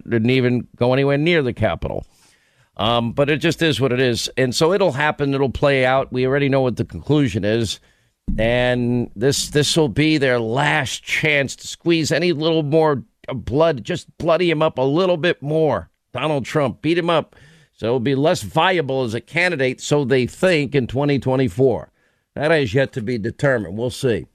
didn't 0.09 0.29
even 0.29 0.67
go 0.75 0.93
anywhere 0.93 1.17
near 1.17 1.41
the 1.41 1.53
Capitol. 1.53 2.05
Um, 2.77 3.11
but 3.13 3.29
it 3.29 3.37
just 3.37 3.61
is 3.61 3.81
what 3.81 3.91
it 3.91 3.99
is. 3.99 4.29
And 4.37 4.53
so 4.53 4.71
it'll 4.71 4.91
happen. 4.91 5.33
It'll 5.33 5.49
play 5.49 5.85
out. 5.85 6.13
We 6.13 6.27
already 6.27 6.47
know 6.47 6.61
what 6.61 6.77
the 6.77 6.85
conclusion 6.85 7.43
is. 7.43 7.79
And 8.37 9.09
this 9.15 9.49
this 9.49 9.75
will 9.77 9.89
be 9.89 10.17
their 10.17 10.39
last 10.39 11.01
chance 11.01 11.55
to 11.55 11.67
squeeze 11.67 12.11
any 12.11 12.33
little 12.33 12.61
more 12.61 13.03
blood, 13.33 13.83
just 13.83 14.15
bloody 14.17 14.51
him 14.51 14.61
up 14.61 14.77
a 14.77 14.83
little 14.83 15.17
bit 15.17 15.41
more. 15.41 15.89
Donald 16.13 16.45
Trump 16.45 16.81
beat 16.81 16.97
him 16.97 17.09
up. 17.09 17.35
So 17.73 17.85
it'll 17.85 17.99
be 17.99 18.15
less 18.15 18.41
viable 18.41 19.03
as 19.03 19.13
a 19.13 19.21
candidate, 19.21 19.79
so 19.79 20.03
they 20.03 20.25
think, 20.25 20.73
in 20.73 20.87
2024. 20.87 21.91
That 22.33 22.51
is 22.51 22.73
yet 22.73 22.91
to 22.93 23.01
be 23.01 23.19
determined. 23.19 23.77
We'll 23.77 23.91
see. 23.91 24.25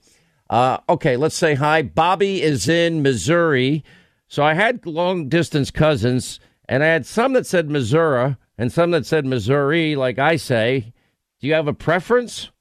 Uh, 0.53 0.77
okay, 0.87 1.17
let's 1.17 1.33
say 1.33 1.55
hi. 1.55 1.81
Bobby 1.81 2.43
is 2.43 2.69
in 2.69 3.01
Missouri. 3.01 3.83
So 4.27 4.43
I 4.43 4.53
had 4.53 4.85
long 4.85 5.27
distance 5.27 5.71
cousins 5.71 6.39
and 6.69 6.83
I 6.83 6.85
had 6.85 7.07
some 7.07 7.33
that 7.33 7.47
said 7.47 7.71
Missouri 7.71 8.37
and 8.55 8.71
some 8.71 8.91
that 8.91 9.07
said 9.07 9.25
Missouri, 9.25 9.95
like 9.95 10.19
I 10.19 10.35
say. 10.35 10.93
Do 11.39 11.47
you 11.47 11.55
have 11.55 11.67
a 11.67 11.73
preference? 11.73 12.51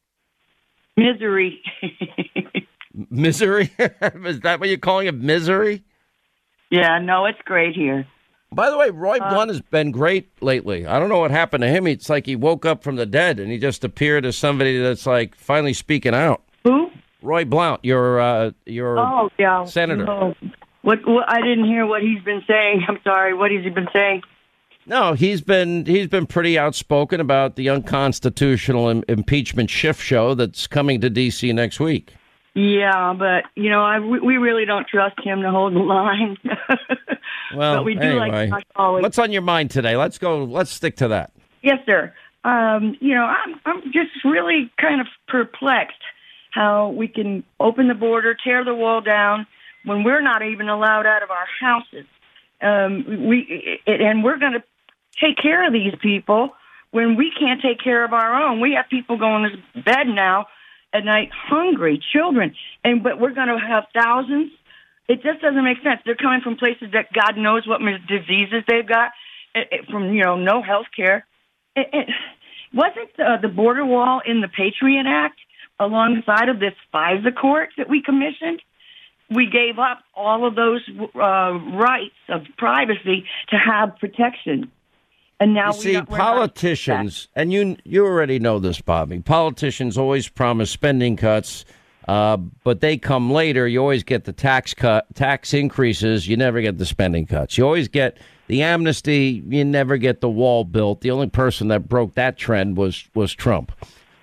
Misery. 0.96 1.62
misery? 3.10 3.70
Is 3.78 4.40
that 4.40 4.58
what 4.58 4.70
you're 4.70 4.78
calling 4.78 5.06
it? 5.06 5.14
Misery? 5.14 5.84
Yeah, 6.70 6.98
no, 6.98 7.26
it's 7.26 7.42
great 7.44 7.76
here. 7.76 8.06
By 8.50 8.70
the 8.70 8.78
way, 8.78 8.88
Roy 8.88 9.18
uh, 9.18 9.28
Blunt 9.28 9.50
has 9.50 9.60
been 9.60 9.90
great 9.90 10.30
lately. 10.42 10.86
I 10.86 10.98
don't 10.98 11.10
know 11.10 11.18
what 11.18 11.30
happened 11.30 11.60
to 11.60 11.68
him. 11.68 11.86
It's 11.86 12.08
like 12.08 12.24
he 12.24 12.36
woke 12.36 12.64
up 12.64 12.82
from 12.82 12.96
the 12.96 13.04
dead 13.04 13.38
and 13.38 13.52
he 13.52 13.58
just 13.58 13.84
appeared 13.84 14.24
as 14.24 14.38
somebody 14.38 14.78
that's 14.78 15.04
like 15.04 15.34
finally 15.34 15.74
speaking 15.74 16.14
out. 16.14 16.42
Who? 16.64 16.90
Roy 17.22 17.44
Blunt, 17.44 17.84
your 17.84 18.20
uh, 18.20 18.50
your 18.66 18.98
oh, 18.98 19.30
yeah. 19.38 19.64
senator. 19.64 20.08
Oh, 20.10 20.34
what, 20.82 20.98
what? 21.06 21.28
I 21.28 21.40
didn't 21.40 21.64
hear 21.64 21.86
what 21.86 22.02
he's 22.02 22.22
been 22.22 22.42
saying. 22.46 22.84
I'm 22.88 22.98
sorry. 23.04 23.34
What 23.34 23.50
has 23.50 23.64
he 23.64 23.70
been 23.70 23.88
saying? 23.92 24.22
No, 24.84 25.12
he's 25.12 25.40
been 25.40 25.86
he's 25.86 26.08
been 26.08 26.26
pretty 26.26 26.58
outspoken 26.58 27.20
about 27.20 27.54
the 27.54 27.68
unconstitutional 27.68 28.88
Im- 28.88 29.04
impeachment 29.08 29.70
shift 29.70 30.02
show 30.02 30.34
that's 30.34 30.66
coming 30.66 31.00
to 31.00 31.08
D.C. 31.08 31.52
next 31.52 31.78
week. 31.78 32.14
Yeah, 32.54 33.14
but 33.16 33.44
you 33.54 33.70
know, 33.70 33.82
I, 33.82 34.00
we 34.00 34.36
really 34.36 34.64
don't 34.64 34.86
trust 34.86 35.18
him 35.22 35.40
to 35.42 35.50
hold 35.50 35.74
the 35.74 35.78
line. 35.78 36.36
well, 37.56 37.76
but 37.76 37.84
we 37.84 37.94
do 37.94 38.00
anyway, 38.00 38.48
like 38.48 38.64
always. 38.74 39.02
what's 39.02 39.18
on 39.18 39.32
your 39.32 39.42
mind 39.42 39.70
today? 39.70 39.96
Let's 39.96 40.18
go. 40.18 40.44
Let's 40.44 40.70
stick 40.70 40.96
to 40.96 41.08
that. 41.08 41.32
Yes, 41.62 41.78
sir. 41.86 42.12
Um, 42.44 42.96
you 43.00 43.14
know, 43.14 43.22
I'm 43.22 43.60
I'm 43.64 43.82
just 43.92 44.10
really 44.24 44.70
kind 44.78 45.00
of 45.00 45.06
perplexed 45.28 46.02
how 46.52 46.90
we 46.90 47.08
can 47.08 47.42
open 47.58 47.88
the 47.88 47.94
border, 47.94 48.34
tear 48.34 48.64
the 48.64 48.74
wall 48.74 49.00
down, 49.00 49.46
when 49.84 50.04
we're 50.04 50.22
not 50.22 50.42
even 50.42 50.68
allowed 50.68 51.06
out 51.06 51.22
of 51.22 51.30
our 51.30 51.46
houses. 51.60 52.06
Um, 52.60 53.26
we 53.26 53.80
and 53.86 54.22
we're 54.22 54.38
going 54.38 54.52
to 54.52 54.62
take 55.20 55.36
care 55.36 55.66
of 55.66 55.72
these 55.72 55.94
people 56.00 56.50
when 56.92 57.16
we 57.16 57.32
can't 57.36 57.60
take 57.60 57.80
care 57.82 58.04
of 58.04 58.12
our 58.12 58.44
own. 58.44 58.60
We 58.60 58.74
have 58.74 58.88
people 58.88 59.18
going 59.18 59.50
to 59.50 59.82
bed 59.82 60.06
now 60.06 60.46
at 60.92 61.04
night 61.04 61.30
hungry, 61.32 62.00
children, 62.12 62.54
and 62.84 63.02
but 63.02 63.18
we're 63.18 63.34
going 63.34 63.48
to 63.48 63.58
have 63.58 63.84
thousands. 63.94 64.52
It 65.08 65.22
just 65.22 65.40
doesn't 65.40 65.64
make 65.64 65.78
sense. 65.82 66.00
They're 66.04 66.14
coming 66.14 66.42
from 66.42 66.56
places 66.56 66.88
that 66.92 67.12
God 67.12 67.36
knows 67.36 67.66
what 67.66 67.80
diseases 68.06 68.62
they've 68.68 68.86
got, 68.86 69.10
eh, 69.54 69.64
eh, 69.72 69.76
from 69.90 70.12
you 70.12 70.22
know 70.22 70.36
no 70.36 70.62
health 70.62 70.86
care. 70.94 71.26
It, 71.74 71.88
it, 71.92 72.08
wasn't 72.74 73.14
the, 73.16 73.36
the 73.42 73.48
border 73.48 73.84
wall 73.84 74.22
in 74.24 74.40
the 74.40 74.48
Patriot 74.48 75.04
Act 75.06 75.38
alongside 75.80 76.48
of 76.48 76.60
this 76.60 76.74
FISA 76.94 77.34
court 77.34 77.70
that 77.76 77.88
we 77.88 78.02
commissioned? 78.02 78.62
we 79.34 79.46
gave 79.46 79.78
up 79.78 80.00
all 80.14 80.46
of 80.46 80.54
those 80.54 80.82
uh, 81.14 81.58
rights 81.74 82.14
of 82.28 82.42
privacy 82.58 83.24
to 83.48 83.56
have 83.56 83.96
protection. 83.98 84.70
And 85.40 85.54
now 85.54 85.68
you 85.68 85.80
see, 85.80 86.02
politicians, 86.02 87.26
and 87.34 87.52
you 87.52 87.76
you 87.84 88.04
already 88.04 88.38
know 88.38 88.60
this, 88.60 88.80
Bobby. 88.80 89.18
Politicians 89.20 89.98
always 89.98 90.28
promise 90.28 90.70
spending 90.70 91.16
cuts, 91.16 91.64
uh, 92.06 92.36
but 92.36 92.80
they 92.80 92.96
come 92.96 93.32
later. 93.32 93.66
You 93.66 93.80
always 93.80 94.04
get 94.04 94.22
the 94.22 94.32
tax 94.32 94.72
cut, 94.72 95.12
tax 95.16 95.52
increases. 95.52 96.28
You 96.28 96.36
never 96.36 96.60
get 96.60 96.78
the 96.78 96.86
spending 96.86 97.26
cuts. 97.26 97.58
You 97.58 97.64
always 97.64 97.88
get 97.88 98.18
the 98.46 98.62
amnesty. 98.62 99.42
You 99.48 99.64
never 99.64 99.96
get 99.96 100.20
the 100.20 100.30
wall 100.30 100.62
built. 100.62 101.00
The 101.00 101.10
only 101.10 101.28
person 101.28 101.66
that 101.68 101.88
broke 101.88 102.14
that 102.14 102.36
trend 102.36 102.76
was 102.76 103.08
was 103.12 103.32
Trump. 103.32 103.72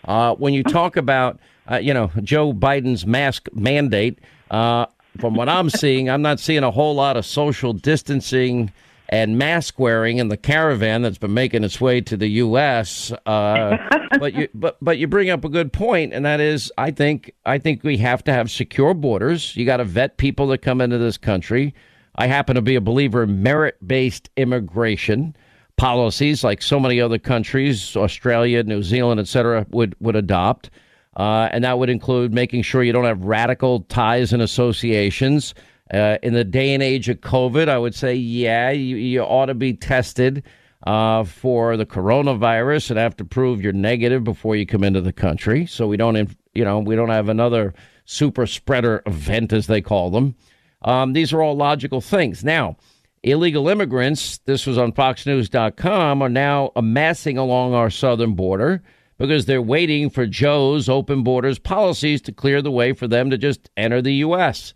Uh, 0.09 0.33
when 0.35 0.55
you 0.55 0.63
talk 0.63 0.97
about, 0.97 1.39
uh, 1.69 1.77
you 1.77 1.93
know, 1.93 2.11
Joe 2.23 2.51
Biden's 2.51 3.05
mask 3.05 3.47
mandate, 3.53 4.17
uh, 4.49 4.87
from 5.19 5.35
what 5.35 5.47
I'm 5.47 5.69
seeing, 5.69 6.09
I'm 6.09 6.23
not 6.23 6.39
seeing 6.39 6.63
a 6.63 6.71
whole 6.71 6.95
lot 6.95 7.15
of 7.15 7.27
social 7.27 7.73
distancing 7.73 8.73
and 9.09 9.37
mask 9.37 9.77
wearing 9.77 10.17
in 10.17 10.29
the 10.29 10.37
caravan 10.37 11.03
that's 11.03 11.19
been 11.19 11.35
making 11.35 11.63
its 11.63 11.79
way 11.79 12.01
to 12.01 12.17
the 12.17 12.27
U.S. 12.27 13.11
Uh, 13.27 13.77
but 14.19 14.33
you 14.33 14.47
but 14.55 14.77
but 14.81 14.97
you 14.97 15.05
bring 15.05 15.29
up 15.29 15.45
a 15.45 15.49
good 15.49 15.71
point, 15.71 16.11
and 16.11 16.25
that 16.25 16.39
is, 16.39 16.71
I 16.75 16.89
think 16.89 17.31
I 17.45 17.59
think 17.59 17.83
we 17.83 17.97
have 17.97 18.23
to 18.23 18.33
have 18.33 18.49
secure 18.49 18.95
borders. 18.95 19.55
You 19.55 19.63
got 19.63 19.77
to 19.77 19.83
vet 19.83 20.17
people 20.17 20.47
that 20.47 20.59
come 20.59 20.81
into 20.81 20.97
this 20.97 21.19
country. 21.19 21.75
I 22.15 22.25
happen 22.25 22.55
to 22.55 22.63
be 22.63 22.73
a 22.73 22.81
believer 22.81 23.23
in 23.23 23.43
merit 23.43 23.77
based 23.87 24.31
immigration 24.35 25.35
policies, 25.79 26.43
like 26.43 26.61
so 26.61 26.79
many 26.79 27.01
other 27.01 27.17
countries, 27.17 27.95
Australia, 27.95 28.63
New 28.63 28.83
Zealand, 28.83 29.19
et 29.19 29.27
cetera, 29.27 29.65
would 29.69 29.95
would 29.99 30.15
adopt. 30.15 30.69
Uh, 31.15 31.49
and 31.51 31.63
that 31.63 31.79
would 31.79 31.89
include 31.89 32.33
making 32.33 32.63
sure 32.63 32.83
you 32.83 32.93
don't 32.93 33.05
have 33.05 33.23
radical 33.23 33.81
ties 33.89 34.33
and 34.33 34.41
associations. 34.41 35.55
Uh, 35.93 36.17
in 36.21 36.33
the 36.33 36.43
day 36.43 36.73
and 36.73 36.83
age 36.83 37.09
of 37.09 37.17
COVID, 37.21 37.67
I 37.67 37.77
would 37.77 37.95
say, 37.95 38.13
yeah, 38.13 38.69
you, 38.69 38.95
you 38.95 39.21
ought 39.21 39.47
to 39.47 39.55
be 39.55 39.73
tested 39.73 40.43
uh, 40.85 41.23
for 41.23 41.77
the 41.77 41.85
coronavirus 41.85 42.91
and 42.91 42.99
have 42.99 43.15
to 43.17 43.25
prove 43.25 43.61
you're 43.61 43.73
negative 43.73 44.23
before 44.23 44.55
you 44.55 44.65
come 44.65 44.83
into 44.83 45.01
the 45.01 45.13
country. 45.13 45.65
So 45.65 45.87
we 45.87 45.97
don't, 45.97 46.15
you 46.53 46.63
know, 46.63 46.79
we 46.79 46.95
don't 46.95 47.09
have 47.09 47.27
another 47.27 47.73
super 48.05 48.45
spreader 48.45 49.01
event, 49.05 49.51
as 49.51 49.65
they 49.65 49.81
call 49.81 50.11
them. 50.11 50.35
Um, 50.83 51.13
these 51.13 51.33
are 51.33 51.41
all 51.41 51.55
logical 51.57 52.01
things. 52.01 52.43
Now, 52.43 52.77
illegal 53.23 53.67
immigrants, 53.67 54.39
this 54.45 54.65
was 54.65 54.77
on 54.77 54.91
FoxNews.com, 54.91 56.21
are 56.21 56.29
now 56.29 56.71
amassing 56.75 57.37
along 57.37 57.73
our 57.73 57.89
southern 57.89 58.33
border 58.33 58.81
because 59.17 59.45
they're 59.45 59.61
waiting 59.61 60.09
for 60.09 60.25
Joe's 60.25 60.89
open 60.89 61.23
borders 61.23 61.59
policies 61.59 62.21
to 62.23 62.31
clear 62.31 62.61
the 62.61 62.71
way 62.71 62.93
for 62.93 63.07
them 63.07 63.29
to 63.29 63.37
just 63.37 63.69
enter 63.75 64.01
the 64.01 64.15
U.S. 64.15 64.73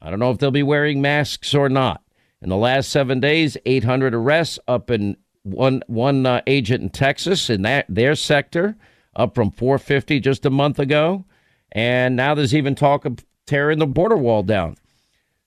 I 0.00 0.10
don't 0.10 0.18
know 0.18 0.30
if 0.30 0.38
they'll 0.38 0.50
be 0.50 0.62
wearing 0.62 1.00
masks 1.00 1.54
or 1.54 1.68
not. 1.68 2.02
In 2.42 2.50
the 2.50 2.56
last 2.56 2.90
seven 2.90 3.18
days, 3.18 3.56
800 3.64 4.14
arrests 4.14 4.58
up 4.68 4.90
in 4.90 5.16
one 5.42 5.82
one 5.86 6.26
uh, 6.26 6.42
agent 6.46 6.82
in 6.82 6.90
Texas 6.90 7.48
in 7.48 7.62
that 7.62 7.86
their 7.88 8.14
sector, 8.14 8.76
up 9.14 9.34
from 9.34 9.50
450 9.50 10.20
just 10.20 10.44
a 10.44 10.50
month 10.50 10.78
ago, 10.78 11.24
and 11.72 12.16
now 12.16 12.34
there's 12.34 12.54
even 12.54 12.74
talk 12.74 13.04
of 13.04 13.24
tearing 13.46 13.78
the 13.78 13.86
border 13.86 14.16
wall 14.16 14.42
down. 14.42 14.76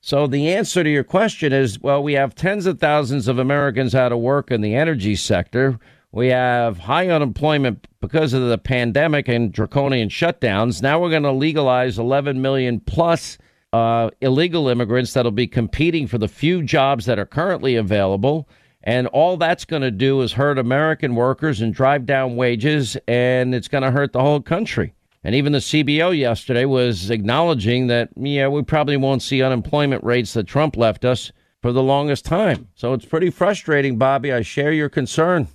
So 0.01 0.27
the 0.27 0.49
answer 0.49 0.84
to 0.84 0.89
your 0.89 1.03
question 1.03 1.51
is, 1.51 1.80
well, 1.80 2.01
we 2.01 2.13
have 2.13 2.34
tens 2.34 2.65
of 2.65 2.80
thousands 2.80 3.27
of 3.27 3.38
Americans 3.38 3.93
out 3.93 4.13
of 4.13 4.19
work 4.19 4.49
in 4.49 4.61
the 4.61 4.76
energy 4.76 5.15
sector. 5.15 5.77
We 6.11 6.27
have 6.27 6.77
high 6.77 7.09
unemployment 7.09 7.88
because 7.99 8.34
of 8.34 8.47
the 8.47 8.57
pandemic 8.57 9.27
and 9.27 9.51
draconian 9.51 10.09
shutdowns. 10.09 10.81
Now 10.81 10.99
we're 10.99 11.09
going 11.09 11.23
to 11.23 11.31
legalize 11.31 11.99
11 11.99 12.41
million 12.41 12.80
plus 12.80 13.38
uh, 13.73 14.09
illegal 14.21 14.69
immigrants 14.69 15.13
that'll 15.13 15.31
be 15.31 15.47
competing 15.47 16.07
for 16.07 16.17
the 16.17 16.27
few 16.27 16.63
jobs 16.63 17.05
that 17.05 17.19
are 17.19 17.26
currently 17.26 17.76
available. 17.76 18.47
And 18.81 19.07
all 19.07 19.35
that's 19.35 19.65
going 19.65 19.81
to 19.81 19.91
do 19.91 20.21
is 20.21 20.31
hurt 20.31 20.57
American 20.57 21.13
workers 21.15 21.59
and 21.59 21.73
drive 21.73 22.05
down 22.05 22.38
wages, 22.38 22.97
and 23.07 23.53
it's 23.53 23.67
going 23.67 23.84
to 23.84 23.91
hurt 23.91 24.13
the 24.13 24.21
whole 24.21 24.41
country. 24.41 24.93
And 25.23 25.35
even 25.35 25.51
the 25.51 25.59
CBO 25.59 26.17
yesterday 26.17 26.65
was 26.65 27.09
acknowledging 27.09 27.87
that, 27.87 28.09
yeah, 28.15 28.47
we 28.47 28.63
probably 28.63 28.97
won't 28.97 29.21
see 29.21 29.43
unemployment 29.43 30.03
rates 30.03 30.33
that 30.33 30.47
Trump 30.47 30.77
left 30.77 31.03
us 31.03 31.31
for 31.61 31.73
the 31.73 31.83
longest 31.83 32.23
time. 32.23 32.69
So 32.75 32.93
it's 32.93 33.05
pretty 33.05 33.29
frustrating, 33.29 33.97
Bobby. 33.97 34.31
I 34.31 34.41
share 34.41 34.71
your 34.71 34.89
concern. 34.89 35.47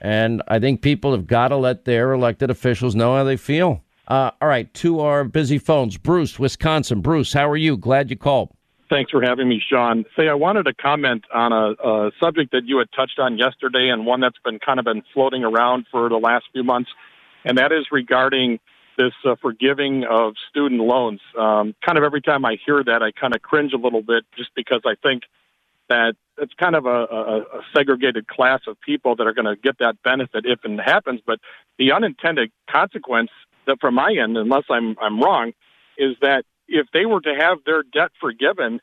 And 0.00 0.42
I 0.46 0.60
think 0.60 0.82
people 0.82 1.10
have 1.12 1.26
got 1.26 1.48
to 1.48 1.56
let 1.56 1.84
their 1.84 2.12
elected 2.12 2.50
officials 2.50 2.94
know 2.94 3.16
how 3.16 3.24
they 3.24 3.36
feel. 3.36 3.82
Uh, 4.06 4.30
all 4.40 4.48
right, 4.48 4.72
to 4.74 5.00
our 5.00 5.24
busy 5.24 5.58
phones. 5.58 5.96
Bruce, 5.96 6.38
Wisconsin. 6.38 7.00
Bruce, 7.00 7.32
how 7.32 7.48
are 7.48 7.56
you? 7.56 7.76
Glad 7.76 8.10
you 8.10 8.16
called. 8.16 8.50
Thanks 8.88 9.10
for 9.10 9.20
having 9.20 9.48
me, 9.48 9.60
Sean. 9.68 10.06
Say, 10.16 10.28
I 10.28 10.34
wanted 10.34 10.62
to 10.62 10.72
comment 10.72 11.24
on 11.34 11.52
a, 11.52 11.72
a 11.86 12.10
subject 12.18 12.52
that 12.52 12.62
you 12.64 12.78
had 12.78 12.88
touched 12.96 13.18
on 13.18 13.36
yesterday 13.36 13.90
and 13.90 14.06
one 14.06 14.20
that's 14.20 14.38
been 14.42 14.58
kind 14.60 14.78
of 14.78 14.86
been 14.86 15.02
floating 15.12 15.44
around 15.44 15.86
for 15.90 16.08
the 16.08 16.16
last 16.16 16.46
few 16.52 16.64
months, 16.64 16.88
and 17.44 17.58
that 17.58 17.70
is 17.70 17.86
regarding 17.92 18.60
this 18.98 19.14
uh, 19.24 19.36
forgiving 19.40 20.04
of 20.04 20.34
student 20.50 20.82
loans. 20.82 21.20
Um, 21.38 21.74
kind 21.86 21.96
of 21.96 22.04
every 22.04 22.20
time 22.20 22.44
I 22.44 22.58
hear 22.66 22.84
that, 22.84 23.02
I 23.02 23.12
kind 23.12 23.34
of 23.34 23.40
cringe 23.40 23.72
a 23.72 23.78
little 23.78 24.02
bit 24.02 24.24
just 24.36 24.50
because 24.54 24.82
I 24.84 24.94
think 25.02 25.22
that 25.88 26.14
it's 26.36 26.52
kind 26.54 26.76
of 26.76 26.84
a, 26.84 26.88
a, 26.88 27.38
a 27.40 27.62
segregated 27.74 28.28
class 28.28 28.60
of 28.66 28.78
people 28.80 29.16
that 29.16 29.26
are 29.26 29.32
going 29.32 29.46
to 29.46 29.56
get 29.56 29.78
that 29.78 30.02
benefit 30.02 30.44
if 30.44 30.60
it 30.64 30.80
happens. 30.80 31.20
But 31.24 31.38
the 31.78 31.92
unintended 31.92 32.50
consequence 32.70 33.30
that 33.66 33.78
from 33.80 33.94
my 33.94 34.14
end, 34.20 34.36
unless 34.36 34.64
I'm 34.68 34.96
I'm 35.00 35.20
wrong, 35.20 35.52
is 35.96 36.16
that 36.20 36.44
if 36.66 36.86
they 36.92 37.06
were 37.06 37.20
to 37.20 37.34
have 37.38 37.58
their 37.64 37.82
debt 37.82 38.10
forgiven, 38.20 38.80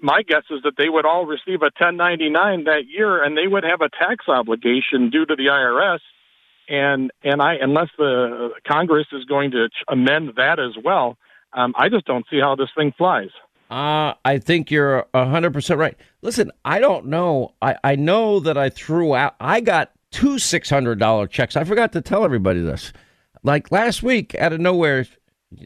my 0.00 0.22
guess 0.22 0.44
is 0.50 0.62
that 0.64 0.74
they 0.76 0.88
would 0.88 1.06
all 1.06 1.26
receive 1.26 1.62
a 1.62 1.72
1099 1.78 2.64
that 2.64 2.86
year, 2.86 3.22
and 3.22 3.36
they 3.36 3.46
would 3.46 3.64
have 3.64 3.80
a 3.80 3.88
tax 3.88 4.28
obligation 4.28 5.10
due 5.10 5.26
to 5.26 5.36
the 5.36 5.46
IRS. 5.46 6.00
And 6.68 7.10
and 7.22 7.40
I 7.40 7.54
unless 7.60 7.88
the 7.96 8.50
Congress 8.66 9.06
is 9.12 9.24
going 9.24 9.50
to 9.52 9.68
amend 9.88 10.32
that 10.36 10.58
as 10.58 10.82
well, 10.84 11.16
um, 11.52 11.74
I 11.76 11.88
just 11.88 12.06
don't 12.06 12.26
see 12.30 12.40
how 12.40 12.54
this 12.56 12.68
thing 12.76 12.92
flies. 12.96 13.30
Uh, 13.70 14.14
I 14.24 14.38
think 14.38 14.70
you're 14.70 15.04
100% 15.12 15.76
right. 15.76 15.94
Listen, 16.22 16.50
I 16.64 16.78
don't 16.80 17.06
know. 17.06 17.52
I, 17.60 17.76
I 17.84 17.96
know 17.96 18.40
that 18.40 18.56
I 18.56 18.70
threw 18.70 19.14
out, 19.14 19.34
I 19.40 19.60
got 19.60 19.92
two 20.10 20.36
$600 20.36 21.30
checks. 21.30 21.54
I 21.54 21.64
forgot 21.64 21.92
to 21.92 22.00
tell 22.00 22.24
everybody 22.24 22.60
this. 22.62 22.94
Like 23.42 23.70
last 23.70 24.02
week, 24.02 24.34
out 24.36 24.54
of 24.54 24.60
nowhere, 24.60 25.06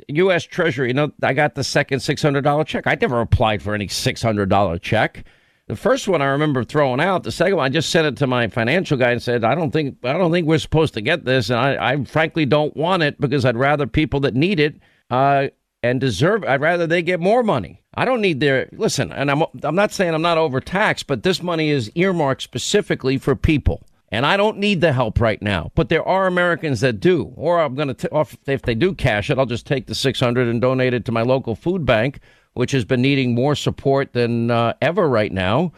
U.S. 0.08 0.44
Treasury, 0.44 0.88
you 0.88 0.94
know, 0.94 1.12
I 1.22 1.32
got 1.32 1.54
the 1.54 1.64
second 1.64 2.00
$600 2.00 2.66
check. 2.66 2.86
I 2.86 2.96
never 3.00 3.20
applied 3.20 3.62
for 3.62 3.72
any 3.74 3.86
$600 3.86 4.82
check. 4.82 5.24
The 5.72 5.76
first 5.76 6.06
one 6.06 6.20
I 6.20 6.26
remember 6.26 6.64
throwing 6.64 7.00
out. 7.00 7.22
The 7.22 7.32
second 7.32 7.56
one, 7.56 7.64
I 7.64 7.70
just 7.70 7.88
sent 7.88 8.06
it 8.06 8.18
to 8.18 8.26
my 8.26 8.46
financial 8.48 8.98
guy 8.98 9.12
and 9.12 9.22
said, 9.22 9.42
"I 9.42 9.54
don't 9.54 9.70
think 9.70 9.96
I 10.04 10.12
don't 10.12 10.30
think 10.30 10.46
we're 10.46 10.58
supposed 10.58 10.92
to 10.92 11.00
get 11.00 11.24
this, 11.24 11.48
and 11.48 11.58
I, 11.58 11.92
I 11.92 12.04
frankly 12.04 12.44
don't 12.44 12.76
want 12.76 13.02
it 13.02 13.18
because 13.18 13.46
I'd 13.46 13.56
rather 13.56 13.86
people 13.86 14.20
that 14.20 14.34
need 14.34 14.60
it 14.60 14.74
uh, 15.08 15.48
and 15.82 15.98
deserve. 15.98 16.44
I'd 16.44 16.60
rather 16.60 16.86
they 16.86 17.00
get 17.00 17.20
more 17.20 17.42
money. 17.42 17.80
I 17.94 18.04
don't 18.04 18.20
need 18.20 18.40
their 18.40 18.68
listen. 18.72 19.12
And 19.12 19.30
I'm 19.30 19.44
I'm 19.62 19.74
not 19.74 19.92
saying 19.92 20.12
I'm 20.12 20.20
not 20.20 20.36
overtaxed, 20.36 21.06
but 21.06 21.22
this 21.22 21.42
money 21.42 21.70
is 21.70 21.90
earmarked 21.94 22.42
specifically 22.42 23.16
for 23.16 23.34
people. 23.34 23.82
And 24.10 24.26
I 24.26 24.36
don't 24.36 24.58
need 24.58 24.82
the 24.82 24.92
help 24.92 25.22
right 25.22 25.40
now, 25.40 25.72
but 25.74 25.88
there 25.88 26.06
are 26.06 26.26
Americans 26.26 26.80
that 26.80 27.00
do. 27.00 27.32
Or 27.34 27.62
I'm 27.62 27.74
going 27.74 27.94
to, 27.94 28.26
if 28.46 28.60
they 28.60 28.74
do 28.74 28.94
cash 28.94 29.30
it, 29.30 29.38
I'll 29.38 29.46
just 29.46 29.66
take 29.66 29.86
the 29.86 29.94
600 29.94 30.48
and 30.48 30.60
donate 30.60 30.92
it 30.92 31.06
to 31.06 31.12
my 31.12 31.22
local 31.22 31.54
food 31.54 31.86
bank, 31.86 32.20
which 32.54 32.72
has 32.72 32.84
been 32.84 33.02
needing 33.02 33.34
more 33.34 33.54
support 33.54 34.12
than 34.12 34.50
uh, 34.50 34.74
ever 34.80 35.08
right 35.08 35.32
now. 35.32 35.72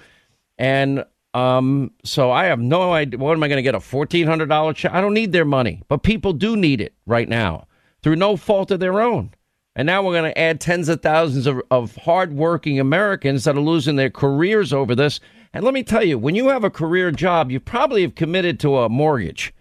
And 0.59 1.05
um, 1.35 1.91
so 2.05 2.31
I 2.31 2.45
have 2.45 2.61
no 2.61 2.93
idea. 2.93 3.19
What 3.19 3.33
am 3.33 3.43
I 3.43 3.49
going 3.49 3.57
to 3.57 3.63
get? 3.63 3.75
A 3.75 3.79
$1,400 3.79 4.77
check? 4.77 4.93
I 4.93 5.01
don't 5.01 5.15
need 5.15 5.33
their 5.33 5.45
money, 5.45 5.83
but 5.89 6.03
people 6.03 6.33
do 6.33 6.57
need 6.57 6.81
it 6.81 6.95
right 7.07 7.29
now 7.29 7.67
through 8.03 8.17
no 8.17 8.37
fault 8.37 8.71
of 8.71 8.81
their 8.81 9.01
own. 9.01 9.31
And 9.77 9.87
now 9.87 10.03
we're 10.03 10.13
going 10.13 10.31
to 10.31 10.39
add 10.39 10.61
tens 10.61 10.89
of 10.89 11.03
thousands 11.03 11.49
of, 11.49 11.61
of 11.71 11.97
hardworking 11.97 12.79
Americans 12.79 13.43
that 13.45 13.57
are 13.57 13.61
losing 13.61 13.97
their 13.97 14.11
careers 14.11 14.73
over 14.73 14.95
this. 14.95 15.19
And 15.53 15.65
let 15.65 15.75
me 15.75 15.83
tell 15.83 16.05
you, 16.05 16.17
when 16.19 16.37
you 16.37 16.49
have 16.49 16.63
a 16.63 16.71
career 16.71 17.11
job, 17.11 17.51
you 17.51 17.59
probably 17.59 18.03
have 18.03 18.15
committed 18.15 18.61
to 18.61 18.79
a 18.79 18.89
mortgage. 18.89 19.53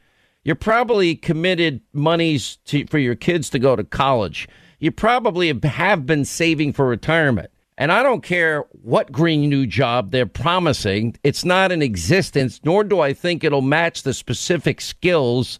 You're 0.43 0.55
probably 0.55 1.15
committed 1.15 1.81
monies 1.93 2.57
to, 2.65 2.85
for 2.87 2.99
your 2.99 3.15
kids 3.15 3.49
to 3.51 3.59
go 3.59 3.75
to 3.75 3.83
college. 3.83 4.47
You 4.83 4.91
probably 4.91 5.47
have 5.63 6.05
been 6.05 6.25
saving 6.25 6.73
for 6.73 6.85
retirement. 6.85 7.49
And 7.77 7.89
I 7.89 8.03
don't 8.03 8.21
care 8.21 8.65
what 8.71 9.13
green 9.13 9.47
new 9.47 9.65
job 9.65 10.11
they're 10.11 10.25
promising, 10.25 11.15
it's 11.23 11.45
not 11.45 11.71
in 11.71 11.81
existence, 11.81 12.59
nor 12.65 12.83
do 12.83 12.99
I 12.99 13.13
think 13.13 13.45
it'll 13.45 13.61
match 13.61 14.03
the 14.03 14.13
specific 14.13 14.81
skills 14.81 15.57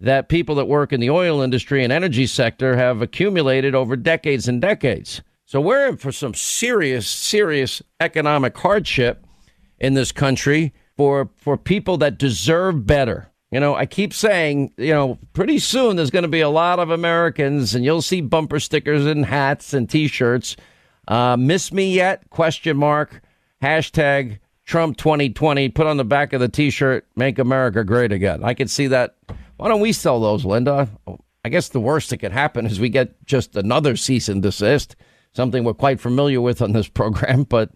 that 0.00 0.30
people 0.30 0.54
that 0.54 0.68
work 0.68 0.90
in 0.90 1.00
the 1.00 1.10
oil 1.10 1.42
industry 1.42 1.84
and 1.84 1.92
energy 1.92 2.26
sector 2.26 2.74
have 2.74 3.02
accumulated 3.02 3.74
over 3.74 3.94
decades 3.94 4.48
and 4.48 4.62
decades. 4.62 5.20
So 5.44 5.60
we're 5.60 5.88
in 5.88 5.98
for 5.98 6.10
some 6.10 6.32
serious, 6.32 7.06
serious 7.06 7.82
economic 8.00 8.56
hardship 8.56 9.26
in 9.80 9.92
this 9.92 10.12
country 10.12 10.72
for 10.96 11.28
for 11.36 11.58
people 11.58 11.98
that 11.98 12.16
deserve 12.16 12.86
better. 12.86 13.31
You 13.52 13.60
know, 13.60 13.74
I 13.74 13.84
keep 13.84 14.14
saying, 14.14 14.72
you 14.78 14.94
know, 14.94 15.18
pretty 15.34 15.58
soon 15.58 15.96
there's 15.96 16.10
going 16.10 16.22
to 16.22 16.28
be 16.28 16.40
a 16.40 16.48
lot 16.48 16.78
of 16.78 16.88
Americans, 16.88 17.74
and 17.74 17.84
you'll 17.84 18.00
see 18.00 18.22
bumper 18.22 18.58
stickers 18.58 19.04
and 19.04 19.26
hats 19.26 19.74
and 19.74 19.90
T-shirts. 19.90 20.56
Uh, 21.06 21.36
miss 21.36 21.70
me 21.70 21.92
yet? 21.94 22.30
Question 22.30 22.78
mark. 22.78 23.20
Hashtag 23.62 24.38
Trump 24.64 24.96
2020. 24.96 25.68
Put 25.68 25.86
on 25.86 25.98
the 25.98 26.04
back 26.04 26.32
of 26.32 26.40
the 26.40 26.48
T-shirt. 26.48 27.06
Make 27.14 27.38
America 27.38 27.84
great 27.84 28.10
again. 28.10 28.42
I 28.42 28.54
could 28.54 28.70
see 28.70 28.86
that. 28.86 29.16
Why 29.58 29.68
don't 29.68 29.80
we 29.80 29.92
sell 29.92 30.18
those, 30.18 30.46
Linda? 30.46 30.88
I 31.44 31.50
guess 31.50 31.68
the 31.68 31.80
worst 31.80 32.08
that 32.08 32.18
could 32.18 32.32
happen 32.32 32.64
is 32.64 32.80
we 32.80 32.88
get 32.88 33.22
just 33.26 33.54
another 33.54 33.96
cease 33.96 34.30
and 34.30 34.42
desist. 34.42 34.96
Something 35.34 35.64
we're 35.64 35.74
quite 35.74 36.00
familiar 36.00 36.40
with 36.40 36.62
on 36.62 36.72
this 36.72 36.88
program, 36.88 37.44
but 37.44 37.70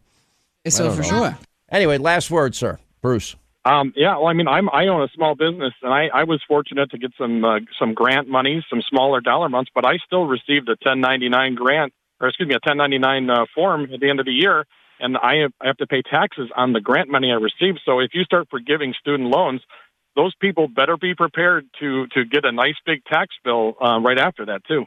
so 0.66 0.90
for 0.90 1.02
sure. 1.02 1.38
Anyway, 1.70 1.98
last 1.98 2.30
word, 2.30 2.54
sir, 2.54 2.78
Bruce. 3.02 3.36
Um, 3.66 3.92
yeah, 3.96 4.16
well, 4.16 4.28
I 4.28 4.32
mean, 4.32 4.46
I'm 4.46 4.70
I 4.70 4.86
own 4.86 5.02
a 5.02 5.08
small 5.12 5.34
business, 5.34 5.72
and 5.82 5.92
I, 5.92 6.06
I 6.14 6.22
was 6.22 6.40
fortunate 6.46 6.92
to 6.92 6.98
get 6.98 7.10
some 7.18 7.44
uh, 7.44 7.58
some 7.80 7.94
grant 7.94 8.28
money, 8.28 8.64
some 8.70 8.80
smaller 8.88 9.20
dollar 9.20 9.46
amounts, 9.46 9.72
but 9.74 9.84
I 9.84 9.98
still 10.06 10.24
received 10.24 10.68
a 10.68 10.78
1099 10.78 11.56
grant, 11.56 11.92
or 12.20 12.28
excuse 12.28 12.48
me, 12.48 12.54
a 12.54 12.62
1099 12.62 13.28
uh, 13.28 13.44
form 13.52 13.92
at 13.92 13.98
the 13.98 14.08
end 14.08 14.20
of 14.20 14.26
the 14.26 14.32
year, 14.32 14.66
and 15.00 15.16
I 15.16 15.38
have, 15.42 15.52
I 15.60 15.66
have 15.66 15.78
to 15.78 15.86
pay 15.88 16.02
taxes 16.02 16.48
on 16.56 16.74
the 16.74 16.80
grant 16.80 17.10
money 17.10 17.32
I 17.32 17.34
receive. 17.34 17.74
So 17.84 17.98
if 17.98 18.10
you 18.14 18.22
start 18.22 18.46
forgiving 18.52 18.94
student 19.00 19.30
loans, 19.30 19.62
those 20.14 20.32
people 20.36 20.68
better 20.68 20.96
be 20.96 21.16
prepared 21.16 21.66
to 21.80 22.06
to 22.14 22.24
get 22.24 22.44
a 22.44 22.52
nice 22.52 22.76
big 22.86 23.04
tax 23.04 23.34
bill 23.42 23.74
uh, 23.84 23.98
right 23.98 24.18
after 24.18 24.46
that 24.46 24.64
too. 24.68 24.84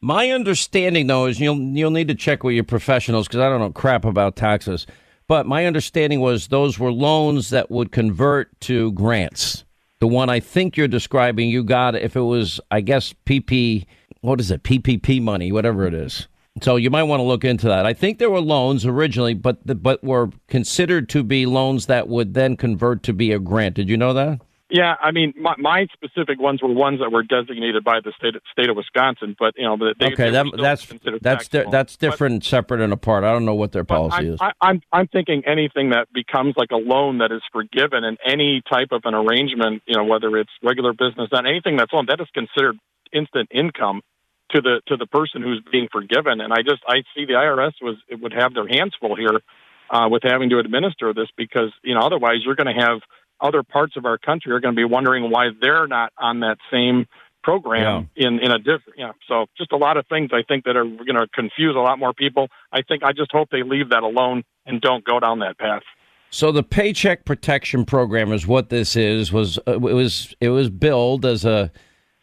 My 0.00 0.30
understanding, 0.30 1.08
though, 1.08 1.26
is 1.26 1.40
you'll 1.40 1.60
you'll 1.60 1.90
need 1.90 2.08
to 2.08 2.14
check 2.14 2.42
with 2.42 2.54
your 2.54 2.64
professionals 2.64 3.28
because 3.28 3.40
I 3.40 3.50
don't 3.50 3.60
know 3.60 3.70
crap 3.70 4.06
about 4.06 4.34
taxes. 4.34 4.86
But 5.26 5.46
my 5.46 5.66
understanding 5.66 6.20
was 6.20 6.48
those 6.48 6.78
were 6.78 6.92
loans 6.92 7.50
that 7.50 7.70
would 7.70 7.92
convert 7.92 8.60
to 8.62 8.92
grants. 8.92 9.64
The 10.00 10.06
one 10.06 10.28
I 10.28 10.40
think 10.40 10.76
you're 10.76 10.88
describing, 10.88 11.48
you 11.48 11.64
got 11.64 11.94
if 11.94 12.14
it 12.14 12.20
was, 12.20 12.60
I 12.70 12.82
guess, 12.82 13.14
PP, 13.24 13.86
what 14.20 14.40
is 14.40 14.50
it, 14.50 14.62
PPP 14.62 15.22
money, 15.22 15.50
whatever 15.50 15.86
it 15.86 15.94
is. 15.94 16.28
So 16.62 16.76
you 16.76 16.90
might 16.90 17.04
want 17.04 17.20
to 17.20 17.24
look 17.24 17.44
into 17.44 17.66
that. 17.68 17.86
I 17.86 17.94
think 17.94 18.18
there 18.18 18.30
were 18.30 18.40
loans 18.40 18.86
originally, 18.86 19.34
but 19.34 19.82
but 19.82 20.04
were 20.04 20.30
considered 20.46 21.08
to 21.08 21.24
be 21.24 21.46
loans 21.46 21.86
that 21.86 22.06
would 22.06 22.34
then 22.34 22.56
convert 22.56 23.02
to 23.04 23.12
be 23.12 23.32
a 23.32 23.40
grant. 23.40 23.74
Did 23.74 23.88
you 23.88 23.96
know 23.96 24.12
that? 24.12 24.40
Yeah, 24.74 24.96
I 25.00 25.12
mean, 25.12 25.32
my, 25.40 25.54
my 25.56 25.86
specific 25.92 26.40
ones 26.40 26.60
were 26.60 26.68
ones 26.68 26.98
that 26.98 27.12
were 27.12 27.22
designated 27.22 27.84
by 27.84 28.00
the 28.02 28.12
state 28.18 28.34
state 28.50 28.68
of 28.68 28.74
Wisconsin, 28.74 29.36
but 29.38 29.54
you 29.56 29.62
know, 29.62 29.76
they, 29.76 30.06
okay, 30.06 30.24
they 30.24 30.30
that, 30.30 30.46
that's 30.60 30.92
that's 31.22 31.46
di- 31.46 31.70
that's 31.70 31.96
different, 31.96 32.42
but, 32.42 32.48
separate 32.48 32.80
and 32.80 32.92
apart. 32.92 33.22
I 33.22 33.30
don't 33.30 33.44
know 33.44 33.54
what 33.54 33.70
their 33.70 33.84
policy 33.84 34.16
I, 34.16 34.32
is. 34.32 34.38
I, 34.40 34.50
I'm 34.60 34.82
I'm 34.92 35.06
thinking 35.06 35.44
anything 35.46 35.90
that 35.90 36.12
becomes 36.12 36.54
like 36.56 36.72
a 36.72 36.76
loan 36.76 37.18
that 37.18 37.30
is 37.30 37.40
forgiven, 37.52 38.02
and 38.02 38.18
any 38.26 38.62
type 38.68 38.88
of 38.90 39.02
an 39.04 39.14
arrangement, 39.14 39.84
you 39.86 39.94
know, 39.94 40.02
whether 40.02 40.36
it's 40.36 40.50
regular 40.60 40.92
business, 40.92 41.28
and 41.30 41.46
anything 41.46 41.76
that's 41.76 41.92
loan 41.92 42.06
that 42.08 42.20
is 42.20 42.26
considered 42.34 42.76
instant 43.12 43.50
income 43.54 44.02
to 44.50 44.60
the 44.60 44.80
to 44.88 44.96
the 44.96 45.06
person 45.06 45.40
who's 45.40 45.62
being 45.70 45.86
forgiven. 45.92 46.40
And 46.40 46.52
I 46.52 46.62
just 46.62 46.82
I 46.88 47.04
see 47.14 47.26
the 47.26 47.34
IRS 47.34 47.74
was 47.80 47.94
it 48.08 48.20
would 48.20 48.32
have 48.32 48.54
their 48.54 48.66
hands 48.66 48.94
full 48.98 49.14
here 49.14 49.40
uh, 49.88 50.08
with 50.10 50.24
having 50.24 50.50
to 50.50 50.58
administer 50.58 51.14
this 51.14 51.28
because 51.36 51.70
you 51.84 51.94
know 51.94 52.00
otherwise 52.00 52.38
you're 52.44 52.56
going 52.56 52.74
to 52.74 52.82
have 52.82 52.98
other 53.44 53.62
parts 53.62 53.96
of 53.96 54.06
our 54.06 54.18
country 54.18 54.50
are 54.52 54.60
going 54.60 54.74
to 54.74 54.76
be 54.76 54.84
wondering 54.84 55.30
why 55.30 55.50
they're 55.60 55.86
not 55.86 56.12
on 56.18 56.40
that 56.40 56.56
same 56.72 57.06
program 57.42 58.08
yeah. 58.16 58.26
in 58.26 58.38
in 58.40 58.50
a 58.50 58.58
different 58.58 58.96
yeah. 58.96 59.12
So 59.28 59.46
just 59.56 59.70
a 59.70 59.76
lot 59.76 59.98
of 59.98 60.06
things 60.08 60.30
i 60.32 60.42
think 60.42 60.64
that 60.64 60.76
are 60.76 60.84
going 60.84 61.14
to 61.14 61.28
confuse 61.32 61.76
a 61.76 61.80
lot 61.80 61.98
more 61.98 62.14
people. 62.14 62.48
I 62.72 62.80
think 62.82 63.04
i 63.04 63.12
just 63.12 63.30
hope 63.30 63.50
they 63.50 63.62
leave 63.62 63.90
that 63.90 64.02
alone 64.02 64.42
and 64.66 64.80
don't 64.80 65.04
go 65.04 65.20
down 65.20 65.40
that 65.40 65.58
path. 65.58 65.82
So 66.30 66.50
the 66.50 66.64
paycheck 66.64 67.26
protection 67.26 67.84
program 67.84 68.32
is 68.32 68.46
what 68.46 68.70
this 68.70 68.96
is 68.96 69.30
was 69.30 69.58
uh, 69.68 69.74
it 69.74 69.80
was 69.80 70.34
it 70.40 70.48
was 70.48 70.70
billed 70.70 71.26
as 71.26 71.44
a 71.44 71.70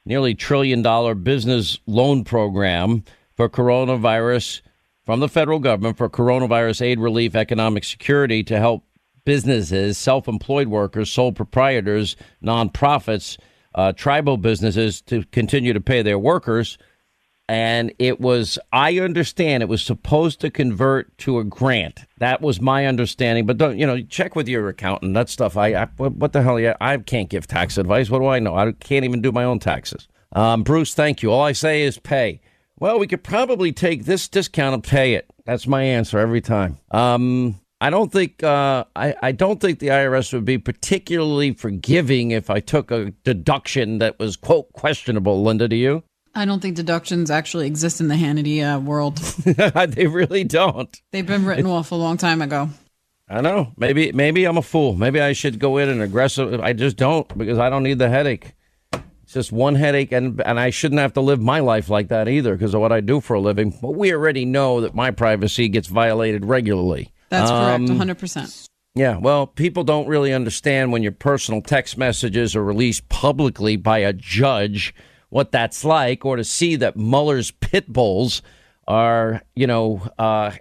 nearly 0.06 0.34
trillion 0.34 0.82
dollar 0.82 1.14
business 1.14 1.80
loan 1.86 2.24
program 2.24 3.04
for 3.38 3.48
coronavirus 3.48 4.62
from 5.06 5.20
the 5.20 5.30
federal 5.30 5.60
government 5.60 5.98
for 5.98 6.10
coronavirus 6.10 6.82
aid 6.82 7.00
relief 7.00 7.36
economic 7.36 7.84
security 7.84 8.44
to 8.44 8.58
help 8.58 8.84
businesses, 9.26 9.98
self 9.98 10.28
employed 10.28 10.68
workers, 10.68 11.12
sole 11.12 11.32
proprietors, 11.32 12.16
nonprofits, 12.44 13.38
uh, 13.76 13.94
tribal 13.94 14.38
businesses 14.38 15.02
to 15.02 15.24
continue 15.26 15.74
to 15.74 15.82
pay 15.82 16.02
their 16.02 16.20
workers. 16.20 16.78
And 17.50 17.94
it 18.00 18.22
was, 18.22 18.58
I 18.72 19.00
understand, 19.00 19.62
it 19.62 19.68
was 19.68 19.82
supposed 19.82 20.40
to 20.40 20.50
convert 20.50 21.18
to 21.20 21.40
a 21.40 21.44
grant. 21.44 22.06
That 22.20 22.42
was 22.42 22.62
my 22.62 22.86
understanding. 22.86 23.46
But 23.46 23.58
don't, 23.58 23.78
you 23.78 23.86
know, 23.86 24.02
check 24.04 24.38
with 24.38 24.48
your 24.48 24.70
accountant. 24.70 25.16
That 25.16 25.28
stuff, 25.28 25.58
I, 25.58 25.74
I 25.74 25.86
what, 25.98 26.32
the 26.32 26.44
hell? 26.44 26.60
Yeah, 26.60 26.78
I 26.80 26.98
can't 26.98 27.28
give 27.28 27.48
tax 27.48 27.78
advice. 27.78 28.10
What 28.10 28.20
do 28.20 28.28
I 28.28 28.40
know? 28.40 28.56
I 28.56 28.72
can't 28.72 29.04
even 29.04 29.22
do 29.22 29.34
my 29.34 29.44
own 29.44 29.60
taxes. 29.60 30.08
Um, 30.32 30.64
Bruce, 30.64 30.94
thank 30.94 31.22
you. 31.22 31.32
All 31.34 31.44
I 31.44 31.52
say 31.52 31.82
is 31.82 31.98
pay. 31.98 32.40
Well, 32.80 32.98
we 32.98 33.06
could 33.06 33.24
probably 33.24 33.74
take 33.74 34.06
this 34.06 34.28
discount 34.30 34.74
and 34.74 34.84
pay 34.84 35.14
it. 35.16 35.30
That's 35.46 35.68
my 35.68 35.84
answer 35.84 36.20
every 36.20 36.42
time. 36.42 36.78
Um, 36.90 37.60
I 37.82 37.90
don't 37.90 38.12
think 38.12 38.44
uh, 38.44 38.86
I, 38.96 39.16
I 39.24 39.32
don't 39.32 39.60
think 39.60 39.80
the 39.80 39.88
IRS 39.88 40.32
would 40.34 40.46
be 40.46 40.60
particularly 40.60 41.54
forgiving 41.54 42.30
if 42.30 42.52
I 42.52 42.60
took 42.60 42.92
a 42.92 43.10
deduction 43.24 43.98
that 43.98 44.20
was 44.20 44.36
quote 44.38 44.72
questionable. 44.74 45.42
Linda, 45.42 45.68
do 45.68 45.76
you? 45.76 46.04
I 46.36 46.46
don't 46.46 46.62
think 46.62 46.76
deductions 46.76 47.32
actually 47.32 47.66
exist 47.66 48.00
in 48.00 48.08
the 48.08 48.16
Hannity 48.16 48.62
uh, 48.62 48.80
world. 48.80 49.18
they 49.96 50.06
really 50.06 50.44
don't. 50.44 51.02
They've 51.12 51.26
been 51.26 51.44
written 51.44 51.66
off 51.66 51.92
a 51.92 51.96
long 51.96 52.18
time 52.18 52.44
ago. 52.44 52.70
I 53.28 53.42
know. 53.42 53.74
Maybe 53.78 54.12
maybe 54.12 54.46
I'm 54.46 54.58
a 54.58 54.62
fool. 54.62 54.96
Maybe 54.96 55.20
I 55.20 55.34
should 55.34 55.58
go 55.58 55.78
in 55.78 55.90
and 55.90 56.04
aggressive. 56.04 56.62
I 56.62 56.74
just 56.74 56.98
don't 56.98 57.36
because 57.36 57.58
I 57.58 57.72
don't 57.72 57.84
need 57.84 57.98
the 57.98 58.10
headache. 58.10 58.54
It's 59.24 59.34
just 59.34 59.52
one 59.52 59.74
headache, 59.74 60.12
and 60.12 60.40
and 60.42 60.60
I 60.60 60.70
shouldn't 60.70 61.02
have 61.02 61.14
to 61.14 61.22
live 61.22 61.42
my 61.42 61.62
life 61.62 61.90
like 61.90 62.10
that 62.10 62.28
either 62.28 62.56
because 62.56 62.76
of 62.76 62.82
what 62.82 62.92
I 62.92 63.02
do 63.02 63.22
for 63.22 63.34
a 63.34 63.42
living. 63.42 63.76
But 63.82 63.96
we 63.96 64.14
already 64.14 64.46
know 64.46 64.82
that 64.82 64.94
my 64.94 65.10
privacy 65.10 65.68
gets 65.68 65.88
violated 65.88 66.46
regularly. 66.46 67.11
That's 67.32 67.50
correct, 67.50 67.84
100%. 67.86 68.38
Um, 68.38 68.68
yeah, 68.94 69.18
well, 69.18 69.48
people 69.48 69.84
don't 69.84 70.08
really 70.08 70.34
understand 70.34 70.92
when 70.92 71.02
your 71.02 71.14
personal 71.14 71.62
text 71.62 71.98
messages 71.98 72.56
are 72.56 72.64
released 72.64 73.08
publicly 73.08 73.78
by 73.78 74.00
a 74.00 74.14
judge 74.14 74.94
what 75.30 75.54
that's 75.54 75.86
like, 75.86 76.26
or 76.26 76.36
to 76.36 76.44
see 76.44 76.76
that 76.76 76.98
Mueller's 76.98 77.52
pit 77.52 77.88
bulls 77.88 78.42
are, 78.86 79.42
you 79.56 79.66
know, 79.66 80.06
uh, 80.20 80.52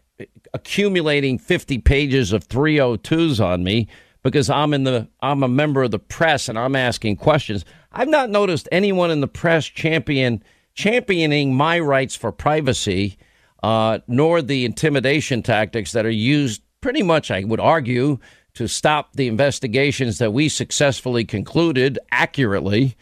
accumulating 0.55 1.39
50 1.39 1.79
pages 1.79 2.33
of 2.33 2.47
302s 2.47 3.45
on 3.45 3.65
me 3.65 3.89
because 4.23 4.49
I'm 4.49 4.75
in 4.75 4.85
the 4.85 5.09
I'm 5.21 5.43
a 5.43 5.49
member 5.49 5.83
of 5.83 5.91
the 5.91 5.99
press 5.99 6.49
and 6.49 6.57
I'm 6.57 6.77
asking 6.77 7.17
questions. 7.17 7.65
I've 7.91 8.09
not 8.09 8.31
noticed 8.31 8.69
anyone 8.71 9.11
in 9.11 9.21
the 9.21 9.29
press 9.29 9.67
champion 9.67 10.45
championing 10.75 11.55
my 11.55 11.81
rights 11.81 12.15
for 12.15 12.31
privacy 12.31 13.19
uh, 13.63 13.99
nor 14.07 14.43
the 14.43 14.65
intimidation 14.65 15.43
tactics 15.43 15.93
that 15.93 16.07
are 16.07 16.11
used 16.11 16.63
pretty 16.81 17.03
much, 17.03 17.31
I 17.31 17.45
would 17.45 17.61
argue, 17.61 18.19
to 18.55 18.67
stop 18.67 19.13
the 19.15 19.29
investigations 19.29 20.19
that 20.19 20.33
we 20.33 20.49
successfully 20.49 21.25
concluded 21.25 21.99
accurately. 22.11 22.97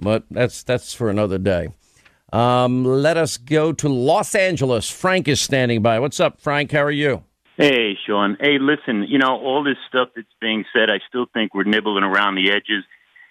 But 0.00 0.24
that's 0.30 0.62
that's 0.62 0.94
for 0.94 1.10
another 1.10 1.38
day. 1.38 1.68
Um, 2.32 2.84
let 2.84 3.16
us 3.16 3.36
go 3.36 3.72
to 3.72 3.88
Los 3.88 4.34
Angeles. 4.34 4.90
Frank 4.90 5.28
is 5.28 5.40
standing 5.40 5.82
by. 5.82 5.98
What's 5.98 6.20
up, 6.20 6.40
Frank? 6.40 6.72
How 6.72 6.82
are 6.82 6.90
you? 6.90 7.24
Hey, 7.56 7.98
Sean. 8.06 8.36
Hey, 8.38 8.58
listen, 8.60 9.04
you 9.08 9.18
know, 9.18 9.36
all 9.40 9.64
this 9.64 9.78
stuff 9.88 10.10
that's 10.14 10.28
being 10.40 10.64
said, 10.72 10.90
I 10.90 11.00
still 11.08 11.26
think 11.32 11.54
we're 11.54 11.64
nibbling 11.64 12.04
around 12.04 12.36
the 12.36 12.52
edges. 12.52 12.84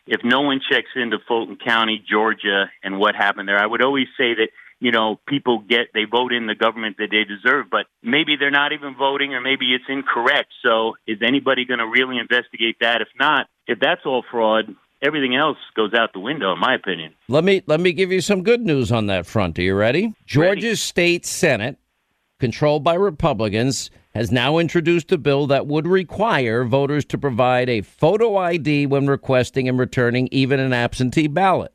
If 0.05 0.21
no 0.23 0.41
one 0.41 0.59
checks 0.69 0.89
into 0.95 1.17
Fulton 1.27 1.57
County, 1.57 2.03
Georgia, 2.09 2.69
and 2.83 2.99
what 2.99 3.15
happened 3.15 3.47
there, 3.47 3.57
I 3.57 3.65
would 3.65 3.81
always 3.81 4.07
say 4.17 4.33
that 4.33 4.49
you 4.79 4.91
know, 4.91 5.19
people 5.27 5.59
get, 5.59 5.87
they 5.93 6.05
vote 6.09 6.33
in 6.33 6.45
the 6.45 6.55
government 6.55 6.97
that 6.97 7.07
they 7.11 7.23
deserve, 7.23 7.67
but 7.69 7.87
maybe 8.03 8.35
they're 8.35 8.51
not 8.51 8.73
even 8.73 8.95
voting 8.95 9.33
or 9.33 9.41
maybe 9.41 9.73
it's 9.73 9.85
incorrect. 9.89 10.49
So 10.63 10.95
is 11.07 11.17
anybody 11.21 11.65
going 11.65 11.79
to 11.79 11.87
really 11.87 12.17
investigate 12.17 12.77
that? 12.81 13.01
If 13.01 13.07
not, 13.19 13.47
if 13.65 13.79
that's 13.79 14.01
all 14.05 14.23
fraud, 14.29 14.75
everything 15.01 15.35
else 15.35 15.57
goes 15.75 15.93
out 15.93 16.13
the 16.13 16.19
window, 16.19 16.53
in 16.53 16.59
my 16.59 16.75
opinion. 16.75 17.13
Let 17.27 17.43
me, 17.43 17.63
let 17.65 17.79
me 17.79 17.91
give 17.91 18.11
you 18.11 18.21
some 18.21 18.43
good 18.43 18.61
news 18.61 18.91
on 18.91 19.07
that 19.07 19.25
front. 19.25 19.57
Are 19.57 19.63
you 19.63 19.75
ready? 19.75 20.13
Georgia's 20.25 20.63
ready. 20.63 20.75
state 20.75 21.25
Senate, 21.25 21.77
controlled 22.39 22.83
by 22.83 22.93
Republicans, 22.93 23.89
has 24.13 24.31
now 24.31 24.57
introduced 24.57 25.11
a 25.11 25.17
bill 25.17 25.47
that 25.47 25.67
would 25.67 25.87
require 25.87 26.63
voters 26.63 27.05
to 27.05 27.17
provide 27.17 27.69
a 27.69 27.81
photo 27.81 28.37
ID 28.37 28.87
when 28.87 29.07
requesting 29.07 29.67
and 29.67 29.77
returning 29.77 30.27
even 30.31 30.59
an 30.59 30.73
absentee 30.73 31.27
ballot. 31.27 31.71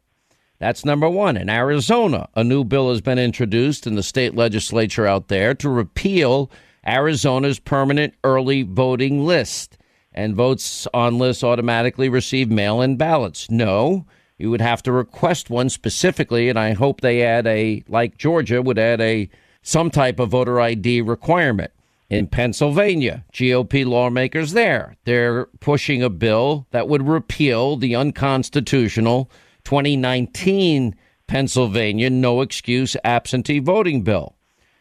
That's 0.62 0.84
number 0.84 1.10
one. 1.10 1.36
In 1.36 1.51
Arizona, 1.51 2.28
a 2.36 2.44
new 2.44 2.62
bill 2.62 2.90
has 2.90 3.01
been 3.01 3.18
introduced 3.18 3.84
in 3.84 3.97
the 3.97 4.02
state 4.05 4.36
legislature 4.36 5.09
out 5.09 5.26
there 5.26 5.55
to 5.55 5.68
repeal 5.68 6.52
Arizona's 6.86 7.59
permanent 7.59 8.14
early 8.22 8.62
voting 8.62 9.26
list. 9.26 9.76
And 10.14 10.36
votes 10.36 10.86
on 10.94 11.18
lists 11.18 11.43
automatically 11.43 12.09
receive 12.09 12.48
mail 12.48 12.80
in 12.80 12.97
ballots. 12.97 13.51
No, 13.51 14.06
you 14.39 14.51
would 14.51 14.60
have 14.60 14.84
to 14.84 14.93
request 14.93 15.51
one 15.51 15.68
specifically, 15.68 16.48
and 16.48 16.56
I 16.56 16.74
hope 16.74 17.01
they 17.01 17.24
add 17.24 17.48
a, 17.48 17.82
like 17.89 18.16
Georgia, 18.16 18.62
would 18.62 18.78
add 18.78 19.01
a 19.01 19.28
some 19.62 19.90
type 19.90 20.20
of 20.20 20.30
voter 20.30 20.60
ID 20.60 21.01
requirement. 21.01 21.72
In 22.09 22.28
Pennsylvania, 22.28 23.24
GOP 23.32 23.84
lawmakers 23.84 24.52
there, 24.52 24.97
they're 25.06 25.47
pushing 25.59 26.05
a 26.05 26.09
bill 26.09 26.68
that 26.70 26.86
would 26.86 27.09
repeal 27.09 27.76
the 27.76 27.97
unconstitutional 27.97 29.28
2019 29.64 30.94
Pennsylvania 31.26 32.10
no 32.10 32.40
excuse 32.40 32.97
absentee 33.05 33.59
voting 33.59 34.02
bill. 34.02 34.36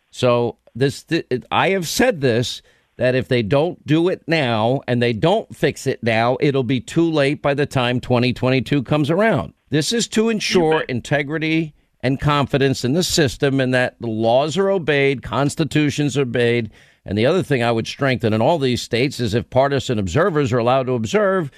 So 0.10 0.58
this 0.76 1.04
th- 1.04 1.26
I 1.52 1.70
have 1.70 1.88
said 1.88 2.22
this 2.22 2.62
that 2.98 3.16
if 3.16 3.28
they 3.28 3.42
don't 3.42 3.86
do 3.88 4.10
it 4.10 4.22
now 4.28 4.82
and 4.88 5.02
they 5.02 5.14
don't 5.14 5.56
fix 5.56 5.88
it 5.88 6.04
now, 6.04 6.38
it'll 6.40 6.64
be 6.64 6.80
too 6.80 7.10
late 7.10 7.42
by 7.42 7.54
the 7.54 7.66
time 7.66 8.00
2022 8.00 8.84
comes 8.84 9.10
around. 9.10 9.54
This 9.70 9.94
is 9.94 10.08
to 10.10 10.30
ensure 10.30 10.82
integrity 10.82 11.74
and 12.02 12.20
confidence 12.20 12.84
in 12.84 12.94
the 12.94 13.04
system 13.04 13.60
and 13.60 13.74
that 13.74 13.96
the 14.02 14.08
laws 14.08 14.58
are 14.58 14.70
obeyed, 14.70 15.24
constitutions 15.24 16.18
are 16.18 16.24
obeyed. 16.24 16.70
And 17.06 17.18
the 17.18 17.26
other 17.26 17.42
thing 17.42 17.64
I 17.64 17.72
would 17.72 17.88
strengthen 17.88 18.34
in 18.34 18.42
all 18.42 18.60
these 18.60 18.82
states 18.82 19.20
is 19.20 19.34
if 19.34 19.50
partisan 19.50 19.98
observers 19.98 20.52
are 20.54 20.60
allowed 20.60 20.88
to 20.88 20.94
observe, 20.94 21.50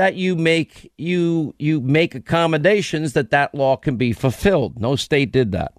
that 0.00 0.14
you 0.14 0.34
make 0.34 0.90
you 0.96 1.54
you 1.58 1.78
make 1.82 2.14
accommodations 2.14 3.12
that 3.12 3.28
that 3.28 3.54
law 3.54 3.76
can 3.76 3.96
be 3.96 4.14
fulfilled. 4.14 4.80
No 4.80 4.96
state 4.96 5.30
did 5.30 5.52
that. 5.52 5.74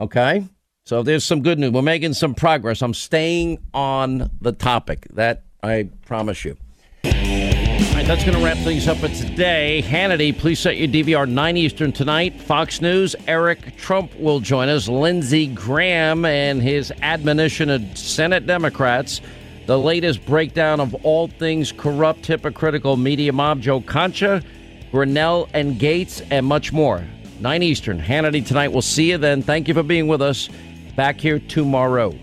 Okay? 0.00 0.46
So 0.84 1.02
there's 1.02 1.24
some 1.24 1.42
good 1.42 1.58
news. 1.58 1.72
We're 1.72 1.82
making 1.82 2.14
some 2.14 2.36
progress. 2.36 2.82
I'm 2.82 2.94
staying 2.94 3.58
on 3.74 4.30
the 4.40 4.52
topic. 4.52 5.08
That 5.10 5.42
I 5.60 5.90
promise 6.06 6.44
you. 6.44 6.56
All 7.04 7.10
right, 7.10 8.06
that's 8.06 8.24
going 8.24 8.38
to 8.38 8.44
wrap 8.44 8.58
things 8.58 8.86
up 8.86 8.98
for 8.98 9.08
today. 9.08 9.82
Hannity, 9.84 10.38
please 10.38 10.60
set 10.60 10.76
your 10.76 10.86
DVR 10.86 11.28
9 11.28 11.56
Eastern 11.56 11.90
tonight. 11.90 12.40
Fox 12.40 12.80
News, 12.80 13.16
Eric 13.26 13.76
Trump 13.76 14.14
will 14.20 14.38
join 14.38 14.68
us. 14.68 14.86
Lindsey 14.86 15.48
Graham 15.48 16.24
and 16.24 16.62
his 16.62 16.92
admonition 17.02 17.70
of 17.70 17.98
Senate 17.98 18.46
Democrats. 18.46 19.20
The 19.68 19.78
latest 19.78 20.24
breakdown 20.24 20.80
of 20.80 20.94
all 21.04 21.28
things 21.28 21.72
corrupt, 21.72 22.24
hypocritical 22.24 22.96
media 22.96 23.34
mob, 23.34 23.60
Joe 23.60 23.82
Concha, 23.82 24.42
Grenell 24.90 25.46
and 25.52 25.78
Gates, 25.78 26.22
and 26.30 26.46
much 26.46 26.72
more. 26.72 27.04
9 27.40 27.62
Eastern, 27.62 28.00
Hannity 28.00 28.46
tonight. 28.46 28.68
We'll 28.68 28.80
see 28.80 29.10
you 29.10 29.18
then. 29.18 29.42
Thank 29.42 29.68
you 29.68 29.74
for 29.74 29.82
being 29.82 30.08
with 30.08 30.22
us. 30.22 30.48
Back 30.96 31.20
here 31.20 31.38
tomorrow. 31.38 32.14